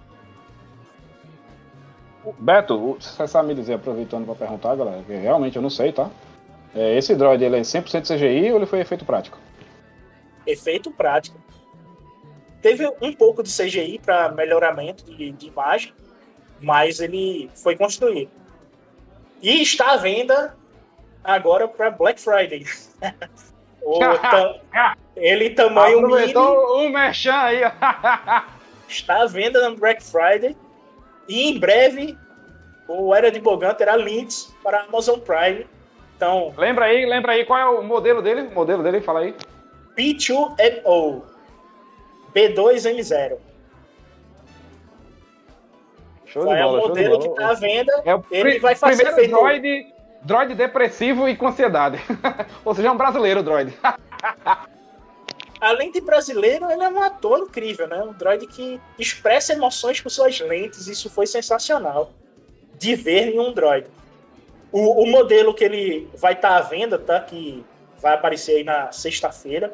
Beto, 2.39 2.99
você 3.01 3.27
sabe 3.27 3.49
me 3.49 3.55
dizer, 3.55 3.75
aproveitando 3.75 4.27
para 4.27 4.35
perguntar, 4.35 4.77
galera, 4.77 5.03
que 5.03 5.15
realmente 5.15 5.57
eu 5.57 5.63
não 5.63 5.71
sei, 5.71 5.93
tá? 5.93 6.11
É, 6.75 6.97
esse 6.97 7.15
droid 7.15 7.43
ele 7.43 7.57
é 7.57 7.61
100% 7.61 8.03
CGI 8.03 8.51
ou 8.51 8.59
ele 8.59 8.67
foi 8.67 8.81
efeito 8.81 9.05
prático? 9.05 9.39
Efeito 10.47 10.91
prático. 10.91 11.39
Teve 12.61 12.87
um 13.01 13.13
pouco 13.13 13.43
de 13.43 13.51
CGI 13.51 13.99
para 13.99 14.33
melhoramento 14.33 15.05
de, 15.05 15.31
de 15.33 15.47
imagem, 15.47 15.95
mas 16.61 17.01
ele 17.01 17.51
foi 17.55 17.77
construído. 17.77 18.31
E 19.41 19.63
está 19.63 19.93
à 19.93 19.97
venda 19.97 20.57
agora 21.23 21.69
para 21.69 21.91
Black 21.91 22.21
Friday. 22.21 22.65
o, 23.83 23.99
ele 25.17 25.51
tamanho 25.51 25.99
Aproveitou 25.99 26.77
mini. 26.77 26.89
o 26.89 26.93
merchan 26.93 27.35
aí. 27.35 27.61
está 28.89 29.23
à 29.23 29.27
venda 29.27 29.69
no 29.69 29.77
Black 29.77 30.03
Friday. 30.03 30.57
E 31.29 31.49
em 31.49 31.59
breve 31.59 32.17
o 32.89 33.15
Era 33.15 33.31
de 33.31 33.39
Bogan 33.39 33.75
terá 33.75 33.97
links 33.97 34.55
para 34.63 34.81
a 34.81 34.85
Amazon 34.85 35.19
Prime. 35.21 35.67
Então, 36.17 36.53
lembra 36.57 36.87
aí, 36.87 37.07
lembra 37.07 37.33
aí 37.33 37.45
qual 37.45 37.61
é 37.61 37.67
o 37.67 37.83
modelo 37.83 38.23
dele? 38.23 38.43
O 38.43 38.55
modelo 38.55 38.83
dele, 38.83 39.01
fala 39.01 39.21
aí. 39.21 39.35
P2MO 39.97 41.23
B2M0. 42.35 43.37
Show 46.33 46.43
de 46.43 46.49
bola, 46.49 46.59
é 46.59 46.67
o 46.67 46.77
modelo 46.77 47.19
que 47.21 47.29
está 47.29 47.51
à 47.51 47.55
venda. 47.55 48.03
É 48.05 48.15
o 48.15 48.25
ele 48.31 48.59
vai 48.59 48.75
fazer 48.75 49.05
primeiro 49.05 49.17
feito... 49.17 49.31
droid, 49.31 49.95
droid 50.23 50.55
depressivo 50.55 51.29
e 51.29 51.37
com 51.37 51.49
ansiedade. 51.49 51.99
Ou 52.65 52.75
seja, 52.75 52.89
é 52.89 52.91
um 52.91 52.97
brasileiro 52.97 53.43
droid. 53.43 53.75
Além 55.61 55.91
de 55.91 56.01
brasileiro, 56.01 56.71
ele 56.71 56.85
é 56.85 56.89
um 56.89 57.03
ator 57.03 57.41
incrível, 57.41 57.89
né? 57.89 58.03
Um 58.03 58.13
droid 58.13 58.47
que 58.47 58.81
expressa 58.99 59.55
emoções 59.55 60.01
com 60.01 60.09
suas 60.09 60.39
lentes. 60.41 60.87
Isso 60.87 61.11
foi 61.11 61.27
sensacional 61.27 62.13
de 62.79 62.95
ver 62.95 63.35
em 63.35 63.41
um 63.41 63.53
droid. 63.53 63.89
O, 64.71 65.03
o 65.03 65.07
modelo 65.11 65.55
que 65.55 65.65
ele 65.65 66.09
vai 66.15 66.35
estar 66.35 66.51
tá 66.51 66.57
à 66.59 66.61
venda, 66.61 66.99
tá? 66.99 67.19
Que 67.21 67.65
vai 68.01 68.15
aparecer 68.15 68.59
aí 68.59 68.65
na 68.65 68.93
sexta-feira. 68.93 69.73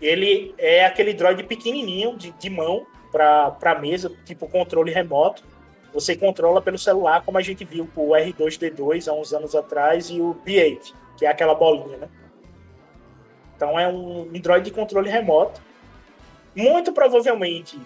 Ele 0.00 0.54
é 0.56 0.86
aquele 0.86 1.12
droid 1.12 1.42
pequenininho 1.42 2.16
de, 2.16 2.30
de 2.30 2.48
mão 2.48 2.86
para 3.10 3.78
mesa, 3.78 4.10
tipo 4.24 4.48
controle 4.48 4.90
remoto 4.90 5.42
você 5.94 6.16
controla 6.16 6.60
pelo 6.60 6.76
celular, 6.76 7.22
como 7.24 7.38
a 7.38 7.40
gente 7.40 7.64
viu 7.64 7.88
com 7.94 8.08
o 8.08 8.10
R2D2 8.10 9.06
há 9.06 9.14
uns 9.14 9.32
anos 9.32 9.54
atrás 9.54 10.10
e 10.10 10.20
o 10.20 10.34
B8, 10.44 10.92
que 11.16 11.24
é 11.24 11.28
aquela 11.28 11.54
bolinha, 11.54 11.96
né? 11.96 12.08
Então 13.56 13.78
é 13.78 13.86
um 13.86 14.28
Android 14.34 14.64
de 14.64 14.72
controle 14.72 15.08
remoto. 15.08 15.62
Muito 16.52 16.92
provavelmente, 16.92 17.78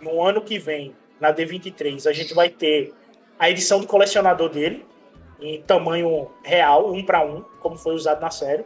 no 0.00 0.22
ano 0.22 0.40
que 0.40 0.56
vem, 0.56 0.94
na 1.20 1.34
D23, 1.34 2.08
a 2.08 2.12
gente 2.12 2.32
vai 2.32 2.48
ter 2.48 2.94
a 3.36 3.50
edição 3.50 3.80
do 3.80 3.88
colecionador 3.88 4.48
dele, 4.48 4.86
em 5.40 5.60
tamanho 5.62 6.30
real, 6.44 6.92
um 6.92 7.04
para 7.04 7.24
um, 7.24 7.42
como 7.60 7.76
foi 7.76 7.94
usado 7.94 8.20
na 8.20 8.30
série. 8.30 8.64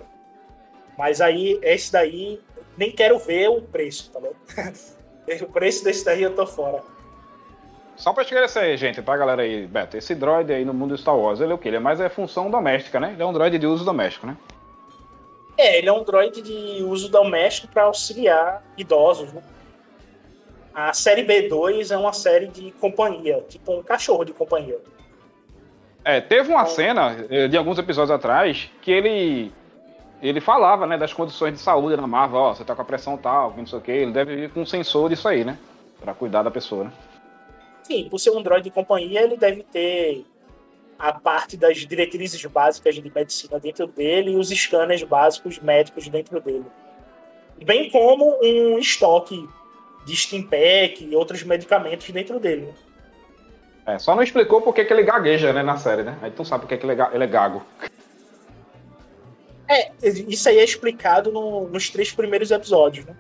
Mas 0.99 1.23
aí, 1.23 1.59
esse 1.63 1.91
daí, 1.91 2.39
nem 2.77 2.91
quero 2.91 3.19
ver 3.19 3.49
o 3.49 3.63
preço, 3.63 4.11
tá 4.11 4.21
bom? 4.21 4.33
o 5.45 5.47
preço 5.47 5.83
desse 5.83 6.05
daí 6.05 6.23
eu 6.23 6.35
tô 6.35 6.47
fora. 6.47 6.83
Só 7.97 8.13
pra 8.13 8.23
esclarecer, 8.23 8.77
gente, 8.77 9.03
pra 9.03 9.17
galera 9.17 9.43
aí, 9.43 9.67
Beto, 9.67 9.97
esse 9.97 10.15
droid 10.15 10.53
aí 10.53 10.65
no 10.65 10.75
mundo 10.75 10.97
Star 10.97 11.17
Wars, 11.17 11.41
ele 11.41 11.53
é 11.53 11.55
o 11.55 11.59
quê? 11.59 11.69
Ele 11.69 11.77
é 11.77 11.81
mais 11.81 12.01
é 12.01 12.09
função 12.09 12.51
doméstica, 12.51 12.99
né? 12.99 13.13
Ele 13.13 13.23
é 13.23 13.27
um 13.27 13.33
droid 13.33 13.59
de 13.59 13.67
uso 13.67 13.85
doméstico, 13.85 14.27
né? 14.27 14.37
É, 15.57 15.79
ele 15.79 15.89
é 15.89 15.93
um 15.93 16.03
droid 16.03 16.41
de 16.41 16.83
uso 16.83 17.11
doméstico 17.11 17.69
para 17.69 17.85
auxiliar 17.85 18.63
idosos, 18.77 19.33
né? 19.33 19.43
A 20.75 20.93
série 20.95 21.23
B2 21.23 21.91
é 21.91 21.97
uma 21.97 22.15
série 22.15 22.47
de 22.47 22.73
companhia, 22.73 23.45
tipo 23.47 23.73
um 23.73 23.83
cachorro 23.83 24.25
de 24.25 24.33
companhia. 24.33 24.79
É, 26.03 26.21
teve 26.21 26.49
uma 26.51 26.63
então, 26.63 26.75
cena 26.75 27.27
eh, 27.31 27.47
de 27.47 27.57
alguns 27.57 27.79
episódios 27.79 28.11
atrás 28.11 28.71
que 28.81 28.91
ele 28.91 29.53
ele 30.21 30.41
falava, 30.41 30.87
né, 30.87 30.97
das 30.97 31.13
condições 31.13 31.53
de 31.53 31.59
saúde 31.59 31.97
na 31.97 32.07
Marvel, 32.07 32.39
ó, 32.39 32.55
você 32.55 32.65
tá 32.65 32.77
com 32.77 32.83
a 32.83 32.85
pressão 32.85 33.17
tal, 33.17 33.53
não 33.57 33.67
sei 33.67 33.79
o 33.79 33.83
que, 33.83 33.91
ele 33.91 34.13
deve 34.13 34.37
vir 34.37 34.51
com 34.51 34.61
um 34.61 34.67
sensor 34.67 35.11
disso 35.11 35.27
aí, 35.27 35.45
né? 35.45 35.59
Pra 36.01 36.15
cuidar 36.15 36.45
da 36.45 36.51
pessoa, 36.51 36.85
né? 36.85 36.93
Sim, 37.83 38.09
por 38.09 38.19
ser 38.19 38.31
um 38.31 38.43
droid 38.43 38.65
de 38.65 38.71
companhia, 38.71 39.23
ele 39.23 39.37
deve 39.37 39.63
ter 39.65 40.25
a 40.99 41.13
parte 41.13 41.57
das 41.57 41.79
diretrizes 41.79 42.45
básicas 42.45 42.95
de 42.95 43.13
medicina 43.13 43.59
dentro 43.59 43.87
dele 43.87 44.33
e 44.33 44.37
os 44.37 44.51
scanners 44.51 45.03
básicos 45.03 45.59
médicos 45.59 46.09
dentro 46.09 46.41
dele. 46.41 46.67
Bem 47.65 47.91
como 47.91 48.39
um 48.43 48.79
estoque 48.79 49.49
de 50.05 50.17
Steampack 50.17 51.05
e 51.05 51.15
outros 51.15 51.43
medicamentos 51.43 52.09
dentro 52.11 52.39
dele. 52.39 52.73
É, 53.85 53.99
só 53.99 54.15
não 54.15 54.23
explicou 54.23 54.63
por 54.63 54.73
que, 54.73 54.81
ele 54.83 55.03
gagueja, 55.03 55.53
né, 55.53 55.63
na 55.63 55.77
série, 55.77 56.05
né? 56.05 56.17
Aí 56.23 56.31
tu 56.31 56.45
sabe 56.45 56.63
por 56.63 56.69
que, 56.69 56.77
que 56.77 56.87
ele, 56.87 57.01
é, 57.01 57.11
ele 57.13 57.25
é 57.25 57.27
gago. 57.27 57.65
É, 59.69 59.91
isso 60.03 60.49
aí 60.49 60.59
é 60.59 60.65
explicado 60.65 61.33
no, 61.33 61.69
nos 61.69 61.91
três 61.91 62.13
primeiros 62.13 62.51
episódios, 62.51 63.07
né? 63.07 63.17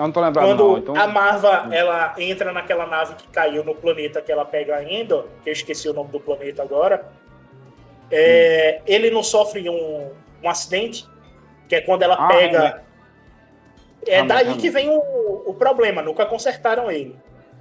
Eu 0.00 0.04
não 0.04 0.12
tô 0.12 0.20
lembrado, 0.22 0.46
Quando 0.46 0.66
não, 0.66 0.78
então... 0.78 0.96
a 0.96 1.06
Marva, 1.06 1.68
ela 1.70 2.14
entra 2.16 2.52
naquela 2.52 2.86
nave 2.86 3.16
que 3.16 3.28
caiu 3.28 3.62
no 3.62 3.74
planeta 3.74 4.22
que 4.22 4.32
ela 4.32 4.46
pega 4.46 4.76
ainda, 4.76 5.26
que 5.42 5.50
eu 5.50 5.52
esqueci 5.52 5.90
o 5.90 5.92
nome 5.92 6.10
do 6.10 6.18
planeta 6.18 6.62
agora, 6.62 7.06
é, 8.10 8.78
hum. 8.80 8.84
ele 8.86 9.10
não 9.10 9.22
sofre 9.22 9.68
um, 9.68 10.10
um 10.42 10.48
acidente, 10.48 11.06
que 11.68 11.74
é 11.74 11.82
quando 11.82 12.02
ela 12.02 12.14
ah, 12.14 12.28
pega... 12.28 12.82
É, 14.06 14.20
é 14.20 14.24
daí 14.24 14.56
que 14.56 14.70
vem 14.70 14.88
o, 14.88 15.42
o 15.46 15.52
problema, 15.52 16.00
nunca 16.00 16.24
consertaram 16.24 16.90
ele. 16.90 17.14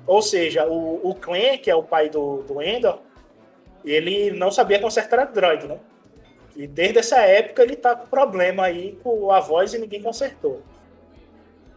Ou 0.08 0.22
seja, 0.22 0.66
o, 0.66 1.10
o 1.10 1.14
Clan, 1.16 1.58
que 1.62 1.70
é 1.70 1.76
o 1.76 1.84
pai 1.84 2.10
do, 2.10 2.42
do 2.44 2.62
Endor, 2.62 3.00
ele 3.84 4.32
não 4.32 4.50
sabia 4.50 4.80
consertar 4.80 5.20
a 5.20 5.26
droid, 5.26 5.68
né? 5.68 5.78
E 6.56 6.66
desde 6.66 7.00
essa 7.00 7.20
época 7.20 7.64
ele 7.64 7.76
tá 7.76 7.96
com 7.96 8.08
problema 8.08 8.64
aí 8.64 8.98
com 9.04 9.30
a 9.30 9.42
voz 9.42 9.74
e 9.74 9.78
ninguém 9.78 10.02
consertou. 10.02 10.62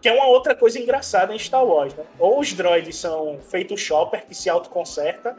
Que 0.03 0.09
é 0.09 0.13
uma 0.13 0.27
outra 0.27 0.53
coisa 0.53 0.81
engraçada 0.81 1.33
em 1.33 1.39
Star 1.39 1.65
Wars, 1.65 1.95
né? 1.95 2.05
Ou 2.19 2.41
os 2.41 2.53
droids 2.53 2.97
são 2.97 3.39
feitos 3.41 3.81
shopper 3.81 4.27
que 4.27 4.35
se 4.35 4.51
autoconserta, 4.51 5.37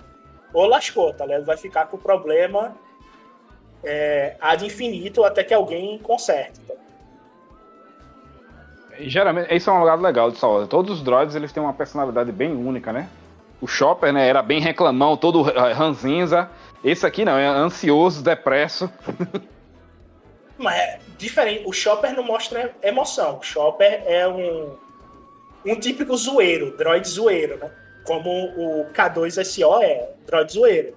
ou 0.54 0.66
lascou, 0.66 1.14
tá 1.14 1.26
ligado? 1.26 1.44
Vai 1.44 1.58
ficar 1.58 1.88
com 1.88 1.98
o 1.98 2.00
problema 2.00 2.74
é, 3.84 4.38
ad 4.40 4.66
infinito 4.66 5.22
até 5.26 5.44
que 5.44 5.54
alguém 5.54 6.00
conserte. 6.00 6.62
Tá? 6.62 6.76
Geralmente, 9.00 9.54
isso 9.54 9.70
é 9.70 9.74
um 9.74 9.84
lado 9.84 10.02
legal 10.02 10.32
de 10.32 10.38
Star 10.38 10.50
Wars. 10.50 10.70
Todos 10.70 11.00
os 11.00 11.04
droids 11.04 11.36
eles 11.36 11.52
têm 11.52 11.62
uma 11.62 11.74
personalidade 11.74 12.32
bem 12.32 12.56
única, 12.56 12.94
né? 12.94 13.10
O 13.60 13.68
Chopper, 13.68 14.14
né, 14.14 14.26
era 14.26 14.42
bem 14.42 14.62
reclamão, 14.62 15.18
todo 15.18 15.42
ranzinza. 15.42 16.50
Esse 16.84 17.06
aqui 17.06 17.26
não, 17.26 17.38
é 17.38 17.48
ansioso, 17.48 18.24
depresso. 18.24 18.90
Mas 20.64 20.78
é 20.78 21.00
diferente. 21.18 21.64
O 21.68 21.74
Chopper 21.74 22.16
não 22.16 22.24
mostra 22.24 22.74
emoção. 22.82 23.40
O 23.40 23.44
Chopper 23.44 24.02
é 24.06 24.26
um, 24.26 24.78
um 25.66 25.76
típico 25.76 26.16
zoeiro, 26.16 26.76
droid 26.78 27.08
zoeiro, 27.08 27.58
né? 27.58 27.70
Como 28.06 28.30
o 28.30 28.86
K2SO 28.94 29.84
é, 29.84 30.10
droid 30.26 30.54
zoeiro. 30.54 30.96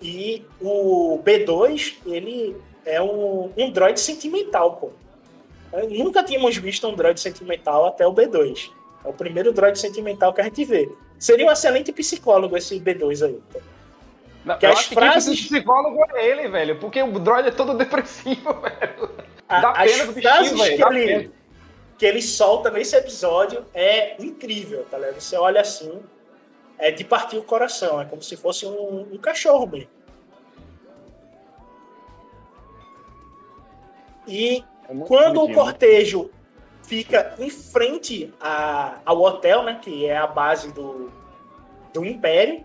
E 0.00 0.44
o 0.60 1.20
B2, 1.22 1.96
ele 2.06 2.56
é 2.86 3.00
um, 3.00 3.52
um 3.56 3.70
droid 3.70 4.00
sentimental, 4.00 4.76
pô. 4.76 4.90
Nunca 5.90 6.22
tínhamos 6.22 6.56
visto 6.56 6.86
um 6.88 6.94
droid 6.94 7.20
sentimental 7.20 7.86
até 7.86 8.06
o 8.06 8.14
B2. 8.14 8.70
É 9.04 9.08
o 9.08 9.12
primeiro 9.12 9.52
droid 9.52 9.78
sentimental 9.78 10.32
que 10.32 10.40
a 10.40 10.44
gente 10.44 10.64
vê. 10.64 10.90
Seria 11.18 11.46
um 11.46 11.50
excelente 11.50 11.92
psicólogo 11.92 12.56
esse 12.56 12.80
B2 12.80 13.26
aí. 13.26 13.38
Não, 14.44 14.58
que 14.58 14.66
as 14.66 14.86
frases. 14.86 15.40
Que 15.40 15.48
psicólogo 15.48 16.04
é 16.14 16.26
ele, 16.26 16.48
velho, 16.48 16.78
porque 16.78 17.02
o 17.02 17.18
droid 17.18 17.48
é 17.48 17.50
todo 17.50 17.74
depressivo, 17.78 18.52
velho. 18.60 19.10
Dá 19.48 19.70
a, 19.70 19.84
pena 19.84 20.06
do 20.06 20.12
bichinho, 20.12 20.58
velho. 20.58 20.76
Que 20.76 20.82
ele, 20.82 21.30
que 21.98 22.06
ele 22.06 22.22
solta 22.22 22.70
nesse 22.70 22.96
episódio 22.96 23.64
é 23.72 24.22
incrível, 24.22 24.84
tá 24.90 24.98
ligado? 24.98 25.20
Você 25.20 25.36
olha 25.36 25.60
assim, 25.60 26.02
é 26.78 26.90
de 26.90 27.04
partir 27.04 27.36
o 27.36 27.42
coração, 27.42 28.00
é 28.00 28.04
como 28.04 28.22
se 28.22 28.36
fosse 28.36 28.66
um, 28.66 29.08
um 29.12 29.18
cachorro 29.18 29.66
mesmo. 29.66 29.90
E 34.26 34.64
é 34.88 34.94
quando 35.06 35.42
o 35.42 35.52
cortejo 35.52 36.30
fica 36.82 37.34
em 37.38 37.50
frente 37.50 38.32
a, 38.40 38.98
ao 39.04 39.22
hotel, 39.22 39.62
né, 39.62 39.78
que 39.80 40.06
é 40.06 40.16
a 40.16 40.26
base 40.26 40.72
do, 40.72 41.10
do 41.92 42.04
Império, 42.04 42.64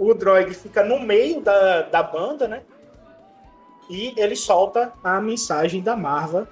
o 0.00 0.14
droid 0.14 0.54
fica 0.54 0.82
no 0.82 0.98
meio 0.98 1.42
da, 1.42 1.82
da 1.82 2.02
banda, 2.02 2.48
né? 2.48 2.62
E 3.90 4.14
ele 4.16 4.34
solta 4.34 4.94
a 5.04 5.20
mensagem 5.20 5.82
da 5.82 5.94
Marva, 5.94 6.48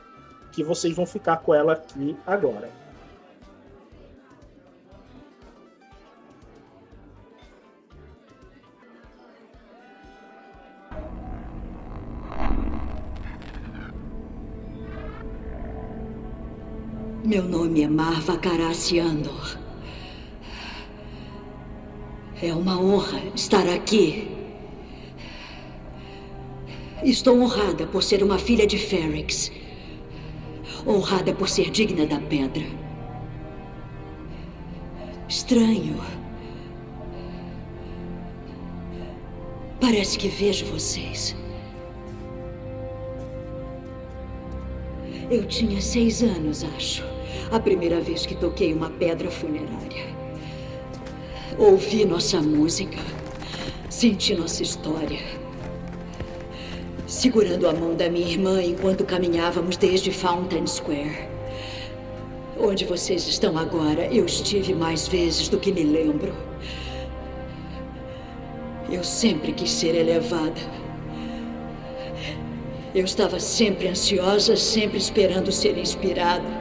que 0.53 0.63
vocês 0.63 0.95
vão 0.95 1.07
ficar 1.07 1.39
com 1.39 1.55
ela 1.55 1.73
aqui 1.73 2.15
agora. 2.27 2.71
Meu 17.25 17.45
nome 17.45 17.83
é 17.83 17.89
Marva 17.89 18.37
Caraciandor. 18.37 19.68
É 22.43 22.53
uma 22.53 22.80
honra 22.80 23.20
estar 23.34 23.68
aqui. 23.68 24.28
Estou 27.03 27.41
honrada 27.41 27.86
por 27.86 28.03
ser 28.03 28.22
uma 28.22 28.39
filha 28.39 28.66
de 28.66 28.78
Ferrex. 28.78 29.51
Honrada 30.86 31.32
por 31.32 31.49
ser 31.49 31.70
digna 31.70 32.07
da 32.07 32.20
pedra. 32.20 32.64
Estranho. 35.28 35.97
Parece 39.80 40.18
que 40.18 40.28
vejo 40.28 40.64
vocês. 40.66 41.36
Eu 45.30 45.45
tinha 45.47 45.80
seis 45.80 46.22
anos, 46.22 46.64
acho 46.76 47.05
a 47.51 47.59
primeira 47.59 48.01
vez 48.01 48.26
que 48.26 48.34
toquei 48.34 48.72
uma 48.72 48.91
pedra 48.91 49.30
funerária. 49.30 50.18
Ouvi 51.59 52.05
nossa 52.05 52.41
música, 52.41 52.99
senti 53.91 54.33
nossa 54.33 54.63
história. 54.63 55.19
Segurando 57.05 57.67
a 57.67 57.73
mão 57.73 57.97
da 57.97 58.09
minha 58.09 58.29
irmã 58.29 58.63
enquanto 58.63 59.05
caminhávamos 59.05 59.77
desde 59.77 60.13
Fountain 60.13 60.69
Square. 60.69 61.29
Onde 62.61 62.85
vocês 62.85 63.27
estão 63.27 63.59
agora, 63.59 64.07
eu 64.07 64.25
estive 64.25 64.73
mais 64.73 65.09
vezes 65.09 65.49
do 65.49 65.59
que 65.59 65.73
me 65.73 65.83
lembro. 65.83 66.33
Eu 68.89 69.03
sempre 69.03 69.51
quis 69.51 69.73
ser 69.73 69.97
elevada. 69.97 70.61
Eu 72.95 73.05
estava 73.05 73.41
sempre 73.41 73.89
ansiosa, 73.89 74.57
sempre 74.57 74.99
esperando 74.99 75.51
ser 75.51 75.77
inspirada. 75.77 76.58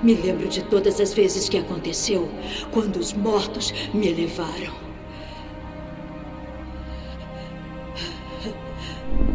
Me 0.00 0.14
lembro 0.14 0.48
de 0.48 0.62
todas 0.62 1.00
as 1.00 1.12
vezes 1.12 1.48
que 1.48 1.58
aconteceu 1.58 2.28
quando 2.70 2.96
os 2.96 3.12
mortos 3.12 3.74
me 3.92 4.08
levaram. 4.10 4.72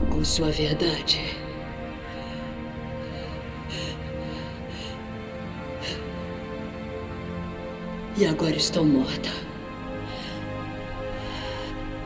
Com 0.10 0.24
sua 0.24 0.52
verdade. 0.52 1.22
E 8.16 8.26
agora 8.26 8.56
estou 8.56 8.86
morta. 8.86 9.30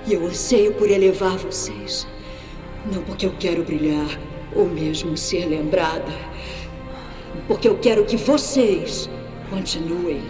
E 0.07 0.13
eu 0.13 0.25
anseio 0.25 0.73
por 0.73 0.89
elevar 0.89 1.37
vocês. 1.37 2.07
Não 2.91 3.03
porque 3.03 3.27
eu 3.27 3.33
quero 3.39 3.63
brilhar 3.63 4.07
ou 4.55 4.65
mesmo 4.65 5.15
ser 5.15 5.45
lembrada 5.45 6.11
porque 7.47 7.67
eu 7.67 7.77
quero 7.77 8.05
que 8.05 8.17
vocês 8.17 9.09
continuem. 9.49 10.21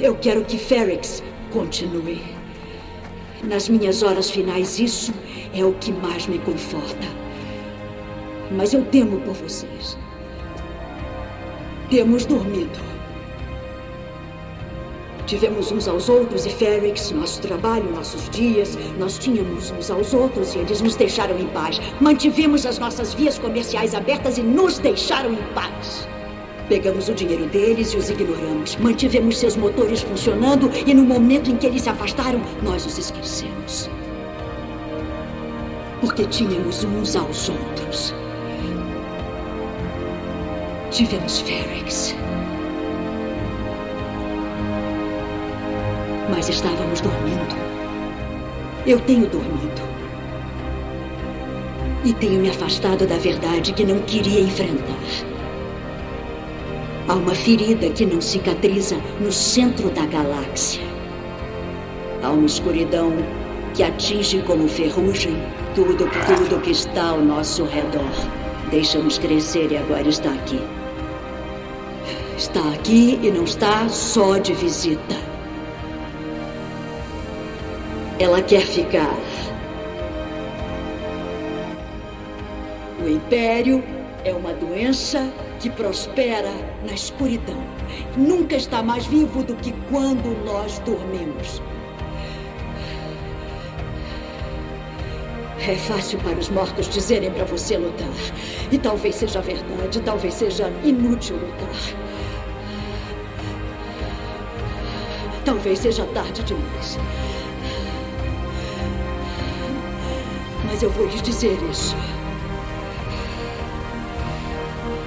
Eu 0.00 0.16
quero 0.16 0.44
que 0.44 0.58
Ferrex 0.58 1.22
continue. 1.52 2.22
Nas 3.44 3.68
minhas 3.68 4.02
horas 4.02 4.30
finais, 4.30 4.78
isso 4.78 5.12
é 5.54 5.64
o 5.64 5.72
que 5.74 5.92
mais 5.92 6.26
me 6.26 6.38
conforta. 6.38 7.06
Mas 8.50 8.74
eu 8.74 8.84
temo 8.86 9.20
por 9.20 9.34
vocês. 9.34 9.96
Temos 11.88 12.26
dormido. 12.26 12.89
Tivemos 15.26 15.70
uns 15.70 15.86
aos 15.86 16.08
outros 16.08 16.46
e 16.46 16.50
Ferrex, 16.50 17.10
nosso 17.12 17.40
trabalho, 17.40 17.90
nossos 17.92 18.28
dias. 18.30 18.76
Nós 18.98 19.18
tínhamos 19.18 19.70
uns 19.70 19.90
aos 19.90 20.12
outros 20.12 20.54
e 20.54 20.58
eles 20.58 20.80
nos 20.80 20.96
deixaram 20.96 21.38
em 21.38 21.46
paz. 21.48 21.80
Mantivemos 22.00 22.66
as 22.66 22.78
nossas 22.78 23.14
vias 23.14 23.38
comerciais 23.38 23.94
abertas 23.94 24.38
e 24.38 24.42
nos 24.42 24.78
deixaram 24.78 25.32
em 25.32 25.54
paz. 25.54 26.08
Pegamos 26.68 27.08
o 27.08 27.14
dinheiro 27.14 27.46
deles 27.46 27.92
e 27.92 27.96
os 27.96 28.10
ignoramos. 28.10 28.76
Mantivemos 28.76 29.38
seus 29.38 29.56
motores 29.56 30.02
funcionando 30.02 30.70
e 30.86 30.94
no 30.94 31.04
momento 31.04 31.50
em 31.50 31.56
que 31.56 31.66
eles 31.66 31.82
se 31.82 31.88
afastaram, 31.88 32.40
nós 32.62 32.86
os 32.86 32.96
esquecemos. 32.96 33.90
Porque 36.00 36.24
tínhamos 36.26 36.84
uns 36.84 37.16
aos 37.16 37.48
outros. 37.48 38.14
Tivemos 40.90 41.40
Ferrex. 41.40 42.14
Mas 46.30 46.48
estávamos 46.48 47.00
dormindo. 47.00 47.56
Eu 48.86 48.98
tenho 49.00 49.26
dormido. 49.26 49.82
E 52.04 52.14
tenho 52.14 52.40
me 52.40 52.48
afastado 52.48 53.06
da 53.06 53.16
verdade 53.18 53.72
que 53.72 53.84
não 53.84 53.98
queria 54.00 54.40
enfrentar. 54.40 54.96
Há 57.08 57.14
uma 57.14 57.34
ferida 57.34 57.90
que 57.90 58.06
não 58.06 58.20
cicatriza 58.20 58.96
no 59.20 59.30
centro 59.30 59.90
da 59.90 60.06
galáxia. 60.06 60.82
Há 62.22 62.30
uma 62.30 62.46
escuridão 62.46 63.12
que 63.74 63.82
atinge 63.82 64.42
como 64.42 64.68
ferrugem 64.68 65.36
tudo, 65.74 66.08
tudo 66.26 66.60
que 66.62 66.70
está 66.70 67.10
ao 67.10 67.20
nosso 67.20 67.64
redor. 67.64 68.10
Deixamos 68.70 69.18
crescer 69.18 69.72
e 69.72 69.76
agora 69.76 70.08
está 70.08 70.30
aqui. 70.30 70.60
Está 72.36 72.60
aqui 72.70 73.18
e 73.22 73.30
não 73.30 73.44
está 73.44 73.88
só 73.88 74.38
de 74.38 74.54
visita. 74.54 75.29
Ela 78.20 78.42
quer 78.42 78.60
ficar. 78.60 79.16
O 83.02 83.08
império 83.08 83.82
é 84.26 84.34
uma 84.34 84.52
doença 84.52 85.32
que 85.58 85.70
prospera 85.70 86.52
na 86.86 86.92
escuridão. 86.92 87.56
Nunca 88.18 88.56
está 88.56 88.82
mais 88.82 89.06
vivo 89.06 89.42
do 89.42 89.56
que 89.56 89.72
quando 89.90 90.36
nós 90.44 90.78
dormimos. 90.80 91.62
É 95.66 95.74
fácil 95.76 96.18
para 96.18 96.38
os 96.38 96.50
mortos 96.50 96.90
dizerem 96.90 97.30
para 97.30 97.46
você 97.46 97.78
lutar. 97.78 98.06
E 98.70 98.76
talvez 98.76 99.14
seja 99.14 99.40
verdade, 99.40 99.98
talvez 100.00 100.34
seja 100.34 100.70
inútil 100.84 101.36
lutar. 101.36 101.96
Talvez 105.46 105.78
seja 105.78 106.04
tarde 106.12 106.42
demais. 106.42 106.98
Mas 110.70 110.84
eu 110.84 110.90
vou 110.90 111.04
lhe 111.06 111.20
dizer 111.20 111.58
isso. 111.68 111.96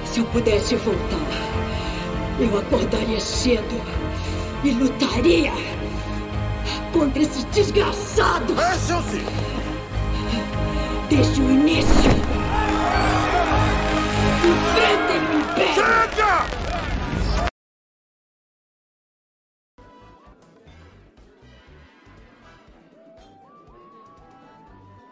Se 0.04 0.20
eu 0.20 0.26
pudesse 0.26 0.76
voltar, 0.76 1.26
eu 2.38 2.58
acordaria 2.58 3.18
cedo 3.18 3.80
e 4.62 4.72
lutaria 4.72 5.52
contra 6.92 7.22
esse 7.22 7.46
desgraçado. 7.46 8.54
Vejam-se! 8.54 9.24
Desde 11.08 11.40
o 11.40 11.50
início. 11.50 12.10
Enfrentem 14.44 15.20
o 15.30 15.40
Império! 15.40 15.74
Chega! 15.74 16.63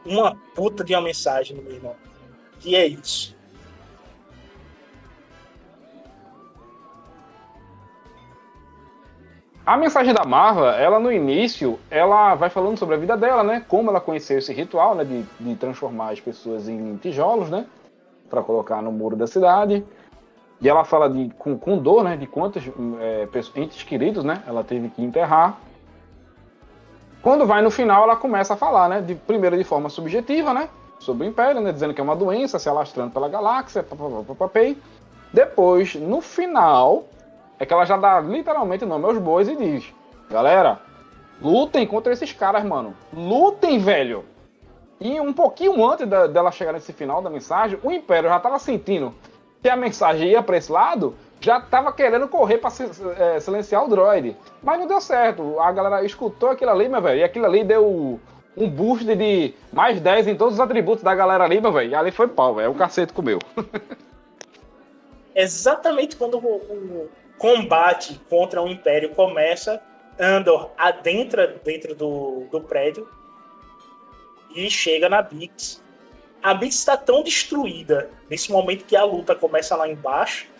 Uma 0.04 0.36
puta 0.54 0.82
de 0.82 0.94
uma 0.94 1.02
mensagem, 1.02 1.56
meu 1.56 1.72
irmão. 1.72 1.94
Que 2.58 2.74
é 2.76 2.86
isso? 2.86 3.36
A 9.64 9.76
mensagem 9.76 10.12
da 10.12 10.24
Marva, 10.24 10.72
ela 10.72 10.98
no 10.98 11.12
início, 11.12 11.78
ela 11.88 12.34
vai 12.34 12.50
falando 12.50 12.76
sobre 12.76 12.96
a 12.96 12.98
vida 12.98 13.16
dela, 13.16 13.44
né? 13.44 13.64
Como 13.68 13.90
ela 13.90 14.00
conheceu 14.00 14.38
esse 14.38 14.52
ritual, 14.52 14.96
né? 14.96 15.04
De, 15.04 15.22
de 15.38 15.54
transformar 15.54 16.10
as 16.10 16.20
pessoas 16.20 16.68
em 16.68 16.96
tijolos, 16.96 17.48
né? 17.48 17.64
Para 18.28 18.42
colocar 18.42 18.82
no 18.82 18.90
muro 18.90 19.14
da 19.14 19.26
cidade. 19.26 19.84
E 20.60 20.68
ela 20.68 20.84
fala 20.84 21.08
de, 21.08 21.30
com, 21.38 21.56
com 21.56 21.78
dor, 21.78 22.02
né? 22.02 22.16
De 22.16 22.26
quantos 22.26 22.64
é, 23.00 23.28
entes 23.54 23.84
queridos, 23.84 24.24
né? 24.24 24.42
Ela 24.48 24.64
teve 24.64 24.88
que 24.88 25.00
enterrar. 25.00 25.60
Quando 27.22 27.46
vai 27.46 27.62
no 27.62 27.70
final, 27.70 28.02
ela 28.02 28.16
começa 28.16 28.54
a 28.54 28.56
falar, 28.56 28.88
né? 28.88 29.00
De, 29.00 29.14
primeiro 29.14 29.56
de 29.56 29.62
forma 29.62 29.88
subjetiva, 29.88 30.52
né? 30.52 30.68
Sobre 30.98 31.26
o 31.26 31.30
Império, 31.30 31.60
né? 31.60 31.72
Dizendo 31.72 31.94
que 31.94 32.00
é 32.00 32.04
uma 32.04 32.16
doença 32.16 32.58
se 32.58 32.68
alastrando 32.68 33.12
pela 33.12 33.28
galáxia, 33.28 33.82
papapá. 33.82 34.60
Depois, 35.32 35.94
no 35.94 36.20
final, 36.20 37.04
é 37.58 37.64
que 37.64 37.72
ela 37.72 37.84
já 37.84 37.96
dá 37.96 38.20
literalmente 38.20 38.84
nome 38.84 39.04
aos 39.04 39.18
bois 39.18 39.48
e 39.48 39.54
diz: 39.54 39.94
Galera, 40.28 40.80
lutem 41.40 41.86
contra 41.86 42.12
esses 42.12 42.32
caras, 42.32 42.64
mano. 42.64 42.94
Lutem, 43.12 43.78
velho. 43.78 44.24
E 45.00 45.20
um 45.20 45.32
pouquinho 45.32 45.84
antes 45.88 46.06
da, 46.08 46.26
dela 46.26 46.50
chegar 46.50 46.72
nesse 46.72 46.92
final 46.92 47.22
da 47.22 47.30
mensagem, 47.30 47.78
o 47.82 47.90
Império 47.90 48.28
já 48.28 48.38
tava 48.40 48.58
sentindo 48.58 49.14
que 49.62 49.68
a 49.68 49.76
mensagem 49.76 50.28
ia 50.28 50.42
pra 50.42 50.56
esse 50.56 50.70
lado, 50.70 51.14
já 51.42 51.60
tava 51.60 51.92
querendo 51.92 52.28
correr 52.28 52.58
pra 52.58 52.70
é, 53.18 53.40
silenciar 53.40 53.84
o 53.84 53.88
droid. 53.88 54.36
Mas 54.62 54.78
não 54.78 54.86
deu 54.86 55.00
certo. 55.00 55.58
A 55.58 55.72
galera 55.72 56.04
escutou 56.04 56.50
aquilo 56.50 56.70
ali, 56.70 56.88
meu 56.88 57.02
velho, 57.02 57.20
e 57.20 57.24
aquilo 57.24 57.46
ali 57.46 57.64
deu 57.64 58.20
um 58.56 58.68
boost 58.68 59.04
de 59.04 59.54
mais 59.72 60.00
10 60.00 60.28
em 60.28 60.36
todos 60.36 60.54
os 60.54 60.60
atributos 60.60 61.02
da 61.02 61.14
galera 61.14 61.44
ali, 61.44 61.60
meu 61.60 61.72
velho. 61.72 61.90
E 61.90 61.94
ali 61.94 62.10
foi 62.10 62.28
pau, 62.28 62.54
velho. 62.54 62.70
O 62.70 62.74
cacete 62.74 63.12
comeu. 63.12 63.38
Exatamente 65.34 66.16
quando 66.16 66.38
o, 66.38 66.56
o, 66.56 67.10
combate 67.38 68.20
contra 68.30 68.62
o 68.62 68.68
Império 68.68 69.10
começa, 69.10 69.82
Andor 70.20 70.70
adentra 70.78 71.56
dentro 71.64 71.94
do, 71.94 72.46
do 72.52 72.60
prédio 72.60 73.08
e 74.54 74.70
chega 74.70 75.08
na 75.08 75.22
Bix. 75.22 75.82
A 76.42 76.54
Bix 76.54 76.76
está 76.76 76.96
tão 76.96 77.22
destruída 77.22 78.10
nesse 78.28 78.52
momento 78.52 78.84
que 78.84 78.94
a 78.94 79.04
luta 79.04 79.34
começa 79.34 79.74
lá 79.74 79.88
embaixo 79.88 80.51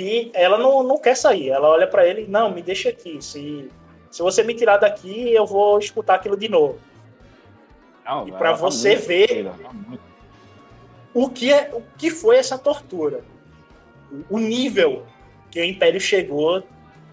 que 0.00 0.30
ela 0.32 0.56
não, 0.56 0.82
não 0.82 0.98
quer 0.98 1.14
sair. 1.14 1.50
Ela 1.50 1.68
olha 1.68 1.86
para 1.86 2.06
ele, 2.06 2.26
não, 2.26 2.50
me 2.50 2.62
deixa 2.62 2.88
aqui. 2.88 3.22
Se, 3.22 3.70
se 4.10 4.22
você 4.22 4.42
me 4.42 4.54
tirar 4.54 4.78
daqui, 4.78 5.30
eu 5.30 5.44
vou 5.44 5.78
escutar 5.78 6.14
aquilo 6.14 6.38
de 6.38 6.48
novo. 6.48 6.78
Não, 8.04 8.26
e 8.26 8.32
para 8.32 8.52
tá 8.52 8.56
você 8.56 8.96
tá 8.96 9.06
ver 9.06 9.44
tá 9.44 9.54
o 11.12 11.28
que 11.28 11.52
é, 11.52 11.70
o 11.74 11.82
que 11.98 12.10
foi 12.10 12.38
essa 12.38 12.56
tortura, 12.56 13.22
o 14.30 14.38
nível 14.38 15.04
que 15.50 15.60
o 15.60 15.64
Império 15.64 16.00
chegou 16.00 16.62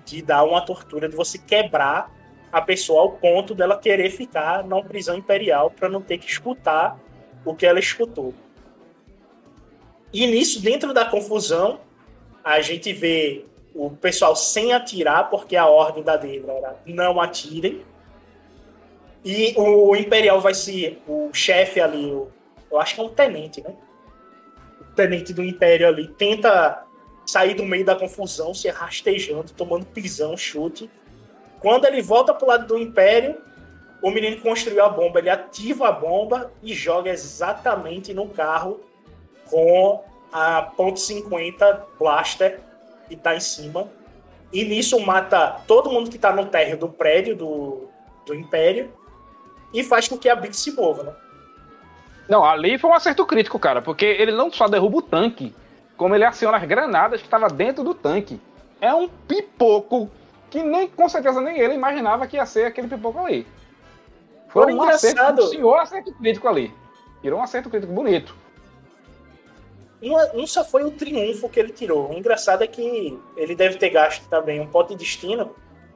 de 0.06 0.22
dar 0.22 0.44
uma 0.44 0.62
tortura, 0.62 1.10
de 1.10 1.16
você 1.16 1.38
quebrar 1.38 2.10
a 2.52 2.62
pessoa 2.62 3.02
ao 3.02 3.12
ponto 3.12 3.54
dela 3.54 3.78
querer 3.78 4.10
ficar 4.10 4.64
numa 4.64 4.82
prisão 4.82 5.18
imperial 5.18 5.70
para 5.70 5.90
não 5.90 6.02
ter 6.02 6.18
que 6.18 6.26
escutar 6.26 6.98
o 7.44 7.54
que 7.54 7.66
ela 7.66 7.80
escutou. 7.80 8.34
E 10.14 10.26
nisso, 10.26 10.62
dentro 10.62 10.94
da 10.94 11.04
confusão, 11.04 11.82
a 12.48 12.62
gente 12.62 12.94
vê 12.94 13.44
o 13.76 13.90
pessoal 13.90 14.34
sem 14.36 14.72
atirar, 14.72 15.30
porque 15.30 15.58
a 15.58 15.68
ordem 15.68 16.02
da 16.02 16.16
Debra 16.16 16.54
era 16.54 16.76
não 16.86 17.20
atirem. 17.20 17.84
E 19.24 19.54
o 19.58 19.94
Imperial 19.98 20.40
vai 20.40 20.54
ser 20.54 21.02
o 21.06 21.30
chefe 21.34 21.82
ali, 21.82 22.06
o, 22.06 22.30
eu 22.72 22.80
acho 22.80 22.96
que 22.96 23.02
é 23.02 23.04
um 23.04 23.10
tenente, 23.10 23.62
né? 23.62 23.76
O 24.80 24.96
tenente 24.96 25.34
do 25.34 25.44
Império 25.44 25.90
ali 25.90 26.08
tenta 26.08 26.86
sair 27.26 27.54
do 27.54 27.66
meio 27.66 27.84
da 27.84 27.96
confusão, 27.96 28.54
se 28.54 28.70
rastejando, 28.70 29.52
tomando 29.52 29.86
pisão, 29.86 30.38
chute. 30.38 30.90
Quando 31.60 31.86
ele 31.86 32.02
volta 32.02 32.34
pro 32.34 32.48
lado 32.48 32.66
do 32.66 32.80
Império, 32.80 33.36
o 34.02 34.10
menino 34.10 34.40
construiu 34.40 34.86
a 34.86 34.88
bomba, 34.88 35.20
ele 35.20 35.30
ativa 35.30 35.90
a 35.90 35.92
bomba 35.92 36.50
e 36.64 36.74
joga 36.74 37.12
exatamente 37.12 38.14
no 38.14 38.30
carro 38.30 38.80
com 39.50 40.02
a 40.32 40.62
ponto 40.62 41.00
.50 41.00 41.82
blaster 42.00 42.60
que 43.08 43.16
tá 43.16 43.36
em 43.36 43.40
cima. 43.40 43.88
E 44.52 44.64
nisso 44.64 45.00
mata 45.00 45.62
todo 45.68 45.90
mundo 45.90 46.10
que 46.10 46.18
tá 46.18 46.34
no 46.34 46.46
térreo 46.46 46.78
do 46.78 46.90
prédio 46.90 47.36
do, 47.36 47.90
do 48.26 48.34
Império 48.34 48.94
e 49.74 49.84
faz 49.84 50.08
com 50.08 50.18
que 50.18 50.30
a 50.30 50.36
Bix 50.36 50.58
se 50.58 50.72
mova, 50.72 51.04
né? 51.04 51.14
Não, 52.30 52.44
ali 52.44 52.78
foi 52.78 52.90
um 52.90 52.94
acerto 52.94 53.26
crítico, 53.26 53.58
cara, 53.60 53.82
porque 53.82 54.06
ele 54.06 54.32
não 54.32 54.52
só 54.52 54.68
derruba 54.68 54.98
o 54.98 55.02
tanque, 55.02 55.56
como 55.96 56.14
ele 56.14 56.26
aciona 56.26 56.58
as 56.58 56.64
granadas 56.64 57.22
que 57.22 57.28
estava 57.28 57.48
dentro 57.48 57.84
do 57.84 57.94
tanque. 57.94 58.40
É 58.82 58.94
um 58.94 59.08
pipoco 59.08 60.10
que 60.50 60.62
nem 60.62 60.88
com 60.88 61.08
certeza 61.10 61.42
nem 61.42 61.60
ele 61.60 61.74
imaginava 61.74 62.28
que 62.28 62.38
ia 62.38 62.46
ser 62.46 62.66
aquele 62.66 62.88
pipoco 62.88 63.20
ali. 63.20 63.48
Foi 64.50 64.74
um 64.74 64.82
acerto, 64.82 65.44
um 65.44 65.48
senhor 65.48 65.78
acerto 65.78 66.14
crítico 66.14 66.48
ali. 66.48 66.74
Tirou 67.22 67.40
um 67.40 67.44
acerto 67.44 67.70
crítico 67.70 67.92
bonito. 67.92 68.36
Não, 70.02 70.46
só 70.46 70.64
foi 70.64 70.84
o 70.84 70.92
triunfo 70.92 71.50
que 71.50 71.60
ele 71.60 71.72
tirou. 71.72 72.12
O 72.12 72.14
engraçado 72.14 72.64
é 72.64 72.68
que 72.68 73.18
ele 73.36 73.56
deve 73.56 73.78
ter 73.78 73.90
gasto 73.90 74.28
também 74.30 74.60
um 74.60 74.68
pote 74.68 74.90
de 74.90 75.04
destino, 75.04 75.56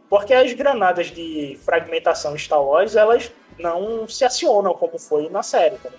porque 0.09 0.33
as 0.33 0.51
granadas 0.53 1.11
de 1.11 1.57
fragmentação 1.63 2.37
Star 2.37 2.63
Wars, 2.63 2.95
elas 2.95 3.31
não 3.59 4.07
se 4.07 4.25
acionam 4.25 4.73
como 4.73 4.97
foi 4.97 5.29
na 5.29 5.43
série. 5.43 5.77
Tá? 5.77 5.89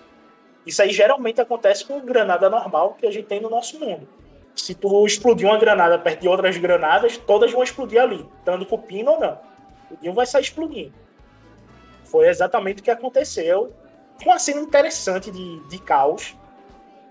Isso 0.67 0.83
aí 0.83 0.93
geralmente 0.93 1.41
acontece 1.41 1.85
com 1.85 2.01
granada 2.01 2.51
normal 2.51 2.97
que 2.99 3.07
a 3.07 3.11
gente 3.11 3.27
tem 3.27 3.41
no 3.41 3.49
nosso 3.51 3.79
mundo. 3.79 4.09
Se 4.55 4.75
tu 4.75 5.07
explodir 5.07 5.47
uma 5.47 5.59
granada 5.59 5.99
perto 5.99 6.21
de 6.21 6.29
outras 6.29 6.57
granadas, 6.59 7.17
todas 7.17 7.51
vão 7.53 7.63
explodir 7.63 8.01
ali, 8.01 8.27
dando 8.45 8.67
cupino 8.67 9.13
ou 9.13 9.21
não. 9.21 9.39
O 9.91 9.97
Dinho 9.97 10.13
vai 10.13 10.27
sair 10.27 10.43
explodindo. 10.43 10.93
Foi 12.05 12.29
exatamente 12.29 12.81
o 12.81 12.85
que 12.85 12.91
aconteceu. 12.91 13.73
Com 14.23 14.31
uma 14.31 14.39
cena 14.39 14.61
interessante 14.61 15.31
de, 15.31 15.69
de 15.69 15.79
caos. 15.79 16.37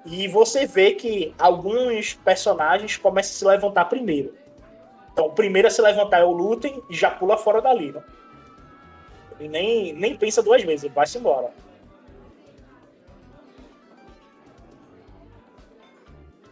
E 0.06 0.28
você 0.28 0.66
vê 0.66 0.94
que 0.94 1.34
alguns 1.38 2.14
personagens 2.14 2.98
começam 2.98 3.32
a 3.32 3.34
se 3.38 3.46
levantar 3.46 3.86
primeiro. 3.86 4.34
Então, 5.14 5.26
o 5.26 5.32
primeiro 5.32 5.68
a 5.68 5.72
se 5.72 5.82
levantar 5.82 6.20
é 6.20 6.24
o 6.24 6.32
Lutem 6.32 6.82
e 6.90 6.96
já 6.96 7.12
pula 7.12 7.38
fora 7.38 7.62
dali, 7.62 7.92
né? 7.92 8.02
Ele 9.40 9.50
nem, 9.50 9.94
nem 9.94 10.16
pensa 10.16 10.42
duas 10.42 10.64
vezes, 10.64 10.86
ele 10.86 10.94
vai-se 10.94 11.18
embora. 11.18 11.52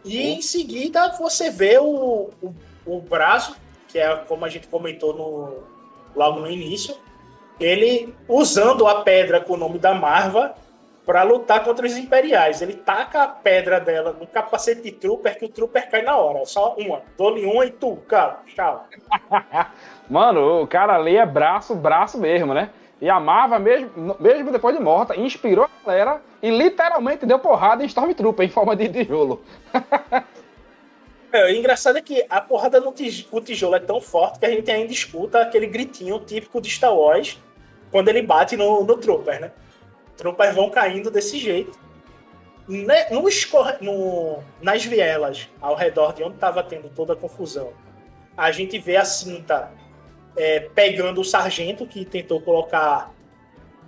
E 0.04 0.32
em 0.32 0.42
seguida 0.42 1.12
você 1.12 1.50
vê 1.50 1.78
o, 1.78 2.30
o, 2.42 2.54
o 2.86 3.00
braço, 3.00 3.56
que 3.88 3.98
é 3.98 4.16
como 4.16 4.44
a 4.44 4.48
gente 4.48 4.68
comentou 4.68 5.14
no, 5.14 5.62
logo 6.16 6.40
no 6.40 6.50
início, 6.50 6.96
ele 7.58 8.14
usando 8.26 8.86
a 8.86 9.02
pedra 9.02 9.40
com 9.40 9.54
o 9.54 9.56
nome 9.56 9.78
da 9.78 9.92
Marva 9.92 10.54
para 11.10 11.24
lutar 11.24 11.64
contra 11.64 11.84
os 11.84 11.96
imperiais. 11.96 12.62
Ele 12.62 12.74
taca 12.74 13.24
a 13.24 13.26
pedra 13.26 13.80
dela 13.80 14.12
no 14.12 14.28
capacete 14.28 14.80
de 14.80 14.92
Trooper, 14.92 15.36
que 15.36 15.44
o 15.44 15.48
Trooper 15.48 15.90
cai 15.90 16.02
na 16.02 16.16
hora. 16.16 16.46
Só 16.46 16.76
uma. 16.78 17.02
Dou-lhe 17.18 17.44
uma 17.44 17.66
e 17.66 17.72
tu, 17.72 17.96
cara. 18.06 18.38
Tchau. 18.46 18.86
Mano, 20.08 20.62
o 20.62 20.68
cara 20.68 20.94
ali 20.94 21.16
é 21.16 21.26
braço, 21.26 21.74
braço 21.74 22.16
mesmo, 22.16 22.54
né? 22.54 22.70
E 23.00 23.10
a 23.10 23.18
Marva, 23.18 23.58
mesmo, 23.58 24.16
mesmo 24.20 24.52
depois 24.52 24.76
de 24.76 24.80
morta, 24.80 25.18
inspirou 25.18 25.64
a 25.64 25.84
galera 25.84 26.22
e 26.40 26.48
literalmente 26.48 27.26
deu 27.26 27.40
porrada 27.40 27.82
em 27.82 27.86
Stormtrooper 27.86 28.46
em 28.46 28.48
forma 28.48 28.76
de 28.76 28.88
tijolo. 28.88 29.42
é, 31.32 31.44
o 31.44 31.50
engraçado 31.50 31.98
é 31.98 32.02
que 32.02 32.24
a 32.30 32.40
porrada 32.40 32.78
no 32.80 32.92
tijolo 32.92 33.74
é 33.74 33.80
tão 33.80 34.00
forte 34.00 34.38
que 34.38 34.46
a 34.46 34.50
gente 34.50 34.70
ainda 34.70 34.92
escuta 34.92 35.40
aquele 35.40 35.66
gritinho 35.66 36.20
típico 36.20 36.60
de 36.60 36.70
Star 36.70 36.94
Wars 36.94 37.36
quando 37.90 38.08
ele 38.10 38.22
bate 38.22 38.56
no, 38.56 38.84
no 38.84 38.96
Trooper, 38.96 39.40
né? 39.40 39.50
Troopers 40.20 40.54
vão 40.54 40.68
caindo 40.68 41.10
desse 41.10 41.38
jeito. 41.38 41.78
No, 42.68 42.84
no, 43.80 44.44
nas 44.60 44.84
vielas, 44.84 45.48
ao 45.60 45.74
redor 45.74 46.12
de 46.12 46.22
onde 46.22 46.34
estava 46.34 46.62
tendo 46.62 46.90
toda 46.90 47.14
a 47.14 47.16
confusão, 47.16 47.72
a 48.36 48.52
gente 48.52 48.78
vê 48.78 48.96
a 48.96 49.04
cinta 49.04 49.72
é, 50.36 50.60
pegando 50.60 51.22
o 51.22 51.24
sargento 51.24 51.86
que 51.86 52.04
tentou 52.04 52.40
colocar 52.40 53.12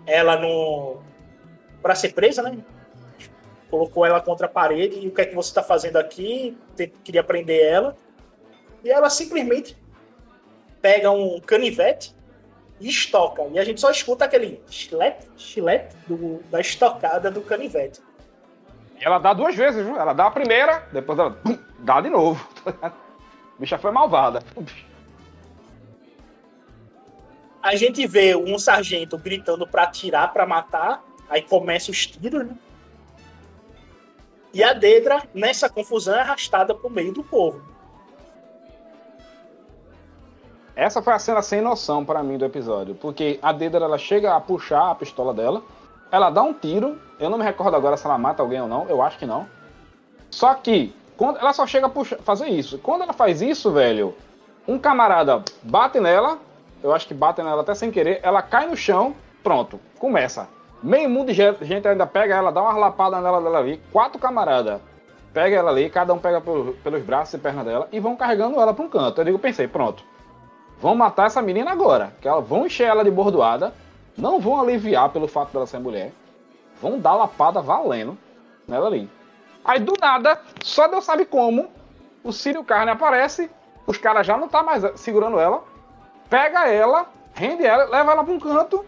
ela 0.07 0.37
no. 0.37 1.03
para 1.83 1.95
ser 1.95 2.15
presa, 2.15 2.43
né? 2.43 2.59
Colocou 3.71 4.05
ela 4.05 4.21
contra 4.21 4.47
a 4.47 4.51
parede 4.51 5.01
e 5.01 5.09
o 5.09 5.15
que 5.15 5.21
é 5.21 5.27
que 5.27 5.35
você 5.35 5.51
está 5.51 5.63
fazendo 5.63 5.97
aqui? 5.99 6.57
Queria 7.05 7.23
prender 7.23 7.63
ela. 7.63 7.95
E 8.83 8.91
ela 8.91 9.11
simplesmente 9.11 9.77
pega 10.81 11.11
um 11.11 11.41
canivete 11.41 12.15
estoca. 12.89 13.43
E 13.53 13.59
a 13.59 13.65
gente 13.65 13.81
só 13.81 13.91
escuta 13.91 14.25
aquele 14.25 14.63
chilete, 14.69 15.29
chilete 15.37 15.97
do, 16.07 16.43
da 16.51 16.61
estocada 16.61 17.31
do 17.31 17.41
canivete. 17.43 18.01
E 19.01 19.05
ela 19.05 19.19
dá 19.19 19.33
duas 19.33 19.55
vezes, 19.55 19.85
viu? 19.85 19.97
Ela 19.97 20.13
dá 20.13 20.27
a 20.27 20.31
primeira, 20.31 20.89
depois 20.93 21.19
ela 21.19 21.31
pum, 21.31 21.59
dá 21.79 22.01
de 22.01 22.09
novo. 22.09 22.47
a 22.81 22.93
bicha 23.59 23.79
foi 23.79 23.91
malvada. 23.91 24.43
A 27.63 27.77
gente 27.77 28.07
vê 28.07 28.35
um 28.35 28.59
sargento 28.59 29.17
gritando 29.17 29.67
para 29.67 29.85
atirar, 29.85 30.33
para 30.33 30.47
matar. 30.47 31.05
Aí 31.29 31.43
começa 31.43 31.91
os 31.91 32.07
tiros, 32.07 32.47
né? 32.47 32.57
E 34.55 34.63
a 34.63 34.75
Dedra, 34.75 35.23
nessa 35.33 35.69
confusão, 35.69 36.15
é 36.15 36.21
arrastada 36.21 36.75
pro 36.75 36.91
meio 36.91 37.13
do 37.13 37.25
povo. 37.25 37.72
Essa 40.75 41.03
foi 41.03 41.13
a 41.13 41.19
cena 41.19 41.43
sem 41.43 41.61
noção 41.61 42.05
para 42.05 42.23
mim 42.23 42.39
do 42.39 42.47
episódio, 42.47 42.95
porque 42.95 43.39
a 43.43 43.53
Dedra 43.53 43.85
ela 43.85 43.99
chega 43.99 44.35
a 44.35 44.41
puxar 44.41 44.91
a 44.91 44.95
pistola 44.95 45.35
dela, 45.35 45.63
ela 46.11 46.31
dá 46.31 46.43
um 46.43 46.55
tiro, 46.55 46.99
eu 47.21 47.29
não 47.29 47.37
me 47.37 47.45
recordo 47.45 47.77
agora 47.77 47.97
se 47.97 48.07
ela 48.07 48.17
mata 48.17 48.43
alguém 48.43 48.61
ou 48.61 48.69
não, 48.69 48.89
eu 48.89 49.03
acho 49.03 49.19
que 49.19 49.27
não. 49.27 49.47
Só 50.31 50.55
que 50.55 50.95
quando 51.17 51.39
ela 51.39 51.53
só 51.53 51.67
chega 51.67 51.87
a 51.87 51.91
puxar, 51.91 52.19
fazer 52.23 52.49
isso. 52.49 52.79
Quando 52.79 53.03
ela 53.03 53.13
faz 53.13 53.43
isso, 53.43 53.71
velho, 53.71 54.15
um 54.67 54.79
camarada 54.79 55.43
bate 55.63 56.01
nela, 56.01 56.39
eu 56.83 56.93
acho 56.95 57.07
que 57.07 57.15
bate 57.15 57.43
nela 57.43 57.61
até 57.61 57.75
sem 57.75 57.91
querer, 57.91 58.21
ela 58.23 58.41
cai 58.41 58.67
no 58.67 58.77
chão, 58.77 59.15
pronto, 59.43 59.79
começa. 59.99 60.49
Meio 60.83 61.09
mundo 61.09 61.33
de 61.33 61.35
gente 61.35 61.87
ainda 61.87 62.07
pega 62.07 62.35
ela, 62.35 62.51
dá 62.51 62.63
uma 62.63 62.73
lapada 62.73 63.21
nela 63.21 63.43
dela 63.43 63.59
ali, 63.59 63.81
quatro 63.93 64.19
camaradas 64.19 64.81
pega 65.33 65.57
ela 65.57 65.71
ali, 65.71 65.89
cada 65.89 66.13
um 66.13 66.19
pega 66.19 66.41
pelos 66.41 67.03
braços 67.03 67.35
e 67.35 67.39
pernas 67.39 67.65
dela 67.65 67.89
e 67.91 67.99
vão 67.99 68.15
carregando 68.15 68.61
ela 68.61 68.75
para 68.75 68.85
um 68.85 68.89
canto. 68.89 69.21
Eu 69.21 69.25
digo, 69.25 69.39
pensei, 69.39 69.67
pronto, 69.67 70.05
vão 70.83 70.97
matar 70.97 71.29
essa 71.29 71.41
menina 71.41 71.71
agora. 71.71 72.13
Que 72.21 72.27
ela, 72.27 72.41
vão 72.41 72.67
encher 72.67 72.89
ela 72.89 73.05
de 73.05 73.11
bordoada. 73.11 73.73
Não 74.19 74.41
vão 74.41 74.61
aliviar 74.61 75.09
pelo 75.11 75.29
fato 75.29 75.53
dela 75.53 75.67
ser 75.67 75.79
mulher. 75.79 76.13
Vão 76.83 76.99
dar 76.99 77.15
lapada 77.15 77.63
valendo 77.63 78.19
nela 78.67 78.89
ali. 78.89 79.09
Aí 79.65 79.79
do 79.79 79.95
nada, 79.99 80.41
só 80.61 80.89
Deus 80.89 81.05
sabe 81.05 81.25
como, 81.25 81.69
o 82.25 82.33
Círio 82.33 82.65
Carne 82.65 82.91
aparece. 82.91 83.49
Os 83.87 83.97
caras 83.97 84.27
já 84.27 84.37
não 84.37 84.49
tá 84.49 84.63
mais 84.63 84.83
segurando 85.01 85.39
ela. 85.39 85.63
Pega 86.29 86.69
ela, 86.69 87.07
rende 87.33 87.65
ela, 87.65 87.85
leva 87.85 88.11
ela 88.11 88.25
pra 88.25 88.35
um 88.35 88.41
canto. 88.41 88.85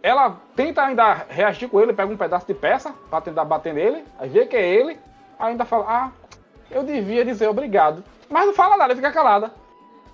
Ela 0.00 0.36
tenta 0.54 0.82
ainda 0.82 1.26
reagir 1.28 1.68
com 1.68 1.80
ele, 1.80 1.92
pega 1.92 2.12
um 2.12 2.16
pedaço 2.16 2.46
de 2.46 2.54
peça 2.54 2.94
pra 3.10 3.20
tentar 3.20 3.44
bater 3.44 3.74
nele. 3.74 4.04
Aí 4.18 4.28
vê 4.28 4.46
que 4.46 4.56
é 4.56 4.66
ele. 4.66 4.98
Ainda 5.38 5.64
fala: 5.64 5.86
Ah, 5.88 6.10
eu 6.70 6.84
devia 6.84 7.24
dizer 7.24 7.48
obrigado. 7.48 8.04
Mas 8.28 8.46
não 8.46 8.54
fala 8.54 8.76
nada, 8.76 8.94
fica 8.94 9.10
calada. 9.10 9.61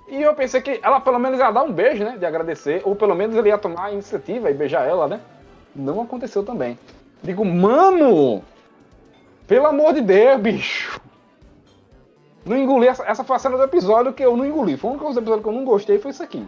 E 0.08 0.22
eu 0.22 0.34
pensei 0.34 0.60
que 0.60 0.80
ela 0.82 1.00
pelo 1.00 1.18
menos 1.18 1.38
ia 1.38 1.50
dar 1.50 1.62
um 1.62 1.72
beijo, 1.72 2.02
né? 2.02 2.16
De 2.18 2.24
agradecer. 2.24 2.80
Ou 2.84 2.96
pelo 2.96 3.14
menos 3.14 3.36
ele 3.36 3.48
ia 3.48 3.58
tomar 3.58 3.86
a 3.86 3.92
iniciativa 3.92 4.50
e 4.50 4.54
beijar 4.54 4.88
ela, 4.88 5.06
né? 5.06 5.20
Não 5.76 6.00
aconteceu 6.00 6.42
também. 6.42 6.78
Digo, 7.22 7.44
mano! 7.44 8.42
Pelo 9.46 9.66
amor 9.66 9.92
de 9.92 10.00
Deus, 10.00 10.40
bicho! 10.40 11.00
Não 12.44 12.56
engoli. 12.56 12.88
Essa, 12.88 13.04
essa 13.04 13.22
foi 13.22 13.36
a 13.36 13.38
cena 13.38 13.56
do 13.56 13.62
episódio 13.62 14.12
que 14.12 14.24
eu 14.24 14.36
não 14.36 14.46
engoli. 14.46 14.76
Foi 14.76 14.90
um 14.90 14.96
dos 14.96 15.16
episódios 15.16 15.42
que 15.42 15.48
eu 15.48 15.52
não 15.52 15.64
gostei, 15.64 15.98
foi 15.98 16.10
isso 16.10 16.22
aqui. 16.22 16.46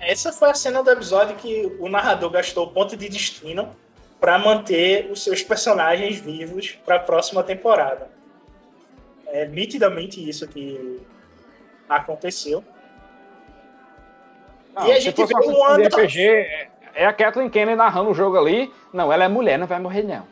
Essa 0.00 0.32
foi 0.32 0.50
a 0.50 0.54
cena 0.54 0.82
do 0.82 0.90
episódio 0.90 1.36
que 1.36 1.76
o 1.78 1.88
narrador 1.88 2.30
gastou 2.30 2.68
ponto 2.68 2.96
de 2.96 3.08
destino 3.08 3.68
para 4.20 4.38
manter 4.38 5.10
os 5.10 5.22
seus 5.22 5.42
personagens 5.42 6.18
vivos 6.18 6.78
para 6.84 6.96
a 6.96 6.98
próxima 6.98 7.42
temporada. 7.42 8.08
É 9.26 9.46
nitidamente 9.46 10.26
isso 10.26 10.48
que 10.48 11.00
aconteceu. 11.88 12.64
Não, 14.74 14.86
e 14.88 14.92
a 14.92 15.00
gente 15.00 15.24
vê 15.24 15.34
um 15.34 15.64
ano. 15.64 15.84
RPG, 15.86 16.20
é, 16.20 16.68
é 16.94 17.06
a 17.06 17.12
Kathleen 17.12 17.48
Kennedy 17.48 17.76
narrando 17.76 18.10
o 18.10 18.14
jogo 18.14 18.36
ali. 18.36 18.72
Não, 18.92 19.12
ela 19.12 19.24
é 19.24 19.28
mulher, 19.28 19.58
não 19.58 19.66
vai 19.66 19.78
morrer, 19.78 20.02
não. 20.02 20.26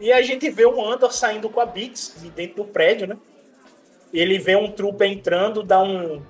e 0.00 0.12
a 0.12 0.22
gente 0.22 0.48
vê 0.50 0.64
o 0.64 0.84
Andor 0.84 1.12
saindo 1.12 1.50
com 1.50 1.60
a 1.60 1.66
Bix 1.66 2.16
de 2.20 2.30
dentro 2.30 2.56
do 2.56 2.64
prédio, 2.64 3.06
né? 3.06 3.16
Ele 4.12 4.38
vê 4.38 4.56
um 4.56 4.70
trupe 4.70 5.06
entrando, 5.06 5.62
dá 5.62 5.82
um, 5.82 6.22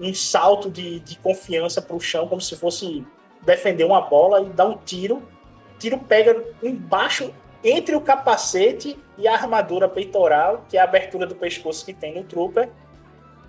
um 0.00 0.14
salto 0.14 0.70
de, 0.70 1.00
de 1.00 1.18
confiança 1.18 1.82
pro 1.82 2.00
chão, 2.00 2.26
como 2.26 2.40
se 2.40 2.56
fosse 2.56 3.04
defender 3.42 3.84
uma 3.84 4.00
bola, 4.00 4.40
e 4.42 4.46
dá 4.50 4.66
um 4.66 4.76
tiro. 4.76 5.16
O 5.16 5.78
tiro 5.78 5.98
pega 5.98 6.42
embaixo 6.62 7.34
entre 7.62 7.94
o 7.94 8.00
capacete 8.00 8.98
e 9.18 9.28
a 9.28 9.34
armadura 9.34 9.88
peitoral, 9.88 10.64
que 10.68 10.76
é 10.76 10.80
a 10.80 10.84
abertura 10.84 11.26
do 11.26 11.34
pescoço 11.34 11.84
que 11.84 11.92
tem 11.92 12.14
no 12.14 12.24
Trooper, 12.24 12.70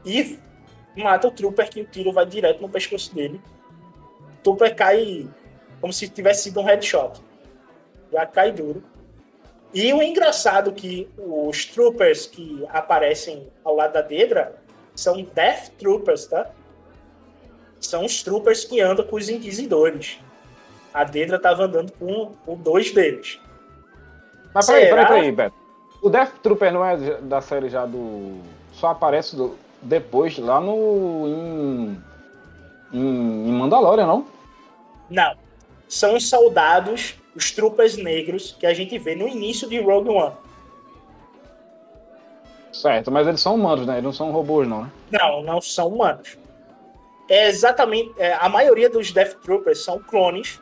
e 0.05 0.37
mata 0.95 1.27
o 1.27 1.31
Trooper, 1.31 1.69
que 1.69 1.81
o 1.81 1.85
tiro 1.85 2.11
vai 2.11 2.25
direto 2.25 2.61
no 2.61 2.69
pescoço 2.69 3.13
dele. 3.15 3.41
O 4.39 4.43
Trooper 4.43 4.75
cai 4.75 5.27
como 5.79 5.93
se 5.93 6.07
tivesse 6.09 6.43
sido 6.43 6.59
um 6.59 6.63
headshot. 6.63 7.21
Já 8.11 8.25
cai 8.25 8.51
duro. 8.51 8.83
E 9.73 9.93
o 9.93 10.03
engraçado 10.03 10.71
é 10.71 10.73
que 10.73 11.09
os 11.17 11.65
Troopers 11.65 12.25
que 12.25 12.65
aparecem 12.69 13.47
ao 13.63 13.75
lado 13.75 13.93
da 13.93 14.01
Dedra 14.01 14.55
são 14.93 15.23
Death 15.23 15.69
Troopers, 15.79 16.27
tá? 16.27 16.51
São 17.79 18.05
os 18.05 18.21
Troopers 18.21 18.65
que 18.65 18.81
andam 18.81 19.05
com 19.07 19.15
os 19.15 19.29
Inquisidores. 19.29 20.19
A 20.93 21.05
Dedra 21.05 21.37
estava 21.37 21.63
andando 21.63 21.93
com, 21.93 22.33
com 22.45 22.55
dois 22.55 22.91
deles. 22.91 23.39
Mas 24.53 24.65
peraí, 24.65 24.89
peraí, 24.89 25.05
peraí, 25.07 25.31
Beto. 25.31 25.55
O 26.01 26.09
Death 26.09 26.33
Trooper 26.41 26.73
não 26.73 26.85
é 26.85 26.97
da 27.21 27.41
série 27.41 27.69
já 27.69 27.85
do. 27.85 28.39
Só 28.73 28.87
aparece 28.87 29.35
do... 29.35 29.55
depois 29.81 30.37
lá 30.37 30.59
no. 30.59 31.27
Em... 31.27 32.03
em 32.93 33.51
Mandalorian, 33.51 34.07
não? 34.07 34.25
Não. 35.09 35.35
São 35.87 36.15
os 36.15 36.27
soldados, 36.29 37.15
os 37.35 37.51
troopers 37.51 37.97
negros 37.97 38.55
que 38.59 38.65
a 38.65 38.73
gente 38.73 38.97
vê 38.97 39.13
no 39.13 39.27
início 39.27 39.67
de 39.67 39.79
Rogue 39.79 40.09
One. 40.09 40.33
Certo, 42.71 43.11
mas 43.11 43.27
eles 43.27 43.41
são 43.41 43.55
humanos, 43.55 43.85
né? 43.85 43.95
Eles 43.95 44.05
não 44.05 44.13
são 44.13 44.31
robôs, 44.31 44.67
não, 44.67 44.83
né? 44.83 44.91
Não, 45.11 45.43
não 45.43 45.61
são 45.61 45.89
humanos. 45.89 46.37
É 47.29 47.47
exatamente. 47.47 48.13
É, 48.17 48.33
a 48.33 48.47
maioria 48.47 48.89
dos 48.89 49.11
Death 49.11 49.35
Troopers 49.41 49.83
são 49.83 49.99
clones 49.99 50.59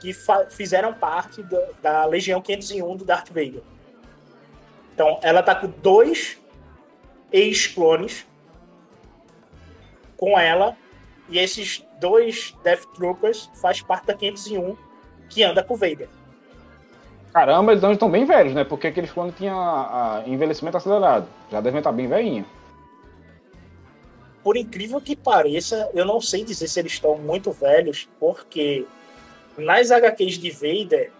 que 0.00 0.16
fizeram 0.48 0.94
parte 0.94 1.42
do, 1.42 1.60
da 1.82 2.06
Legião 2.06 2.40
501 2.40 2.96
do 2.96 3.04
Darth 3.04 3.28
Vader. 3.28 3.62
Então, 4.94 5.20
ela 5.22 5.42
tá 5.42 5.54
com 5.54 5.68
dois 5.68 6.38
ex-clones 7.30 8.26
com 10.16 10.38
ela, 10.38 10.76
e 11.28 11.38
esses 11.38 11.86
dois 12.00 12.54
Death 12.64 12.84
Troopers 12.94 13.50
faz 13.60 13.80
parte 13.80 14.06
da 14.06 14.14
501 14.14 14.76
que 15.28 15.42
anda 15.42 15.62
com 15.62 15.74
o 15.74 15.76
Vader. 15.76 16.08
Caramba, 17.32 17.72
eles 17.72 17.82
estão 17.84 18.10
bem 18.10 18.24
velhos, 18.24 18.52
né? 18.52 18.64
Porque 18.64 18.88
aqueles 18.88 19.12
clones 19.12 19.36
tinham 19.36 19.56
envelhecimento 20.26 20.76
acelerado. 20.76 21.28
Já 21.50 21.60
devem 21.60 21.78
estar 21.78 21.92
bem 21.92 22.08
velhinhos. 22.08 22.46
Por 24.42 24.56
incrível 24.56 25.00
que 25.00 25.14
pareça, 25.14 25.88
eu 25.94 26.04
não 26.04 26.20
sei 26.20 26.42
dizer 26.42 26.66
se 26.66 26.80
eles 26.80 26.92
estão 26.92 27.16
muito 27.16 27.52
velhos, 27.52 28.08
porque 28.18 28.86
nas 29.60 29.90
HQs 29.90 30.38
de 30.38 30.50
Vader, 30.50 31.12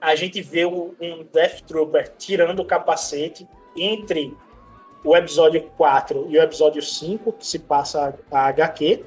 a 0.00 0.14
gente 0.16 0.42
vê 0.42 0.66
um 0.66 1.24
Death 1.32 1.62
Trooper 1.66 2.12
tirando 2.18 2.60
o 2.60 2.64
capacete 2.64 3.46
entre 3.76 4.36
o 5.04 5.16
episódio 5.16 5.62
4 5.76 6.26
e 6.28 6.38
o 6.38 6.42
episódio 6.42 6.82
5, 6.82 7.32
que 7.32 7.46
se 7.46 7.58
passa 7.58 8.18
a 8.30 8.46
HQ. 8.46 9.04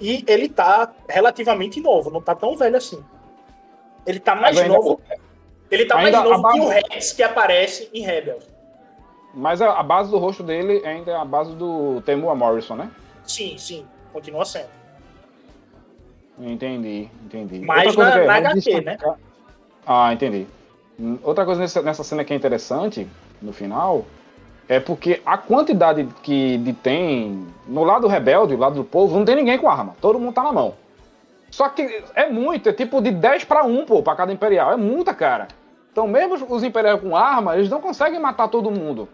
E 0.00 0.24
ele 0.26 0.48
tá 0.48 0.92
relativamente 1.08 1.80
novo, 1.80 2.10
não 2.10 2.20
tá 2.20 2.34
tão 2.34 2.56
velho 2.56 2.76
assim. 2.76 3.02
Ele 4.06 4.20
tá 4.20 4.34
mais 4.34 4.56
novo. 4.66 5.00
Ele 5.70 5.84
tá 5.84 5.96
mais 5.96 6.12
novo 6.12 6.42
base... 6.42 6.58
que 6.58 6.64
o 6.64 6.68
Rex 6.68 7.12
que 7.12 7.22
aparece 7.22 7.90
em 7.92 8.02
Rebel. 8.02 8.38
Mas 9.34 9.60
a, 9.60 9.82
base 9.82 10.10
do 10.10 10.18
rosto 10.18 10.42
dele 10.42 10.84
ainda 10.86 11.12
é 11.12 11.14
a 11.16 11.24
base 11.24 11.54
do 11.54 12.00
Temua 12.02 12.34
Morrison, 12.34 12.74
né? 12.74 12.90
Sim, 13.24 13.58
sim. 13.58 13.86
Continua 14.12 14.44
sendo. 14.44 14.77
Entendi, 16.40 17.08
entendi. 17.24 17.60
Mais 17.60 17.96
na, 17.96 18.18
é, 18.18 18.26
na 18.26 18.34
HQ, 18.36 18.80
né? 18.80 18.96
Ah, 19.86 20.12
entendi. 20.12 20.46
Outra 21.22 21.44
coisa 21.44 21.60
nessa, 21.60 21.82
nessa 21.82 22.04
cena 22.04 22.24
que 22.24 22.32
é 22.32 22.36
interessante, 22.36 23.06
no 23.40 23.52
final, 23.52 24.04
é 24.68 24.78
porque 24.78 25.20
a 25.24 25.38
quantidade 25.38 26.06
que 26.22 26.58
de 26.58 26.72
tem 26.72 27.46
no 27.66 27.84
lado 27.84 28.06
rebelde, 28.06 28.54
no 28.54 28.60
lado 28.60 28.74
do 28.74 28.84
povo, 28.84 29.16
não 29.16 29.24
tem 29.24 29.36
ninguém 29.36 29.58
com 29.58 29.68
arma. 29.68 29.96
Todo 30.00 30.18
mundo 30.18 30.34
tá 30.34 30.42
na 30.42 30.52
mão. 30.52 30.74
Só 31.50 31.68
que 31.68 32.04
é 32.14 32.28
muito, 32.28 32.68
é 32.68 32.72
tipo 32.72 33.00
de 33.00 33.10
10 33.10 33.44
para 33.44 33.64
1, 33.64 33.86
pô, 33.86 34.02
pra 34.02 34.14
cada 34.14 34.32
imperial. 34.32 34.72
É 34.72 34.76
muita, 34.76 35.14
cara. 35.14 35.48
Então, 35.90 36.06
mesmo 36.06 36.46
os 36.48 36.62
imperiais 36.62 37.00
com 37.00 37.16
arma, 37.16 37.56
eles 37.56 37.70
não 37.70 37.80
conseguem 37.80 38.20
matar 38.20 38.48
todo 38.48 38.70
mundo. 38.70 39.08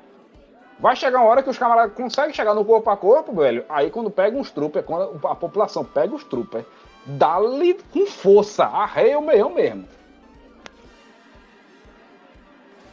Vai 0.79 0.97
chegar 0.97 1.21
uma 1.21 1.31
hora 1.31 1.43
que 1.43 1.49
os 1.49 1.57
camaradas 1.57 1.95
conseguem 1.95 2.35
chegar 2.35 2.53
no 2.53 2.65
corpo 2.65 2.91
a 2.91 2.97
corpo, 2.97 3.33
velho. 3.33 3.65
Aí 3.69 3.91
quando 3.91 4.11
pega 4.11 4.37
uns 4.37 4.51
troopers, 4.51 4.85
quando 4.85 5.19
a 5.27 5.35
população 5.35 5.85
pega 5.85 6.15
os 6.15 6.25
troopers, 6.25 6.65
dá-lhe 7.07 7.75
com 7.93 8.07
força, 8.07 8.65
arreia 8.65 9.19
o 9.19 9.25
meião 9.25 9.53
mesmo. 9.53 9.87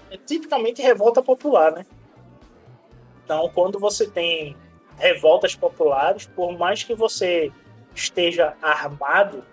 É 0.09 0.17
tipicamente 0.17 0.81
revolta 0.81 1.21
popular, 1.21 1.71
né? 1.71 1.85
Então, 3.23 3.49
quando 3.53 3.79
você 3.79 4.09
tem 4.09 4.57
revoltas 4.97 5.55
populares, 5.55 6.25
por 6.25 6.57
mais 6.57 6.83
que 6.83 6.93
você 6.93 7.51
esteja 7.95 8.55
armado 8.61 9.43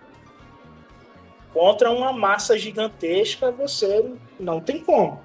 contra 1.53 1.89
uma 1.89 2.11
massa 2.11 2.57
gigantesca, 2.57 3.51
você 3.51 4.13
não 4.39 4.59
tem 4.59 4.83
como. 4.83 5.21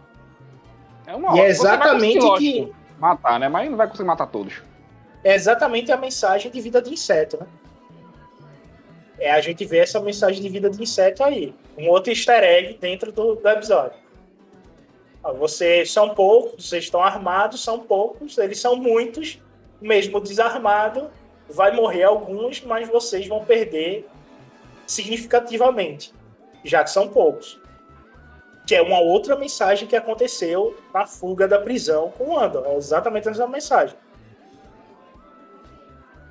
É 1.06 1.14
uma 1.14 1.36
e 1.36 1.40
é 1.40 1.48
exatamente 1.48 2.38
que 2.38 2.72
matar, 2.98 3.38
né? 3.38 3.48
Mas 3.48 3.68
não 3.68 3.76
vai 3.76 3.88
conseguir 3.88 4.06
matar 4.06 4.26
todos. 4.26 4.62
É 5.22 5.34
exatamente 5.34 5.90
a 5.90 5.96
mensagem 5.96 6.50
de 6.50 6.60
vida 6.60 6.80
de 6.80 6.92
inseto, 6.92 7.38
né? 7.38 7.46
É 9.18 9.30
a 9.30 9.40
gente 9.40 9.64
vê 9.64 9.78
essa 9.78 10.00
mensagem 10.00 10.42
de 10.42 10.48
vida 10.48 10.68
de 10.68 10.82
inseto 10.82 11.22
aí. 11.22 11.54
Um 11.78 11.88
outro 11.88 12.12
easter 12.12 12.42
egg 12.42 12.78
dentro 12.80 13.12
do, 13.12 13.36
do 13.36 13.48
episódio. 13.48 14.04
Vocês 15.38 15.90
são 15.90 16.10
poucos, 16.10 16.68
vocês 16.68 16.84
estão 16.84 17.02
armados, 17.02 17.62
são 17.62 17.80
poucos, 17.80 18.36
eles 18.36 18.60
são 18.60 18.76
muitos, 18.76 19.40
mesmo 19.80 20.20
desarmado, 20.20 21.10
vai 21.48 21.74
morrer 21.74 22.02
alguns, 22.02 22.62
mas 22.62 22.88
vocês 22.88 23.26
vão 23.26 23.42
perder 23.42 24.06
significativamente, 24.86 26.12
já 26.62 26.84
que 26.84 26.90
são 26.90 27.08
poucos. 27.08 27.58
Que 28.66 28.74
é 28.74 28.82
uma 28.82 29.00
outra 29.00 29.36
mensagem 29.36 29.88
que 29.88 29.96
aconteceu 29.96 30.76
na 30.92 31.06
fuga 31.06 31.48
da 31.48 31.58
prisão 31.58 32.10
com 32.10 32.30
o 32.30 32.38
Andor. 32.38 32.66
É 32.66 32.76
exatamente 32.76 33.28
essa 33.28 33.46
mensagem. 33.46 33.96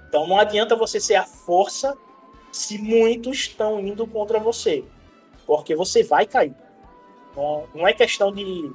Então 0.08 0.28
não 0.28 0.38
adianta 0.38 0.76
você 0.76 1.00
ser 1.00 1.16
a 1.16 1.24
força 1.24 1.98
se 2.54 2.78
muitos 2.78 3.40
estão 3.40 3.80
indo 3.80 4.06
contra 4.06 4.40
você. 4.40 4.86
Porque 5.46 5.76
você 5.76 6.04
vai 6.04 6.26
cair. 6.26 6.54
Não, 7.36 7.68
não 7.74 7.88
é 7.88 7.94
questão 7.94 8.32
de. 8.32 8.72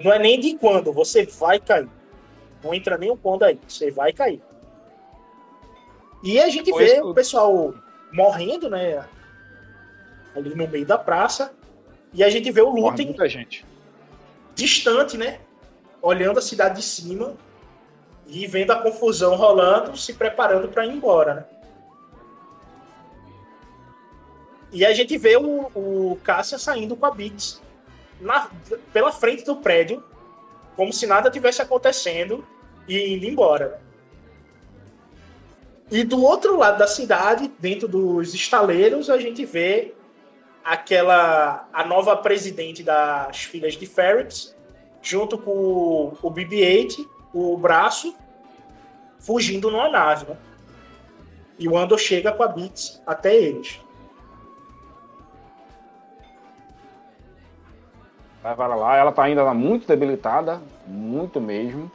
Não 0.00 0.12
é 0.12 0.18
nem 0.18 0.38
de 0.38 0.58
quando, 0.58 0.92
você 0.92 1.24
vai 1.24 1.60
cair. 1.60 1.88
Não 2.62 2.74
entra 2.74 2.98
nem 2.98 3.10
um 3.10 3.16
ponto 3.16 3.44
aí, 3.44 3.58
você 3.66 3.90
vai 3.90 4.12
cair. 4.12 4.42
E 6.22 6.40
a 6.40 6.48
gente 6.48 6.72
vê 6.72 7.00
o 7.00 7.14
pessoal 7.14 7.72
morrendo, 8.12 8.68
né? 8.68 9.04
Ali 10.34 10.54
no 10.54 10.68
meio 10.68 10.84
da 10.84 10.98
praça. 10.98 11.54
E 12.12 12.22
a 12.22 12.28
gente 12.28 12.50
vê 12.50 12.60
o 12.60 12.68
Lutem 12.68 13.14
distante, 14.54 15.16
né? 15.16 15.40
Olhando 16.00 16.38
a 16.38 16.42
cidade 16.42 16.76
de 16.76 16.82
cima 16.82 17.34
e 18.26 18.46
vendo 18.46 18.72
a 18.72 18.82
confusão 18.82 19.36
rolando, 19.36 19.96
se 19.96 20.14
preparando 20.14 20.68
para 20.68 20.84
ir 20.84 20.92
embora, 20.92 21.34
né? 21.34 21.44
E 24.72 24.86
a 24.86 24.92
gente 24.94 25.18
vê 25.18 25.36
o, 25.36 25.70
o 25.74 26.18
Cássia 26.24 26.58
saindo 26.58 26.96
com 26.96 27.04
a 27.04 27.10
Bix 27.10 27.60
na, 28.20 28.48
pela 28.92 29.12
frente 29.12 29.44
do 29.44 29.56
prédio, 29.56 30.02
como 30.74 30.92
se 30.92 31.06
nada 31.06 31.30
tivesse 31.30 31.60
acontecendo 31.60 32.44
e 32.88 33.14
indo 33.14 33.26
embora. 33.26 33.80
E 35.90 36.02
do 36.04 36.24
outro 36.24 36.56
lado 36.56 36.78
da 36.78 36.86
cidade, 36.86 37.52
dentro 37.58 37.86
dos 37.86 38.32
estaleiros, 38.32 39.10
a 39.10 39.18
gente 39.18 39.44
vê 39.44 39.92
aquela 40.64 41.68
a 41.70 41.84
nova 41.84 42.16
presidente 42.16 42.82
das 42.82 43.44
filhas 43.44 43.74
de 43.74 43.84
Ferrex, 43.84 44.56
junto 45.02 45.36
com 45.36 45.50
o, 45.50 46.18
o 46.22 46.30
BB-8, 46.30 47.06
o 47.34 47.58
braço, 47.58 48.14
fugindo 49.18 49.70
numa 49.70 49.90
nave, 49.90 50.24
né? 50.26 50.36
E 51.58 51.68
o 51.68 51.76
Andor 51.76 51.98
chega 51.98 52.32
com 52.32 52.42
a 52.42 52.48
Bits 52.48 53.02
até 53.06 53.36
eles. 53.36 53.78
Vai 58.42 58.56
para 58.56 58.74
lá, 58.74 58.96
ela 58.96 59.12
tá 59.12 59.22
ainda 59.22 59.52
muito 59.54 59.86
debilitada, 59.86 60.60
muito 60.86 61.40
mesmo. 61.40 61.90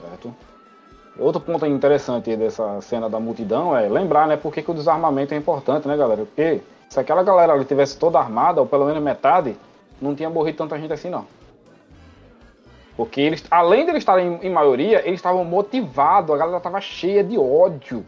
Certo? 0.00 0.34
Outro 1.16 1.40
ponto 1.40 1.64
interessante 1.64 2.36
dessa 2.36 2.80
cena 2.80 3.08
da 3.08 3.20
multidão 3.20 3.76
é 3.76 3.88
lembrar, 3.88 4.26
né, 4.26 4.36
por 4.36 4.52
que, 4.52 4.62
que 4.62 4.70
o 4.70 4.74
desarmamento 4.74 5.32
é 5.32 5.36
importante, 5.36 5.86
né, 5.86 5.96
galera? 5.96 6.24
Porque 6.24 6.60
se 6.88 6.98
aquela 6.98 7.22
galera 7.22 7.52
ali 7.52 7.64
tivesse 7.64 7.96
toda 7.96 8.18
armada, 8.18 8.60
ou 8.60 8.66
pelo 8.66 8.86
menos 8.86 9.00
metade, 9.00 9.56
não 10.02 10.14
tinha 10.14 10.28
morrido 10.28 10.58
tanta 10.58 10.76
gente 10.78 10.92
assim, 10.92 11.10
não. 11.10 11.24
Porque 12.96 13.20
eles, 13.20 13.44
além 13.50 13.84
de 13.84 13.90
eles 13.90 14.02
estarem 14.02 14.38
em 14.42 14.50
maioria, 14.50 15.00
eles 15.06 15.18
estavam 15.18 15.44
motivados, 15.44 16.34
a 16.34 16.36
galera 16.36 16.58
estava 16.58 16.80
cheia 16.80 17.22
de 17.22 17.38
ódio, 17.38 18.04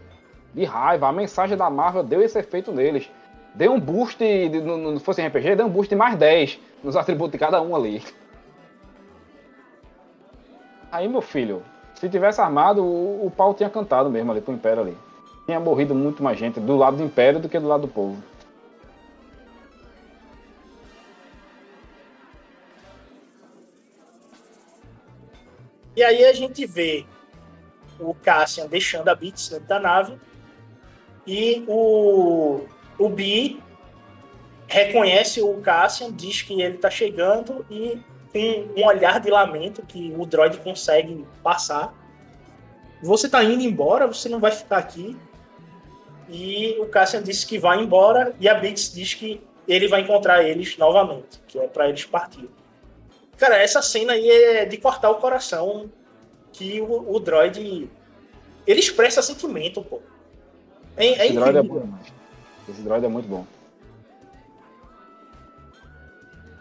de 0.54 0.64
raiva. 0.64 1.08
A 1.08 1.12
mensagem 1.12 1.56
da 1.56 1.68
Marvel 1.68 2.02
deu 2.02 2.22
esse 2.22 2.38
efeito 2.38 2.72
neles. 2.72 3.10
Deu 3.56 3.72
um 3.72 3.80
boost, 3.80 4.22
não 4.62 5.00
fosse 5.00 5.26
RPG, 5.26 5.56
deu 5.56 5.64
um 5.64 5.70
boost 5.70 5.94
mais 5.94 6.14
10 6.14 6.58
nos 6.84 6.94
atributos 6.94 7.32
de 7.32 7.38
cada 7.38 7.60
um 7.62 7.74
ali. 7.74 8.02
Aí, 10.92 11.08
meu 11.08 11.22
filho, 11.22 11.62
se 11.94 12.06
tivesse 12.10 12.38
armado, 12.38 12.84
o, 12.84 13.26
o 13.26 13.30
pau 13.30 13.54
tinha 13.54 13.70
cantado 13.70 14.10
mesmo 14.10 14.30
ali 14.30 14.42
pro 14.42 14.52
Império 14.52 14.82
ali. 14.82 14.96
Tinha 15.46 15.58
morrido 15.58 15.94
muito 15.94 16.22
mais 16.22 16.38
gente 16.38 16.60
do 16.60 16.76
lado 16.76 16.98
do 16.98 17.02
Império 17.02 17.40
do 17.40 17.48
que 17.48 17.58
do 17.58 17.66
lado 17.66 17.82
do 17.82 17.88
povo. 17.88 18.22
E 25.96 26.04
aí 26.04 26.26
a 26.26 26.32
gente 26.34 26.66
vê 26.66 27.06
o 27.98 28.12
Cassian 28.12 28.66
deixando 28.66 29.08
a 29.08 29.14
Bits 29.14 29.48
dentro 29.48 29.66
da 29.66 29.80
nave 29.80 30.18
e 31.26 31.64
o, 31.66 32.66
o 32.98 33.08
Bi 33.08 33.60
reconhece 34.66 35.40
o 35.40 35.54
Cassian, 35.60 36.12
diz 36.12 36.42
que 36.42 36.60
ele 36.60 36.78
tá 36.78 36.90
chegando 36.90 37.64
e 37.70 37.98
com 38.32 38.80
um 38.80 38.86
olhar 38.86 39.20
de 39.20 39.30
lamento 39.30 39.82
que 39.82 40.14
o 40.16 40.26
droid 40.26 40.58
consegue 40.58 41.24
passar. 41.42 41.94
Você 43.02 43.28
tá 43.28 43.42
indo 43.44 43.62
embora, 43.62 44.06
você 44.06 44.28
não 44.28 44.40
vai 44.40 44.50
ficar 44.50 44.78
aqui. 44.78 45.16
E 46.28 46.76
o 46.80 46.86
Cassian 46.86 47.22
disse 47.22 47.46
que 47.46 47.58
vai 47.58 47.80
embora 47.80 48.34
e 48.40 48.48
a 48.48 48.54
Bix 48.54 48.92
diz 48.92 49.14
que 49.14 49.40
ele 49.68 49.86
vai 49.86 50.00
encontrar 50.00 50.42
eles 50.42 50.76
novamente, 50.76 51.40
que 51.46 51.58
é 51.58 51.68
para 51.68 51.88
eles 51.88 52.04
partirem. 52.04 52.50
Cara, 53.36 53.56
essa 53.56 53.82
cena 53.82 54.14
aí 54.14 54.28
é 54.28 54.64
de 54.64 54.76
cortar 54.78 55.10
o 55.10 55.16
coração 55.16 55.90
que 56.52 56.80
o, 56.80 57.14
o 57.14 57.20
droid 57.20 57.88
ele 58.66 58.80
expressa 58.80 59.22
sentimento, 59.22 59.82
pô. 59.82 60.00
É, 60.96 61.06
é 61.06 61.26
é 61.28 61.62
bom, 61.62 61.88
Esse 62.68 62.82
droid 62.82 63.04
é 63.04 63.08
muito 63.08 63.28
bom. 63.28 63.46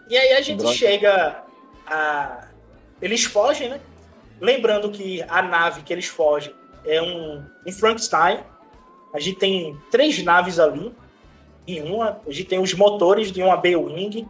E 0.08 0.16
aí 0.16 0.32
a 0.32 0.40
gente 0.40 0.58
droid... 0.58 0.78
chega 0.78 1.42
a. 1.86 2.48
Eles 3.00 3.24
fogem, 3.24 3.68
né? 3.68 3.80
Lembrando 4.40 4.90
que 4.90 5.22
a 5.28 5.42
nave 5.42 5.82
que 5.82 5.92
eles 5.92 6.06
fogem 6.06 6.54
é 6.84 7.02
um, 7.02 7.44
um 7.66 7.72
Frankenstein. 7.72 8.40
A 9.12 9.18
gente 9.18 9.38
tem 9.38 9.78
três 9.90 10.22
naves 10.22 10.58
ali. 10.58 10.94
Em 11.66 11.82
uma, 11.82 12.20
a 12.26 12.30
gente 12.30 12.44
tem 12.44 12.60
os 12.60 12.72
motores 12.74 13.32
de 13.32 13.42
uma 13.42 13.56
B-Wing. 13.56 14.28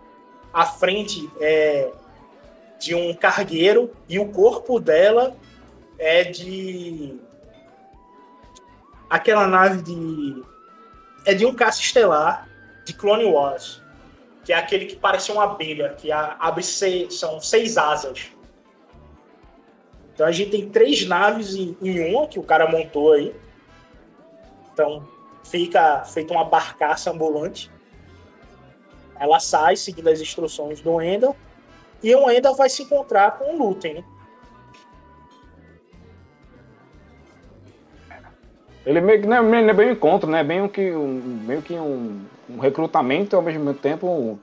À 0.52 0.64
frente 0.64 1.28
é 1.40 1.92
de 2.78 2.94
um 2.94 3.12
cargueiro. 3.14 3.90
E 4.08 4.18
o 4.18 4.28
corpo 4.28 4.80
dela 4.80 5.36
é 5.98 6.24
de. 6.24 7.16
Aquela 9.10 9.46
nave 9.46 9.82
de. 9.82 10.42
É 11.26 11.34
de 11.34 11.44
um 11.44 11.54
caça 11.54 11.80
estelar 11.80 12.48
de 12.86 12.94
Clone 12.94 13.26
Wars 13.26 13.82
que 14.46 14.52
é 14.52 14.56
aquele 14.56 14.86
que 14.86 14.94
parece 14.94 15.32
uma 15.32 15.42
abelha, 15.42 15.88
que 15.94 16.12
abre 16.12 16.62
seis, 16.62 17.18
são 17.18 17.40
seis 17.40 17.76
asas. 17.76 18.30
Então 20.14 20.24
a 20.24 20.30
gente 20.30 20.52
tem 20.52 20.70
três 20.70 21.04
naves 21.04 21.56
em, 21.56 21.76
em 21.82 22.14
uma 22.14 22.28
que 22.28 22.38
o 22.38 22.44
cara 22.44 22.70
montou 22.70 23.12
aí. 23.12 23.34
Então 24.72 25.04
fica 25.42 26.04
feita 26.04 26.32
uma 26.32 26.44
barcaça 26.44 27.10
ambulante. 27.10 27.68
Ela 29.18 29.40
sai 29.40 29.74
seguindo 29.74 30.08
as 30.08 30.20
instruções 30.20 30.80
do 30.80 31.02
Endel. 31.02 31.34
E 32.00 32.14
o 32.14 32.30
Endel 32.30 32.54
vai 32.54 32.68
se 32.68 32.84
encontrar 32.84 33.32
com 33.38 33.52
o 33.52 33.58
Lutem, 33.58 33.94
né? 33.94 34.04
Ele 38.86 39.00
meio 39.00 39.20
que 39.20 39.26
não 39.26 39.52
é, 39.52 39.62
é 39.62 39.72
bem 39.74 39.88
um 39.88 39.92
encontro, 39.92 40.30
né? 40.30 40.44
Bem 40.44 40.66
que 40.68 40.92
um, 40.92 41.42
meio 41.44 41.60
que 41.60 41.74
um, 41.74 42.20
um 42.48 42.58
recrutamento 42.60 43.34
e 43.34 43.36
ao 43.36 43.42
mesmo 43.42 43.74
tempo 43.74 44.38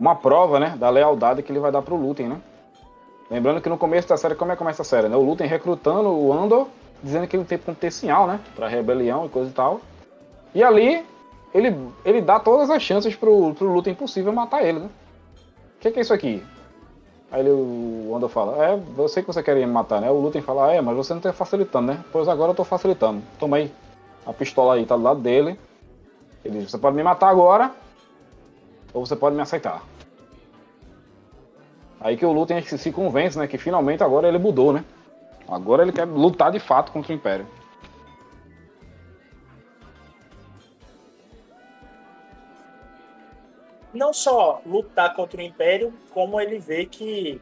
uma 0.00 0.14
prova, 0.14 0.58
né, 0.58 0.74
da 0.78 0.88
lealdade 0.88 1.42
que 1.42 1.52
ele 1.52 1.58
vai 1.58 1.70
dar 1.70 1.82
pro 1.82 1.96
Lutem, 1.96 2.28
né? 2.28 2.40
Lembrando 3.30 3.60
que 3.60 3.68
no 3.68 3.76
começo 3.76 4.08
da 4.08 4.16
série, 4.16 4.34
como 4.34 4.50
é 4.50 4.54
que 4.54 4.58
começa 4.58 4.80
a 4.80 4.84
série, 4.84 5.08
né? 5.08 5.16
O 5.16 5.22
Lutem 5.22 5.46
recrutando 5.46 6.08
o 6.08 6.32
Andor, 6.32 6.68
dizendo 7.02 7.26
que 7.26 7.36
ele 7.36 7.44
tem 7.44 7.58
potencial, 7.58 8.26
né, 8.26 8.40
pra 8.56 8.68
rebelião 8.68 9.26
e 9.26 9.28
coisa 9.28 9.50
e 9.50 9.52
tal. 9.52 9.80
E 10.54 10.62
ali, 10.62 11.04
ele, 11.52 11.76
ele 12.04 12.22
dá 12.22 12.40
todas 12.40 12.70
as 12.70 12.82
chances 12.82 13.14
pro, 13.14 13.52
pro 13.54 13.70
Lutem 13.70 13.94
possível 13.94 14.32
matar 14.32 14.64
ele, 14.64 14.78
né? 14.78 14.88
O 15.76 15.80
que, 15.80 15.90
que 15.90 15.98
é 15.98 16.02
isso 16.02 16.14
aqui? 16.14 16.42
Aí 17.30 17.40
ele, 17.40 17.50
o 17.50 18.10
Wanda 18.10 18.28
fala, 18.28 18.64
é, 18.64 18.80
eu 18.96 19.08
sei 19.08 19.22
que 19.22 19.26
você 19.26 19.42
quer 19.42 19.54
me 19.54 19.66
matar, 19.66 20.00
né? 20.00 20.10
O 20.10 20.18
Lutem 20.18 20.40
fala, 20.40 20.72
é, 20.72 20.80
mas 20.80 20.96
você 20.96 21.12
não 21.12 21.20
tá 21.20 21.32
facilitando, 21.32 21.92
né? 21.92 22.04
Pois 22.10 22.26
agora 22.26 22.52
eu 22.52 22.54
tô 22.54 22.64
facilitando. 22.64 23.22
Toma 23.38 23.58
aí. 23.58 23.72
A 24.24 24.32
pistola 24.32 24.74
aí 24.74 24.86
tá 24.86 24.96
do 24.96 25.02
lado 25.02 25.20
dele. 25.20 25.58
Ele 26.44 26.60
diz, 26.60 26.70
você 26.70 26.78
pode 26.78 26.96
me 26.96 27.02
matar 27.02 27.28
agora, 27.28 27.70
ou 28.94 29.04
você 29.04 29.14
pode 29.14 29.36
me 29.36 29.42
aceitar. 29.42 29.82
Aí 32.00 32.16
que 32.16 32.24
o 32.24 32.32
Lutem 32.32 32.62
se 32.62 32.92
convence, 32.92 33.38
né? 33.38 33.46
Que 33.46 33.58
finalmente 33.58 34.02
agora 34.02 34.26
ele 34.26 34.38
mudou, 34.38 34.72
né? 34.72 34.84
Agora 35.46 35.82
ele 35.82 35.92
quer 35.92 36.06
lutar 36.06 36.50
de 36.50 36.60
fato 36.60 36.92
contra 36.92 37.12
o 37.12 37.14
Império. 37.14 37.46
Não 43.92 44.12
só 44.12 44.60
lutar 44.66 45.14
contra 45.14 45.40
o 45.40 45.42
Império, 45.42 45.94
como 46.10 46.40
ele 46.40 46.58
vê 46.58 46.84
que 46.84 47.40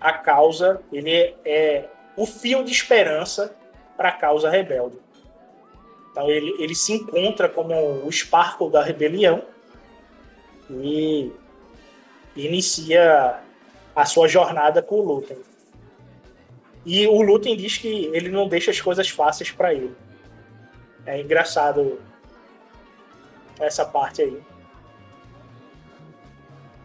a 0.00 0.12
causa 0.12 0.80
ele 0.92 1.34
é, 1.44 1.88
o 2.16 2.26
fio 2.26 2.64
de 2.64 2.72
esperança 2.72 3.54
para 3.96 4.10
a 4.10 4.12
causa 4.12 4.50
rebelde. 4.50 4.98
Então 6.10 6.28
ele, 6.30 6.54
ele 6.62 6.74
se 6.74 6.92
encontra 6.92 7.48
como 7.48 7.74
o 8.06 8.10
Sparkle 8.10 8.70
da 8.70 8.82
rebelião 8.82 9.42
e 10.70 11.32
inicia 12.36 13.40
a 13.94 14.04
sua 14.04 14.28
jornada 14.28 14.82
com 14.82 14.96
o 14.96 15.02
Lutem. 15.02 15.38
E 16.84 17.06
o 17.06 17.20
Lutem 17.20 17.56
diz 17.56 17.76
que 17.76 18.10
ele 18.12 18.28
não 18.30 18.48
deixa 18.48 18.70
as 18.70 18.80
coisas 18.80 19.08
fáceis 19.08 19.50
para 19.50 19.74
ele. 19.74 19.94
É 21.04 21.20
engraçado 21.20 22.00
essa 23.58 23.84
parte 23.84 24.22
aí. 24.22 24.40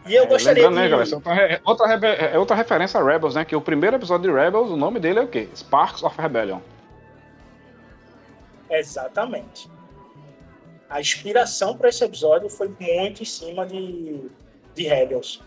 E 0.06 0.14
eu 0.14 0.24
é, 0.24 0.26
gostaria 0.26 0.68
lembrando, 0.68 1.04
de... 1.04 1.14
né, 1.14 1.20
galera, 1.20 1.52
é 1.54 1.60
outra, 1.64 1.94
outra, 1.94 2.08
é 2.08 2.38
outra 2.38 2.56
referência 2.56 3.00
a 3.00 3.04
Rebels, 3.04 3.34
né? 3.34 3.44
Que 3.44 3.56
o 3.56 3.60
primeiro 3.60 3.96
episódio 3.96 4.30
de 4.30 4.36
Rebels, 4.36 4.70
o 4.70 4.76
nome 4.76 5.00
dele 5.00 5.18
é 5.18 5.22
o 5.22 5.28
quê? 5.28 5.48
Sparks 5.54 6.02
of 6.02 6.20
Rebellion. 6.20 6.60
Exatamente. 8.70 9.68
A 10.88 11.00
inspiração 11.00 11.76
para 11.76 11.88
esse 11.88 12.04
episódio 12.04 12.48
foi 12.48 12.68
muito 12.68 13.22
em 13.22 13.26
cima 13.26 13.66
de, 13.66 14.30
de 14.74 14.82
Rebels. 14.84 15.42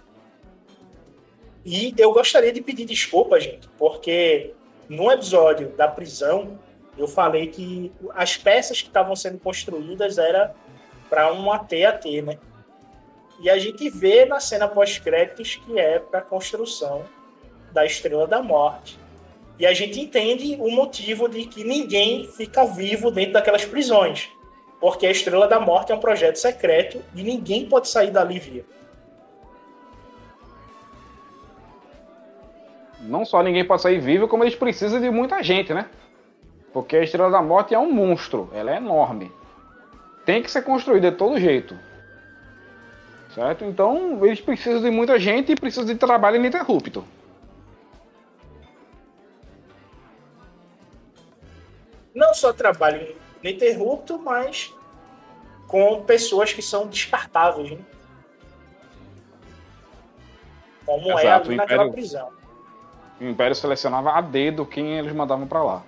E 1.66 1.94
eu 1.98 2.12
gostaria 2.12 2.52
de 2.52 2.62
pedir 2.62 2.86
desculpa, 2.86 3.40
gente, 3.40 3.68
porque 3.78 4.54
no 4.88 5.12
episódio 5.12 5.70
da 5.70 5.88
prisão 5.88 6.60
eu 6.98 7.08
falei 7.08 7.48
que 7.48 7.92
as 8.16 8.36
peças 8.36 8.82
que 8.82 8.88
estavam 8.88 9.16
sendo 9.16 9.40
construídas 9.40 10.18
era 10.18 10.54
para 11.10 11.32
um 11.34 11.52
AT-AT, 11.52 12.22
né? 12.22 12.38
E 13.40 13.50
a 13.50 13.58
gente 13.58 13.90
vê 13.90 14.26
na 14.26 14.40
cena 14.40 14.68
pós-créditos 14.68 15.56
que 15.56 15.80
é 15.80 16.00
para 16.00 16.20
a 16.20 16.24
construção 16.24 17.06
da 17.72 17.86
Estrela 17.86 18.28
da 18.28 18.42
Morte. 18.42 19.00
E 19.58 19.66
a 19.66 19.74
gente 19.74 20.00
entende 20.00 20.58
o 20.60 20.72
motivo 20.72 21.28
de 21.28 21.46
que 21.46 21.64
ninguém 21.64 22.28
fica 22.28 22.66
vivo 22.66 23.12
dentro 23.12 23.34
daquelas 23.34 23.66
prisões. 23.66 24.30
Porque 24.80 25.06
a 25.06 25.12
Estrela 25.12 25.48
da 25.48 25.60
Morte 25.60 25.92
é 25.92 25.96
um 25.96 26.00
projeto 26.00 26.38
secreto 26.38 27.04
e 27.16 27.24
ninguém 27.24 27.68
pode 27.68 27.90
sair 27.90 28.12
dali 28.12 28.40
vivo. 28.40 28.68
Não 33.02 33.26
só 33.26 33.42
ninguém 33.42 33.66
pode 33.66 33.82
sair 33.82 34.00
vivo, 34.00 34.28
como 34.28 34.44
eles 34.44 34.56
precisam 34.56 35.00
de 35.02 35.10
muita 35.10 35.42
gente, 35.42 35.74
né? 35.74 35.90
Porque 36.72 36.98
a 36.98 37.04
Estrela 37.04 37.32
da 37.32 37.42
Morte 37.42 37.74
é 37.74 37.80
um 37.80 37.92
monstro, 37.92 38.50
ela 38.54 38.72
é 38.72 38.78
enorme. 38.78 39.32
Tem 40.26 40.44
que 40.44 40.52
ser 40.52 40.62
construída 40.62 41.10
de 41.10 41.18
todo 41.18 41.40
jeito. 41.40 41.76
Certo? 43.34 43.64
Então, 43.64 44.26
eles 44.26 44.42
precisam 44.42 44.82
de 44.82 44.90
muita 44.90 45.20
gente 45.20 45.52
e 45.52 45.56
precisam 45.56 45.86
de 45.86 45.96
trabalho 45.96 46.38
ininterrupto. 46.38 47.06
Não 52.14 52.34
só 52.34 52.52
trabalho 52.52 53.16
ininterrupto, 53.44 54.20
mas 54.20 54.74
com 55.68 56.04
pessoas 56.04 56.52
que 56.52 56.62
são 56.62 56.88
descartáveis, 56.88 57.72
né? 57.72 57.78
Como 60.86 61.12
Exato, 61.12 61.28
é 61.28 61.34
ali 61.34 61.56
naquela 61.56 61.84
Império... 61.84 61.94
prisão. 61.94 62.30
O 63.22 63.24
Império 63.24 63.56
selecionava 63.56 64.12
a 64.14 64.22
dedo 64.22 64.66
quem 64.66 64.98
eles 64.98 65.14
mandavam 65.14 65.46
para 65.46 65.62
lá. 65.62 65.84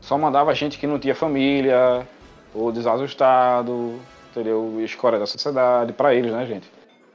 Só 0.00 0.16
mandava 0.16 0.54
gente 0.54 0.78
que 0.78 0.86
não 0.86 0.98
tinha 0.98 1.14
família, 1.14 2.08
ou 2.54 2.72
desajustado, 2.72 4.00
entendeu? 4.32 4.80
Escória 4.80 5.18
da 5.18 5.26
sociedade, 5.26 5.92
para 5.92 6.14
eles, 6.14 6.32
né, 6.32 6.44
gente? 6.46 6.70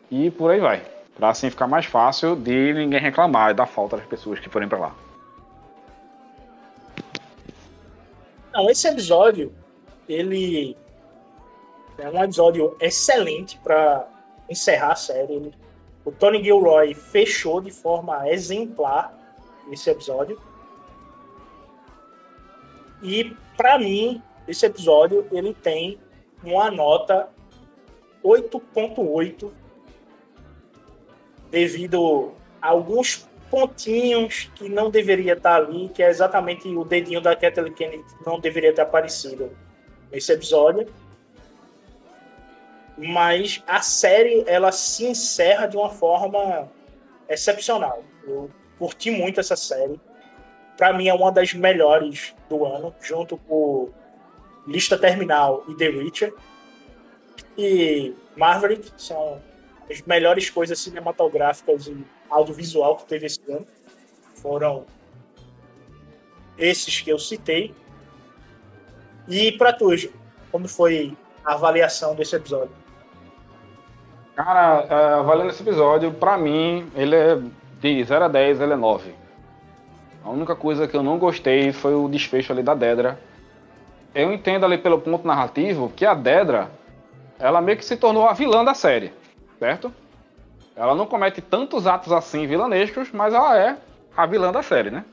E 0.09 0.31
por 0.31 0.51
aí 0.51 0.59
vai. 0.59 0.83
Pra 1.15 1.29
assim 1.29 1.49
ficar 1.49 1.67
mais 1.67 1.85
fácil 1.85 2.35
de 2.35 2.73
ninguém 2.73 2.99
reclamar 2.99 3.53
da 3.53 3.65
falta 3.65 3.97
das 3.97 4.05
pessoas 4.05 4.39
que 4.39 4.49
forem 4.49 4.69
para 4.69 4.77
lá. 4.77 4.95
Não, 8.53 8.69
esse 8.69 8.87
episódio, 8.87 9.53
ele 10.07 10.77
é 11.97 12.09
um 12.09 12.23
episódio 12.23 12.75
excelente 12.79 13.59
para 13.59 14.07
encerrar 14.49 14.91
a 14.91 14.95
série. 14.95 15.51
O 16.05 16.11
Tony 16.11 16.43
Gilroy 16.43 16.93
fechou 16.93 17.59
de 17.59 17.71
forma 17.71 18.29
exemplar 18.29 19.13
esse 19.71 19.89
episódio. 19.89 20.39
E 23.01 23.35
para 23.55 23.77
mim, 23.77 24.21
esse 24.47 24.65
episódio 24.65 25.27
ele 25.31 25.53
tem 25.53 25.99
uma 26.51 26.71
nota 26.71 27.29
8.8 28.23 29.51
devido 31.49 32.33
a 32.61 32.69
alguns 32.69 33.27
pontinhos 33.49 34.51
que 34.55 34.67
não 34.67 34.89
deveria 34.89 35.33
estar 35.33 35.55
ali, 35.55 35.89
que 35.89 36.03
é 36.03 36.09
exatamente 36.09 36.67
o 36.67 36.83
dedinho 36.83 37.21
da 37.21 37.35
Kathleen 37.35 37.73
Kennedy 37.73 38.03
que 38.03 38.25
não 38.25 38.39
deveria 38.39 38.73
ter 38.73 38.81
aparecido 38.81 39.55
nesse 40.11 40.31
episódio. 40.31 40.87
Mas 42.97 43.63
a 43.67 43.81
série 43.81 44.43
ela 44.47 44.71
se 44.71 45.05
encerra 45.05 45.67
de 45.67 45.77
uma 45.77 45.89
forma 45.89 46.69
excepcional. 47.29 48.03
Eu 48.25 48.49
curti 48.77 49.11
muito 49.11 49.39
essa 49.39 49.55
série. 49.55 49.99
Para 50.75 50.93
mim 50.93 51.07
é 51.07 51.13
uma 51.13 51.31
das 51.31 51.53
melhores 51.53 52.35
do 52.49 52.65
ano, 52.65 52.93
junto 52.99 53.37
com 53.37 53.89
Lista 54.67 54.97
Terminal 54.97 55.63
e 55.67 55.73
The 55.73 55.89
Witcher. 55.89 56.33
E 57.57 58.13
Maverick 58.35 58.91
são 58.97 59.41
as 59.89 60.01
melhores 60.01 60.49
coisas 60.49 60.77
cinematográficas 60.79 61.87
e 61.87 62.05
audiovisual 62.29 62.97
que 62.97 63.05
teve 63.05 63.25
esse 63.25 63.39
ano. 63.49 63.65
Foram 64.35 64.85
esses 66.57 67.01
que 67.01 67.09
eu 67.09 67.17
citei. 67.17 67.73
E 69.27 69.51
para 69.53 69.73
tu, 69.73 69.89
como 70.51 70.67
foi 70.67 71.17
a 71.43 71.53
avaliação 71.53 72.15
desse 72.15 72.35
episódio? 72.35 72.71
Cara, 74.35 74.85
é, 74.89 75.13
avaliando 75.15 75.49
esse 75.49 75.63
episódio, 75.63 76.13
pra 76.13 76.37
mim, 76.37 76.91
ele 76.95 77.15
é 77.15 77.41
de 77.79 78.03
0 78.03 78.25
a 78.25 78.27
10, 78.27 78.61
ele 78.61 78.73
é 78.73 78.75
9. 78.75 79.11
A 80.23 80.29
única 80.29 80.55
coisa 80.55 80.87
que 80.87 80.95
eu 80.95 81.01
não 81.01 81.17
gostei 81.17 81.71
foi 81.71 81.95
o 81.95 82.07
desfecho 82.07 82.51
ali 82.51 82.61
da 82.61 82.75
Dedra. 82.75 83.19
Eu 84.13 84.31
entendo 84.33 84.65
ali 84.65 84.77
pelo 84.77 84.99
ponto 84.99 85.27
narrativo 85.27 85.91
que 85.95 86.05
a 86.05 86.13
Dedra, 86.13 86.71
ela 87.39 87.61
meio 87.61 87.77
que 87.77 87.85
se 87.85 87.97
tornou 87.97 88.27
a 88.27 88.33
vilã 88.33 88.63
da 88.63 88.73
série, 88.73 89.13
certo? 89.59 89.93
Ela 90.75 90.95
não 90.95 91.05
comete 91.05 91.41
tantos 91.41 91.87
atos 91.87 92.11
assim 92.11 92.45
vilanescos, 92.47 93.11
mas 93.11 93.33
ela 93.33 93.57
é 93.57 93.77
a 94.15 94.25
vilã 94.25 94.51
da 94.51 94.63
série, 94.63 94.89
né? 94.89 95.05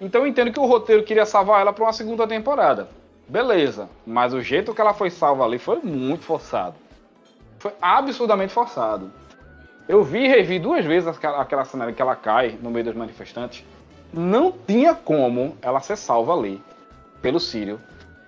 Então 0.00 0.22
eu 0.22 0.26
entendo 0.26 0.52
que 0.52 0.60
o 0.60 0.66
roteiro 0.66 1.02
queria 1.02 1.26
salvar 1.26 1.60
ela 1.60 1.72
para 1.72 1.84
uma 1.84 1.92
segunda 1.92 2.26
temporada. 2.26 2.88
Beleza, 3.28 3.88
mas 4.06 4.32
o 4.32 4.40
jeito 4.40 4.74
que 4.74 4.80
ela 4.80 4.94
foi 4.94 5.10
salva 5.10 5.44
ali 5.44 5.58
foi 5.58 5.80
muito 5.82 6.24
forçado. 6.24 6.74
Foi 7.58 7.72
absurdamente 7.80 8.52
forçado. 8.52 9.12
Eu 9.86 10.02
vi 10.02 10.24
e 10.24 10.28
revi 10.28 10.58
duas 10.58 10.84
vezes 10.84 11.08
aquela, 11.08 11.42
aquela 11.42 11.64
cena 11.64 11.92
que 11.92 12.00
ela 12.00 12.16
cai 12.16 12.58
no 12.62 12.70
meio 12.70 12.86
dos 12.86 12.94
manifestantes. 12.94 13.64
Não 14.12 14.50
tinha 14.50 14.94
como 14.94 15.56
ela 15.60 15.80
ser 15.80 15.96
salva 15.96 16.32
ali 16.32 16.62
pelo 17.20 17.38
Sírio. 17.38 17.78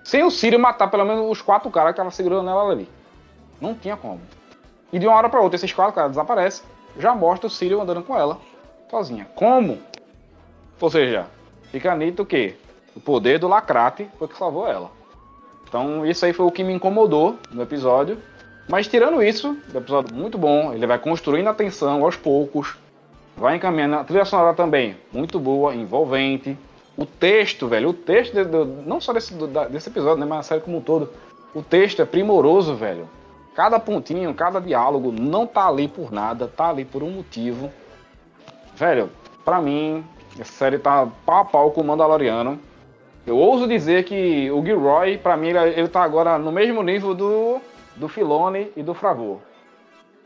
Sem 0.03 0.23
o 0.23 0.29
Sírio 0.29 0.59
matar 0.59 0.89
pelo 0.89 1.05
menos 1.05 1.29
os 1.29 1.41
quatro 1.41 1.69
caras 1.71 1.89
que 1.89 1.93
estavam 1.93 2.11
segurando 2.11 2.49
ela 2.49 2.71
ali. 2.71 2.89
Não 3.61 3.73
tinha 3.73 3.95
como. 3.95 4.19
E 4.91 4.99
de 4.99 5.07
uma 5.07 5.15
hora 5.15 5.29
para 5.29 5.41
outra, 5.41 5.55
esses 5.55 5.71
quatro 5.73 5.93
caras 5.93 6.11
desaparecem. 6.11 6.65
Já 6.99 7.15
mostra 7.15 7.47
o 7.47 7.49
Sírio 7.49 7.81
andando 7.81 8.03
com 8.03 8.17
ela, 8.17 8.37
sozinha. 8.89 9.27
Como? 9.35 9.79
Ou 10.79 10.89
seja, 10.89 11.27
fica 11.71 11.95
nítido 11.95 12.25
que 12.25 12.55
o 12.95 12.99
poder 12.99 13.39
do 13.39 13.47
Lacrate 13.47 14.09
foi 14.19 14.27
que 14.27 14.37
salvou 14.37 14.67
ela. 14.67 14.91
Então, 15.67 16.05
isso 16.05 16.25
aí 16.25 16.33
foi 16.33 16.45
o 16.45 16.51
que 16.51 16.63
me 16.63 16.73
incomodou 16.73 17.37
no 17.49 17.63
episódio. 17.63 18.19
Mas 18.67 18.87
tirando 18.87 19.23
isso, 19.23 19.57
o 19.73 19.77
episódio 19.77 20.15
muito 20.15 20.37
bom, 20.37 20.73
ele 20.73 20.85
vai 20.85 20.99
construindo 20.99 21.47
a 21.47 21.53
tensão 21.53 22.03
aos 22.03 22.15
poucos, 22.15 22.77
vai 23.35 23.55
encaminhando. 23.55 23.95
A 23.95 24.03
trilha 24.03 24.25
sonora 24.25 24.53
também, 24.53 24.95
muito 25.11 25.39
boa, 25.39 25.73
envolvente. 25.73 26.57
O 26.95 27.05
texto, 27.05 27.67
velho, 27.67 27.89
o 27.89 27.93
texto, 27.93 28.33
de, 28.33 28.45
de, 28.45 28.65
não 28.85 29.01
só 29.01 29.13
desse, 29.13 29.33
desse 29.69 29.89
episódio, 29.89 30.19
né, 30.19 30.25
mas 30.25 30.39
a 30.39 30.43
série 30.43 30.61
como 30.61 30.77
um 30.77 30.81
todo, 30.81 31.09
o 31.53 31.61
texto 31.61 32.01
é 32.01 32.05
primoroso, 32.05 32.75
velho. 32.75 33.09
Cada 33.55 33.79
pontinho, 33.79 34.33
cada 34.33 34.59
diálogo 34.59 35.11
não 35.11 35.45
tá 35.45 35.67
ali 35.67 35.87
por 35.87 36.11
nada, 36.11 36.47
tá 36.47 36.69
ali 36.69 36.85
por 36.85 37.03
um 37.03 37.09
motivo. 37.09 37.71
velho, 38.75 39.09
pra 39.43 39.61
mim, 39.61 40.03
essa 40.39 40.51
série 40.51 40.79
tá 40.79 41.07
pau 41.25 41.41
a 41.41 41.45
pau 41.45 41.71
com 41.71 41.81
o 41.81 41.83
Mandaloriano. 41.83 42.59
Eu 43.25 43.37
ouso 43.37 43.67
dizer 43.67 44.03
que 44.03 44.51
o 44.51 44.63
Gilroy, 44.63 45.17
pra 45.17 45.37
mim, 45.37 45.49
ele, 45.49 45.59
ele 45.79 45.87
tá 45.87 46.03
agora 46.03 46.37
no 46.37 46.51
mesmo 46.51 46.83
nível 46.83 47.13
do, 47.13 47.61
do 47.95 48.07
Filone 48.07 48.71
e 48.75 48.83
do 48.83 48.93
Fravor. 48.93 49.39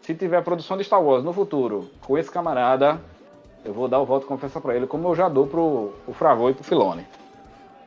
Se 0.01 0.15
tiver 0.15 0.41
produção 0.41 0.77
de 0.77 0.83
Star 0.85 1.03
Wars 1.03 1.23
no 1.23 1.33
futuro 1.33 1.89
com 2.01 2.17
esse 2.17 2.31
camarada, 2.31 2.99
eu 3.65 3.73
vou 3.73 3.87
dar 3.87 3.99
o 3.99 4.05
voto 4.05 4.21
de 4.21 4.27
confiança 4.27 4.61
pra 4.61 4.75
ele, 4.75 4.87
como 4.87 5.07
eu 5.07 5.15
já 5.15 5.27
dou 5.27 5.47
pro 5.47 5.93
o 6.07 6.13
Fravor 6.13 6.51
e 6.51 6.53
pro 6.53 6.63
Filone. 6.63 7.05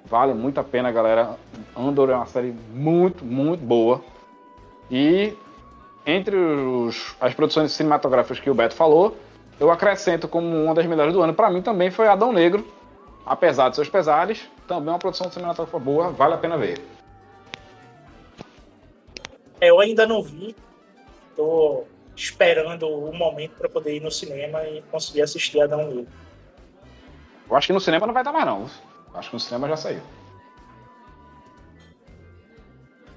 Vale 0.05 0.35
muito 0.35 0.59
a 0.59 0.65
pena, 0.65 0.91
galera. 0.91 1.37
Andor 1.77 2.11
é 2.11 2.15
uma 2.15 2.27
série 2.27 2.55
muito, 2.73 3.25
muito 3.25 3.65
boa. 3.65 4.01
E 4.91 5.37
entre 6.05 6.37
os, 6.37 7.15
as 7.21 7.35
produções 7.35 7.73
cinematográficas 7.73 8.41
que 8.41 8.51
o 8.51 8.55
Beto 8.55 8.75
falou, 8.75 9.17
eu 9.59 9.71
acrescento 9.71 10.27
como 10.27 10.47
uma 10.47 10.75
das 10.75 10.87
melhores 10.87 11.13
do 11.13 11.21
ano. 11.21 11.35
Para 11.35 11.51
mim 11.51 11.63
também 11.63 11.91
foi 11.91 12.09
Adão 12.09 12.33
Negro, 12.33 12.67
apesar 13.25 13.69
de 13.69 13.77
seus 13.77 13.89
pesares, 13.89 14.49
também 14.67 14.89
é 14.89 14.93
uma 14.93 14.99
produção 14.99 15.31
cinematográfica 15.31 15.79
boa, 15.79 16.11
vale 16.11 16.35
a 16.35 16.39
pena 16.39 16.57
ver. 16.57 16.81
É, 19.61 19.71
eu 19.71 19.79
ainda 19.79 20.07
não 20.07 20.23
vi, 20.23 20.57
tô 21.37 21.85
esperando 22.15 22.89
o 22.89 23.13
momento 23.13 23.53
para 23.53 23.69
poder 23.69 23.97
ir 23.97 24.01
no 24.01 24.11
cinema 24.11 24.63
e 24.65 24.83
conseguir 24.91 25.23
assistir 25.23 25.61
Adão 25.61 25.87
Negro. 25.87 26.07
Eu 27.49 27.57
acho 27.57 27.67
que 27.67 27.73
no 27.73 27.81
cinema 27.81 28.07
não 28.07 28.15
vai 28.15 28.23
estar 28.23 28.33
mais 28.33 28.47
não. 28.47 28.71
Acho 29.15 29.31
que 29.31 29.37
no 29.37 29.41
cinema 29.41 29.69
já 29.69 29.77
saiu. 29.77 30.03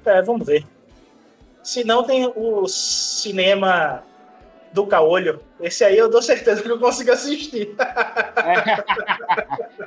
É, 0.05 0.21
vamos 0.21 0.45
ver. 0.45 0.65
Se 1.63 1.83
não, 1.83 2.03
tem 2.03 2.31
o 2.35 2.67
cinema 2.67 4.03
do 4.73 4.85
Caolho. 4.87 5.39
Esse 5.59 5.85
aí 5.85 5.97
eu 5.97 6.09
dou 6.09 6.21
certeza 6.21 6.61
que 6.61 6.69
eu 6.69 6.79
consigo 6.79 7.11
assistir. 7.11 7.73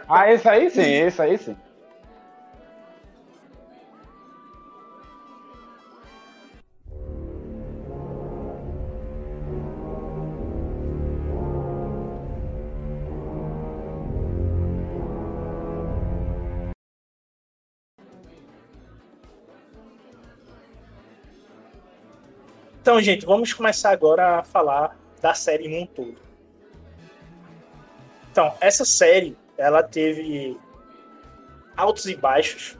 ah, 0.08 0.32
esse 0.32 0.48
aí 0.48 0.70
sim, 0.70 0.92
esse 0.92 1.20
aí 1.20 1.36
sim. 1.36 1.56
Então, 22.86 23.02
gente, 23.02 23.26
vamos 23.26 23.52
começar 23.52 23.90
agora 23.90 24.38
a 24.38 24.42
falar 24.44 24.96
da 25.20 25.34
série 25.34 25.66
num 25.66 25.84
todo. 25.86 26.14
Então, 28.30 28.54
essa 28.60 28.84
série, 28.84 29.36
ela 29.58 29.82
teve 29.82 30.56
altos 31.76 32.06
e 32.06 32.14
baixos, 32.14 32.78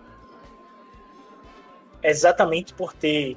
exatamente 2.05 2.73
por 2.73 2.93
ter 2.93 3.37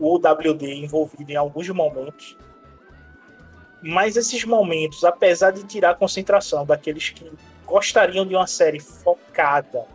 o 0.00 0.16
WD 0.16 0.74
envolvido 0.74 1.30
em 1.30 1.36
alguns 1.36 1.68
momentos. 1.68 2.36
Mas 3.80 4.16
esses 4.16 4.44
momentos, 4.44 5.04
apesar 5.04 5.52
de 5.52 5.62
tirar 5.62 5.90
a 5.90 5.94
concentração 5.94 6.66
daqueles 6.66 7.10
que 7.10 7.30
gostariam 7.64 8.26
de 8.26 8.34
uma 8.34 8.48
série 8.48 8.80
focada 8.80 9.86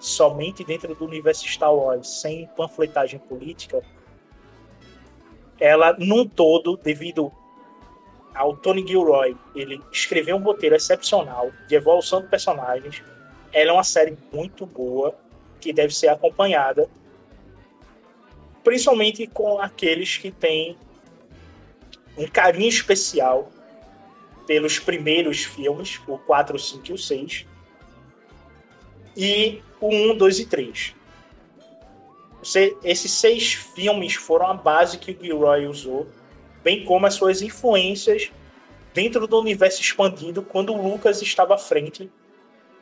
somente 0.00 0.64
dentro 0.64 0.94
do 0.94 1.04
universo 1.04 1.46
Star 1.46 1.74
Wars, 1.74 2.22
sem 2.22 2.46
panfletagem 2.56 3.18
política, 3.18 3.82
ela 5.58 5.94
num 5.98 6.26
todo, 6.26 6.76
devido 6.76 7.32
ao 8.34 8.56
Tony 8.56 8.86
Gilroy, 8.86 9.36
ele 9.54 9.80
escreveu 9.92 10.36
um 10.36 10.42
roteiro 10.42 10.74
excepcional 10.74 11.52
de 11.68 11.74
evolução 11.74 12.20
de 12.20 12.28
personagens. 12.28 13.02
Ela 13.52 13.70
é 13.70 13.72
uma 13.72 13.84
série 13.84 14.18
muito 14.32 14.66
boa 14.66 15.14
que 15.60 15.72
deve 15.72 15.94
ser 15.94 16.08
acompanhada, 16.08 16.88
principalmente 18.64 19.26
com 19.26 19.60
aqueles 19.60 20.16
que 20.16 20.30
têm 20.30 20.76
um 22.18 22.26
carinho 22.26 22.68
especial 22.68 23.50
pelos 24.46 24.78
primeiros 24.78 25.44
filmes, 25.44 26.00
o 26.06 26.18
4, 26.18 26.56
o 26.56 26.58
5 26.58 26.86
e 26.88 26.92
o 26.92 26.98
6, 26.98 27.46
e 29.16 29.62
o 29.80 29.88
1, 29.88 30.16
2 30.16 30.38
e 30.40 30.46
3. 30.46 30.94
Esses 32.82 33.10
seis 33.10 33.54
filmes 33.54 34.14
foram 34.14 34.46
a 34.46 34.54
base 34.54 34.98
que 34.98 35.12
o 35.12 35.18
Gilroy 35.18 35.66
usou, 35.66 36.06
bem 36.62 36.84
como 36.84 37.06
as 37.06 37.14
suas 37.14 37.40
influências 37.40 38.30
dentro 38.92 39.26
do 39.26 39.40
universo 39.40 39.80
expandido 39.80 40.42
quando 40.42 40.72
o 40.72 40.80
Lucas 40.80 41.22
estava 41.22 41.54
à 41.54 41.58
frente 41.58 42.10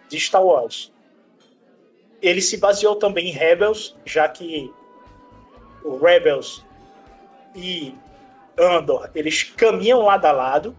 de 0.09 0.21
Star 0.21 0.45
Wars. 0.45 0.93
Ele 2.21 2.43
se 2.43 2.57
baseou 2.57 2.97
também 2.97 3.29
em 3.29 3.33
Rebels, 3.33 3.97
já 4.05 4.29
que 4.29 4.71
o 5.85 5.97
Rebels 5.97 6.65
e 7.55 7.95
Andor, 8.59 9.11
eles 9.15 9.43
caminham 9.43 10.03
lado 10.03 10.27
a 10.27 10.33
lado. 10.33 10.77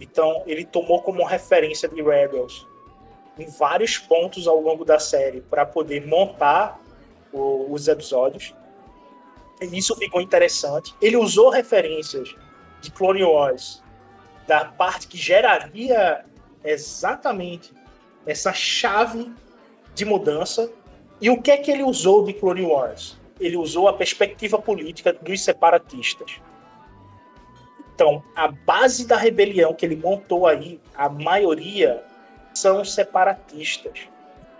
Então, 0.00 0.42
ele 0.46 0.64
tomou 0.64 1.02
como 1.02 1.24
referência 1.24 1.88
de 1.88 2.02
Rebels 2.02 2.66
em 3.38 3.46
vários 3.46 3.96
pontos 3.96 4.46
ao 4.48 4.60
longo 4.60 4.84
da 4.84 4.98
série 4.98 5.40
para 5.40 5.64
poder 5.64 6.06
montar 6.06 6.81
o, 7.32 7.72
os 7.72 7.88
episódios. 7.88 8.54
E 9.60 9.78
isso 9.78 9.96
ficou 9.96 10.20
interessante. 10.20 10.94
Ele 11.00 11.16
usou 11.16 11.50
referências 11.50 12.34
de 12.80 12.90
Clone 12.90 13.22
Wars, 13.22 13.82
da 14.46 14.64
parte 14.64 15.06
que 15.06 15.16
geraria 15.16 16.24
exatamente 16.64 17.72
essa 18.26 18.52
chave 18.52 19.32
de 19.94 20.04
mudança. 20.04 20.70
E 21.20 21.30
o 21.30 21.40
que 21.40 21.50
é 21.50 21.56
que 21.56 21.70
ele 21.70 21.82
usou 21.82 22.24
de 22.24 22.32
Clone 22.32 22.62
Wars? 22.62 23.18
Ele 23.38 23.56
usou 23.56 23.88
a 23.88 23.92
perspectiva 23.92 24.58
política 24.58 25.12
dos 25.12 25.42
separatistas. 25.42 26.40
Então, 27.94 28.22
a 28.34 28.48
base 28.48 29.06
da 29.06 29.16
rebelião 29.16 29.74
que 29.74 29.86
ele 29.86 29.96
montou 29.96 30.46
aí, 30.46 30.80
a 30.94 31.08
maioria 31.08 32.02
são 32.54 32.84
separatistas 32.84 34.11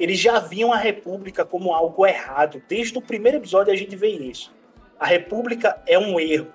eles 0.02 0.18
já 0.18 0.40
viam 0.40 0.72
a 0.72 0.76
República 0.76 1.44
como 1.44 1.72
algo 1.72 2.04
errado. 2.04 2.60
Desde 2.68 2.98
o 2.98 3.00
primeiro 3.00 3.38
episódio 3.38 3.72
a 3.72 3.76
gente 3.76 3.94
vê 3.94 4.08
isso. 4.08 4.52
A 4.98 5.06
República 5.06 5.80
é 5.86 5.96
um 5.96 6.18
erro. 6.18 6.52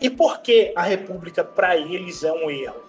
E 0.00 0.08
por 0.08 0.38
que 0.40 0.72
a 0.76 0.82
República 0.82 1.42
para 1.42 1.76
eles 1.76 2.22
é 2.22 2.30
um 2.30 2.48
erro? 2.48 2.80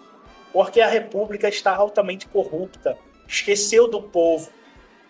Porque 0.54 0.80
a 0.80 0.88
República 0.88 1.50
está 1.50 1.76
altamente 1.76 2.28
corrupta, 2.28 2.96
esqueceu 3.28 3.88
do 3.88 4.04
povo, 4.04 4.52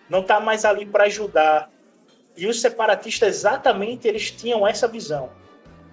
não 0.09 0.21
está 0.21 0.39
mais 0.39 0.63
ali 0.63 0.85
para 0.85 1.03
ajudar. 1.03 1.69
E 2.37 2.47
os 2.47 2.61
separatistas 2.61 3.35
exatamente 3.35 4.07
eles 4.07 4.31
tinham 4.31 4.65
essa 4.65 4.87
visão. 4.87 5.31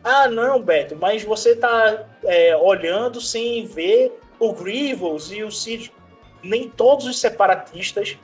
Ah, 0.05 0.29
não, 0.29 0.63
Beto, 0.63 0.95
mas 0.95 1.25
você 1.25 1.51
está 1.51 2.07
é, 2.23 2.57
olhando 2.57 3.21
sem 3.21 3.67
ver 3.67 4.17
o 4.39 4.53
Grievous 4.53 5.33
e 5.33 5.43
o 5.43 5.51
Cid 5.51 5.93
nem 6.43 6.69
todos 6.69 7.07
os 7.07 7.21
separatistas 7.21 8.19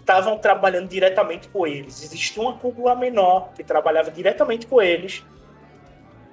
estavam 0.00 0.38
trabalhando 0.38 0.88
diretamente 0.88 1.48
com 1.48 1.66
eles. 1.66 2.02
Existia 2.02 2.42
uma 2.42 2.58
cúpula 2.58 2.94
menor 2.94 3.52
que 3.54 3.62
trabalhava 3.62 4.10
diretamente 4.10 4.66
com 4.66 4.82
eles, 4.82 5.24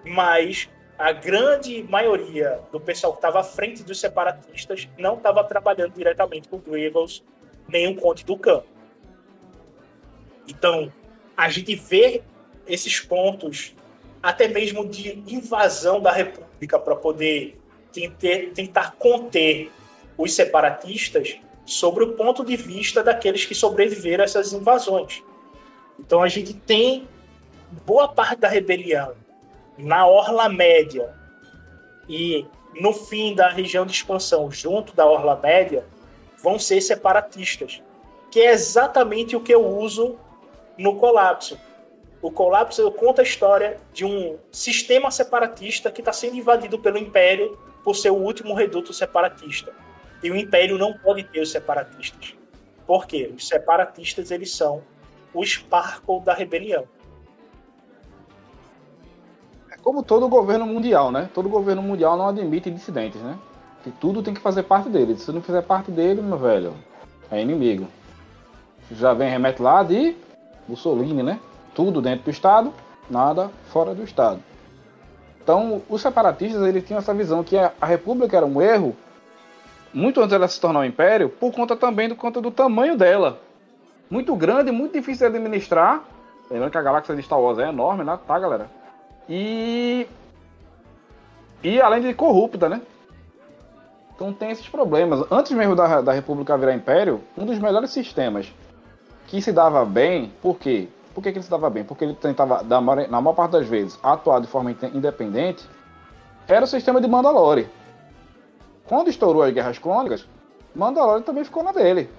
mas 0.04 0.70
a 0.98 1.12
grande 1.12 1.84
maioria 1.84 2.60
do 2.72 2.80
pessoal 2.80 3.14
que 3.14 3.20
estava 3.20 3.40
à 3.40 3.44
frente 3.44 3.84
dos 3.84 4.00
separatistas 4.00 4.88
não 4.98 5.16
estava 5.16 5.44
trabalhando 5.44 5.94
diretamente 5.94 6.50
com 6.50 6.58
Grievous, 6.58 7.24
nem 7.68 7.88
o 7.88 7.96
Conde 7.96 8.26
do 8.26 8.36
Campo. 8.38 8.68
Então, 10.48 10.92
a 11.38 11.48
gente 11.48 11.76
vê 11.76 12.24
esses 12.68 13.00
pontos, 13.00 13.76
até 14.22 14.48
mesmo 14.48 14.86
de 14.88 15.24
invasão 15.28 16.02
da 16.02 16.12
República, 16.12 16.80
para 16.80 16.96
poder 16.96 17.58
tentar 18.54 18.96
conter 18.98 19.72
os 20.20 20.34
separatistas 20.34 21.40
sobre 21.66 22.04
o 22.04 22.12
ponto 22.12 22.44
de 22.44 22.58
vista 22.58 23.02
daqueles 23.02 23.46
que 23.46 23.56
sobreviveram 23.56 24.22
a 24.22 24.26
essas 24.26 24.52
invasões. 24.52 25.24
Então 25.98 26.22
a 26.22 26.28
gente 26.28 26.54
tem 26.54 27.08
boa 27.86 28.10
parte 28.10 28.42
da 28.42 28.50
rebelião 28.50 29.14
na 29.78 30.06
Orla 30.06 30.50
Média 30.50 31.16
e 32.10 32.46
no 32.82 32.92
fim 32.92 33.34
da 33.34 33.48
região 33.48 33.86
de 33.86 33.94
expansão, 33.94 34.52
junto 34.52 34.94
da 34.94 35.06
Orla 35.06 35.40
Média, 35.42 35.86
vão 36.44 36.60
ser 36.60 36.82
separatistas, 36.82 37.82
que 38.30 38.42
é 38.42 38.52
exatamente 38.52 39.38
o 39.38 39.42
que 39.42 39.54
eu 39.54 39.66
uso 39.66 40.18
no 40.78 40.98
Colapso. 40.98 41.58
O 42.22 42.30
Colapso 42.30 42.82
eu 42.82 42.94
a 43.18 43.24
história 43.24 43.80
de 43.94 44.04
um 44.04 44.38
sistema 44.52 45.12
separatista 45.12 45.90
que 45.90 46.02
está 46.02 46.12
sendo 46.12 46.36
invadido 46.36 46.78
pelo 46.78 46.98
Império 46.98 47.58
por 47.86 47.96
ser 47.96 48.10
o 48.10 48.18
último 48.18 48.54
reduto 48.54 48.94
separatista. 48.94 49.74
E 50.22 50.30
o 50.30 50.36
Império 50.36 50.78
não 50.78 50.94
pode 50.94 51.24
ter 51.24 51.42
os 51.42 51.52
separatistas. 51.52 52.36
Por 52.86 53.06
quê? 53.06 53.32
Os 53.36 53.48
separatistas 53.48 54.32
eles 54.32 54.52
são 54.52 54.82
o 55.34 55.46
Sparkle 55.46 56.22
da 56.22 56.34
rebelião. 56.34 56.86
É 59.72 59.78
como 59.78 60.04
todo 60.04 60.28
governo 60.28 60.66
mundial, 60.66 61.12
né? 61.12 61.30
Todo 61.34 61.48
governo 61.48 61.82
mundial 61.82 62.18
não 62.18 62.28
admite 62.28 62.72
dissidentes, 62.72 63.22
né? 63.22 63.38
Que 63.84 63.92
tudo 63.92 64.24
tem 64.24 64.34
que 64.34 64.42
fazer 64.42 64.64
parte 64.64 64.90
dele. 64.90 65.18
Se 65.18 65.32
não 65.32 65.42
fizer 65.42 65.62
parte 65.62 65.92
dele, 65.92 66.22
meu 66.22 66.38
velho, 66.38 66.74
é 67.32 67.42
inimigo. 67.42 67.88
Já 68.92 69.14
vem 69.14 69.30
remete 69.30 69.62
lá 69.62 69.84
de 69.84 70.16
Mussolini, 70.68 71.24
né? 71.24 71.40
Tudo 71.76 72.02
dentro 72.02 72.26
do 72.26 72.32
Estado, 72.32 72.74
nada 73.10 73.50
fora 73.68 73.94
do 73.94 74.04
Estado. 74.04 74.42
Então, 75.42 75.82
os 75.90 76.02
separatistas 76.02 76.62
eles 76.68 76.84
tinham 76.86 77.00
essa 77.00 77.14
visão 77.14 77.44
que 77.44 77.58
a, 77.58 77.72
República 77.82 78.38
era 78.38 78.46
um 78.46 78.62
erro 78.62 78.96
muito 79.94 80.20
antes 80.20 80.32
dela 80.32 80.48
se 80.48 80.60
tornar 80.60 80.80
um 80.82 80.86
império, 80.86 81.30
por 81.30 81.52
conta 81.52 81.76
também 81.76 82.08
do 82.08 82.16
conta 82.16 82.42
do 82.42 82.52
tamanho 82.52 82.98
dela. 82.98 83.40
Muito 84.10 84.36
grande, 84.36 84.72
muito 84.72 84.94
difícil 84.94 85.30
de 85.30 85.38
administrar. 85.38 86.04
Lembrando 86.50 86.72
que 86.72 86.78
a 86.78 86.82
galáxia 86.82 87.16
de 87.16 87.22
Star 87.22 87.40
Wars 87.40 87.60
é 87.60 87.70
enorme, 87.70 88.04
né? 88.04 88.18
Tá, 88.26 88.40
galera? 88.40 88.70
E 89.28 90.08
e 91.64 91.82
além 91.82 92.02
de 92.02 92.14
corrupta, 92.14 92.70
né? 92.70 92.82
Então 94.16 94.34
tem 94.34 94.52
esses 94.52 94.68
problemas. 94.68 95.26
Antes 95.32 95.52
mesmo 95.52 95.76
da, 95.76 96.02
da 96.02 96.12
República 96.12 96.58
virar 96.58 96.74
império, 96.74 97.22
um 97.38 97.46
dos 97.46 97.60
melhores 97.60 97.92
sistemas 97.92 98.52
que 99.28 99.42
se 99.42 99.52
dava 99.52 99.86
bem, 99.86 100.32
por 100.42 100.58
quê? 100.58 100.88
Por 101.14 101.22
que, 101.22 101.32
que 101.32 101.38
ele 101.38 101.44
se 101.44 101.52
dava 101.52 101.70
bem? 101.70 101.84
Porque 101.84 102.04
ele 102.04 102.16
tentava, 102.16 102.64
na 102.64 102.82
maior 102.82 103.34
parte 103.34 103.52
das 103.52 103.68
vezes, 103.68 104.00
atuar 104.02 104.42
de 104.42 104.48
forma 104.48 104.72
independente, 104.94 105.68
era 106.48 106.66
o 106.66 106.68
sistema 106.68 107.00
de 107.00 107.08
Mandalore. 107.08 107.68
Quando 108.90 109.08
estourou 109.08 109.44
as 109.44 109.54
Guerras 109.54 109.78
Clônicas, 109.78 110.28
Mandalore 110.76 111.22
também 111.22 111.44
ficou 111.44 111.64
na 111.64 111.72
dele. 111.72 112.10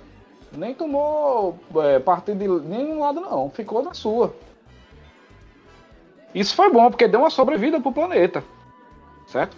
Nem 0.56 0.72
tomou 0.72 1.58
é, 1.76 1.98
de 2.32 2.48
nenhum 2.48 3.00
lado, 3.00 3.20
não. 3.20 3.50
Ficou 3.50 3.82
na 3.82 3.92
sua. 3.92 4.32
Isso 6.32 6.54
foi 6.54 6.70
bom, 6.70 6.88
porque 6.88 7.08
deu 7.08 7.18
uma 7.18 7.30
sobrevida 7.30 7.80
pro 7.80 7.90
planeta. 7.90 8.44
Certo? 9.26 9.56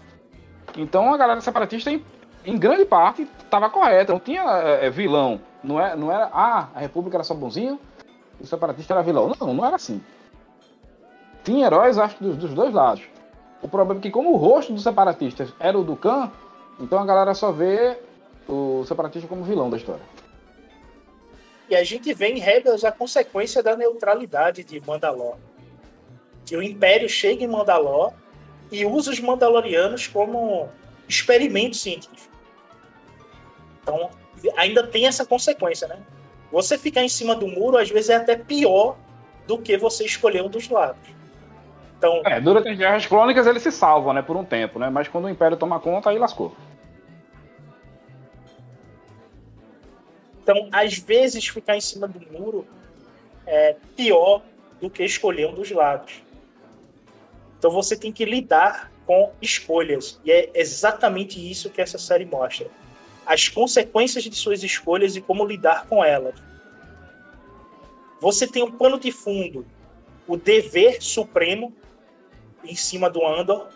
Então 0.75 1.13
a 1.13 1.19
galera 1.19 1.43
separatista, 1.43 1.91
em, 1.91 2.03
em 2.47 2.57
grande 2.57 2.87
parte, 2.87 3.29
estava 3.45 3.69
correta. 3.69 4.15
Não 4.15 4.21
tinha 4.21 4.43
é, 4.43 4.89
vilão. 4.89 5.39
Não, 5.63 5.79
é, 5.79 5.95
não 5.95 6.11
era, 6.11 6.31
ah, 6.33 6.69
a 6.75 6.81
República 6.81 7.19
era 7.19 7.25
só 7.25 7.35
bonzinho, 7.35 7.79
o 8.41 8.47
separatista 8.47 8.95
era 8.95 9.03
vilão. 9.03 9.31
Não, 9.39 9.53
não 9.53 9.67
era 9.67 9.77
assim. 9.77 10.03
Tinha 11.45 11.67
heróis, 11.67 11.99
acho 11.99 12.23
dos, 12.23 12.39
dos 12.39 12.55
dois 12.55 12.73
lados. 12.73 13.05
O 13.61 13.69
problema 13.69 14.01
é 14.01 14.03
que, 14.03 14.11
como 14.11 14.33
o 14.33 14.37
rosto 14.37 14.73
dos 14.73 14.83
separatistas 14.83 15.53
era 15.61 15.79
o 15.79 15.85
do 15.85 15.95
Khan, 15.95 16.33
então 16.81 16.99
a 16.99 17.05
galera 17.05 17.35
só 17.35 17.53
vê 17.53 17.99
o 18.49 18.85
separatista 18.85 19.29
como 19.29 19.45
vilão 19.45 19.71
da 19.71 19.77
história. 19.77 20.03
E 21.69 21.77
a 21.77 21.85
gente 21.85 22.13
vê 22.13 22.29
em 22.29 22.39
Rebels 22.39 22.85
a 22.85 22.93
consequência 22.93 23.63
da 23.63 23.77
neutralidade 23.77 24.63
de 24.63 24.81
Mandalor. 24.87 25.37
Que 26.45 26.57
o 26.57 26.63
Império 26.63 27.09
chega 27.09 27.45
em 27.45 27.49
Mandalor 27.49 28.13
e 28.71 28.85
usa 28.85 29.11
os 29.11 29.21
Mandalorianos 29.21 30.07
como 30.07 30.69
experimento 31.09 31.77
científico. 31.77 32.33
Então, 33.83 34.11
ainda 34.57 34.87
tem 34.87 35.07
essa 35.07 35.25
consequência, 35.25 35.89
né? 35.89 35.99
Você 36.51 36.77
ficar 36.77 37.03
em 37.03 37.09
cima 37.09 37.35
do 37.35 37.47
muro, 37.47 37.79
às 37.79 37.89
vezes, 37.89 38.11
é 38.11 38.17
até 38.17 38.37
pior 38.37 38.97
do 39.47 39.59
que 39.59 39.77
você 39.77 40.05
escolher 40.05 40.43
um 40.43 40.49
dos 40.49 40.69
lados. 40.69 41.09
Então, 42.03 42.21
é, 42.25 42.41
durante 42.41 42.69
as 42.69 42.77
guerras 42.77 43.07
clônicas 43.07 43.47
eles 43.47 43.63
se 43.63 43.71
salvam, 43.71 44.13
né, 44.13 44.23
por 44.23 44.37
um 44.37 44.45
tempo, 44.45 44.77
né? 44.77 44.91
Mas 44.91 45.07
quando 45.07 45.27
o 45.27 45.31
Império 45.31 45.57
toma 45.57 45.79
conta, 45.79 46.11
aí 46.11 46.19
lascou. 46.19 46.53
Então, 50.43 50.69
às 50.73 50.99
vezes, 50.99 51.47
ficar 51.47 51.77
em 51.77 51.81
cima 51.81 52.09
do 52.09 52.21
muro 52.33 52.67
é 53.47 53.77
pior 53.95 54.43
do 54.81 54.91
que 54.91 55.05
escolher 55.05 55.47
um 55.47 55.55
dos 55.55 55.71
lados. 55.71 56.21
Então, 57.57 57.71
você 57.71 57.97
tem 57.97 58.11
que 58.11 58.25
lidar 58.25 58.91
com 59.07 59.33
escolhas. 59.41 60.21
E 60.25 60.33
é 60.33 60.51
exatamente 60.55 61.39
isso 61.39 61.71
que 61.71 61.81
essa 61.81 61.99
série 61.99 62.25
mostra 62.25 62.67
as 63.25 63.49
consequências 63.49 64.25
de 64.25 64.35
suas 64.35 64.65
escolhas 64.65 65.15
e 65.15 65.21
como 65.21 65.47
lidar 65.47 65.87
com 65.87 66.05
elas. 66.05 66.35
Você 68.21 68.45
tem 68.45 68.65
um 68.65 68.73
pano 68.73 68.99
de 68.99 69.13
fundo, 69.13 69.65
o 70.27 70.37
dever 70.37 71.01
supremo 71.01 71.73
em 72.65 72.75
cima 72.75 73.09
do 73.09 73.25
Andor. 73.27 73.69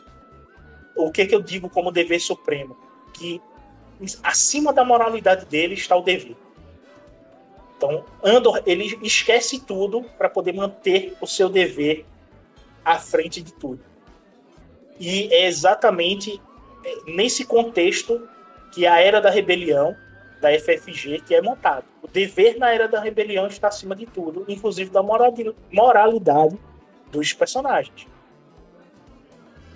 O 0.95 1.11
que, 1.11 1.27
que 1.27 1.35
eu 1.35 1.43
digo 1.43 1.69
como 1.69 1.93
dever 1.93 2.21
supremo? 2.21 2.77
Que 3.13 3.41
acima 4.23 4.73
da 4.73 4.85
moralidade 4.85 5.47
dele 5.47 5.75
está 5.75 5.97
o 5.97 6.03
dever. 6.03 6.37
Então, 7.77 8.05
Andor 8.25 8.63
ele 8.67 8.99
esquece 9.03 9.61
tudo 9.61 10.03
para 10.17 10.29
poder 10.29 10.53
manter 10.53 11.15
o 11.21 11.27
seu 11.27 11.49
dever 11.49 12.07
à 12.85 12.99
frente 12.99 13.43
de 13.43 13.53
tudo. 13.53 13.81
E 14.99 15.29
é 15.33 15.47
exatamente 15.47 16.41
nesse 17.07 17.45
contexto 17.45 18.27
que 18.73 18.87
a 18.87 18.99
Era 18.99 19.21
da 19.21 19.31
Rebelião, 19.31 19.95
da 20.41 20.51
FFG, 20.59 21.21
que 21.27 21.35
é 21.35 21.43
montado. 21.43 21.85
O 22.03 22.09
dever 22.09 22.59
na 22.59 22.73
Era 22.73 22.89
da 22.89 23.01
Rebelião 23.01 23.47
está 23.47 23.69
acima 23.69 23.95
de 23.95 24.07
tudo, 24.07 24.45
inclusive 24.49 24.91
da 24.91 25.03
moralidade 25.03 26.59
dos 27.11 27.33
personagens. 27.33 28.07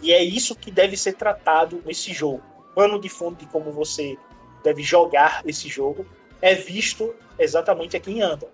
E 0.03 0.13
é 0.13 0.23
isso 0.23 0.55
que 0.55 0.71
deve 0.71 0.97
ser 0.97 1.15
tratado 1.15 1.83
nesse 1.85 2.13
jogo. 2.13 2.43
O 2.59 2.75
pano 2.75 3.01
de 3.01 3.09
fundo 3.09 3.37
de 3.37 3.47
como 3.47 3.71
você 3.71 4.17
deve 4.63 4.83
jogar 4.83 5.43
esse 5.47 5.69
jogo 5.69 6.07
é 6.41 6.55
visto 6.55 7.15
exatamente 7.39 7.97
aqui 7.97 8.13
em 8.13 8.23
Andor. 8.23 8.51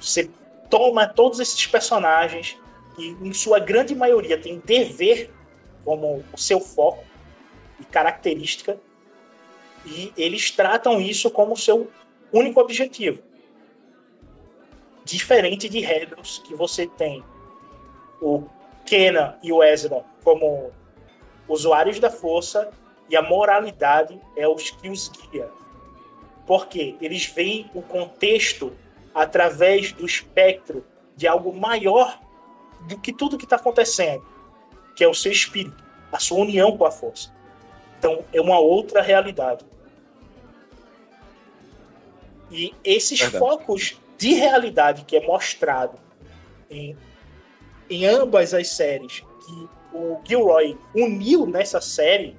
Você 0.00 0.30
toma 0.68 1.06
todos 1.06 1.40
esses 1.40 1.66
personagens 1.66 2.58
que, 2.96 3.16
em 3.20 3.32
sua 3.32 3.58
grande 3.58 3.94
maioria, 3.94 4.38
tem 4.38 4.58
dever 4.58 5.30
como 5.84 6.24
o 6.32 6.38
seu 6.38 6.60
foco 6.60 7.04
e 7.78 7.84
característica 7.84 8.78
e 9.86 10.12
eles 10.16 10.50
tratam 10.50 11.00
isso 11.00 11.30
como 11.30 11.56
seu 11.56 11.90
único 12.32 12.60
objetivo. 12.60 13.22
Diferente 15.04 15.68
de 15.68 15.80
Rebels, 15.80 16.42
que 16.44 16.54
você 16.54 16.86
tem 16.86 17.22
o 18.20 18.44
Kenan 18.86 19.36
e 19.42 19.52
o 19.52 19.62
Ezra 19.62 20.04
como 20.24 20.72
usuários 21.46 22.00
da 22.00 22.10
força 22.10 22.70
e 23.08 23.16
a 23.16 23.22
moralidade 23.22 24.18
é 24.36 24.48
os 24.48 24.70
que 24.70 24.88
os 24.88 25.08
guia. 25.08 25.48
Porque 26.46 26.96
eles 27.00 27.26
veem 27.26 27.70
o 27.74 27.82
contexto 27.82 28.72
através 29.14 29.92
do 29.92 30.04
espectro 30.04 30.84
de 31.14 31.28
algo 31.28 31.52
maior 31.52 32.18
do 32.88 32.98
que 32.98 33.12
tudo 33.12 33.38
que 33.38 33.44
está 33.44 33.56
acontecendo, 33.56 34.24
que 34.96 35.04
é 35.04 35.08
o 35.08 35.14
seu 35.14 35.30
espírito, 35.30 35.82
a 36.10 36.18
sua 36.18 36.38
união 36.38 36.76
com 36.76 36.84
a 36.84 36.90
força. 36.90 37.32
Então 37.98 38.24
é 38.32 38.40
uma 38.40 38.58
outra 38.58 39.00
realidade. 39.00 39.64
E 42.50 42.74
esses 42.84 43.20
Verdade. 43.20 43.38
focos 43.38 44.00
de 44.18 44.34
realidade 44.34 45.04
que 45.04 45.16
é 45.16 45.26
mostrado 45.26 45.98
em, 46.70 46.96
em 47.88 48.06
ambas 48.06 48.52
as 48.52 48.68
séries, 48.68 49.20
que 49.20 49.68
o 49.94 50.20
Gilroy 50.24 50.76
uniu 50.94 51.46
nessa 51.46 51.80
série, 51.80 52.36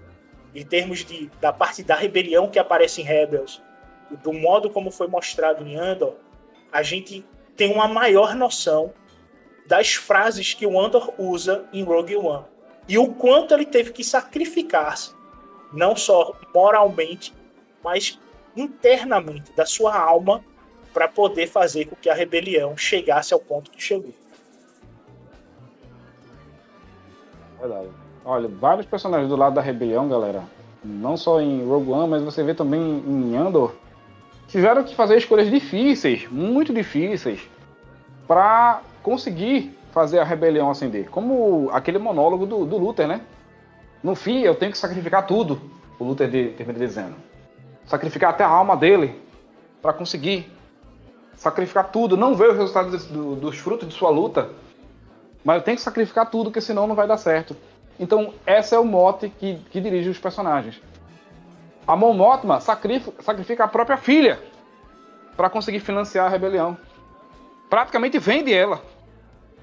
em 0.53 0.65
termos 0.65 1.05
de, 1.05 1.31
da 1.39 1.53
parte 1.53 1.81
da 1.81 1.95
rebelião 1.95 2.49
que 2.49 2.59
aparece 2.59 3.01
em 3.01 3.05
Rebels, 3.05 3.61
do 4.21 4.33
modo 4.33 4.69
como 4.69 4.91
foi 4.91 5.07
mostrado 5.07 5.65
em 5.65 5.77
Andor, 5.77 6.15
a 6.71 6.83
gente 6.83 7.25
tem 7.55 7.71
uma 7.71 7.87
maior 7.87 8.35
noção 8.35 8.93
das 9.65 9.93
frases 9.93 10.53
que 10.53 10.67
o 10.67 10.79
Andor 10.79 11.13
usa 11.17 11.65
em 11.73 11.83
Rogue 11.83 12.17
One. 12.17 12.45
E 12.87 12.97
o 12.97 13.13
quanto 13.13 13.53
ele 13.53 13.65
teve 13.65 13.91
que 13.91 14.03
sacrificar-se, 14.03 15.15
não 15.73 15.95
só 15.95 16.35
moralmente, 16.53 17.33
mas 17.83 18.19
internamente 18.55 19.51
da 19.53 19.65
sua 19.65 19.97
alma 19.97 20.43
para 20.93 21.07
poder 21.07 21.47
fazer 21.47 21.85
com 21.85 21.95
que 21.95 22.09
a 22.09 22.13
rebelião 22.13 22.77
chegasse 22.77 23.33
ao 23.33 23.39
ponto 23.39 23.71
que 23.71 23.81
chegou. 23.81 24.13
Verdade. 27.59 27.87
Olha, 28.23 28.47
vários 28.47 28.85
personagens 28.85 29.29
do 29.29 29.35
lado 29.35 29.55
da 29.55 29.61
rebelião, 29.61 30.07
galera, 30.09 30.43
não 30.83 31.15
só 31.15 31.39
em 31.39 31.65
Rogue 31.65 31.91
One, 31.91 32.09
mas 32.09 32.23
você 32.23 32.43
vê 32.43 32.53
também 32.53 32.81
em 32.81 33.35
Andor, 33.35 33.73
tiveram 34.47 34.83
que 34.83 34.95
fazer 34.95 35.17
escolhas 35.17 35.49
difíceis, 35.49 36.27
muito 36.29 36.73
difíceis, 36.73 37.47
para 38.27 38.81
conseguir 39.03 39.77
fazer 39.91 40.19
a 40.19 40.23
rebelião 40.23 40.69
acender. 40.69 41.09
Como 41.09 41.69
aquele 41.71 41.99
monólogo 41.99 42.45
do, 42.45 42.65
do 42.65 42.77
Luther, 42.77 43.07
né? 43.07 43.21
No 44.03 44.15
fim, 44.15 44.41
eu 44.41 44.55
tenho 44.55 44.71
que 44.71 44.77
sacrificar 44.77 45.25
tudo, 45.25 45.61
o 45.99 46.03
Luther 46.03 46.29
termina 46.55 46.79
dizendo 46.79 47.15
sacrificar 47.85 48.31
até 48.31 48.43
a 48.43 48.49
alma 48.49 48.75
dele 48.75 49.15
para 49.81 49.93
conseguir 49.93 50.51
sacrificar 51.35 51.91
tudo, 51.91 52.17
não 52.17 52.33
ver 52.33 52.49
os 52.49 52.57
resultados 52.57 53.05
do, 53.05 53.35
dos 53.35 53.57
frutos 53.57 53.87
de 53.87 53.93
sua 53.93 54.09
luta, 54.09 54.49
mas 55.45 55.57
eu 55.57 55.61
tenho 55.61 55.77
que 55.77 55.83
sacrificar 55.83 56.27
tudo, 56.27 56.45
porque 56.45 56.59
senão 56.59 56.87
não 56.87 56.95
vai 56.95 57.07
dar 57.07 57.17
certo. 57.17 57.55
Então, 57.99 58.33
esse 58.47 58.73
é 58.73 58.79
o 58.79 58.83
mote 58.83 59.29
que, 59.29 59.59
que 59.69 59.79
dirige 59.79 60.09
os 60.09 60.17
personagens. 60.17 60.81
A 61.87 61.95
Mon 61.95 62.13
Mothma 62.13 62.59
sacrifica, 62.59 63.63
a 63.63 63.67
própria 63.67 63.95
filha 63.95 64.39
para 65.37 65.47
conseguir 65.47 65.79
financiar 65.81 66.25
a 66.25 66.29
rebelião. 66.29 66.75
Praticamente 67.69 68.17
vende 68.17 68.51
ela. 68.51 68.81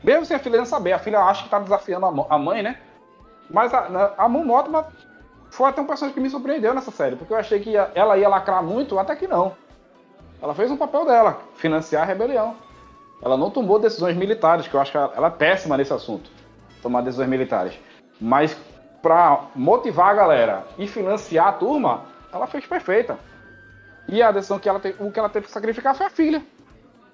Mesmo 0.04 0.24
sem 0.24 0.36
a 0.36 0.40
filha 0.40 0.58
não 0.58 0.64
saber, 0.64 0.92
a 0.92 1.00
filha 1.00 1.18
acha 1.18 1.40
que 1.40 1.48
está 1.48 1.58
desafiando 1.58 2.06
a 2.06 2.38
mãe, 2.38 2.62
né? 2.62 2.78
Mas 3.50 3.74
a, 3.74 4.14
a 4.16 4.28
Mon 4.28 4.44
Mothma 4.44 4.86
foi 5.50 5.68
até 5.68 5.80
um 5.80 5.86
personagem 5.86 6.14
que 6.14 6.20
me 6.20 6.30
surpreendeu 6.30 6.72
nessa 6.72 6.92
série, 6.92 7.16
porque 7.16 7.32
eu 7.32 7.36
achei 7.36 7.58
que 7.58 7.74
ela 7.76 8.16
ia 8.16 8.28
lacrar 8.28 8.62
muito, 8.62 8.98
até 9.00 9.16
que 9.16 9.26
não. 9.26 9.56
Ela 10.40 10.54
fez 10.54 10.70
um 10.70 10.76
papel 10.76 11.04
dela, 11.04 11.40
financiar 11.56 12.02
a 12.02 12.06
rebelião. 12.06 12.56
Ela 13.22 13.36
não 13.36 13.50
tomou 13.50 13.78
decisões 13.78 14.16
militares, 14.16 14.66
que 14.66 14.74
eu 14.74 14.80
acho 14.80 14.90
que 14.90 14.98
ela, 14.98 15.28
é 15.28 15.30
péssima 15.30 15.76
nesse 15.76 15.92
assunto, 15.92 16.28
tomar 16.82 17.02
decisões 17.02 17.28
militares. 17.28 17.78
Mas 18.20 18.56
para 19.00 19.46
motivar 19.54 20.10
a 20.10 20.14
galera 20.14 20.64
e 20.76 20.88
financiar 20.88 21.46
a 21.48 21.52
turma, 21.52 22.04
ela 22.32 22.48
fez 22.48 22.66
perfeita. 22.66 23.16
E 24.08 24.20
a 24.20 24.32
decisão 24.32 24.58
que 24.58 24.68
ela 24.68 24.80
teve, 24.80 25.02
o 25.02 25.12
que 25.12 25.18
ela 25.20 25.28
teve 25.28 25.46
que 25.46 25.52
sacrificar 25.52 25.94
foi 25.94 26.06
a 26.06 26.10
filha. 26.10 26.42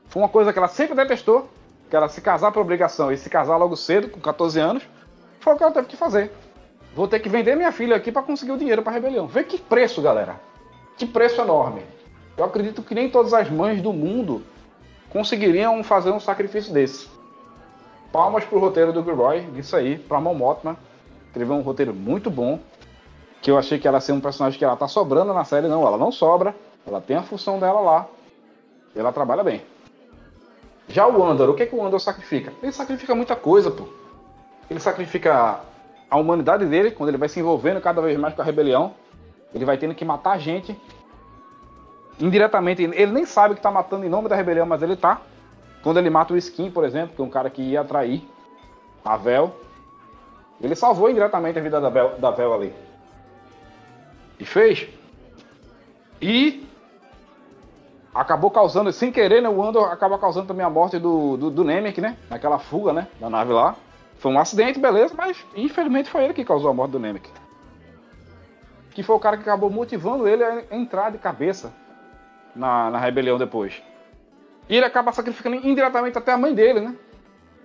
Foi 0.07 0.23
uma 0.23 0.29
coisa 0.29 0.53
que 0.53 0.59
ela 0.59 0.69
sempre 0.69 0.97
detestou, 0.97 1.51
que 1.91 1.95
era 1.95 2.09
se 2.09 2.23
casar 2.23 2.53
por 2.53 2.61
obrigação 2.61 3.13
e 3.13 3.17
se 3.17 3.29
casar 3.29 3.59
logo 3.59 3.77
cedo, 3.77 4.09
com 4.09 4.21
14 4.21 4.59
anos, 4.59 4.89
foi 5.41 5.53
o 5.53 5.57
que 5.57 5.63
ela 5.63 5.73
teve 5.73 5.89
que 5.89 5.97
fazer. 5.97 6.33
Vou 6.95 7.07
ter 7.07 7.21
que 7.21 7.29
vender 7.29 7.55
minha 7.55 7.71
filha 7.71 7.95
aqui 7.95 8.11
para 8.11 8.23
conseguir 8.23 8.53
o 8.53 8.57
dinheiro 8.57 8.83
para 8.83 8.93
a 8.93 8.95
rebelião. 8.95 9.27
Vê 9.27 9.45
que 9.45 9.59
preço, 9.59 10.01
galera. 10.01 10.41
Que 10.97 11.07
preço 11.07 11.41
enorme. 11.41 11.83
Eu 12.37 12.45
acredito 12.45 12.83
que 12.83 12.95
nem 12.95 13.11
todas 13.11 13.35
as 13.35 13.51
mães 13.51 13.83
do 13.83 13.93
mundo 13.93 14.43
conseguiriam 15.11 15.83
fazer 15.83 16.11
um 16.11 16.21
sacrifício 16.21 16.73
desse. 16.73 17.09
Palmas 18.13 18.45
pro 18.45 18.59
roteiro 18.59 18.93
do 18.93 19.03
Gilroy, 19.03 19.47
isso 19.57 19.77
aí, 19.77 19.99
pra 19.99 20.21
Mão 20.21 20.35
Motman. 20.35 20.77
Escreveu 21.27 21.57
um 21.57 21.63
roteiro 21.63 21.95
muito 21.95 22.31
bom. 22.31 22.59
Que 23.41 23.51
eu 23.51 23.59
achei 23.59 23.79
que 23.79 23.87
ela 23.87 24.01
ser 24.01 24.13
um 24.13 24.21
personagem 24.21 24.59
que 24.59 24.65
ela 24.65 24.77
tá 24.77 24.89
sobrando 24.89 25.33
na 25.33 25.45
série. 25.45 25.69
Não, 25.69 25.87
ela 25.87 25.97
não 25.97 26.11
sobra. 26.11 26.55
Ela 26.87 27.01
tem 27.01 27.17
a 27.17 27.23
função 27.23 27.59
dela 27.61 27.81
lá. 27.81 28.07
Ela 28.97 29.13
trabalha 29.13 29.45
bem. 29.45 29.63
Já 30.89 31.07
o 31.07 31.23
Andor, 31.23 31.51
o 31.51 31.55
que, 31.55 31.63
é 31.63 31.67
que 31.67 31.77
o 31.77 31.85
Andor 31.85 32.01
sacrifica? 32.01 32.53
Ele 32.63 32.73
sacrifica 32.73 33.15
muita 33.15 33.37
coisa, 33.37 33.71
pô. 33.71 33.87
Ele 34.71 34.81
sacrifica 34.81 35.61
a 36.11 36.17
humanidade 36.17 36.65
dele, 36.65 36.91
quando 36.91 37.11
ele 37.11 37.19
vai 37.19 37.29
se 37.29 37.39
envolvendo 37.39 37.81
cada 37.81 38.01
vez 38.01 38.19
mais 38.19 38.35
com 38.35 38.41
a 38.41 38.45
rebelião. 38.45 38.95
Ele 39.55 39.65
vai 39.65 39.77
tendo 39.77 39.95
que 39.95 40.05
matar 40.05 40.39
gente. 40.39 40.77
Indiretamente, 42.21 42.83
ele 42.83 43.13
nem 43.13 43.25
sabe 43.25 43.55
que 43.55 43.61
tá 43.61 43.71
matando 43.71 44.05
em 44.05 44.09
nome 44.09 44.29
da 44.29 44.35
rebelião, 44.35 44.67
mas 44.67 44.83
ele 44.83 44.97
tá. 44.97 45.21
Quando 45.83 45.99
ele 45.99 46.11
mata 46.11 46.35
o 46.35 46.37
Skin, 46.37 46.71
por 46.71 46.85
exemplo, 46.85 47.15
que 47.15 47.23
é 47.23 47.25
um 47.25 47.31
cara 47.31 47.49
que 47.49 47.63
ia 47.63 47.81
atrair 47.81 48.23
a 49.05 49.17
Vel, 49.17 49.55
ele 50.61 50.75
salvou 50.75 51.09
indiretamente 51.09 51.59
a 51.59 51.63
vida 51.63 51.81
da 51.81 51.89
Vel, 51.89 52.19
da 52.19 52.31
Vel 52.33 52.53
ali. 52.53 52.75
E 54.41 54.45
fez. 54.45 54.89
E 56.21 56.67
acabou 58.13 58.51
causando, 58.51 58.93
sem 58.93 59.13
querer, 59.13 59.41
né? 59.41 59.49
O 59.49 59.63
Andor 59.63 59.93
acaba 59.93 60.19
causando 60.19 60.49
também 60.49 60.67
a 60.67 60.71
morte 60.71 60.99
do, 60.99 61.37
do, 61.37 61.51
do 61.51 61.65
Nemec, 61.65 62.01
né? 62.01 62.17
Naquela 62.29 62.59
fuga, 62.59 62.93
né? 62.93 63.07
Da 63.21 63.31
nave 63.31 63.53
lá. 63.53 63.77
Foi 64.19 64.33
um 64.33 64.39
acidente, 64.39 64.81
beleza, 64.81 65.15
mas 65.17 65.37
infelizmente 65.55 66.11
foi 66.11 66.25
ele 66.25 66.35
que 66.35 66.45
causou 66.45 66.71
a 66.71 66.75
morte 66.75 66.91
do 66.91 66.99
Nemec. 66.99 67.31
Que 68.91 69.05
foi 69.05 69.15
o 69.15 69.21
cara 69.21 69.37
que 69.37 69.43
acabou 69.43 69.71
motivando 69.71 70.27
ele 70.27 70.43
a 70.43 70.65
entrar 70.73 71.11
de 71.11 71.19
cabeça 71.19 71.73
na, 72.55 72.91
na 72.91 72.99
rebelião 72.99 73.39
depois. 73.39 73.83
E 74.69 74.77
ele 74.77 74.85
acaba 74.85 75.13
sacrificando 75.13 75.57
indiretamente 75.57 76.19
até 76.19 76.33
a 76.33 76.39
mãe 76.39 76.55
dele, 76.55 76.81
né? 76.81 76.95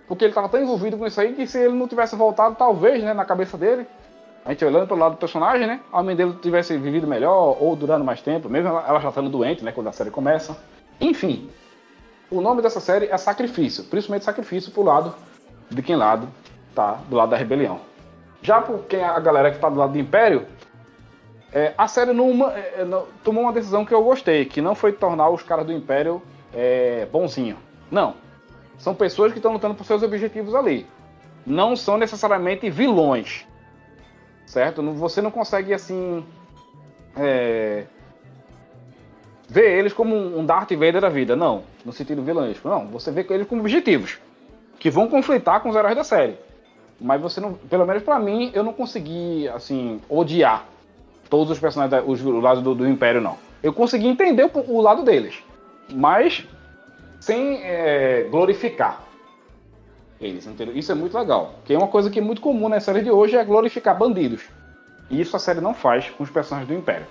Porque 0.06 0.24
ele 0.24 0.30
estava 0.30 0.48
tão 0.48 0.60
envolvido 0.60 0.96
com 0.96 1.06
isso 1.06 1.20
aí 1.20 1.34
que 1.34 1.46
se 1.46 1.58
ele 1.58 1.74
não 1.74 1.88
tivesse 1.88 2.16
voltado, 2.16 2.54
talvez, 2.56 3.02
né, 3.02 3.12
na 3.14 3.24
cabeça 3.24 3.56
dele, 3.56 3.86
a 4.44 4.50
gente 4.50 4.64
olhando 4.64 4.86
pelo 4.86 5.00
lado 5.00 5.12
do 5.12 5.18
personagem, 5.18 5.66
né? 5.66 5.80
A 5.92 6.02
mãe 6.02 6.14
dele 6.14 6.34
tivesse 6.40 6.76
vivido 6.76 7.06
melhor 7.06 7.56
ou 7.60 7.74
durando 7.74 8.04
mais 8.04 8.20
tempo, 8.20 8.48
mesmo 8.48 8.68
ela 8.68 9.00
já 9.00 9.08
estando 9.08 9.30
doente, 9.30 9.64
né? 9.64 9.72
Quando 9.72 9.88
a 9.88 9.92
série 9.92 10.10
começa. 10.10 10.56
Enfim, 11.00 11.48
o 12.30 12.40
nome 12.40 12.60
dessa 12.60 12.80
série 12.80 13.06
é 13.06 13.16
Sacrifício, 13.16 13.84
principalmente 13.84 14.24
Sacrifício 14.24 14.70
pro 14.70 14.82
lado 14.82 15.14
de 15.70 15.82
quem 15.82 15.96
lado 15.96 16.28
tá 16.74 16.98
do 17.08 17.16
lado 17.16 17.30
da 17.30 17.36
rebelião. 17.36 17.80
Já 18.42 18.60
por 18.60 18.80
quem 18.84 19.02
a 19.02 19.18
galera 19.18 19.50
que 19.50 19.58
tá 19.58 19.70
do 19.70 19.78
lado 19.78 19.92
do 19.92 19.98
Império, 19.98 20.46
é, 21.54 21.72
a 21.78 21.88
série 21.88 22.12
não, 22.12 22.50
é, 22.50 22.84
não, 22.84 23.06
tomou 23.22 23.44
uma 23.44 23.52
decisão 23.52 23.84
que 23.84 23.94
eu 23.94 24.02
gostei, 24.02 24.44
que 24.44 24.60
não 24.60 24.74
foi 24.74 24.92
tornar 24.92 25.30
os 25.30 25.42
caras 25.42 25.64
do 25.64 25.72
Império 25.72 26.20
é, 26.52 27.06
bonzinho. 27.10 27.56
Não. 27.90 28.14
São 28.76 28.94
pessoas 28.94 29.32
que 29.32 29.38
estão 29.38 29.52
lutando 29.52 29.74
por 29.74 29.86
seus 29.86 30.02
objetivos 30.02 30.54
ali. 30.54 30.86
Não 31.46 31.76
são 31.76 31.96
necessariamente 31.96 32.68
vilões 32.68 33.46
certo? 34.46 34.82
Você 34.92 35.20
não 35.20 35.30
consegue, 35.30 35.72
assim, 35.72 36.24
é, 37.16 37.84
ver 39.48 39.78
eles 39.78 39.92
como 39.92 40.14
um 40.16 40.44
Darth 40.44 40.72
Vader 40.72 41.00
da 41.00 41.08
vida, 41.08 41.34
não, 41.34 41.64
no 41.84 41.92
sentido 41.92 42.22
vilãesco, 42.22 42.68
não. 42.68 42.86
Você 42.88 43.10
vê 43.10 43.26
eles 43.30 43.46
como 43.46 43.60
objetivos, 43.60 44.18
que 44.78 44.90
vão 44.90 45.08
conflitar 45.08 45.60
com 45.60 45.70
os 45.70 45.76
heróis 45.76 45.96
da 45.96 46.04
série. 46.04 46.38
Mas 47.00 47.20
você 47.20 47.40
não, 47.40 47.54
pelo 47.54 47.86
menos 47.86 48.02
para 48.02 48.18
mim, 48.18 48.50
eu 48.54 48.62
não 48.62 48.72
consegui, 48.72 49.48
assim, 49.48 50.00
odiar 50.08 50.64
todos 51.34 51.50
os 51.50 51.58
personagens, 51.58 52.04
os, 52.06 52.24
o 52.24 52.38
lado 52.38 52.62
do, 52.62 52.76
do 52.76 52.88
Império, 52.88 53.20
não. 53.20 53.36
Eu 53.60 53.72
consegui 53.72 54.06
entender 54.06 54.44
o, 54.44 54.72
o 54.72 54.80
lado 54.80 55.02
deles, 55.02 55.42
mas 55.92 56.46
sem 57.18 57.60
é, 57.64 58.28
glorificar 58.30 59.02
eles, 60.20 60.46
entendeu? 60.46 60.76
Isso 60.76 60.92
é 60.92 60.94
muito 60.94 61.18
legal. 61.18 61.56
Que 61.64 61.74
é 61.74 61.76
uma 61.76 61.88
coisa 61.88 62.08
que 62.08 62.20
é 62.20 62.22
muito 62.22 62.40
comum 62.40 62.68
na 62.68 62.78
série 62.78 63.02
de 63.02 63.10
hoje 63.10 63.36
é 63.36 63.44
glorificar 63.44 63.98
bandidos. 63.98 64.44
E 65.10 65.20
isso 65.20 65.34
a 65.34 65.40
série 65.40 65.60
não 65.60 65.74
faz 65.74 66.08
com 66.10 66.22
os 66.22 66.30
personagens 66.30 66.68
do 66.68 66.78
Império. 66.78 67.06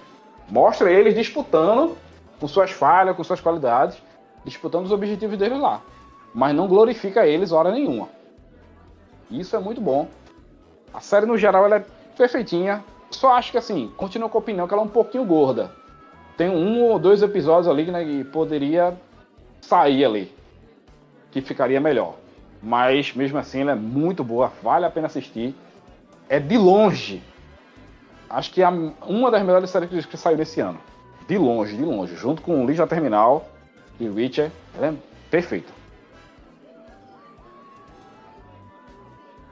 Mostra 0.50 0.90
eles 0.90 1.14
disputando 1.14 1.98
com 2.40 2.48
suas 2.48 2.72
falhas, 2.72 3.16
com 3.18 3.26
suas 3.26 3.42
qualidades, 3.42 4.02
disputando 4.46 4.86
os 4.86 4.92
objetivos 4.94 5.38
deles 5.38 5.60
lá. 5.60 5.82
Mas 6.34 6.56
não 6.56 6.66
glorifica 6.66 7.28
eles 7.28 7.52
hora 7.52 7.72
nenhuma. 7.72 8.08
Isso 9.30 9.54
é 9.54 9.60
muito 9.60 9.82
bom. 9.82 10.08
A 10.94 11.02
série 11.02 11.26
no 11.26 11.38
geral 11.38 11.66
ela 11.66 11.76
é 11.76 11.86
perfeitinha. 12.18 12.84
Só 13.14 13.34
acho 13.34 13.52
que 13.52 13.58
assim, 13.58 13.92
continuo 13.96 14.30
com 14.30 14.38
a 14.38 14.42
opinião 14.42 14.68
que 14.68 14.74
ela 14.74 14.82
é 14.82 14.86
um 14.86 14.90
pouquinho 14.90 15.24
gorda. 15.24 15.72
Tem 16.36 16.50
um 16.50 16.82
ou 16.84 16.98
dois 16.98 17.22
episódios 17.22 17.68
ali 17.68 17.90
né, 17.92 18.04
que 18.04 18.24
poderia 18.26 18.98
sair 19.62 20.04
ali. 20.04 20.36
Que 21.32 21.42
ficaria 21.42 21.80
melhor. 21.80 22.16
Mas 22.62 23.14
mesmo 23.14 23.38
assim 23.38 23.62
ela 23.62 23.74
é 23.74 23.76
muito 23.76 24.24
boa, 24.24 24.52
vale 24.62 24.86
a 24.86 24.90
pena 24.90 25.08
assistir. 25.08 25.56
É 26.28 26.40
de 26.40 26.58
longe. 26.58 27.22
Acho 28.30 28.52
que 28.52 28.64
é 28.64 28.70
uma 28.70 29.30
das 29.30 29.44
melhores 29.44 29.70
séries 29.70 30.06
que 30.06 30.18
saiu 30.18 30.38
desse 30.38 30.60
ano. 30.60 30.80
De 31.28 31.38
longe, 31.38 31.78
de 31.78 31.84
longe. 31.84 32.16
Junto 32.16 32.42
com 32.42 32.66
Liga 32.66 32.88
Terminal 32.88 33.48
e 34.00 34.10
Witcher, 34.10 34.52
ela 34.76 34.88
é 34.88 34.94
perfeita. 35.30 35.72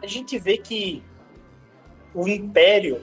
A 0.01 0.07
gente 0.07 0.39
vê 0.39 0.57
que 0.57 1.03
o 2.13 2.27
Império 2.27 3.01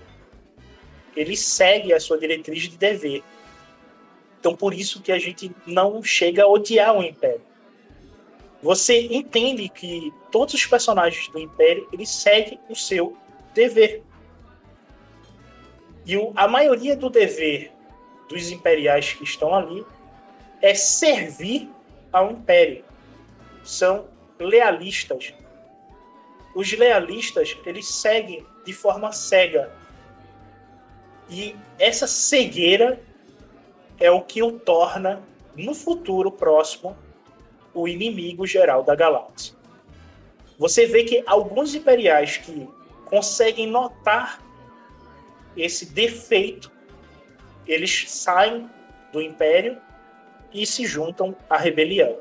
ele 1.17 1.37
segue 1.37 1.93
a 1.93 2.01
sua 2.01 2.19
diretriz 2.19 2.63
de 2.63 2.77
dever. 2.77 3.23
Então 4.41 4.55
por 4.55 4.73
isso 4.73 5.03
que 5.03 5.13
a 5.13 5.19
gente 5.19 5.51
não 5.67 6.03
chega 6.03 6.45
a 6.45 6.49
odiar 6.49 6.97
o 6.97 7.03
Império 7.03 7.49
você 8.63 9.01
entende 9.13 9.69
que 9.69 10.13
todos 10.33 10.55
os 10.55 10.67
personagens 10.67 11.29
do 11.29 11.39
Império 11.39 11.89
eles 11.93 12.11
seguem 12.11 12.59
o 12.69 12.75
seu 12.75 13.17
dever. 13.55 14.03
E 16.05 16.17
o, 16.17 16.33
a 16.35 16.49
maioria 16.49 16.97
do 16.97 17.09
dever 17.09 17.71
dos 18.29 18.51
imperiais 18.51 19.13
que 19.13 19.25
estão 19.25 19.55
ali 19.55 19.85
é 20.61 20.75
servir 20.75 21.71
ao 22.13 22.33
Império. 22.33 22.85
São 23.63 24.09
lealistas. 24.39 25.33
Os 26.55 26.73
lealistas 26.73 27.57
eles 27.65 27.87
seguem 27.87 28.45
de 28.65 28.73
forma 28.73 29.13
cega. 29.13 29.73
E 31.29 31.55
essa 31.79 32.07
cegueira 32.07 33.01
é 34.01 34.11
o 34.11 34.23
que 34.23 34.43
o 34.43 34.59
torna 34.59 35.23
no 35.57 35.75
futuro 35.75 36.31
próximo 36.31 36.97
o 37.75 37.87
inimigo 37.87 38.47
geral 38.47 38.83
da 38.83 38.95
galáxia. 38.95 39.55
Você 40.59 40.87
vê 40.87 41.05
que 41.05 41.23
alguns 41.27 41.75
imperiais 41.75 42.37
que 42.37 42.69
conseguem 43.05 43.67
notar 43.67 44.43
esse 45.57 45.87
defeito, 45.87 46.71
eles 47.67 48.11
saem 48.11 48.69
do 49.13 49.21
império 49.21 49.79
e 50.53 50.67
se 50.67 50.87
juntam 50.87 51.37
à 51.49 51.57
rebelião. 51.57 52.19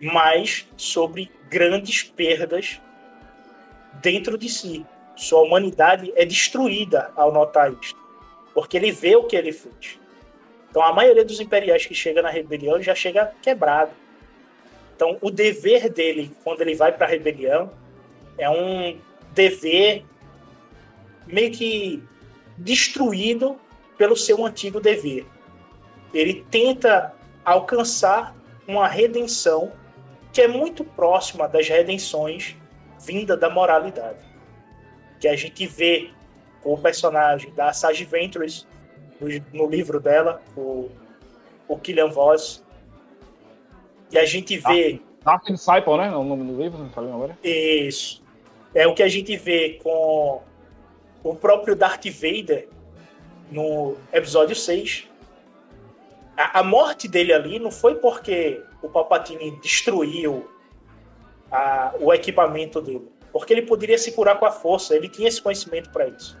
Mas 0.00 0.66
sobre 0.76 1.30
grandes 1.48 2.02
perdas 2.02 2.80
dentro 4.00 4.38
de 4.38 4.48
si. 4.48 4.86
Sua 5.20 5.42
humanidade 5.42 6.10
é 6.16 6.24
destruída 6.24 7.12
ao 7.14 7.30
notar 7.30 7.70
isso. 7.70 7.94
Porque 8.54 8.74
ele 8.74 8.90
vê 8.90 9.16
o 9.16 9.24
que 9.24 9.36
ele 9.36 9.52
fez. 9.52 10.00
Então 10.70 10.82
a 10.82 10.94
maioria 10.94 11.22
dos 11.22 11.38
imperiais 11.38 11.84
que 11.84 11.94
chega 11.94 12.22
na 12.22 12.30
rebelião 12.30 12.82
já 12.82 12.94
chega 12.94 13.30
quebrado. 13.42 13.90
Então 14.96 15.18
o 15.20 15.30
dever 15.30 15.90
dele 15.90 16.34
quando 16.42 16.62
ele 16.62 16.74
vai 16.74 16.90
para 16.90 17.06
a 17.06 17.08
rebelião 17.10 17.70
é 18.38 18.48
um 18.48 18.98
dever 19.34 20.06
meio 21.26 21.50
que 21.52 22.02
destruído 22.56 23.60
pelo 23.98 24.16
seu 24.16 24.42
antigo 24.46 24.80
dever. 24.80 25.26
Ele 26.14 26.46
tenta 26.50 27.14
alcançar 27.44 28.34
uma 28.66 28.88
redenção 28.88 29.70
que 30.32 30.40
é 30.40 30.48
muito 30.48 30.82
próxima 30.82 31.46
das 31.46 31.68
redenções 31.68 32.56
vinda 32.98 33.36
da 33.36 33.50
moralidade. 33.50 34.29
Que 35.20 35.28
a 35.28 35.36
gente 35.36 35.66
vê 35.66 36.10
com 36.62 36.74
o 36.74 36.78
personagem 36.78 37.52
da 37.52 37.72
Sage 37.72 38.04
Ventress 38.04 38.66
no, 39.52 39.68
livro 39.68 40.00
dela, 40.00 40.42
o, 40.56 40.90
o 41.68 41.78
Killian 41.78 42.08
Voss. 42.08 42.64
E 44.10 44.18
a 44.18 44.24
gente 44.24 44.56
vê. 44.56 45.00
Dark 45.22 45.44
Disciple, 45.44 45.96
né? 45.98 46.16
O 46.16 46.24
nome 46.24 46.50
do 46.50 46.60
livro, 46.60 46.78
não 46.78 46.90
falei 46.90 47.12
agora. 47.12 47.38
Isso. 47.44 48.22
É 48.74 48.86
o 48.86 48.94
que 48.94 49.02
a 49.02 49.08
gente 49.08 49.36
vê 49.36 49.78
com 49.82 50.42
o 51.22 51.34
próprio 51.34 51.76
Darth 51.76 52.06
Vader 52.06 52.68
no 53.50 53.96
episódio 54.12 54.56
6. 54.56 55.08
A, 56.36 56.60
a 56.60 56.62
morte 56.62 57.06
dele 57.06 57.32
ali 57.32 57.58
não 57.58 57.70
foi 57.70 57.96
porque 57.96 58.62
o 58.82 58.88
Palpatine 58.88 59.50
destruiu 59.60 60.48
a, 61.50 61.94
o 62.00 62.12
equipamento 62.14 62.80
dele. 62.80 63.08
Porque 63.32 63.52
ele 63.52 63.62
poderia 63.62 63.98
se 63.98 64.12
curar 64.12 64.38
com 64.38 64.46
a 64.46 64.50
força, 64.50 64.94
ele 64.94 65.08
tinha 65.08 65.28
esse 65.28 65.40
conhecimento 65.40 65.90
para 65.90 66.08
isso. 66.08 66.38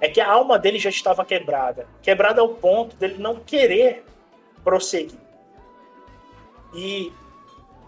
É 0.00 0.08
que 0.08 0.20
a 0.20 0.30
alma 0.30 0.58
dele 0.58 0.78
já 0.78 0.90
estava 0.90 1.24
quebrada 1.24 1.86
quebrada 2.02 2.40
ao 2.40 2.50
ponto 2.50 2.96
dele 2.96 3.16
não 3.18 3.36
querer 3.36 4.04
prosseguir. 4.62 5.18
E 6.74 7.12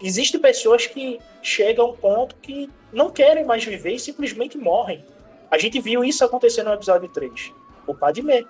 existem 0.01 0.41
pessoas 0.41 0.87
que 0.87 1.21
chegam 1.43 1.87
a 1.87 1.89
um 1.91 1.97
ponto 1.97 2.37
que 2.37 2.71
não 2.93 3.11
querem 3.11 3.45
mais 3.45 3.65
viver 3.65 3.93
e 3.93 3.99
simplesmente 3.99 4.57
morrem. 4.57 5.05
A 5.51 5.59
gente 5.59 5.81
viu 5.81 6.05
isso 6.05 6.25
acontecer 6.25 6.63
no 6.63 6.73
episódio 6.73 7.09
3. 7.09 7.53
O 7.87 7.95
Padmé. 7.95 8.45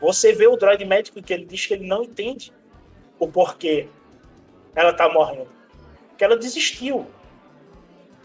Você 0.00 0.32
vê 0.32 0.46
o 0.46 0.56
droid 0.56 0.84
médico 0.84 1.22
que 1.22 1.32
ele 1.32 1.44
diz 1.44 1.64
que 1.64 1.74
ele 1.74 1.86
não 1.86 2.02
entende 2.02 2.52
o 3.18 3.28
porquê 3.28 3.88
ela 4.74 4.92
tá 4.92 5.08
morrendo. 5.08 5.48
Que 6.16 6.24
ela 6.24 6.36
desistiu. 6.36 7.06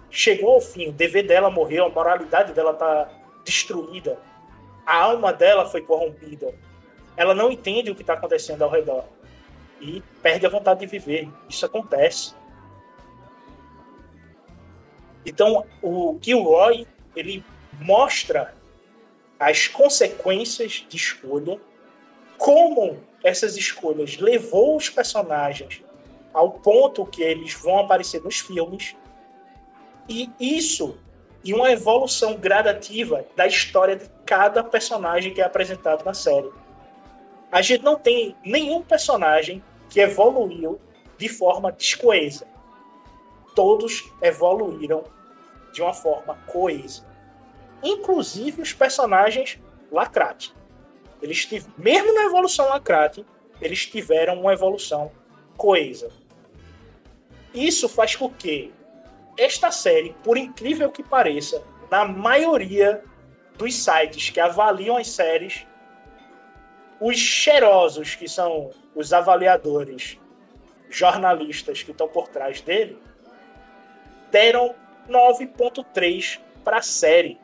Chegou 0.09 0.55
ao 0.55 0.61
fim, 0.61 0.87
o 0.89 0.91
dever 0.91 1.27
dela 1.27 1.49
morreu, 1.49 1.85
a 1.85 1.89
moralidade 1.89 2.53
dela 2.53 2.73
tá 2.73 3.09
destruída. 3.43 4.19
A 4.85 5.03
alma 5.03 5.33
dela 5.33 5.65
foi 5.65 5.81
corrompida. 5.81 6.53
Ela 7.15 7.33
não 7.33 7.51
entende 7.51 7.91
o 7.91 7.95
que 7.95 8.01
está 8.01 8.13
acontecendo 8.13 8.61
ao 8.63 8.69
redor. 8.69 9.05
E 9.81 10.01
perde 10.21 10.45
a 10.45 10.49
vontade 10.49 10.79
de 10.79 10.85
viver. 10.85 11.29
Isso 11.49 11.65
acontece. 11.65 12.33
Então, 15.25 15.65
o 15.81 16.17
Gilroy, 16.21 16.87
ele 17.15 17.43
mostra 17.81 18.55
as 19.39 19.67
consequências 19.67 20.85
de 20.87 20.95
escolha, 20.95 21.59
como 22.37 22.97
essas 23.23 23.57
escolhas 23.57 24.17
levou 24.17 24.77
os 24.77 24.89
personagens 24.89 25.83
ao 26.33 26.51
ponto 26.51 27.05
que 27.05 27.23
eles 27.23 27.53
vão 27.55 27.79
aparecer 27.79 28.21
nos 28.21 28.39
filmes, 28.39 28.95
e 30.07 30.29
isso 30.39 30.97
e 31.43 31.53
uma 31.53 31.71
evolução 31.71 32.35
gradativa 32.35 33.25
da 33.35 33.47
história 33.47 33.95
de 33.95 34.09
cada 34.25 34.63
personagem 34.63 35.33
que 35.33 35.41
é 35.41 35.45
apresentado 35.45 36.03
na 36.03 36.13
série. 36.13 36.51
A 37.51 37.61
gente 37.61 37.83
não 37.83 37.95
tem 37.95 38.35
nenhum 38.43 38.81
personagem 38.81 39.63
que 39.89 39.99
evoluiu 39.99 40.79
de 41.17 41.29
forma 41.29 41.71
descoesa. 41.71 42.45
Todos 43.55 44.11
evoluíram 44.21 45.03
de 45.73 45.81
uma 45.81 45.93
forma 45.93 46.35
coesa. 46.47 47.05
Inclusive 47.81 48.61
os 48.61 48.73
personagens 48.73 49.59
Lacrate. 49.91 50.53
Eles 51.21 51.47
mesmo 51.77 52.13
na 52.13 52.25
evolução 52.25 52.69
Lacrate, 52.69 53.25
eles 53.61 53.85
tiveram 53.85 54.41
uma 54.41 54.53
evolução 54.53 55.11
coesa. 55.55 56.11
Isso 57.53 57.87
faz 57.87 58.15
com 58.15 58.29
que 58.29 58.73
esta 59.37 59.71
série, 59.71 60.15
por 60.23 60.37
incrível 60.37 60.91
que 60.91 61.03
pareça, 61.03 61.63
na 61.91 62.05
maioria 62.05 63.03
dos 63.57 63.75
sites 63.75 64.29
que 64.29 64.39
avaliam 64.39 64.97
as 64.97 65.09
séries, 65.09 65.65
os 66.99 67.17
cheirosos, 67.17 68.15
que 68.15 68.27
são 68.27 68.71
os 68.95 69.13
avaliadores, 69.13 70.19
jornalistas 70.89 71.83
que 71.83 71.91
estão 71.91 72.07
por 72.07 72.27
trás 72.27 72.61
dele, 72.61 72.99
deram 74.31 74.73
9.3 75.07 76.39
para 76.63 76.77
a 76.77 76.81
série. 76.81 77.39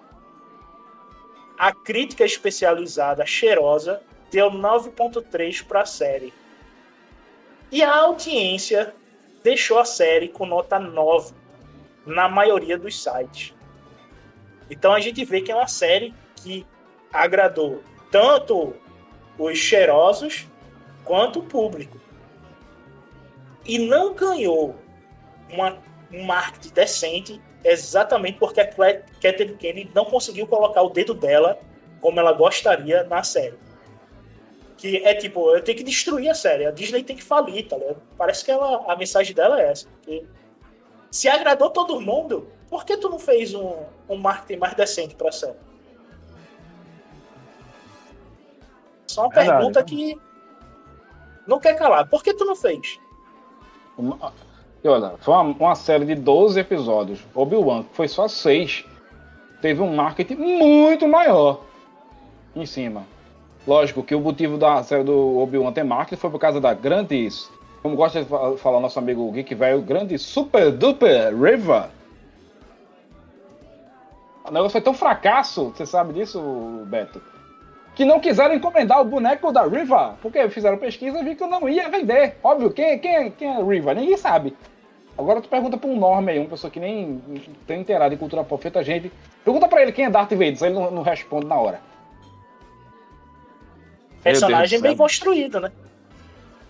A 1.57 1.71
crítica 1.73 2.25
especializada 2.25 3.25
cheirosa 3.25 4.01
deu 4.31 4.49
9.3 4.49 5.63
para 5.65 5.81
a 5.81 5.85
série. 5.85 6.33
E 7.71 7.83
a 7.83 7.95
audiência 7.95 8.93
deixou 9.43 9.79
a 9.79 9.85
série 9.85 10.29
com 10.29 10.45
nota 10.45 10.79
9 10.79 11.42
na 12.05 12.27
maioria 12.27 12.77
dos 12.77 13.01
sites. 13.01 13.53
Então 14.69 14.93
a 14.93 14.99
gente 14.99 15.23
vê 15.25 15.41
que 15.41 15.51
é 15.51 15.55
uma 15.55 15.67
série 15.67 16.13
que 16.35 16.65
agradou 17.11 17.83
tanto 18.11 18.75
os 19.37 19.57
cheirosos 19.57 20.47
quanto 21.03 21.39
o 21.39 21.43
público. 21.43 21.99
E 23.65 23.79
não 23.79 24.13
ganhou 24.13 24.75
uma, 25.49 25.77
um 26.11 26.23
marketing 26.23 26.73
decente 26.73 27.41
exatamente 27.63 28.37
porque 28.37 28.59
a 28.59 28.67
Kathleen 28.67 29.55
Kennedy 29.55 29.91
não 29.95 30.05
conseguiu 30.05 30.45
colocar 30.45 30.81
o 30.81 30.89
dedo 30.89 31.13
dela 31.13 31.57
como 32.01 32.19
ela 32.19 32.33
gostaria 32.33 33.03
na 33.03 33.23
série. 33.23 33.57
Que 34.77 34.97
é 34.97 35.13
tipo, 35.13 35.55
eu 35.55 35.63
tenho 35.63 35.77
que 35.77 35.83
destruir 35.83 36.29
a 36.29 36.35
série, 36.35 36.65
a 36.65 36.71
Disney 36.71 37.03
tem 37.03 37.15
que 37.15 37.23
falir, 37.23 37.65
tá 37.67 37.77
ligado? 37.77 38.01
Parece 38.17 38.43
que 38.43 38.51
ela, 38.51 38.83
a 38.91 38.95
mensagem 38.97 39.33
dela 39.33 39.61
é 39.61 39.71
essa. 39.71 39.87
Se 41.13 41.29
agradou 41.29 41.69
todo 41.69 42.01
mundo, 42.01 42.47
por 42.67 42.83
que 42.83 42.97
tu 42.97 43.07
não 43.07 43.19
fez 43.19 43.53
um, 43.53 43.83
um 44.09 44.17
marketing 44.17 44.59
mais 44.59 44.73
decente 44.73 45.13
pra 45.13 45.31
série? 45.31 45.53
Só 49.05 49.21
uma 49.21 49.29
Verdade, 49.29 49.57
pergunta 49.57 49.83
que 49.83 50.19
não 51.45 51.59
quer 51.59 51.75
calar. 51.75 52.09
Por 52.09 52.23
que 52.23 52.33
tu 52.33 52.43
não 52.45 52.55
fez? 52.55 52.99
Uma, 53.95 54.33
olha, 54.83 55.13
foi 55.19 55.33
uma, 55.35 55.43
uma, 55.43 55.75
série 55.75 56.03
de 56.03 56.15
12 56.15 56.59
episódios. 56.59 57.19
Obi-Wan, 57.35 57.83
que 57.83 57.95
foi 57.95 58.07
só 58.07 58.27
6, 58.27 58.83
teve 59.61 59.83
um 59.83 59.95
marketing 59.95 60.37
muito 60.37 61.07
maior 61.07 61.61
em 62.55 62.65
cima. 62.65 63.05
Lógico 63.67 64.01
que 64.01 64.15
o 64.15 64.19
motivo 64.19 64.57
da 64.57 64.81
série 64.81 65.03
do 65.03 65.37
Obi-Wan 65.37 65.73
ter 65.73 65.83
marketing 65.83 66.19
foi 66.19 66.31
por 66.31 66.39
causa 66.39 66.59
da 66.59 66.73
grandes 66.73 67.51
como 67.83 67.97
gosta 67.97 68.23
de 68.23 68.57
falar 68.57 68.79
nosso 68.79 68.97
amigo 68.97 69.29
Geek 69.33 69.53
Velho, 69.53 69.81
grande 69.81 70.17
Super 70.17 70.71
Duper 70.71 71.35
River. 71.35 71.89
O 74.45 74.51
negócio 74.51 74.71
foi 74.71 74.81
tão 74.81 74.93
fracasso, 74.93 75.65
você 75.65 75.85
sabe 75.85 76.13
disso, 76.13 76.41
Beto? 76.87 77.21
Que 77.93 78.05
não 78.05 78.21
quiseram 78.21 78.55
encomendar 78.55 79.01
o 79.01 79.05
boneco 79.05 79.51
da 79.51 79.67
Riva, 79.67 80.17
porque 80.21 80.49
fizeram 80.49 80.77
pesquisa 80.77 81.19
e 81.19 81.23
viram 81.23 81.35
que 81.35 81.43
eu 81.43 81.47
não 81.47 81.67
ia 81.67 81.89
vender. 81.89 82.37
Óbvio, 82.41 82.71
quem, 82.71 82.97
quem, 82.99 83.31
quem 83.31 83.49
é 83.49 83.61
Riva? 83.61 83.93
Ninguém 83.93 84.17
sabe. 84.17 84.55
Agora 85.17 85.41
tu 85.41 85.49
pergunta 85.49 85.77
pra 85.77 85.89
um 85.89 85.99
norme 85.99 86.31
aí, 86.31 86.39
uma 86.39 86.49
pessoa 86.49 86.71
que 86.71 86.79
nem 86.79 87.21
tem 87.67 87.81
inteirado 87.81 88.15
em 88.15 88.17
cultura 88.17 88.43
pop, 88.45 88.61
feita 88.61 88.81
gente. 88.81 89.11
Pergunta 89.43 89.67
pra 89.67 89.81
ele 89.81 89.91
quem 89.91 90.05
é 90.05 90.09
Darth 90.09 90.31
Vader, 90.31 90.63
ele 90.63 90.73
não, 90.73 90.89
não 90.89 91.03
responde 91.03 91.45
na 91.45 91.55
hora. 91.55 91.81
Personagem 94.23 94.79
bem 94.79 94.95
construído, 94.95 95.59
né? 95.59 95.71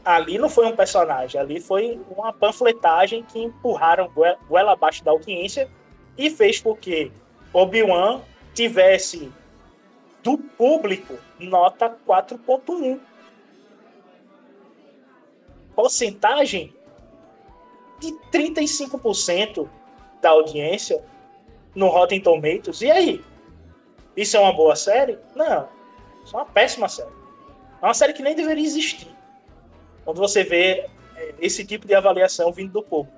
Ali 0.04 0.38
não 0.38 0.50
foi 0.50 0.66
um 0.66 0.76
personagem, 0.76 1.40
ali 1.40 1.60
foi 1.60 2.00
uma 2.10 2.34
panfletagem 2.34 3.24
que 3.24 3.40
empurraram 3.40 4.12
goela 4.48 4.74
abaixo 4.74 5.04
da 5.04 5.12
audiência 5.12 5.70
e 6.18 6.30
fez 6.30 6.60
com 6.60 6.76
que 6.76 7.12
Obi-Wan 7.54 8.22
tivesse 8.54 9.32
do 10.22 10.38
público 10.38 11.18
nota 11.40 11.96
4.1. 12.08 13.00
Porcentagem 15.76 16.74
de 18.00 18.12
35% 18.32 19.68
da 20.22 20.30
audiência 20.30 21.04
no 21.74 21.88
Rotten 21.88 22.22
Tomatoes. 22.22 22.82
E 22.82 22.92
aí? 22.92 23.26
Isso 24.16 24.38
é 24.38 24.40
uma 24.40 24.54
boa 24.54 24.76
série? 24.76 25.18
Não. 25.36 25.68
Isso 26.24 26.36
é 26.36 26.40
uma 26.40 26.46
péssima 26.46 26.88
série. 26.88 27.10
É 27.82 27.86
uma 27.86 27.94
série 27.94 28.14
que 28.14 28.22
nem 28.22 28.36
deveria 28.36 28.64
existir 28.64 29.13
quando 30.04 30.18
você 30.18 30.44
vê 30.44 30.86
é, 31.16 31.34
esse 31.40 31.66
tipo 31.66 31.88
de 31.88 31.94
avaliação 31.94 32.52
vindo 32.52 32.72
do 32.72 32.84
povo. 32.84 33.10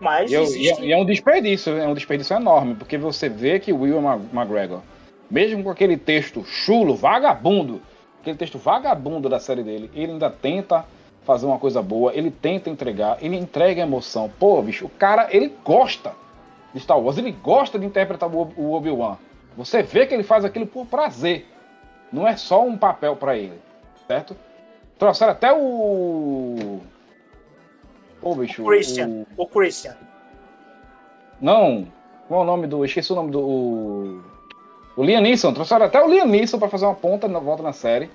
Mas 0.00 0.30
e, 0.30 0.36
existe... 0.36 0.84
e, 0.84 0.92
é, 0.92 0.96
um 0.96 1.04
desperdício, 1.04 1.76
é 1.76 1.86
um 1.86 1.94
desperdício 1.94 2.36
enorme, 2.36 2.74
porque 2.74 2.96
você 2.96 3.28
vê 3.28 3.58
que 3.58 3.72
o 3.72 3.80
Will 3.80 3.98
McGregor, 4.32 4.80
mesmo 5.30 5.62
com 5.64 5.70
aquele 5.70 5.96
texto 5.96 6.44
chulo, 6.44 6.94
vagabundo, 6.94 7.82
aquele 8.20 8.36
texto 8.36 8.58
vagabundo 8.58 9.28
da 9.28 9.40
série 9.40 9.62
dele, 9.62 9.90
ele 9.94 10.12
ainda 10.12 10.30
tenta 10.30 10.84
fazer 11.24 11.46
uma 11.46 11.58
coisa 11.58 11.82
boa, 11.82 12.14
ele 12.14 12.30
tenta 12.30 12.70
entregar, 12.70 13.18
ele 13.20 13.36
entrega 13.36 13.82
emoção. 13.82 14.30
Pô, 14.38 14.62
bicho, 14.62 14.86
o 14.86 14.88
cara, 14.88 15.28
ele 15.30 15.52
gosta 15.64 16.14
de 16.72 16.80
Star 16.80 16.98
Wars, 16.98 17.18
ele 17.18 17.32
gosta 17.32 17.78
de 17.78 17.84
interpretar 17.84 18.30
o 18.32 18.72
Obi-Wan. 18.72 19.18
Você 19.56 19.82
vê 19.82 20.06
que 20.06 20.14
ele 20.14 20.22
faz 20.22 20.44
aquilo 20.44 20.66
por 20.66 20.86
prazer. 20.86 21.46
Não 22.12 22.26
é 22.26 22.36
só 22.36 22.64
um 22.64 22.78
papel 22.78 23.16
para 23.16 23.36
ele, 23.36 23.60
certo? 24.06 24.34
Trouxeram 24.98 25.32
até 25.32 25.52
o. 25.52 26.80
Ô, 28.20 28.34
bicho. 28.34 28.62
O 28.62 28.66
Christian. 28.66 29.24
O, 29.36 29.44
o 29.44 29.46
Christian. 29.46 29.96
Não. 31.40 31.86
Qual 32.26 32.40
é 32.40 32.42
o 32.42 32.46
nome 32.46 32.66
do. 32.66 32.84
Esqueci 32.84 33.12
o 33.12 33.16
nome 33.16 33.30
do. 33.30 33.40
O, 33.40 34.22
o 34.96 35.04
Liam 35.04 35.20
Neeson. 35.20 35.52
Trouxeram 35.52 35.86
até 35.86 36.02
o 36.02 36.08
Liam 36.08 36.26
Neeson 36.26 36.58
pra 36.58 36.68
fazer 36.68 36.84
uma 36.84 36.94
ponta 36.94 37.28
na 37.28 37.38
volta 37.38 37.62
na 37.62 37.72
série. 37.72 38.10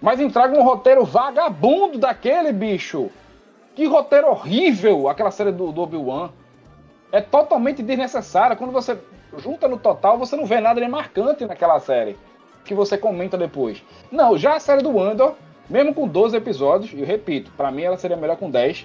Mas 0.00 0.20
entrega 0.20 0.56
um 0.56 0.62
roteiro 0.62 1.04
vagabundo 1.04 1.98
daquele, 1.98 2.52
bicho. 2.52 3.10
Que 3.74 3.86
roteiro 3.86 4.28
horrível 4.28 5.08
aquela 5.08 5.30
série 5.30 5.52
do, 5.52 5.72
do 5.72 5.82
Obi-Wan. 5.82 6.30
É 7.12 7.20
totalmente 7.20 7.82
desnecessária. 7.82 8.56
Quando 8.56 8.72
você 8.72 8.96
junta 9.38 9.68
no 9.68 9.78
total, 9.78 10.16
você 10.16 10.36
não 10.36 10.46
vê 10.46 10.60
nada 10.60 10.80
de 10.80 10.88
marcante 10.88 11.44
naquela 11.44 11.80
série. 11.80 12.16
Que 12.64 12.72
você 12.72 12.96
comenta 12.96 13.36
depois. 13.36 13.82
Não, 14.10 14.38
já 14.38 14.54
a 14.54 14.60
série 14.60 14.82
do 14.82 14.98
Andor, 14.98 15.34
mesmo 15.70 15.94
com 15.94 16.08
12 16.08 16.36
episódios, 16.36 16.92
e 16.92 17.00
eu 17.00 17.06
repito, 17.06 17.52
para 17.56 17.70
mim 17.70 17.82
ela 17.82 17.96
seria 17.96 18.16
melhor 18.16 18.36
com 18.36 18.50
10. 18.50 18.84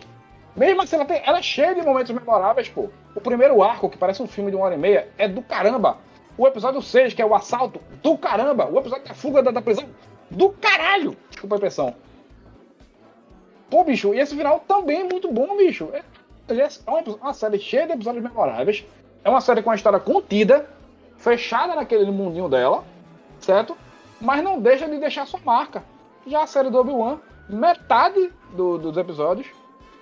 Mesmo 0.55 0.83
assim, 0.83 0.95
ela, 0.95 1.05
tem, 1.05 1.21
ela 1.25 1.39
é 1.39 1.41
cheia 1.41 1.73
de 1.73 1.81
momentos 1.81 2.11
memoráveis, 2.11 2.69
pô. 2.69 2.89
O 3.15 3.19
primeiro 3.19 3.61
arco, 3.63 3.89
que 3.89 3.97
parece 3.97 4.21
um 4.21 4.27
filme 4.27 4.51
de 4.51 4.55
uma 4.55 4.65
hora 4.65 4.75
e 4.75 4.77
meia, 4.77 5.09
é 5.17 5.27
do 5.27 5.41
caramba. 5.41 5.97
O 6.37 6.47
episódio 6.47 6.81
6, 6.81 7.15
que 7.15 7.21
é 7.21 7.25
o 7.25 7.33
assalto, 7.33 7.81
do 8.03 8.15
caramba. 8.17 8.69
O 8.71 8.77
episódio 8.77 9.03
da 9.03 9.15
fuga 9.15 9.41
da, 9.41 9.49
da 9.49 9.61
prisão, 9.61 9.85
do 10.29 10.51
caralho. 10.51 11.17
Desculpa 11.29 11.55
a 11.55 11.57
expressão. 11.57 11.95
Pô, 13.69 13.83
bicho, 13.83 14.13
e 14.13 14.19
esse 14.19 14.35
final 14.35 14.59
também 14.67 15.01
é 15.01 15.03
muito 15.03 15.31
bom, 15.31 15.57
bicho. 15.57 15.89
É, 15.91 16.03
é 16.53 16.69
uma, 16.87 17.01
uma 17.15 17.33
série 17.33 17.57
cheia 17.57 17.87
de 17.87 17.93
episódios 17.93 18.23
memoráveis. 18.23 18.85
É 19.23 19.29
uma 19.29 19.41
série 19.41 19.63
com 19.63 19.71
uma 19.71 19.75
história 19.75 19.99
contida, 19.99 20.69
fechada 21.17 21.75
naquele 21.75 22.11
mundinho 22.11 22.47
dela, 22.47 22.83
certo? 23.39 23.75
Mas 24.21 24.43
não 24.43 24.61
deixa 24.61 24.87
de 24.87 24.97
deixar 24.97 25.25
sua 25.25 25.39
marca. 25.43 25.83
Já 26.25 26.43
a 26.43 26.47
série 26.47 26.69
do 26.69 26.79
Obi-Wan, 26.79 27.19
metade 27.47 28.33
do, 28.53 28.77
dos 28.77 28.97
episódios 28.97 29.47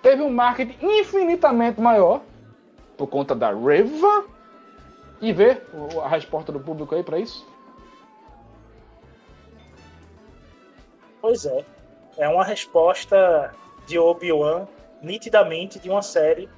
teve 0.01 0.21
um 0.21 0.29
marketing 0.29 0.77
infinitamente 0.81 1.81
maior 1.81 2.21
por 2.97 3.07
conta 3.07 3.35
da 3.35 3.51
Reva. 3.51 4.25
E 5.21 5.31
ver 5.31 5.65
a 6.03 6.07
resposta 6.09 6.51
do 6.51 6.59
público 6.59 6.93
aí 6.93 7.01
para 7.01 7.17
isso? 7.17 7.47
Pois 11.21 11.45
é. 11.45 11.63
É 12.17 12.27
uma 12.27 12.43
resposta 12.43 13.53
de 13.87 13.97
Obi-Wan, 13.97 14.67
nitidamente, 15.01 15.79
de 15.79 15.89
uma 15.89 16.01
série 16.01 16.49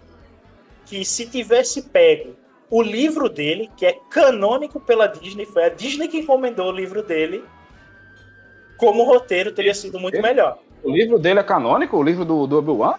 que, 0.86 1.06
se 1.06 1.30
tivesse 1.30 1.84
pego 1.84 2.36
o 2.70 2.82
livro 2.82 3.30
dele, 3.30 3.70
que 3.78 3.86
é 3.86 3.94
canônico 4.10 4.80
pela 4.80 5.06
Disney, 5.06 5.46
foi 5.46 5.66
a 5.66 5.70
Disney 5.70 6.08
que 6.08 6.18
encomendou 6.18 6.70
o 6.70 6.76
livro 6.76 7.04
dele, 7.04 7.46
como 8.78 9.04
roteiro 9.04 9.52
teria 9.52 9.74
sido 9.74 10.00
muito 10.00 10.22
melhor. 10.22 10.58
O 10.84 10.92
livro 10.92 11.18
dele 11.18 11.40
é 11.40 11.44
canônico? 11.44 11.98
O 11.98 12.04
livro 12.04 12.24
do, 12.24 12.46
do 12.46 12.58
Obi-Wan? 12.58 12.96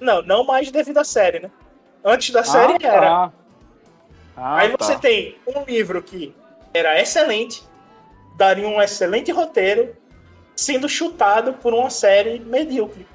Não, 0.00 0.22
não 0.22 0.44
mais 0.44 0.70
devido 0.70 0.98
à 0.98 1.04
série, 1.04 1.40
né? 1.40 1.50
Antes 2.04 2.30
da 2.30 2.44
série 2.44 2.74
ah, 2.74 2.88
era. 2.88 3.00
Tá. 3.00 3.32
Ah, 4.36 4.58
Aí 4.58 4.70
tá. 4.70 4.84
você 4.84 4.96
tem 4.96 5.36
um 5.46 5.64
livro 5.64 6.02
que 6.02 6.34
era 6.72 7.00
excelente, 7.00 7.64
daria 8.36 8.68
um 8.68 8.80
excelente 8.80 9.32
roteiro, 9.32 9.96
sendo 10.54 10.88
chutado 10.88 11.54
por 11.54 11.74
uma 11.74 11.90
série 11.90 12.38
medíocre. 12.38 13.06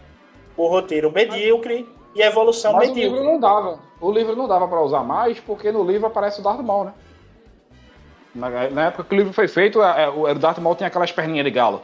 O 0.58 0.68
roteiro 0.68 1.12
medíocre 1.12 1.88
e 2.16 2.22
a 2.22 2.28
evolução 2.28 2.74
Mas 2.74 2.90
medíocre. 2.90 3.12
o 3.12 3.16
livro 3.16 3.32
não 3.32 3.40
dava. 3.40 3.80
O 4.00 4.12
livro 4.12 4.36
não 4.36 4.48
dava 4.48 4.68
para 4.68 4.82
usar 4.82 5.04
mais, 5.04 5.40
porque 5.40 5.72
no 5.72 5.84
livro 5.84 6.08
aparece 6.08 6.40
o 6.40 6.44
Darth 6.44 6.60
Maul, 6.60 6.86
né? 6.86 6.94
Na, 8.34 8.70
na 8.70 8.88
época 8.88 9.04
que 9.04 9.14
o 9.16 9.18
livro 9.18 9.34
foi 9.34 9.48
feito, 9.48 9.82
é, 9.82 10.08
o 10.10 10.34
Darth 10.36 10.60
Maul 10.60 10.76
tinha 10.76 10.88
aquelas 10.88 11.12
perninhas 11.12 11.46
de 11.46 11.52
galo. 11.52 11.82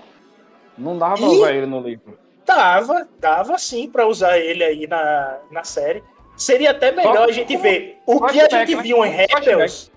Não 0.77 0.97
dava 0.97 1.15
pra 1.15 1.25
usar 1.25 1.53
ele 1.53 1.65
no 1.65 1.81
livro. 1.81 2.17
Dava, 2.45 3.07
dava 3.19 3.57
sim 3.57 3.89
pra 3.89 4.07
usar 4.07 4.37
ele 4.37 4.63
aí 4.63 4.87
na, 4.87 5.37
na 5.51 5.63
série. 5.63 6.03
Seria 6.37 6.71
até 6.71 6.91
melhor 6.91 7.15
Só 7.15 7.23
a 7.25 7.31
gente 7.31 7.57
ver 7.57 7.99
o 8.05 8.25
que 8.27 8.39
a 8.39 8.47
gente 8.47 8.75
né? 8.75 8.81
viu 8.81 9.03
em. 9.03 9.09
Rebels. 9.09 9.91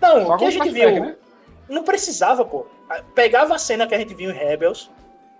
Não, 0.00 0.30
o 0.30 0.36
que 0.38 0.44
a 0.44 0.50
gente 0.50 0.70
viu. 0.70 1.04
né? 1.04 1.16
Não 1.68 1.82
precisava, 1.82 2.44
pô. 2.44 2.66
Pegava 3.14 3.56
a 3.56 3.58
cena 3.58 3.86
que 3.86 3.94
a 3.94 3.98
gente 3.98 4.14
viu 4.14 4.30
em 4.30 4.34
Rebels, 4.34 4.90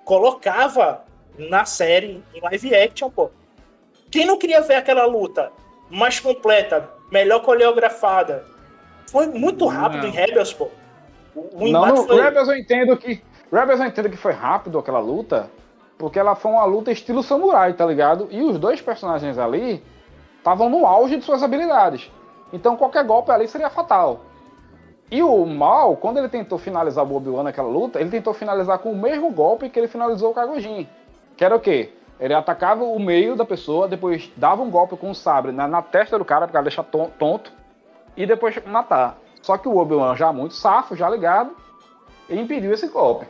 colocava 0.05 1.05
na 1.39 1.65
série, 1.65 2.23
em 2.35 2.41
live 2.41 2.75
action, 2.75 3.09
pô. 3.09 3.31
Quem 4.11 4.27
não 4.27 4.37
queria 4.37 4.61
ver 4.61 4.75
aquela 4.75 5.07
luta 5.07 5.53
mais 5.89 6.19
completa, 6.19 6.91
melhor 7.11 7.41
coreografada? 7.41 8.45
Foi 9.11 9.27
muito 9.27 9.67
rápido 9.67 10.03
Não. 10.03 10.09
em 10.09 10.13
Rebels, 10.13 10.53
pô. 10.53 10.69
O, 11.35 11.65
o 11.65 11.69
Não, 11.69 11.87
no 11.87 11.97
foi... 12.05 12.21
Rebels 12.21 12.49
eu 12.49 12.57
entendo 12.57 12.97
que. 12.97 13.23
Rebels 13.53 13.81
eu 13.81 13.87
entendo 13.87 14.11
que 14.11 14.17
foi 14.17 14.33
rápido 14.33 14.79
aquela 14.79 14.99
luta, 14.99 15.49
porque 15.99 16.19
ela 16.19 16.35
foi 16.35 16.51
uma 16.51 16.65
luta 16.65 16.91
estilo 16.91 17.23
samurai, 17.23 17.73
tá 17.75 17.87
ligado? 17.87 18.29
E 18.31 18.43
os 18.43 18.59
dois 18.59 18.81
personagens 18.81 19.39
ali 19.39 19.83
estavam 20.39 20.69
no 20.69 20.87
auge 20.87 21.17
de 21.17 21.25
suas 21.25 21.43
habilidades. 21.43 22.11
Então 22.53 22.77
qualquer 22.77 23.05
golpe 23.05 23.31
ali 23.31 23.47
seria 23.49 23.71
fatal. 23.71 24.21
E 25.11 25.23
o 25.23 25.47
Mal, 25.47 25.97
quando 25.97 26.19
ele 26.19 26.29
tentou 26.29 26.59
finalizar 26.59 27.05
o 27.05 27.15
Obi-Wan 27.17 27.45
naquela 27.45 27.69
luta, 27.69 28.01
ele 28.01 28.11
tentou 28.11 28.35
finalizar 28.35 28.79
com 28.81 28.91
o 28.91 28.97
mesmo 28.97 29.31
golpe 29.31 29.69
que 29.69 29.79
ele 29.79 29.87
finalizou 29.87 30.33
o 30.33 30.35
Kagojin. 30.35 30.89
Que 31.37 31.45
era 31.45 31.55
o 31.55 31.61
quê? 31.61 31.93
Ele 32.19 32.35
atacava 32.35 32.83
o 32.83 32.99
meio 32.99 33.37
da 33.37 33.45
pessoa, 33.45 33.87
depois 33.87 34.29
dava 34.37 34.63
um 34.63 34.71
golpe 34.71 34.97
com 34.97 35.11
o 35.11 35.15
sabre 35.15 35.53
na, 35.53 35.69
na 35.69 35.81
testa 35.83 36.19
do 36.19 36.25
cara, 36.25 36.49
pra 36.49 36.63
deixar 36.63 36.83
ton- 36.83 37.11
tonto, 37.19 37.53
e 38.17 38.27
depois 38.27 38.57
matar. 38.67 39.19
Só 39.43 39.57
que 39.57 39.69
o 39.69 39.77
Obi-Wan 39.77 40.17
já 40.17 40.33
muito 40.33 40.55
safo, 40.55 40.97
já 40.97 41.09
ligado, 41.09 41.51
ele 42.29 42.41
impediu 42.41 42.73
esse 42.73 42.89
golpe. 42.89 43.27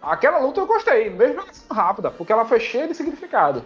Aquela 0.00 0.38
luta 0.38 0.60
eu 0.60 0.66
gostei, 0.66 1.10
mesmo 1.10 1.42
rápida, 1.70 2.10
porque 2.10 2.32
ela 2.32 2.44
foi 2.44 2.60
cheia 2.60 2.86
de 2.86 2.94
significado. 2.94 3.62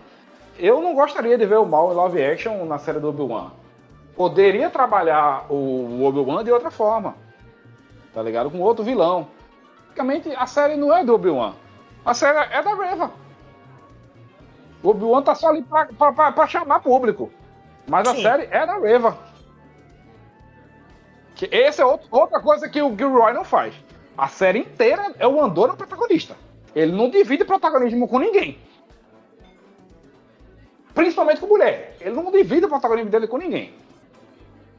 Eu 0.59 0.81
não 0.81 0.95
gostaria 0.95 1.37
de 1.39 1.47
ver 1.47 1.59
o 1.59 1.67
Mal 1.67 1.93
em 1.93 1.97
live 1.97 2.23
action 2.25 2.65
na 2.65 2.79
série 2.79 2.99
do 2.99 3.09
Obi-Wan. 3.09 3.51
Poderia 4.17 4.69
trabalhar 4.71 5.47
o 5.49 6.03
Obi-Wan 6.05 6.43
de 6.43 6.51
outra 6.51 6.71
forma. 6.71 7.15
Tá 8.13 8.23
ligado? 8.23 8.51
Com 8.51 8.61
outro 8.61 8.85
vilão. 8.85 9.29
Basicamente, 9.87 10.33
a 10.37 10.47
série 10.47 10.77
não 10.77 10.97
é 10.97 11.05
do 11.05 11.15
Obi-Wan. 11.15 11.55
A 12.05 12.15
série 12.15 12.39
é 12.53 12.63
da 12.63 12.75
Reva. 12.75 13.11
O 14.83 14.91
Obi-Wan 14.91 15.23
tá 15.23 15.35
só 15.35 15.49
ali 15.49 15.63
pra, 15.63 15.87
pra, 15.87 16.13
pra- 16.13 16.33
pra 16.33 16.47
chamar 16.47 16.81
público. 16.81 17.31
Mas 17.89 18.07
a 18.09 18.15
Sim. 18.15 18.23
série 18.23 18.49
é 18.51 18.65
da 18.67 18.79
Reva. 18.79 19.17
Que 21.39 21.49
essa 21.53 21.83
é 21.83 21.85
outra 21.85 22.41
coisa 22.41 22.69
que 22.69 22.83
o 22.83 22.97
Gilroy 22.97 23.33
não 23.33 23.45
faz. 23.45 23.73
A 24.17 24.27
série 24.27 24.59
inteira 24.59 25.15
é 25.21 25.27
o 25.27 25.41
Andor 25.41 25.71
o 25.71 25.77
protagonista. 25.77 26.37
Ele 26.75 26.91
não 26.91 27.09
divide 27.09 27.45
protagonismo 27.45 28.09
com 28.09 28.19
ninguém. 28.19 28.59
Principalmente 30.93 31.41
com 31.41 31.47
mulher. 31.47 31.97
Ele 32.01 32.11
não 32.11 32.33
divide 32.33 32.67
o 32.67 32.69
protagonismo 32.69 33.09
dele 33.09 33.29
com 33.29 33.39
ninguém. 33.39 33.73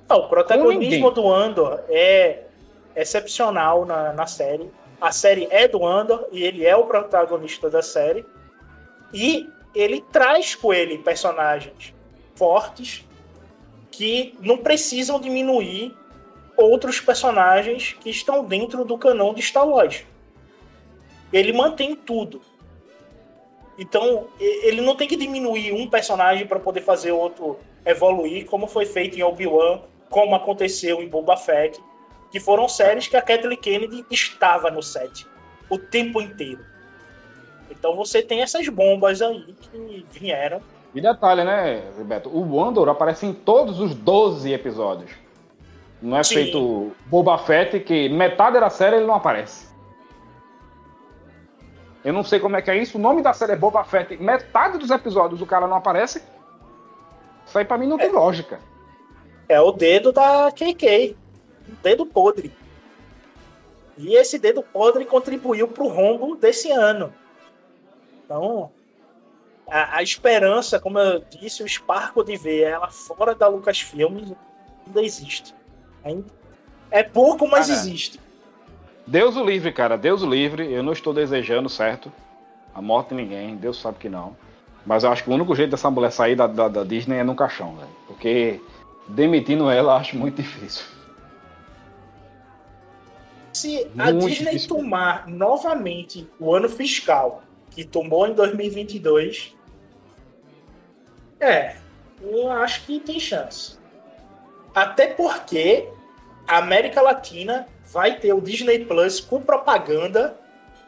Não, 0.10 0.18
o 0.18 0.28
protagonismo 0.28 1.10
do 1.12 1.32
Andor 1.32 1.82
é 1.88 2.44
excepcional 2.94 3.86
na, 3.86 4.12
na 4.12 4.28
série. 4.28 4.70
A 5.00 5.14
série 5.14 5.48
é 5.50 5.66
do 5.66 5.86
Andor 5.86 6.28
e 6.30 6.44
ele 6.44 6.66
é 6.66 6.76
o 6.76 6.84
protagonista 6.84 7.70
da 7.70 7.82
série. 7.82 8.26
E 9.14 9.50
ele 9.74 10.04
traz 10.12 10.56
com 10.56 10.74
ele 10.74 10.98
personagens 10.98 11.94
fortes 12.36 13.08
que 13.90 14.38
não 14.42 14.58
precisam 14.58 15.22
diminuir 15.22 15.98
outros 16.64 17.00
personagens 17.00 17.96
que 18.00 18.10
estão 18.10 18.44
dentro 18.44 18.84
do 18.84 18.98
canão 18.98 19.34
de 19.34 19.42
Star 19.42 19.68
Wars. 19.68 20.04
Ele 21.32 21.54
mantém 21.54 21.96
tudo. 21.96 22.42
Então, 23.78 24.28
ele 24.40 24.82
não 24.82 24.96
tem 24.96 25.08
que 25.08 25.16
diminuir 25.16 25.72
um 25.72 25.90
personagem 25.90 26.46
para 26.46 26.60
poder 26.60 26.82
fazer 26.82 27.12
outro 27.12 27.60
evoluir, 27.86 28.46
como 28.46 28.68
foi 28.68 28.86
feito 28.86 29.18
em 29.18 29.24
Obi-Wan, 29.24 29.82
como 30.10 30.36
aconteceu 30.36 31.02
em 31.02 31.08
Boba 31.08 31.38
Fett, 31.38 31.80
que 32.32 32.40
foram 32.40 32.68
séries 32.68 33.08
que 33.08 33.16
a 33.16 33.22
Kathleen 33.22 33.58
Kennedy 33.58 34.06
estava 34.12 34.70
no 34.70 34.84
set 34.84 35.26
o 35.70 35.78
tempo 35.78 36.20
inteiro. 36.20 36.66
Então 37.70 37.96
você 37.96 38.22
tem 38.22 38.42
essas 38.42 38.68
bombas 38.68 39.22
aí 39.22 39.56
que 39.62 40.06
vieram. 40.12 40.62
E 40.94 41.00
detalhe, 41.00 41.44
né, 41.44 41.84
Beto? 42.04 42.30
O 42.30 42.64
Andor 42.64 42.90
aparece 42.90 43.26
em 43.26 43.34
todos 43.34 43.80
os 43.80 43.94
12 43.94 44.52
episódios. 44.52 45.12
Não 46.02 46.18
é 46.18 46.24
Sim. 46.24 46.36
feito 46.36 46.92
Boba 47.06 47.38
Fett, 47.38 47.80
que 47.82 48.10
metade 48.10 48.60
da 48.60 48.70
série 48.70 48.98
ele 48.98 49.06
não 49.06 49.16
aparece. 49.16 49.68
Eu 52.04 52.14
não 52.14 52.24
sei 52.24 52.40
como 52.40 52.56
é 52.56 52.62
que 52.62 52.72
é 52.72 52.78
isso. 52.78 52.98
O 52.98 53.02
nome 53.02 53.22
da 53.22 53.34
série 53.34 53.52
é 53.52 53.56
Boba 53.56 53.84
Fett. 53.84 54.16
Metade 54.18 54.78
dos 54.78 54.90
episódios 54.90 55.42
o 55.42 55.46
cara 55.46 55.68
não 55.68 55.76
aparece. 55.76 56.24
Isso 57.46 57.58
aí 57.58 57.66
pra 57.66 57.78
mim 57.78 57.88
não 57.88 57.98
tem 57.98 58.12
lógica. 58.12 58.60
É 59.50 59.60
o 59.60 59.72
dedo 59.72 60.12
da 60.12 60.52
KK. 60.52 61.18
O 61.68 61.76
dedo 61.84 62.06
podre. 62.06 62.54
E 63.98 64.16
esse 64.16 64.40
dedo 64.40 64.64
podre 64.64 65.04
contribuiu 65.04 65.68
para 65.68 65.84
o 65.84 65.90
rombo 65.90 66.36
desse 66.38 66.72
ano. 66.72 67.14
Então, 68.24 68.72
a, 69.68 69.98
a 69.98 70.04
esperança, 70.04 70.80
como 70.80 71.00
eu 71.00 71.20
disse, 71.20 71.62
o 71.62 71.66
esparco 71.66 72.24
de 72.24 72.38
ver 72.38 72.62
ela 72.62 72.90
fora 72.90 73.36
da 73.36 73.48
Lucasfilm 73.48 74.36
ainda 74.88 75.02
existe. 75.02 75.54
É 76.92 77.04
pouco, 77.04 77.48
mas 77.48 77.68
Cara, 77.68 77.80
existe. 77.80 78.20
Deus 79.06 79.36
o 79.36 79.44
livre, 79.44 79.72
cara. 79.72 79.98
Deus 79.98 80.22
o 80.24 80.30
livre. 80.30 80.72
Eu 80.72 80.84
não 80.84 80.94
estou 80.94 81.14
desejando, 81.14 81.70
certo? 81.70 82.12
A 82.74 82.82
morte 82.82 83.10
de 83.10 83.16
ninguém. 83.16 83.56
Deus 83.56 83.80
sabe 83.80 83.98
que 84.00 84.10
não. 84.10 84.36
Mas 84.86 85.04
eu 85.04 85.12
acho 85.12 85.24
que 85.24 85.30
o 85.30 85.34
único 85.34 85.54
jeito 85.56 85.72
dessa 85.72 85.90
mulher 85.92 86.12
sair 86.12 86.36
da, 86.36 86.48
da- 86.48 86.68
da 86.68 86.84
Disney 86.84 87.18
é 87.18 87.24
no 87.24 87.36
caixão, 87.36 87.76
velho. 87.76 87.90
Porque 88.08 88.60
demitindo 89.08 89.70
ela, 89.70 89.96
acho 89.98 90.18
muito 90.18 90.42
difícil. 90.42 90.84
Se 93.54 93.88
a 93.98 94.12
muito 94.12 94.28
Disney 94.28 94.46
difícil. 94.54 94.70
tomar 94.70 95.28
novamente 95.28 96.30
o 96.40 96.54
ano 96.54 96.70
fiscal 96.70 97.44
que 97.72 97.84
tomou 97.84 98.28
em 98.28 98.34
2022, 98.34 99.56
é, 101.40 101.76
eu 102.22 102.52
acho 102.52 102.86
que 102.86 103.00
tem 103.00 103.20
chance. 103.20 103.78
Até 104.74 105.08
porque 105.08 105.90
a 106.50 106.58
América 106.58 107.00
Latina 107.00 107.68
vai 107.86 108.18
ter 108.18 108.34
o 108.34 108.42
Disney 108.42 108.84
Plus 108.84 109.20
com 109.20 109.40
propaganda 109.40 110.36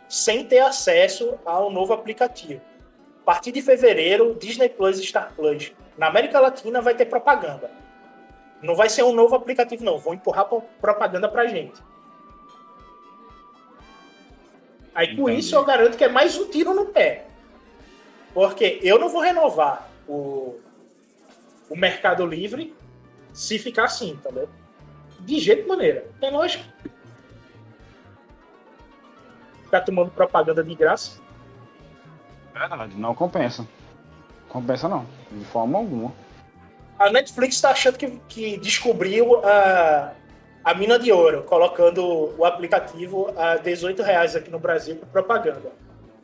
sem 0.09 0.43
ter 0.43 0.57
acesso 0.57 1.37
ao 1.45 1.69
novo 1.69 1.93
aplicativo. 1.93 2.59
A 3.21 3.25
partir 3.25 3.51
de 3.51 3.61
fevereiro, 3.61 4.35
Disney 4.39 4.69
Plus 4.69 4.97
e 4.97 5.05
Star 5.05 5.31
Plus 5.35 5.71
na 5.95 6.07
América 6.07 6.39
Latina 6.39 6.81
vai 6.81 6.95
ter 6.95 7.05
propaganda. 7.05 7.69
Não 8.59 8.73
vai 8.73 8.89
ser 8.89 9.03
um 9.03 9.13
novo 9.13 9.35
aplicativo, 9.35 9.83
não. 9.83 9.99
Vão 9.99 10.15
empurrar 10.15 10.49
propaganda 10.81 11.29
pra 11.29 11.45
gente. 11.45 11.79
Aí 14.95 15.15
com 15.15 15.29
Entendi. 15.29 15.41
isso 15.41 15.55
eu 15.55 15.63
garanto 15.63 15.95
que 15.95 16.03
é 16.03 16.09
mais 16.09 16.35
um 16.39 16.49
tiro 16.49 16.73
no 16.73 16.87
pé. 16.87 17.27
Porque 18.33 18.79
eu 18.81 18.97
não 18.97 19.09
vou 19.09 19.21
renovar 19.21 19.87
o, 20.07 20.59
o 21.69 21.75
Mercado 21.75 22.25
Livre 22.25 22.75
se 23.31 23.59
ficar 23.59 23.83
assim, 23.83 24.19
tá 24.23 24.31
vendo? 24.31 24.60
De 25.25 25.39
jeito 25.39 25.67
maneira. 25.67 26.05
Tem 26.19 26.31
lógica. 26.31 26.63
Ficar 29.63 29.81
tomando 29.81 30.11
propaganda 30.11 30.63
de 30.63 30.75
graça. 30.75 31.19
Verdade, 32.53 32.95
não 32.95 33.15
compensa. 33.15 33.67
Compensa 34.49 34.89
não, 34.89 35.05
de 35.31 35.45
forma 35.45 35.77
alguma. 35.77 36.11
A 36.99 37.09
Netflix 37.09 37.55
está 37.55 37.71
achando 37.71 37.97
que, 37.97 38.19
que 38.27 38.57
descobriu 38.57 39.43
a, 39.45 40.11
a 40.63 40.73
mina 40.73 40.99
de 40.99 41.11
ouro, 41.11 41.43
colocando 41.43 42.37
o 42.37 42.45
aplicativo 42.45 43.33
a 43.37 43.55
18 43.55 44.03
reais 44.03 44.35
aqui 44.35 44.51
no 44.51 44.59
Brasil 44.59 44.97
para 44.97 45.07
propaganda. 45.09 45.71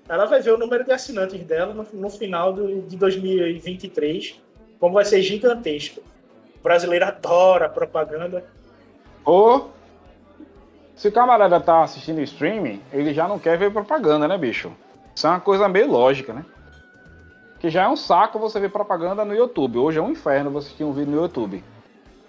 Ela 0.07 0.26
vai 0.26 0.41
ver 0.41 0.52
o 0.52 0.57
número 0.57 0.84
de 0.84 0.91
assinantes 0.91 1.44
dela 1.44 1.74
no, 1.74 1.88
no 1.94 2.10
final 2.10 2.53
do, 2.53 2.82
de 2.82 2.95
2023, 2.95 4.40
como 4.80 4.94
vai 4.94 5.06
ser 5.06 5.22
gigantesco. 5.22 6.02
O 6.60 6.64
brasileiro 6.64 7.06
adora 7.06 7.68
propaganda. 7.69 8.45
Ou, 9.27 9.71
se 10.95 11.09
o 11.09 11.11
camarada 11.11 11.59
tá 11.59 11.83
assistindo 11.83 12.21
streaming, 12.21 12.81
ele 12.93 13.13
já 13.13 13.27
não 13.27 13.37
quer 13.37 13.57
ver 13.57 13.73
propaganda, 13.73 14.25
né, 14.25 14.37
bicho? 14.37 14.71
Isso 15.13 15.27
é 15.27 15.29
uma 15.29 15.41
coisa 15.41 15.67
meio 15.67 15.91
lógica, 15.91 16.31
né? 16.31 16.45
Que 17.59 17.69
já 17.69 17.83
é 17.83 17.87
um 17.89 17.97
saco 17.97 18.39
você 18.39 18.57
ver 18.57 18.69
propaganda 18.69 19.25
no 19.25 19.35
YouTube. 19.35 19.79
Hoje 19.79 19.99
é 19.99 20.01
um 20.01 20.11
inferno 20.11 20.49
você 20.49 20.67
assistir 20.67 20.85
um 20.85 20.93
vídeo 20.93 21.11
no 21.11 21.21
YouTube. 21.21 21.61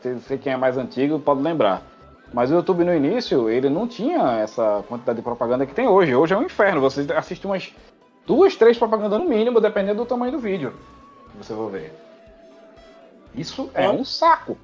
Você 0.03 0.37
quem 0.37 0.53
é 0.53 0.57
mais 0.57 0.77
antigo 0.77 1.21
pode 1.21 1.41
lembrar. 1.41 1.83
Mas 2.35 2.51
o 2.51 2.55
YouTube 2.55 2.83
no 2.83 2.93
início, 2.93 3.49
ele 3.49 3.71
não 3.71 3.87
tinha 3.87 4.41
essa 4.41 4.83
quantidade 4.89 5.19
de 5.19 5.23
propaganda 5.23 5.65
que 5.65 5.75
tem 5.75 5.87
hoje. 5.87 6.17
Hoje 6.17 6.35
é 6.35 6.37
um 6.37 6.43
inferno. 6.43 6.81
Você 6.81 7.07
assiste 7.17 7.47
umas 7.47 7.73
duas, 8.27 8.57
três 8.57 8.77
propagandas 8.77 9.21
no 9.21 9.29
mínimo, 9.29 9.61
dependendo 9.61 10.03
do 10.03 10.07
tamanho 10.07 10.33
do 10.33 10.41
vídeo 10.41 10.75
que 11.31 11.37
você 11.37 11.55
vai 11.55 11.71
ver. 11.71 11.95
Isso 13.37 13.71
é 13.73 13.89
um 13.89 14.05
saco. 14.05 14.59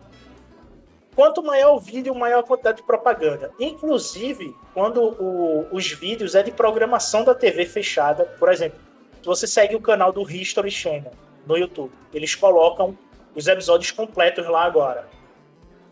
Quanto 1.15 1.43
maior 1.43 1.75
o 1.75 1.79
vídeo, 1.79 2.15
maior 2.15 2.41
a 2.41 2.43
quantidade 2.43 2.79
de 2.79 2.83
propaganda. 2.83 3.53
Inclusive, 3.59 4.57
quando 4.73 5.01
o, 5.01 5.69
os 5.71 5.91
vídeos 5.93 6.35
é 6.35 6.43
de 6.43 6.51
programação 6.51 7.23
da 7.23 7.35
TV 7.35 7.67
fechada, 7.67 8.25
por 8.39 8.51
exemplo, 8.51 8.81
se 9.21 9.27
você 9.27 9.47
segue 9.47 9.77
o 9.77 9.81
canal 9.81 10.13
do 10.13 10.29
History 10.29 10.71
Channel 10.71 11.13
no 11.47 11.57
YouTube, 11.57 11.93
eles 12.13 12.35
colocam 12.35 12.99
os 13.35 13.47
episódios 13.47 13.91
completos 13.91 14.47
lá 14.47 14.65
agora. 14.65 15.09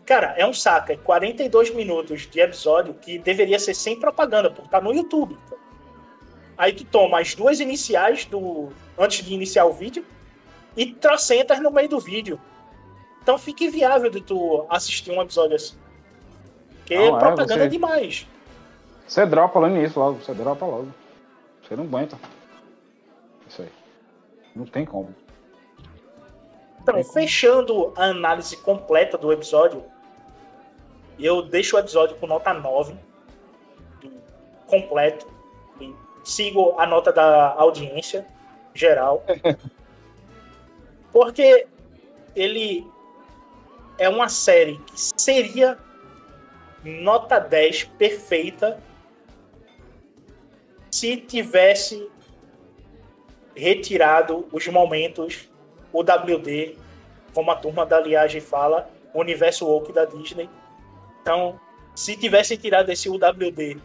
Cara, 0.05 0.33
é 0.37 0.45
um 0.45 0.53
saco, 0.53 0.91
é 0.91 0.97
42 0.97 1.73
minutos 1.73 2.27
de 2.27 2.41
episódio 2.41 2.93
que 2.93 3.17
deveria 3.17 3.57
ser 3.57 3.73
sem 3.73 3.97
propaganda, 3.97 4.51
porque 4.51 4.69
tá 4.69 4.81
no 4.81 4.93
YouTube. 4.93 5.37
Aí 6.57 6.73
tu 6.73 6.83
toma 6.83 7.19
as 7.19 7.33
duas 7.33 7.59
iniciais 7.61 8.25
do 8.25 8.69
antes 8.97 9.25
de 9.25 9.33
iniciar 9.33 9.65
o 9.65 9.73
vídeo 9.73 10.05
e 10.75 10.87
trocentas 10.87 11.59
no 11.61 11.71
meio 11.71 11.87
do 11.87 11.99
vídeo. 11.99 12.39
Então 13.23 13.37
fica 13.37 13.63
inviável 13.63 14.09
de 14.09 14.19
tu 14.19 14.65
assistir 14.69 15.09
um 15.09 15.21
episódio 15.21 15.55
assim. 15.55 15.77
Porque 16.79 16.95
não, 16.95 17.15
é 17.15 17.19
propaganda 17.19 17.53
é, 17.53 17.57
você... 17.63 17.69
demais. 17.69 18.27
Você 19.07 19.25
dropa 19.25 19.59
lá 19.59 19.69
nisso 19.69 19.97
logo, 19.97 20.19
você 20.19 20.33
dropa 20.33 20.65
logo. 20.65 20.87
Você 21.63 21.75
não 21.77 21.85
aguenta. 21.85 22.19
Isso 23.47 23.61
aí. 23.61 23.71
Não 24.53 24.65
tem 24.65 24.83
como. 24.83 25.15
Então, 26.81 27.01
fechando 27.01 27.93
a 27.95 28.07
análise 28.07 28.57
completa 28.57 29.17
do 29.17 29.31
episódio, 29.31 29.85
eu 31.17 31.41
deixo 31.41 31.77
o 31.77 31.79
episódio 31.79 32.17
com 32.17 32.27
nota 32.27 32.53
9, 32.53 32.93
completo. 34.67 35.25
Sigo 36.25 36.77
a 36.77 36.85
nota 36.85 37.13
da 37.13 37.53
audiência 37.53 38.27
geral. 38.73 39.23
Porque 41.11 41.67
ele 42.35 42.85
é 43.97 44.09
uma 44.09 44.29
série 44.29 44.77
que 44.85 44.93
seria 44.95 45.77
nota 46.83 47.39
10 47.39 47.85
perfeita 47.97 48.79
se 50.91 51.17
tivesse 51.17 52.09
retirado 53.55 54.47
os 54.51 54.67
momentos 54.67 55.49
UWD, 55.91 56.77
como 57.33 57.51
a 57.51 57.55
turma 57.55 57.85
da 57.85 57.99
Liagem 57.99 58.41
fala, 58.41 58.89
o 59.13 59.19
universo 59.19 59.65
woke 59.65 59.91
da 59.91 60.05
Disney. 60.05 60.49
Então, 61.21 61.59
se 61.95 62.17
tivessem 62.17 62.57
tirado 62.57 62.89
esse 62.91 63.09
UWD 63.09 63.77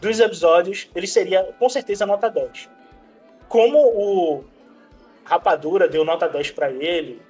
dos 0.00 0.20
episódios, 0.20 0.88
ele 0.94 1.06
seria 1.06 1.42
com 1.58 1.68
certeza 1.68 2.06
nota 2.06 2.28
10. 2.28 2.68
Como 3.48 3.78
o 3.78 4.44
Rapadura 5.24 5.88
deu 5.88 6.04
nota 6.04 6.28
10 6.28 6.50
para 6.52 6.70
ele, 6.70 7.20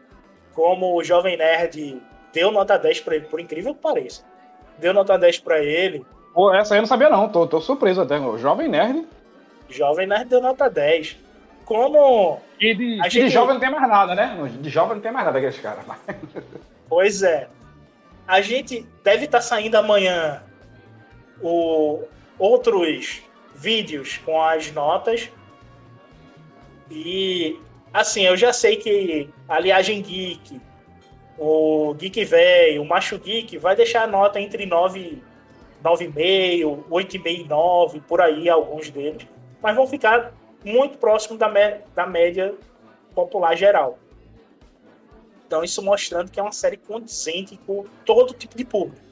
como 0.52 0.96
o 0.96 1.04
Jovem 1.04 1.36
Nerd 1.36 2.00
deu 2.36 2.52
nota 2.52 2.78
10 2.78 3.00
para 3.00 3.16
ele, 3.16 3.24
por 3.24 3.40
incrível 3.40 3.74
que 3.74 3.80
pareça. 3.80 4.22
Deu 4.76 4.92
nota 4.92 5.16
10 5.16 5.38
para 5.38 5.58
ele. 5.58 6.04
Pô, 6.34 6.52
essa 6.52 6.74
aí 6.74 6.78
eu 6.78 6.82
não 6.82 6.86
sabia 6.86 7.08
não, 7.08 7.30
tô, 7.30 7.46
tô 7.46 7.62
surpreso 7.62 8.02
até. 8.02 8.20
O 8.20 8.36
Jovem 8.36 8.68
Nerd. 8.68 9.06
Jovem 9.70 10.06
Nerd 10.06 10.28
deu 10.28 10.42
nota 10.42 10.68
10 10.68 11.16
como. 11.64 12.38
E 12.60 12.74
de, 12.74 13.00
a 13.00 13.08
gente... 13.08 13.24
de 13.24 13.30
jovem 13.30 13.54
não 13.54 13.60
tem 13.60 13.70
mais 13.70 13.88
nada, 13.88 14.14
né? 14.14 14.36
De 14.60 14.68
jovem 14.68 14.96
não 14.96 15.02
tem 15.02 15.10
mais 15.10 15.24
nada 15.24 15.38
aqueles 15.38 15.58
caras. 15.58 15.84
Pois 16.88 17.24
é. 17.24 17.48
A 18.28 18.40
gente 18.40 18.86
deve 19.02 19.24
estar 19.24 19.38
tá 19.38 19.42
saindo 19.42 19.74
amanhã 19.74 20.40
o, 21.42 22.04
outros 22.38 23.22
vídeos 23.56 24.18
com 24.18 24.40
as 24.40 24.70
notas. 24.70 25.28
E 26.88 27.58
assim, 27.92 28.22
eu 28.22 28.36
já 28.36 28.52
sei 28.52 28.76
que 28.76 29.28
a 29.48 29.58
Liagem 29.58 30.00
Geek, 30.00 30.60
o 31.38 31.94
Geek 31.94 32.24
Velho, 32.24 32.82
o 32.82 32.84
Macho 32.84 33.18
Geek 33.18 33.58
vai 33.58 33.76
deixar 33.76 34.04
a 34.04 34.06
nota 34.06 34.40
entre 34.40 34.64
9, 34.64 35.22
9,5, 35.84 36.84
8,5 36.90 37.26
e 37.26 37.44
9, 37.44 38.00
por 38.00 38.20
aí, 38.20 38.48
alguns 38.48 38.90
deles. 38.90 39.26
Mas 39.62 39.76
vão 39.76 39.86
ficar 39.86 40.32
muito 40.64 40.98
próximo 40.98 41.38
da, 41.38 41.48
da 41.94 42.06
média 42.06 42.54
popular 43.14 43.56
geral. 43.56 43.98
Então, 45.46 45.62
isso 45.62 45.80
mostrando 45.82 46.30
que 46.30 46.40
é 46.40 46.42
uma 46.42 46.52
série 46.52 46.76
condizente 46.76 47.58
com 47.66 47.84
todo 48.04 48.34
tipo 48.34 48.56
de 48.56 48.64
público. 48.64 49.04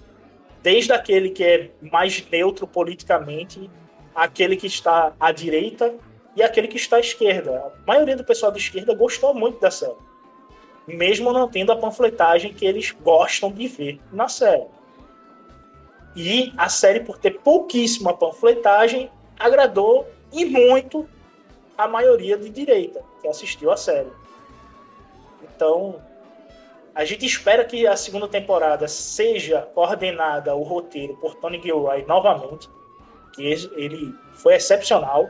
Desde 0.62 0.92
aquele 0.92 1.30
que 1.30 1.44
é 1.44 1.70
mais 1.80 2.26
neutro 2.28 2.66
politicamente, 2.66 3.70
aquele 4.14 4.56
que 4.56 4.66
está 4.66 5.12
à 5.20 5.30
direita 5.30 5.94
e 6.34 6.42
aquele 6.42 6.66
que 6.66 6.76
está 6.76 6.96
à 6.96 7.01
esquerda. 7.01 7.59
A 7.59 7.86
maioria 7.86 8.16
do 8.16 8.24
pessoal 8.24 8.51
da 8.51 8.59
esquerda 8.59 8.94
gostou 8.94 9.34
muito 9.34 9.60
da 9.60 9.70
série. 9.70 9.94
Mesmo 10.86 11.32
não 11.32 11.48
tendo 11.48 11.73
a 11.73 11.77
panfletagem 11.77 12.52
que 12.52 12.66
eles 12.66 12.90
gostam 12.90 13.51
de 13.51 13.66
ver 13.69 14.01
na 14.12 14.28
série. 14.28 14.66
E 16.16 16.52
a 16.56 16.69
série, 16.69 17.01
por 17.01 17.19
ter 17.19 17.40
pouquíssima 17.40 18.15
panfletagem, 18.15 19.11
agradou 19.39 20.06
e 20.32 20.44
muito 20.44 21.09
a 21.77 21.89
maioria 21.89 22.36
de 22.36 22.48
direita 22.51 23.02
que 23.20 23.27
assistiu 23.27 23.70
a 23.70 23.77
série. 23.77 24.11
Então, 25.43 26.01
a 26.94 27.05
gente 27.05 27.27
espera 27.27 27.65
que 27.65 27.86
a 27.86 27.97
segunda 27.97 28.28
temporada 28.28 28.86
seja 28.86 29.62
coordenada 29.74 30.55
o 30.55 30.62
roteiro 30.62 31.16
por 31.16 31.35
Tony 31.35 31.61
Gilroy 31.61 32.05
novamente, 32.06 32.69
que 33.35 33.43
ele 33.43 34.15
foi 34.35 34.55
excepcional 34.55 35.28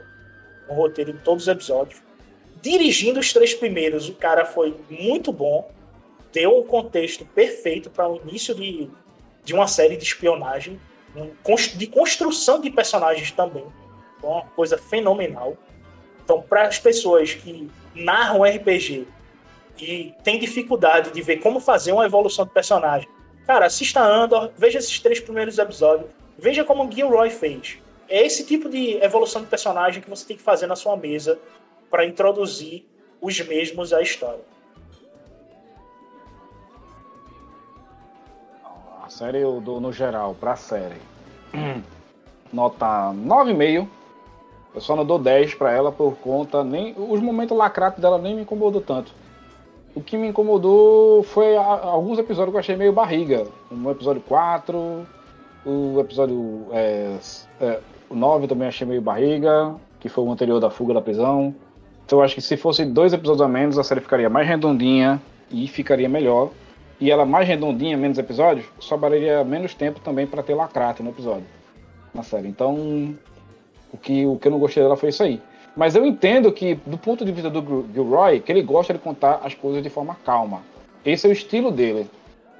no 0.68 0.74
roteiro 0.74 1.14
de 1.14 1.20
todos 1.20 1.44
os 1.44 1.48
episódios. 1.48 2.02
Dirigindo 2.64 3.20
os 3.20 3.30
três 3.30 3.52
primeiros, 3.52 4.08
o 4.08 4.14
cara 4.14 4.46
foi 4.46 4.74
muito 4.88 5.30
bom, 5.30 5.70
deu 6.32 6.60
um 6.60 6.62
contexto 6.62 7.22
perfeito 7.26 7.90
para 7.90 8.08
o 8.08 8.16
início 8.16 8.54
de, 8.54 8.88
de 9.44 9.52
uma 9.52 9.68
série 9.68 9.98
de 9.98 10.02
espionagem, 10.02 10.80
de 11.76 11.86
construção 11.86 12.62
de 12.62 12.70
personagens 12.70 13.30
também. 13.32 13.66
Foi 14.18 14.30
uma 14.30 14.46
coisa 14.46 14.78
fenomenal. 14.78 15.58
Então, 16.24 16.40
para 16.40 16.66
as 16.66 16.78
pessoas 16.78 17.34
que 17.34 17.70
narram 17.94 18.42
RPG 18.42 19.06
e 19.78 20.14
tem 20.24 20.38
dificuldade 20.38 21.10
de 21.10 21.20
ver 21.20 21.40
como 21.40 21.60
fazer 21.60 21.92
uma 21.92 22.06
evolução 22.06 22.46
do 22.46 22.50
personagem, 22.50 23.06
cara, 23.46 23.66
assista 23.66 24.00
Andor, 24.00 24.50
veja 24.56 24.78
esses 24.78 24.98
três 25.00 25.20
primeiros 25.20 25.58
episódios, 25.58 26.08
veja 26.38 26.64
como 26.64 26.82
o 26.82 26.90
Gilroy 26.90 27.28
fez. 27.28 27.76
É 28.08 28.24
esse 28.24 28.46
tipo 28.46 28.70
de 28.70 28.96
evolução 29.02 29.42
do 29.42 29.48
personagem 29.48 30.02
que 30.02 30.08
você 30.08 30.26
tem 30.26 30.36
que 30.36 30.42
fazer 30.42 30.66
na 30.66 30.76
sua 30.76 30.96
mesa 30.96 31.38
para 31.94 32.04
introduzir 32.04 32.84
os 33.22 33.40
mesmos 33.46 33.92
à 33.92 34.02
história. 34.02 34.40
A 39.00 39.08
série 39.08 39.38
eu 39.38 39.60
dou 39.60 39.80
no 39.80 39.92
geral, 39.92 40.34
pra 40.40 40.56
série. 40.56 41.00
Nota 42.52 43.12
9,5. 43.14 43.86
Eu 44.74 44.80
só 44.80 44.96
não 44.96 45.06
dou 45.06 45.20
10 45.20 45.54
pra 45.54 45.70
ela 45.70 45.92
por 45.92 46.16
conta. 46.16 46.64
nem 46.64 46.96
Os 46.98 47.20
momentos 47.20 47.56
lacratos 47.56 48.02
dela 48.02 48.18
nem 48.18 48.34
me 48.34 48.42
incomodou 48.42 48.80
tanto. 48.80 49.14
O 49.94 50.00
que 50.00 50.16
me 50.16 50.26
incomodou 50.26 51.22
foi 51.22 51.56
a, 51.56 51.62
alguns 51.62 52.18
episódios 52.18 52.50
que 52.50 52.56
eu 52.56 52.60
achei 52.60 52.74
meio 52.74 52.92
barriga. 52.92 53.46
No 53.70 53.92
episódio 53.92 54.20
4, 54.22 55.06
o 55.64 56.00
episódio 56.00 56.66
é, 56.72 57.18
é, 57.60 57.80
o 58.10 58.16
9 58.16 58.48
também 58.48 58.66
achei 58.66 58.84
meio 58.84 59.00
barriga, 59.00 59.76
que 60.00 60.08
foi 60.08 60.24
o 60.24 60.32
anterior 60.32 60.58
da 60.58 60.70
fuga 60.70 60.92
da 60.92 61.00
prisão. 61.00 61.54
Então 62.04 62.18
eu 62.18 62.24
acho 62.24 62.34
que 62.34 62.40
se 62.40 62.56
fosse 62.56 62.84
dois 62.84 63.12
episódios 63.12 63.42
a 63.42 63.48
menos, 63.48 63.78
a 63.78 63.84
série 63.84 64.00
ficaria 64.00 64.28
mais 64.28 64.46
redondinha 64.46 65.20
e 65.50 65.66
ficaria 65.66 66.08
melhor. 66.08 66.50
E 67.00 67.10
ela 67.10 67.24
mais 67.24 67.48
redondinha, 67.48 67.96
menos 67.96 68.18
episódios, 68.18 68.66
sobraria 68.78 69.42
menos 69.44 69.74
tempo 69.74 70.00
também 70.00 70.26
para 70.26 70.42
ter 70.42 70.54
lacrate 70.54 71.02
no 71.02 71.10
episódio. 71.10 71.46
Na 72.12 72.22
série. 72.22 72.48
Então, 72.48 73.14
o 73.92 73.96
que, 73.96 74.24
o 74.24 74.36
que 74.36 74.46
eu 74.46 74.52
não 74.52 74.58
gostei 74.58 74.82
dela 74.82 74.96
foi 74.96 75.08
isso 75.08 75.22
aí. 75.22 75.40
Mas 75.76 75.96
eu 75.96 76.06
entendo 76.06 76.52
que, 76.52 76.76
do 76.86 76.96
ponto 76.96 77.24
de 77.24 77.32
vista 77.32 77.50
do 77.50 77.84
Gilroy, 77.92 78.40
que 78.40 78.52
ele 78.52 78.62
gosta 78.62 78.92
de 78.92 78.98
contar 79.00 79.40
as 79.42 79.54
coisas 79.54 79.82
de 79.82 79.90
forma 79.90 80.16
calma. 80.24 80.62
Esse 81.04 81.26
é 81.26 81.30
o 81.30 81.32
estilo 81.32 81.72
dele. 81.72 82.08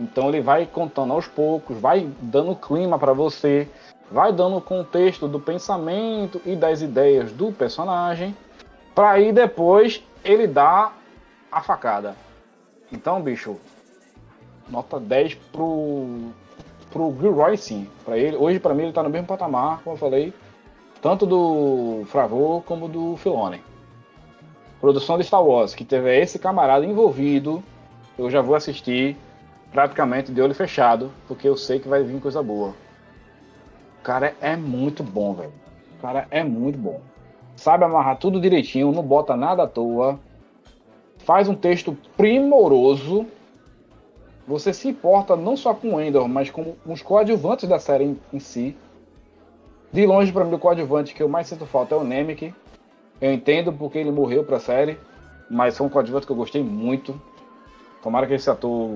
Então 0.00 0.28
ele 0.28 0.40
vai 0.40 0.66
contando 0.66 1.12
aos 1.12 1.28
poucos, 1.28 1.78
vai 1.78 2.08
dando 2.20 2.56
clima 2.56 2.98
para 2.98 3.12
você, 3.12 3.68
vai 4.10 4.32
dando 4.32 4.56
o 4.56 4.60
contexto 4.60 5.28
do 5.28 5.38
pensamento 5.38 6.40
e 6.44 6.56
das 6.56 6.82
ideias 6.82 7.30
do 7.30 7.52
personagem, 7.52 8.36
para 8.94 9.10
aí 9.10 9.32
depois 9.32 10.02
ele 10.24 10.46
dar 10.46 10.96
a 11.50 11.60
facada. 11.62 12.16
Então, 12.92 13.20
bicho, 13.20 13.58
nota 14.68 15.00
10 15.00 15.34
pro 15.52 16.32
pro 16.90 17.12
Gilroy 17.20 17.56
sim. 17.56 17.88
Para 18.04 18.16
ele, 18.16 18.36
hoje 18.36 18.60
para 18.60 18.72
mim 18.72 18.84
ele 18.84 18.92
tá 18.92 19.02
no 19.02 19.10
mesmo 19.10 19.26
patamar, 19.26 19.80
como 19.82 19.96
eu 19.96 19.98
falei, 19.98 20.32
tanto 21.02 21.26
do 21.26 22.04
Fravor 22.06 22.62
como 22.62 22.88
do 22.88 23.16
Filoni. 23.16 23.60
Produção 24.80 25.18
de 25.18 25.24
Star 25.24 25.42
Wars, 25.42 25.74
que 25.74 25.84
teve 25.84 26.16
esse 26.16 26.38
camarada 26.38 26.86
envolvido, 26.86 27.62
eu 28.16 28.30
já 28.30 28.40
vou 28.40 28.54
assistir 28.54 29.16
praticamente 29.72 30.30
de 30.30 30.40
olho 30.40 30.54
fechado, 30.54 31.10
porque 31.26 31.48
eu 31.48 31.56
sei 31.56 31.80
que 31.80 31.88
vai 31.88 32.04
vir 32.04 32.20
coisa 32.20 32.40
boa. 32.42 32.74
O 34.00 34.02
cara 34.04 34.34
é 34.40 34.54
muito 34.54 35.02
bom, 35.02 35.34
velho. 35.34 35.52
O 35.98 36.02
cara 36.02 36.28
é 36.30 36.44
muito 36.44 36.78
bom. 36.78 37.00
Sabe 37.56 37.84
amarrar 37.84 38.18
tudo 38.18 38.40
direitinho, 38.40 38.92
não 38.92 39.02
bota 39.02 39.36
nada 39.36 39.62
à 39.62 39.66
toa. 39.66 40.18
Faz 41.18 41.48
um 41.48 41.54
texto 41.54 41.96
primoroso. 42.16 43.26
Você 44.46 44.72
se 44.72 44.88
importa 44.88 45.36
não 45.36 45.56
só 45.56 45.72
com 45.72 45.94
o 45.94 46.00
Endor, 46.00 46.28
mas 46.28 46.50
com 46.50 46.74
os 46.84 47.00
coadjuvantes 47.00 47.68
da 47.68 47.78
série 47.78 48.04
em, 48.04 48.20
em 48.32 48.38
si. 48.38 48.76
De 49.92 50.04
longe, 50.04 50.32
para 50.32 50.44
mim, 50.44 50.54
o 50.54 50.58
coadjuvante 50.58 51.14
que 51.14 51.22
eu 51.22 51.28
mais 51.28 51.46
sinto 51.46 51.64
falta 51.64 51.94
é 51.94 51.98
o 51.98 52.04
Nemec. 52.04 52.52
Eu 53.20 53.32
entendo 53.32 53.72
porque 53.72 53.96
ele 53.96 54.10
morreu 54.10 54.44
para 54.44 54.56
a 54.56 54.60
série, 54.60 54.98
mas 55.48 55.78
foi 55.78 55.86
um 55.86 55.90
coadjuvante 55.90 56.26
que 56.26 56.32
eu 56.32 56.36
gostei 56.36 56.62
muito. 56.62 57.18
Tomara 58.02 58.26
que 58.26 58.34
esse 58.34 58.50
ator 58.50 58.90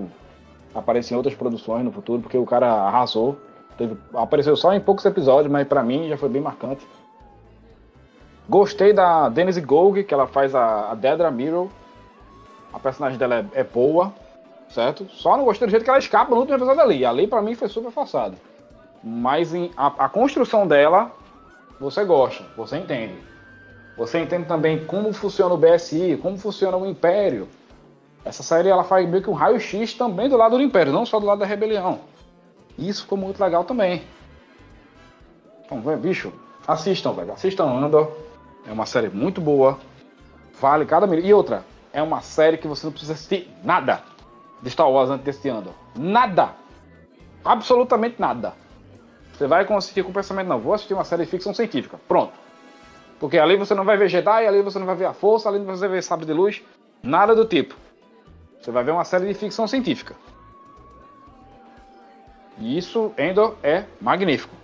apareça 0.75 1.15
em 1.15 1.17
outras 1.17 1.35
produções 1.35 1.85
no 1.85 1.93
futuro, 1.93 2.21
porque 2.21 2.37
o 2.37 2.45
cara 2.45 2.67
arrasou. 2.67 3.37
Teve, 3.79 3.97
apareceu 4.13 4.57
só 4.57 4.73
em 4.75 4.81
poucos 4.81 5.05
episódios, 5.05 5.51
mas 5.51 5.67
para 5.67 5.83
mim 5.83 6.09
já 6.09 6.17
foi 6.17 6.29
bem 6.29 6.43
marcante. 6.43 6.87
Gostei 8.49 8.95
da 8.95 9.29
Denise 9.29 9.61
Gold, 9.61 10.05
que 10.05 10.15
ela 10.15 10.27
faz 10.27 10.55
a, 10.55 10.93
a 10.93 10.95
Dedra 10.95 11.31
Miro. 11.31 11.71
A 12.73 12.79
personagem 12.79 13.19
dela 13.19 13.47
é, 13.53 13.61
é, 13.61 13.65
boa, 13.65 14.13
certo? 14.71 15.07
Só 15.11 15.37
não 15.37 15.45
gostei 15.45 15.67
do 15.67 15.71
jeito 15.71 15.85
que 15.85 15.91
ela 15.91 15.99
escapa 15.99 16.31
no 16.31 16.39
último 16.39 16.57
episódio 16.57 16.81
ali. 16.81 17.05
Ali 17.05 17.27
para 17.27 17.43
mim 17.43 17.55
foi 17.55 17.69
super 17.69 17.91
forçada. 17.91 18.37
Mas 19.05 19.55
em, 19.55 19.71
a, 19.77 19.87
a 20.05 20.09
construção 20.09 20.67
dela, 20.67 21.13
você 21.79 22.05
gosta, 22.05 22.45
você 22.57 22.79
entende. 22.79 23.17
Você 23.97 24.19
entende 24.19 24.47
também 24.47 24.85
como 24.85 25.13
funciona 25.13 25.55
o 25.55 25.59
BSI, 25.59 26.19
como 26.23 26.39
funciona 26.39 26.77
o 26.77 26.87
Império. 26.87 27.49
Essa 28.25 28.43
série 28.43 28.69
ela 28.69 28.85
faz 28.85 29.09
meio 29.09 29.23
que 29.23 29.31
um 29.31 29.35
raio-x 29.35 29.95
também 29.95 30.29
do 30.29 30.37
lado 30.37 30.57
do 30.57 30.63
Império, 30.63 30.93
não 30.93 31.05
só 31.05 31.19
do 31.21 31.27
lado 31.27 31.41
da 31.41 31.47
rebelião. 31.47 32.01
Isso 32.79 33.03
ficou 33.03 33.19
muito 33.19 33.43
legal 33.43 33.65
também. 33.65 34.03
Então, 35.65 35.81
bicho, 35.99 36.33
assistam, 36.67 37.13
velho. 37.13 37.33
Assistam 37.33 37.65
Andor. 37.65 38.28
É 38.69 38.73
uma 38.73 38.85
série 38.85 39.09
muito 39.09 39.41
boa. 39.41 39.79
Vale 40.61 40.85
cada 40.85 41.07
minuto. 41.07 41.27
E 41.27 41.33
outra, 41.33 41.65
é 41.91 42.03
uma 42.03 42.21
série 42.21 42.59
que 42.59 42.69
você 42.69 42.85
não 42.85 42.93
precisa 42.93 43.15
assistir 43.15 43.51
nada 43.65 44.03
de 44.63 44.71
Star 44.71 44.91
Wars 44.91 45.09
antes 45.09 45.25
desse 45.25 45.49
Andor. 45.49 45.73
Nada. 45.97 46.51
Absolutamente 47.43 48.17
nada. 48.21 48.53
Você 49.33 49.47
vai 49.47 49.65
assistir 49.65 50.03
com 50.03 50.11
o 50.11 50.13
pensamento, 50.13 50.49
não, 50.49 50.59
vou 50.59 50.75
assistir 50.75 50.93
uma 50.93 51.05
série 51.05 51.25
de 51.25 51.31
ficção 51.31 51.55
científica. 51.55 51.99
Pronto. 52.07 52.33
Porque 53.19 53.39
ali 53.39 53.57
você 53.57 53.75
não 53.75 53.85
vai 53.85 53.97
ver 53.97 54.09
Jedi, 54.09 54.47
ali 54.47 54.61
você 54.63 54.79
não 54.79 54.87
vai 54.87 54.97
ver 54.97 55.07
a 55.07 55.15
força, 55.15 55.49
ali 55.49 55.59
você 55.61 55.81
vai 55.81 55.97
ver 55.97 56.03
sabre 56.03 56.27
de 56.27 56.33
luz, 56.33 56.63
nada 57.03 57.35
do 57.35 57.45
tipo. 57.45 57.75
Você 58.61 58.71
vai 58.71 58.85
ver 58.85 58.91
uma 58.91 59.05
série 59.05 59.27
de 59.27 59.35
ficção 59.35 59.67
científica. 59.67 60.15
E 62.59 62.77
isso, 62.77 63.13
Endor, 63.17 63.55
é 63.63 63.85
magnífico. 64.01 64.58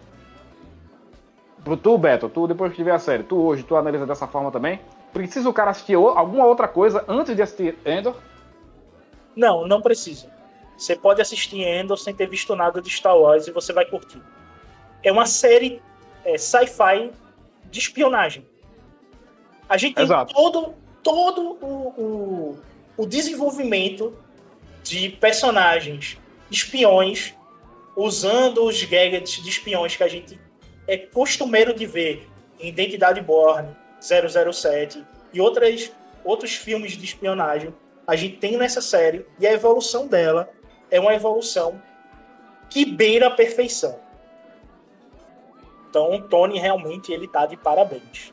Pro 1.65 1.77
tu, 1.77 1.97
Beto, 1.97 2.29
tu 2.29 2.47
depois 2.47 2.71
que 2.71 2.77
tiver 2.77 2.93
a 2.93 2.99
série, 2.99 3.23
tu 3.23 3.41
hoje, 3.41 3.63
tu 3.63 3.75
analisa 3.75 4.07
dessa 4.07 4.27
forma 4.27 4.51
também? 4.51 4.81
Precisa 5.13 5.49
o 5.49 5.53
cara 5.53 5.71
assistir 5.71 5.95
alguma 5.95 6.45
outra 6.45 6.69
coisa 6.69 7.05
antes 7.09 7.35
de 7.35 7.43
assistir 7.43 7.77
Endor? 7.87 8.15
Não, 9.35 9.67
não 9.67 9.81
precisa. 9.81 10.31
Você 10.77 10.95
pode 10.95 11.23
assistir 11.23 11.63
Endor 11.63 11.97
sem 11.97 12.15
ter 12.15 12.29
visto 12.29 12.55
nada 12.55 12.83
de 12.83 12.91
Star 12.91 13.17
Wars 13.17 13.47
e 13.47 13.51
você 13.51 13.73
vai 13.73 13.87
curtir 13.87 14.21
é 15.05 15.13
uma 15.13 15.27
série 15.27 15.81
é, 16.25 16.37
sci-fi 16.39 17.13
de 17.71 17.79
espionagem. 17.79 18.45
A 19.69 19.77
gente 19.77 19.95
tem 19.95 20.05
Exato. 20.05 20.33
todo, 20.33 20.75
todo 21.03 21.59
o, 21.61 21.67
o, 21.67 22.59
o 22.97 23.07
desenvolvimento 23.07 24.17
de 24.83 25.11
personagens 25.11 26.19
espiões 26.51 27.35
usando 27.97 28.65
os 28.65 28.83
gadgets 28.83 29.43
de 29.43 29.49
espiões 29.49 29.97
que 29.97 30.03
a 30.03 30.09
gente 30.09 30.39
é 30.87 30.97
costumeiro 30.97 31.75
de 31.75 31.87
ver 31.87 32.29
em 32.61 32.69
Identidade 32.69 33.21
Born, 33.21 33.69
007 34.01 35.05
e 35.33 35.41
outras, 35.41 35.93
outros 36.25 36.55
filmes 36.55 36.93
de 36.93 37.05
espionagem. 37.05 37.75
A 38.07 38.17
gente 38.17 38.37
tem 38.37 38.57
nessa 38.57 38.81
série 38.81 39.27
e 39.39 39.47
a 39.47 39.53
evolução 39.53 40.07
dela 40.07 40.51
é 40.91 41.01
uma 41.01 41.15
evolução 41.15 41.81
que 42.69 42.85
beira 42.85 43.29
a 43.29 43.31
perfeição. 43.31 43.99
Então, 45.89 46.13
o 46.13 46.23
Tony 46.23 46.59
realmente 46.59 47.13
ele 47.13 47.29
tá 47.29 47.47
de 47.47 47.57
parabéns. 47.57 48.33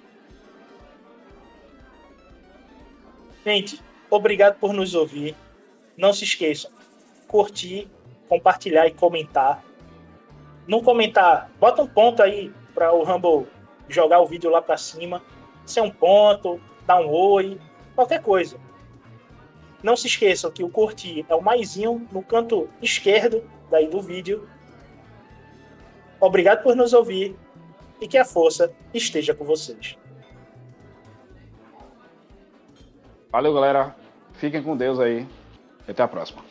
Gente, 3.46 3.82
obrigado 4.10 4.60
por 4.60 4.74
nos 4.74 4.94
ouvir. 4.94 5.36
Não 5.98 6.14
se 6.14 6.24
esqueçam, 6.24 6.72
curtir, 7.28 7.88
compartilhar 8.28 8.88
e 8.88 8.92
comentar. 8.92 9.64
Não 10.72 10.82
comentar, 10.82 11.52
bota 11.60 11.82
um 11.82 11.88
ponto 11.88 12.24
aí 12.24 12.50
para 12.74 12.94
o 12.94 13.04
Rumble 13.04 13.46
jogar 13.90 14.22
o 14.22 14.26
vídeo 14.26 14.50
lá 14.50 14.62
para 14.62 14.78
cima. 14.78 15.22
Se 15.66 15.82
é 15.82 15.84
um 15.84 15.92
ponto, 15.92 16.62
dá 16.88 16.98
um 16.98 17.10
oi, 17.10 17.60
qualquer 17.94 18.22
coisa. 18.22 18.58
Não 19.84 19.98
se 19.98 20.08
esqueçam 20.08 20.50
que 20.50 20.64
o 20.64 20.70
curtir 20.70 21.26
é 21.28 21.36
o 21.36 21.42
maisinho 21.42 22.08
no 22.10 22.24
canto 22.24 22.70
esquerdo 22.82 23.44
daí 23.70 23.90
do 23.90 24.00
vídeo. 24.00 24.48
Obrigado 26.22 26.64
por 26.64 26.74
nos 26.74 26.94
ouvir 26.94 27.36
e 28.00 28.08
que 28.08 28.18
a 28.18 28.24
força 28.24 28.74
esteja 28.94 29.36
com 29.36 29.44
vocês. 29.44 29.98
Valeu, 33.30 33.54
galera. 33.54 33.94
Fiquem 34.36 34.64
com 34.64 34.78
Deus 34.78 35.02
aí. 35.02 35.28
Até 35.86 36.02
a 36.02 36.08
próxima. 36.08 36.42